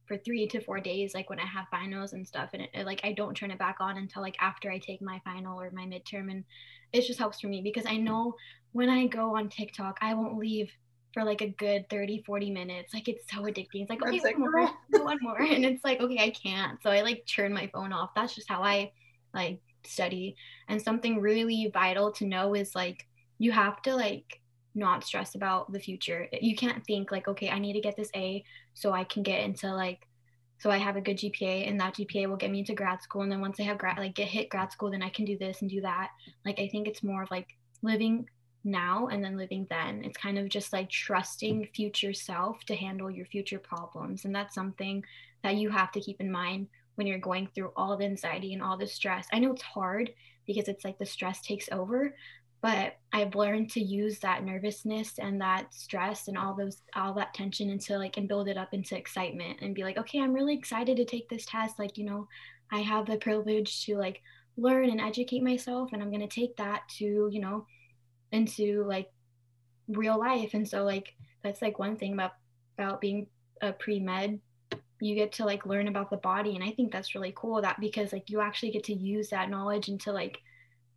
for 0.05 0.17
three 0.17 0.47
to 0.47 0.59
four 0.59 0.79
days 0.79 1.13
like 1.13 1.29
when 1.29 1.39
i 1.39 1.45
have 1.45 1.65
finals 1.71 2.13
and 2.13 2.27
stuff. 2.27 2.49
And 2.53 2.67
it, 2.73 2.85
like 2.85 3.01
i 3.03 3.13
don't 3.13 3.35
turn 3.35 3.51
it 3.51 3.59
back 3.59 3.77
on 3.79 3.97
until 3.97 4.21
like 4.21 4.35
after 4.39 4.69
i 4.69 4.77
take 4.77 5.01
my 5.01 5.21
final 5.23 5.59
or 5.59 5.71
my 5.71 5.85
midterm. 5.85 6.31
And 6.31 6.43
it 6.91 7.05
just 7.05 7.19
helps 7.19 7.39
for 7.39 7.47
me 7.47 7.61
because 7.61 7.85
i 7.85 7.97
know 7.97 8.35
when 8.71 8.89
i 8.89 9.07
go 9.07 9.35
on 9.35 9.49
tiktok 9.49 9.97
i 10.01 10.13
won't 10.13 10.37
leave 10.37 10.71
for 11.13 11.23
like 11.23 11.41
a 11.41 11.47
good 11.47 11.89
30 11.89 12.23
40 12.25 12.51
minutes. 12.51 12.93
Like 12.93 13.07
it's 13.07 13.23
so 13.31 13.41
addicting. 13.41 13.81
It's 13.81 13.89
like 13.89 14.03
okay 14.03 14.19
one 14.19 14.39
more, 14.39 14.69
one 15.03 15.17
more. 15.21 15.41
And 15.41 15.65
it's 15.65 15.83
like 15.83 15.99
okay 15.99 16.19
i 16.19 16.29
can't. 16.29 16.81
So 16.83 16.89
i 16.89 17.01
like 17.01 17.25
turn 17.25 17.53
my 17.53 17.69
phone 17.73 17.93
off. 17.93 18.11
That's 18.15 18.35
just 18.35 18.49
how 18.49 18.61
i 18.61 18.91
like 19.33 19.59
study. 19.85 20.35
And 20.67 20.81
something 20.81 21.19
really 21.19 21.69
vital 21.73 22.11
to 22.13 22.25
know 22.25 22.55
is 22.55 22.75
like 22.75 23.07
you 23.37 23.51
have 23.51 23.81
to 23.83 23.95
like 23.95 24.41
not 24.75 25.03
stress 25.03 25.35
about 25.35 25.71
the 25.71 25.79
future. 25.79 26.27
You 26.41 26.55
can't 26.55 26.85
think 26.85 27.11
like 27.11 27.27
okay 27.27 27.49
i 27.49 27.59
need 27.59 27.73
to 27.73 27.81
get 27.81 27.95
this 27.95 28.11
a 28.15 28.43
so 28.73 28.91
i 28.91 29.03
can 29.03 29.23
get 29.23 29.43
into 29.43 29.73
like 29.73 30.07
so 30.59 30.69
i 30.69 30.77
have 30.77 30.95
a 30.95 31.01
good 31.01 31.17
gpa 31.17 31.67
and 31.67 31.79
that 31.79 31.95
gpa 31.95 32.27
will 32.27 32.37
get 32.37 32.51
me 32.51 32.59
into 32.59 32.73
grad 32.73 33.01
school. 33.01 33.21
And 33.21 33.31
then 33.31 33.41
once 33.41 33.59
i 33.59 33.63
have 33.63 33.77
grad 33.77 33.97
like 33.97 34.15
get 34.15 34.27
hit 34.27 34.49
grad 34.49 34.71
school 34.71 34.91
then 34.91 35.03
i 35.03 35.09
can 35.09 35.25
do 35.25 35.37
this 35.37 35.61
and 35.61 35.69
do 35.69 35.81
that. 35.81 36.09
Like 36.45 36.59
i 36.59 36.67
think 36.67 36.87
it's 36.87 37.03
more 37.03 37.23
of 37.23 37.31
like 37.31 37.47
living 37.81 38.27
now 38.63 39.07
and 39.07 39.23
then 39.23 39.37
living 39.37 39.65
then. 39.69 40.03
It's 40.03 40.17
kind 40.17 40.37
of 40.37 40.49
just 40.49 40.73
like 40.73 40.89
trusting 40.89 41.69
future 41.73 42.13
self 42.13 42.63
to 42.65 42.75
handle 42.75 43.09
your 43.09 43.25
future 43.25 43.59
problems. 43.59 44.25
And 44.25 44.35
that's 44.35 44.55
something 44.55 45.03
that 45.43 45.55
you 45.55 45.69
have 45.69 45.91
to 45.93 46.01
keep 46.01 46.19
in 46.19 46.31
mind 46.31 46.67
when 46.99 47.07
you're 47.07 47.17
going 47.17 47.47
through 47.55 47.71
all 47.77 47.95
the 47.95 48.03
anxiety 48.03 48.53
and 48.53 48.61
all 48.61 48.77
the 48.77 48.85
stress. 48.85 49.25
I 49.31 49.39
know 49.39 49.53
it's 49.53 49.61
hard 49.61 50.11
because 50.45 50.67
it's 50.67 50.83
like 50.83 50.99
the 50.99 51.05
stress 51.05 51.39
takes 51.39 51.69
over, 51.71 52.13
but 52.61 52.97
I've 53.13 53.35
learned 53.35 53.71
to 53.71 53.79
use 53.79 54.19
that 54.19 54.43
nervousness 54.43 55.17
and 55.17 55.39
that 55.39 55.73
stress 55.73 56.27
and 56.27 56.37
all 56.37 56.53
those 56.53 56.81
all 56.93 57.13
that 57.13 57.33
tension 57.33 57.69
into 57.69 57.97
like 57.97 58.17
and 58.17 58.27
build 58.27 58.49
it 58.49 58.57
up 58.57 58.73
into 58.73 58.97
excitement 58.97 59.59
and 59.61 59.73
be 59.73 59.83
like, 59.83 59.97
okay, 59.97 60.19
I'm 60.19 60.33
really 60.33 60.53
excited 60.55 60.97
to 60.97 61.05
take 61.05 61.29
this 61.29 61.45
test. 61.45 61.79
Like, 61.79 61.97
you 61.97 62.03
know, 62.03 62.27
I 62.69 62.79
have 62.81 63.05
the 63.05 63.15
privilege 63.15 63.85
to 63.85 63.95
like 63.95 64.21
learn 64.57 64.89
and 64.89 64.99
educate 64.99 65.41
myself 65.41 65.91
and 65.93 66.03
I'm 66.03 66.11
to 66.11 66.27
take 66.27 66.57
that 66.57 66.81
to, 66.97 67.29
you 67.31 67.39
know, 67.39 67.65
into 68.33 68.83
like 68.83 69.09
real 69.87 70.19
life. 70.19 70.53
And 70.53 70.67
so 70.67 70.83
like 70.83 71.15
that's 71.43 71.61
like 71.61 71.79
one 71.79 71.95
thing 71.95 72.11
about 72.11 72.33
about 72.77 72.99
being 72.99 73.27
a 73.61 73.71
pre-med 73.71 74.41
you 75.01 75.15
get 75.15 75.31
to 75.31 75.45
like 75.45 75.65
learn 75.65 75.87
about 75.87 76.09
the 76.09 76.17
body 76.17 76.55
and 76.55 76.63
i 76.63 76.71
think 76.71 76.91
that's 76.91 77.15
really 77.15 77.33
cool 77.35 77.61
that 77.61 77.79
because 77.79 78.11
like 78.11 78.29
you 78.29 78.41
actually 78.41 78.71
get 78.71 78.83
to 78.83 78.93
use 78.93 79.29
that 79.29 79.49
knowledge 79.49 79.87
into 79.89 80.11
like 80.11 80.39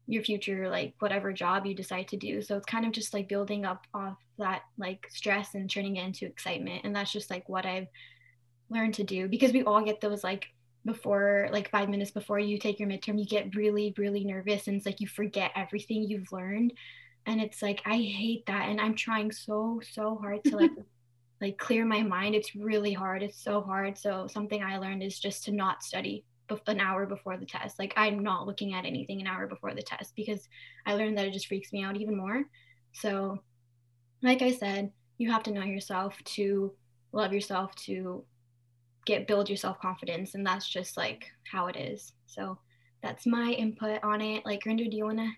your 0.09 0.23
future 0.23 0.69
like 0.69 0.95
whatever 0.99 1.33
job 1.33 1.65
you 1.65 1.75
decide 1.75 2.09
to 2.09 2.17
do. 2.17 2.43
So 2.43 2.57
it's 2.57 2.67
kind 2.67 2.85
of 2.85 2.91
just 2.91 3.15
like 3.15 3.29
building 3.29 3.65
up 3.65 3.87
off 3.95 4.19
that 4.39 4.63
like 4.79 5.07
stress 5.11 5.55
and 5.55 5.71
turning 5.71 5.97
it 5.97 6.05
into 6.05 6.27
excitement 6.27 6.83
and 6.85 6.95
that's 6.95 7.13
just 7.13 7.31
like 7.31 7.49
what 7.49 7.67
i've 7.67 7.87
learned 8.71 8.95
to 8.95 9.05
do 9.05 9.29
because 9.29 9.53
we 9.53 9.63
all 9.63 9.85
get 9.85 10.01
those 10.01 10.25
like 10.25 10.47
before 10.85 11.49
like 11.53 11.71
five 11.71 11.89
minutes 11.89 12.11
before 12.11 12.39
you 12.39 12.59
take 12.59 12.81
your 12.81 12.89
midterm 12.89 13.19
you 13.19 13.27
get 13.27 13.55
really 13.55 13.95
really 13.99 14.25
nervous 14.25 14.67
and 14.67 14.77
it's 14.77 14.87
like 14.87 15.01
you 15.01 15.07
forget 15.07 15.53
everything 15.55 16.03
you've 16.03 16.33
learned 16.33 16.73
and 17.27 17.41
it's 17.41 17.63
like 17.63 17.83
i 17.85 17.97
hate 17.97 18.45
that 18.47 18.69
and 18.69 18.81
i'm 18.81 18.95
trying 18.95 19.31
so 19.31 19.81
so 19.93 20.17
hard 20.17 20.43
to 20.43 20.57
like 20.57 20.71
like 21.43 21.59
clear 21.59 21.85
my 21.85 22.03
mind. 22.03 22.35
It's 22.35 22.55
really 22.55 22.93
hard. 22.93 23.23
It's 23.23 23.43
so 23.43 23.61
hard. 23.61 23.99
So 23.99 24.29
something 24.29 24.63
i 24.63 24.79
learned 24.79 25.03
is 25.03 25.19
just 25.19 25.45
to 25.45 25.53
not 25.53 25.83
study 25.83 26.25
an 26.67 26.81
hour 26.81 27.07
before 27.07 27.37
the 27.39 27.47
test. 27.47 27.79
Like 27.79 27.95
i'm 27.97 28.23
not 28.23 28.47
looking 28.47 28.75
at 28.75 28.85
anything 28.85 29.21
an 29.21 29.27
hour 29.27 29.47
before 29.47 29.75
the 29.75 29.83
test 29.83 30.15
because 30.15 30.49
i 30.87 30.95
learned 30.95 31.17
that 31.19 31.27
it 31.27 31.33
just 31.33 31.49
freaks 31.49 31.73
me 31.73 31.83
out 31.83 31.97
even 31.97 32.17
more. 32.17 32.45
So 32.93 33.39
like 34.23 34.43
i 34.43 34.53
said 34.53 34.93
you 35.19 35.31
have 35.33 35.43
to 35.45 35.51
know 35.51 35.63
yourself 35.63 36.15
to 36.25 36.73
love 37.13 37.33
yourself 37.33 37.75
to 37.75 38.25
get 39.07 39.27
build 39.27 39.49
your 39.49 39.57
self 39.57 39.81
confidence 39.81 40.35
and 40.35 40.47
that's 40.47 40.69
just 40.69 40.97
like 40.97 41.25
how 41.51 41.67
it 41.67 41.77
is. 41.77 42.13
So 42.27 42.59
that's 43.03 43.27
my 43.27 43.51
input 43.51 44.03
on 44.05 44.21
it. 44.21 44.45
Like 44.47 44.63
Gurinder, 44.63 44.91
do 44.91 44.97
you 44.97 45.07
want 45.07 45.19
to 45.19 45.31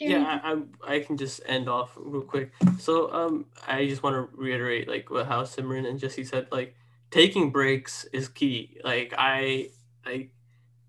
yeah, 0.00 0.40
I, 0.42 0.52
I, 0.52 0.94
I 0.96 1.00
can 1.00 1.16
just 1.16 1.40
end 1.46 1.68
off 1.68 1.92
real 1.96 2.22
quick. 2.22 2.52
So 2.78 3.12
um, 3.12 3.46
I 3.66 3.86
just 3.86 4.02
want 4.02 4.14
to 4.14 4.36
reiterate 4.36 4.88
like 4.88 5.10
what 5.10 5.26
how 5.26 5.42
Simran 5.42 5.88
and 5.88 5.98
Jassie 5.98 6.26
said. 6.26 6.48
Like 6.50 6.74
taking 7.10 7.50
breaks 7.50 8.04
is 8.12 8.28
key. 8.28 8.78
Like 8.84 9.14
I 9.16 9.70
I, 10.04 10.28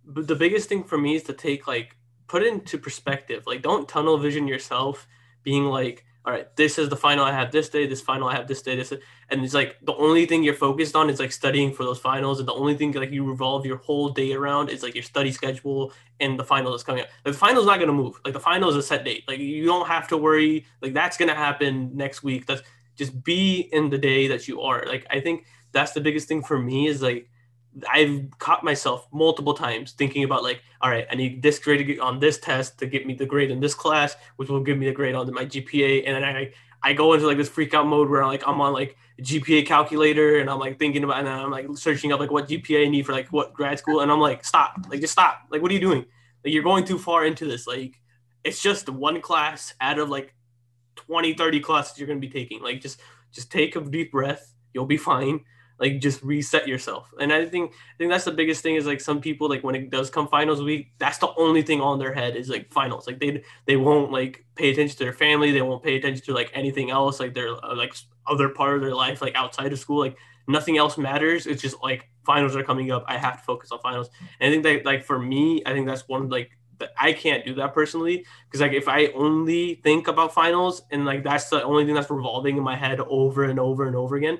the 0.06 0.36
biggest 0.36 0.70
thing 0.70 0.84
for 0.84 0.98
me 0.98 1.16
is 1.16 1.24
to 1.24 1.34
take 1.34 1.68
like 1.68 1.96
put 2.28 2.44
into 2.44 2.78
perspective. 2.78 3.44
Like 3.48 3.62
don't 3.62 3.88
tunnel 3.88 4.18
vision 4.18 4.48
yourself, 4.48 5.08
being 5.44 5.66
like 5.66 6.06
all 6.30 6.35
right, 6.35 6.56
this 6.57 6.77
is 6.77 6.89
the 6.89 6.95
final 6.95 7.26
I 7.26 7.31
have 7.31 7.51
this 7.51 7.69
day, 7.69 7.88
this 7.88 8.01
final 8.01 8.27
I 8.27 8.35
have 8.35 8.47
this 8.47 8.61
day, 8.61 8.76
this, 8.76 8.91
and 8.91 9.43
it's 9.43 9.56
like 9.56 9.77
the 9.81 9.95
only 9.95 10.27
thing 10.27 10.43
you're 10.43 10.53
focused 10.53 10.95
on 10.95 11.10
is 11.10 11.19
like 11.19 11.31
studying 11.31 11.73
for 11.73 11.84
those 11.84 11.97
finals, 11.97 12.38
and 12.38 12.47
the 12.47 12.53
only 12.53 12.76
thing 12.76 12.91
like 12.91 13.10
you 13.10 13.23
revolve 13.23 13.65
your 13.65 13.77
whole 13.77 14.10
day 14.10 14.34
around 14.34 14.69
is 14.69 14.84
like 14.84 14.93
your 14.93 15.01
study 15.01 15.31
schedule 15.31 15.91
and 16.19 16.39
the 16.39 16.43
final 16.43 16.69
that's 16.69 16.84
coming 16.84 17.01
up. 17.01 17.10
Like, 17.26 17.34
the 17.34 17.39
final's 17.39 17.65
not 17.65 17.80
gonna 17.80 17.93
move. 17.93 18.22
Like 18.23 18.35
the 18.35 18.39
final 18.39 18.69
is 18.69 18.76
a 18.76 18.84
set 18.84 19.03
date. 19.03 19.23
Like 19.27 19.39
you 19.39 19.65
don't 19.65 19.88
have 19.88 20.07
to 20.10 20.18
worry. 20.18 20.68
Like 20.84 20.93
that's 20.93 21.18
gonna 21.18 21.34
happen 21.34 21.97
next 21.97 22.22
week. 22.22 22.45
That's 22.45 22.61
just 22.95 23.23
be 23.23 23.68
in 23.72 23.89
the 23.89 23.97
day 23.97 24.27
that 24.27 24.47
you 24.47 24.61
are. 24.61 24.85
Like 24.85 25.07
I 25.10 25.22
think 25.22 25.47
that's 25.72 25.93
the 25.93 26.01
biggest 26.01 26.27
thing 26.27 26.43
for 26.43 26.60
me 26.60 26.85
is 26.85 27.01
like 27.01 27.27
I've 27.91 28.28
caught 28.40 28.64
myself 28.64 29.08
multiple 29.12 29.54
times 29.54 29.91
thinking 29.91 30.24
about 30.24 30.44
like, 30.44 30.62
all 30.82 30.90
right, 30.90 31.06
I 31.12 31.16
need 31.16 31.41
this 31.41 31.60
grade 31.60 32.00
on 32.00 32.20
this 32.20 32.40
test 32.40 32.80
to 32.80 32.88
get 32.88 33.06
me 33.06 33.14
the 33.14 33.26
grade 33.26 33.52
in 33.52 33.60
this 33.60 33.74
class, 33.74 34.16
which 34.38 34.50
will 34.50 34.64
give 34.64 34.78
me 34.78 34.88
the 34.88 34.91
grade 34.91 35.16
on 35.16 35.32
my 35.34 35.46
GPA, 35.46 36.04
and 36.06 36.16
then 36.16 36.24
I 36.24 36.54
I 36.82 36.94
go 36.94 37.14
into 37.14 37.28
like 37.28 37.38
this 37.38 37.50
freak 37.50 37.74
out 37.74 37.88
mode 37.88 38.10
where 38.10 38.26
like 38.26 38.48
I'm 38.48 38.62
on 38.62 38.74
like 38.74 38.98
GPA 39.22 39.66
calculator 39.66 40.40
and 40.40 40.50
I'm 40.50 40.60
like 40.60 40.80
thinking 40.80 41.04
about 41.04 41.20
and 41.20 41.28
I'm 41.28 41.52
like 41.52 41.68
searching 41.76 42.14
up 42.14 42.20
like 42.20 42.32
what 42.32 42.48
GPA 42.48 42.86
I 42.86 42.90
need 42.90 43.06
for 43.06 43.12
like 43.12 43.28
what 43.30 43.54
grad 43.54 43.78
school, 43.80 44.02
and 44.02 44.12
I'm 44.12 44.20
like, 44.20 44.46
stop, 44.46 44.78
like 44.90 45.02
just 45.02 45.14
stop, 45.14 45.41
like 45.52 45.62
what 45.62 45.72
are 45.72 45.74
you 45.74 45.80
doing? 45.80 46.06
Like 46.44 46.54
you're 46.54 46.64
going 46.64 46.86
too 46.86 46.98
far 46.98 47.26
into 47.26 47.46
this. 47.46 47.68
Like 47.68 48.00
it's 48.44 48.62
just 48.62 48.90
one 48.90 49.22
class 49.22 49.74
out 49.82 50.00
of 50.00 50.10
like 50.10 50.34
20, 50.96 51.34
30 51.34 51.60
classes 51.60 51.98
you're 51.98 52.08
going 52.08 52.22
to 52.22 52.28
be 52.28 52.32
taking. 52.32 52.62
Like 52.62 52.82
just 52.82 53.00
just 53.32 53.52
take 53.52 53.76
a 53.76 53.82
deep 53.82 54.12
breath. 54.12 54.54
You'll 54.74 54.86
be 54.86 54.98
fine. 54.98 55.41
Like 55.80 55.99
just 55.99 56.22
reset 56.22 56.68
yourself. 56.68 57.10
And 57.19 57.31
I 57.31 57.45
think 57.45 57.72
I 57.72 57.97
think 57.97 58.11
that's 58.11 58.26
the 58.26 58.31
biggest 58.31 58.61
thing 58.61 58.76
is 58.76 58.85
like 58.85 59.01
some 59.01 59.22
people 59.22 59.47
like 59.47 59.64
when 59.64 59.76
it 59.76 59.89
does 59.89 60.10
come 60.10 60.27
finals 60.27 60.61
week, 60.61 60.91
that's 60.97 61.18
the 61.18 61.34
only 61.38 61.61
thing 61.61 61.81
on 61.81 61.99
their 61.99 62.14
head 62.14 62.35
is 62.35 62.49
like 62.49 62.72
finals. 62.72 63.07
Like 63.07 63.19
they 63.19 63.43
they 63.65 63.77
won't 63.77 64.11
like 64.11 64.45
pay 64.56 64.72
attention 64.72 64.97
to 64.97 65.03
their 65.03 65.14
family. 65.14 65.51
They 65.51 65.61
won't 65.61 65.84
pay 65.84 65.95
attention 65.95 66.26
to 66.26 66.34
like 66.34 66.51
anything 66.53 66.91
else. 66.91 67.19
Like 67.19 67.34
their 67.34 67.53
uh, 67.64 67.76
like 67.76 67.95
other 68.27 68.49
part 68.49 68.76
of 68.76 68.81
their 68.81 68.95
life 68.95 69.22
like 69.22 69.35
outside 69.35 69.72
of 69.72 69.80
school. 69.80 69.99
Like 69.99 70.18
nothing 70.47 70.77
else 70.77 70.97
matters. 70.97 71.47
It's 71.47 71.61
just 71.61 71.77
like 71.81 72.10
finals 72.26 72.56
are 72.56 72.64
coming 72.64 72.91
up. 72.91 73.06
I 73.07 73.18
have 73.18 73.38
to 73.38 73.43
focus 73.43 73.72
on 73.72 73.80
finals. 73.80 74.10
And 74.39 74.49
I 74.49 74.51
think 74.51 74.64
that 74.64 74.85
like 74.85 75.06
for 75.06 75.18
me, 75.18 75.64
I 75.65 75.73
think 75.73 75.88
that's 75.88 76.07
one 76.07 76.30
like 76.30 76.51
that 76.80 76.91
I 76.97 77.14
can't 77.14 77.45
do 77.45 77.53
that 77.56 77.73
personally 77.73 78.26
because 78.45 78.61
like 78.61 78.73
if 78.73 78.88
I 78.88 79.07
only 79.07 79.76
think 79.76 80.07
about 80.07 80.34
finals 80.34 80.81
and 80.91 81.06
like 81.06 81.23
that's 81.23 81.49
the 81.49 81.64
only 81.64 81.85
thing 81.85 81.93
that's 81.93 82.10
revolving 82.10 82.57
in 82.57 82.64
my 82.64 82.76
head 82.76 82.99
over 83.01 83.43
and 83.43 83.60
over 83.60 83.85
and 83.85 83.95
over 83.95 84.15
again, 84.15 84.39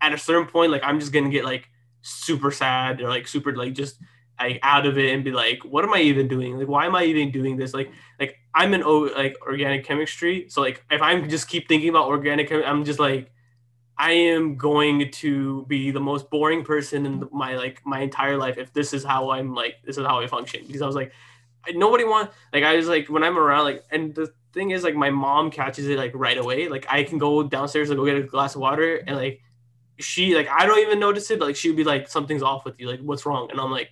at 0.00 0.12
a 0.12 0.18
certain 0.18 0.46
point, 0.46 0.72
like 0.72 0.82
I'm 0.84 1.00
just 1.00 1.12
gonna 1.12 1.30
get 1.30 1.44
like 1.44 1.68
super 2.02 2.50
sad 2.50 3.00
or 3.00 3.08
like 3.08 3.26
super 3.26 3.54
like 3.56 3.74
just 3.74 3.98
like 4.38 4.58
out 4.62 4.86
of 4.86 4.98
it 4.98 5.14
and 5.14 5.24
be 5.24 5.32
like, 5.32 5.64
what 5.64 5.84
am 5.84 5.94
I 5.94 6.00
even 6.00 6.28
doing? 6.28 6.58
Like, 6.58 6.68
why 6.68 6.86
am 6.86 6.94
I 6.94 7.04
even 7.04 7.30
doing 7.30 7.56
this? 7.56 7.72
Like, 7.72 7.90
like 8.20 8.36
I'm 8.54 8.74
in 8.74 8.82
o- 8.82 9.10
like 9.16 9.36
organic 9.42 9.84
chemistry, 9.84 10.46
so 10.48 10.60
like 10.60 10.84
if 10.90 11.00
I'm 11.00 11.28
just 11.28 11.48
keep 11.48 11.68
thinking 11.68 11.88
about 11.88 12.08
organic, 12.08 12.52
I'm 12.52 12.84
just 12.84 12.98
like, 12.98 13.30
I 13.98 14.12
am 14.12 14.56
going 14.56 15.10
to 15.10 15.64
be 15.68 15.90
the 15.90 16.00
most 16.00 16.28
boring 16.28 16.64
person 16.64 17.06
in 17.06 17.28
my 17.32 17.56
like 17.56 17.80
my 17.86 18.00
entire 18.00 18.36
life 18.36 18.58
if 18.58 18.72
this 18.72 18.92
is 18.92 19.02
how 19.04 19.30
I'm 19.30 19.54
like 19.54 19.76
this 19.84 19.96
is 19.96 20.06
how 20.06 20.20
I 20.20 20.26
function 20.26 20.64
because 20.66 20.82
I 20.82 20.86
was 20.86 20.94
like 20.96 21.12
nobody 21.72 22.04
want 22.04 22.30
like 22.52 22.62
I 22.62 22.76
was 22.76 22.88
like 22.88 23.08
when 23.08 23.24
I'm 23.24 23.38
around 23.38 23.64
like 23.64 23.84
and 23.90 24.14
the 24.14 24.32
thing 24.52 24.70
is 24.70 24.84
like 24.84 24.94
my 24.94 25.10
mom 25.10 25.50
catches 25.50 25.88
it 25.88 25.96
like 25.96 26.12
right 26.14 26.36
away. 26.36 26.68
Like 26.68 26.86
I 26.90 27.04
can 27.04 27.18
go 27.18 27.42
downstairs 27.42 27.90
and 27.90 27.98
go 27.98 28.04
get 28.04 28.16
a 28.16 28.22
glass 28.22 28.54
of 28.54 28.60
water 28.60 28.96
and 28.96 29.16
like 29.16 29.40
she 29.98 30.34
like 30.34 30.48
I 30.48 30.66
don't 30.66 30.78
even 30.80 31.00
notice 31.00 31.30
it, 31.30 31.38
but 31.38 31.46
like 31.46 31.56
she'd 31.56 31.76
be 31.76 31.84
like 31.84 32.08
something's 32.08 32.42
off 32.42 32.64
with 32.64 32.78
you, 32.78 32.88
like 32.88 33.00
what's 33.00 33.26
wrong? 33.26 33.48
And 33.50 33.60
I'm 33.60 33.70
like 33.70 33.90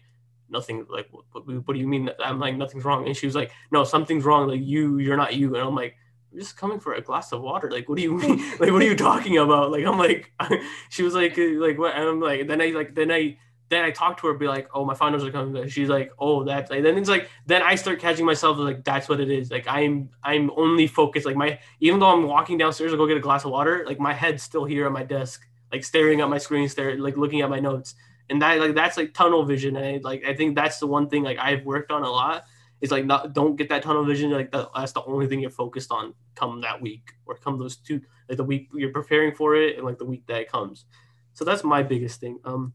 nothing. 0.49 0.87
Like 0.89 1.09
what, 1.11 1.25
what, 1.33 1.67
what 1.67 1.75
do 1.75 1.81
you 1.81 1.89
mean? 1.89 2.11
I'm 2.23 2.39
like 2.39 2.57
nothing's 2.57 2.85
wrong. 2.85 3.07
And 3.07 3.17
she 3.17 3.27
was 3.27 3.35
like 3.35 3.51
no 3.71 3.85
something's 3.85 4.25
wrong. 4.25 4.49
Like 4.49 4.61
you 4.63 4.99
you're 4.99 5.17
not 5.17 5.35
you. 5.35 5.55
And 5.55 5.67
I'm 5.67 5.75
like 5.75 5.97
I'm 6.33 6.39
just 6.39 6.57
coming 6.57 6.81
for 6.81 6.95
a 6.95 7.01
glass 7.01 7.33
of 7.33 7.43
water. 7.43 7.71
Like, 7.71 7.89
what 7.89 7.97
do 7.97 8.03
you 8.03 8.13
mean? 8.19 8.39
like, 8.59 8.73
what 8.73 8.83
are 8.83 8.87
you 8.87 8.97
talking 8.97 9.39
about? 9.39 9.71
Like, 9.71 9.85
I'm 9.85 9.99
like, 9.99 10.33
she 10.91 11.03
was 11.05 11.15
like, 11.15 11.39
uh, 11.39 11.43
like, 11.59 11.79
what? 11.79 11.95
And 11.95 12.09
I'm 12.09 12.21
like, 12.21 12.49
then 12.49 12.61
I 12.61 12.67
like, 12.71 12.95
then 12.95 13.13
I 13.13 13.39
then 13.71 13.85
I 13.85 13.91
talk 13.91 14.21
to 14.21 14.27
her, 14.27 14.35
be 14.35 14.47
like, 14.47 14.69
oh, 14.75 14.85
my 14.85 14.95
finals 14.95 15.25
are 15.25 15.31
coming. 15.31 15.69
She's 15.69 15.89
like, 15.89 16.13
oh, 16.19 16.45
that's 16.45 16.71
like, 16.71 16.83
then 16.83 16.99
it's 16.99 17.09
like, 17.09 17.29
then 17.47 17.63
I 17.63 17.75
start 17.75 17.99
catching 17.99 18.27
myself 18.27 18.59
like, 18.59 18.85
that's 18.85 19.09
what 19.09 19.21
it 19.21 19.31
is. 19.31 19.51
Like, 19.51 19.67
I'm, 19.67 20.11
I'm 20.23 20.51
only 20.57 20.87
focused. 20.87 21.25
Like, 21.27 21.37
my, 21.37 21.59
even 21.81 21.99
though 21.99 22.11
I'm 22.11 22.25
walking 22.25 22.59
downstairs 22.59 22.93
to 22.93 22.97
go 22.97 23.07
get 23.07 23.17
a 23.17 23.21
glass 23.21 23.45
of 23.45 23.51
water, 23.51 23.85
like, 23.87 23.99
my 23.99 24.13
head's 24.13 24.43
still 24.43 24.65
here 24.65 24.87
at 24.87 24.93
my 24.93 25.03
desk, 25.03 25.47
like, 25.75 25.85
staring 25.85 26.21
at 26.23 26.29
my 26.29 26.39
screen, 26.39 26.69
staring, 26.69 27.01
like, 27.01 27.17
looking 27.17 27.43
at 27.43 27.51
my 27.51 27.61
notes. 27.61 27.95
And 28.31 28.41
that, 28.43 28.59
like, 28.65 28.75
that's 28.75 28.97
like 28.97 29.13
tunnel 29.13 29.45
vision. 29.45 29.77
And 29.77 29.87
I, 29.87 30.01
like, 30.11 30.23
I 30.25 30.35
think 30.39 30.55
that's 30.55 30.79
the 30.79 30.87
one 30.87 31.09
thing, 31.11 31.23
like, 31.25 31.39
I've 31.39 31.65
worked 31.65 31.91
on 31.91 32.03
a 32.05 32.11
lot 32.11 32.45
is 32.81 32.91
like, 32.91 33.05
not, 33.05 33.35
don't 33.39 33.57
get 33.57 33.69
that 33.69 33.83
tunnel 33.83 34.05
vision. 34.05 34.31
Like, 34.31 34.51
that, 34.53 34.71
that's 34.75 34.93
the 34.93 35.05
only 35.05 35.27
thing 35.27 35.41
you're 35.41 35.51
focused 35.65 35.91
on 35.91 36.15
come 36.35 36.61
that 36.61 36.81
week 36.81 37.13
or 37.27 37.35
come 37.37 37.59
those 37.59 37.77
two, 37.77 38.01
like, 38.29 38.39
the 38.39 38.49
week 38.53 38.69
you're 38.73 38.93
preparing 39.01 39.35
for 39.35 39.57
it 39.57 39.77
and 39.77 39.85
like 39.85 39.99
the 39.99 40.05
week 40.05 40.25
that 40.29 40.41
it 40.43 40.51
comes. 40.51 40.87
So 41.35 41.45
that's 41.45 41.65
my 41.65 41.83
biggest 41.83 42.21
thing. 42.21 42.39
Um, 42.45 42.73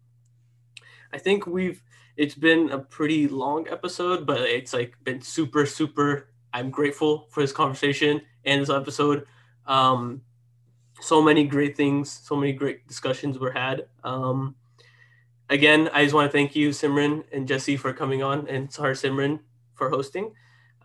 I 1.14 1.18
think 1.18 1.48
we've 1.48 1.82
it's 2.18 2.36
been 2.36 2.70
a 2.72 2.80
pretty 2.80 3.28
long 3.30 3.68
episode, 3.70 4.26
but 4.26 4.42
it's 4.42 4.74
like 4.74 4.94
been 5.04 5.22
super, 5.22 5.66
super. 5.66 6.28
I'm 6.52 6.70
grateful 6.70 7.28
for 7.32 7.42
this 7.42 7.54
conversation 7.54 8.22
and 8.44 8.62
this 8.62 8.70
episode. 8.70 9.26
Um, 9.66 10.22
so 11.00 11.22
many 11.22 11.46
great 11.46 11.76
things, 11.76 12.10
so 12.12 12.36
many 12.36 12.54
great 12.54 12.88
discussions 12.88 13.40
were 13.40 13.52
had. 13.52 13.88
Um, 14.04 14.56
again, 15.50 15.90
I 15.94 16.04
just 16.04 16.16
want 16.16 16.32
to 16.32 16.38
thank 16.38 16.56
you, 16.56 16.70
Simran 16.70 17.24
and 17.32 17.48
Jassie, 17.48 17.78
for 17.78 17.94
coming 17.94 18.24
on, 18.24 18.48
and 18.48 18.72
sorry, 18.72 18.96
Simran, 18.96 19.40
for 19.76 19.90
hosting. 19.90 20.34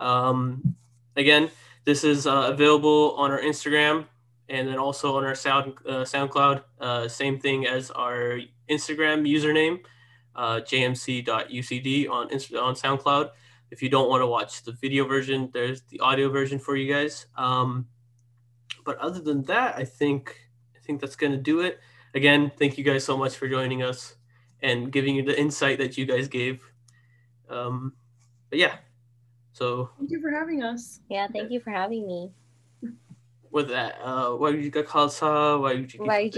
Um, 0.01 0.77
again, 1.17 1.51
this 1.85 2.05
is 2.05 2.27
uh, 2.27 2.51
available 2.53 3.15
on 3.17 3.31
our 3.31 3.41
Instagram 3.41 4.07
and 4.49 4.69
then 4.69 4.79
also 4.79 5.17
on 5.17 5.25
our 5.25 5.35
Sound 5.35 5.75
uh, 5.87 6.05
SoundCloud. 6.05 6.63
Uh, 6.81 7.09
same 7.09 7.39
thing 7.39 7.67
as 7.67 7.91
our 7.91 8.41
Instagram 8.69 9.27
username 9.29 9.81
uh, 10.37 10.61
jmc.ucd 10.61 12.11
on 12.11 12.27
on 12.27 12.75
SoundCloud. 12.75 13.31
If 13.71 13.83
you 13.83 13.89
don't 13.89 14.09
want 14.09 14.23
to 14.23 14.27
watch 14.27 14.63
the 14.63 14.73
video 14.73 15.07
version, 15.07 15.51
there's 15.53 15.83
the 15.83 16.01
audio 16.01 16.29
version 16.29 16.59
for 16.59 16.77
you 16.77 16.93
guys. 16.93 17.27
Um, 17.37 17.87
but 18.85 18.99
other 18.99 19.21
than 19.21 19.43
that, 19.45 19.77
I 19.77 19.85
think 19.85 20.49
I 20.77 20.79
think 20.81 21.01
that's 21.01 21.17
gonna 21.17 21.37
do 21.37 21.61
it. 21.61 21.81
Again, 22.15 22.53
thank 22.59 22.79
you 22.79 22.85
guys 22.85 23.05
so 23.05 23.17
much 23.17 23.37
for 23.37 23.49
joining 23.49 23.83
us 23.83 24.17
and 24.63 24.93
giving 24.93 25.17
you 25.17 25.23
the 25.23 25.39
insight 25.39 25.79
that 25.79 25.99
you 25.99 26.07
guys 26.07 26.29
gave. 26.29 26.63
Um, 27.49 27.95
but 28.51 28.59
yeah, 28.59 28.77
so 29.53 29.91
thank 29.99 30.11
you 30.11 30.21
for 30.21 30.31
having 30.31 30.63
us. 30.63 31.01
Yeah, 31.09 31.29
thank 31.29 31.51
you 31.51 31.61
for 31.61 31.71
having 31.71 32.07
me. 32.07 32.33
With 33.51 33.69
that, 33.69 34.01
uh, 34.03 34.33
why 34.33 34.51
you 34.51 34.71
got 34.71 34.87
called? 34.87 35.15
Why 35.21 35.73
you 35.73 35.87
Why 35.99 36.21
you 36.21 36.31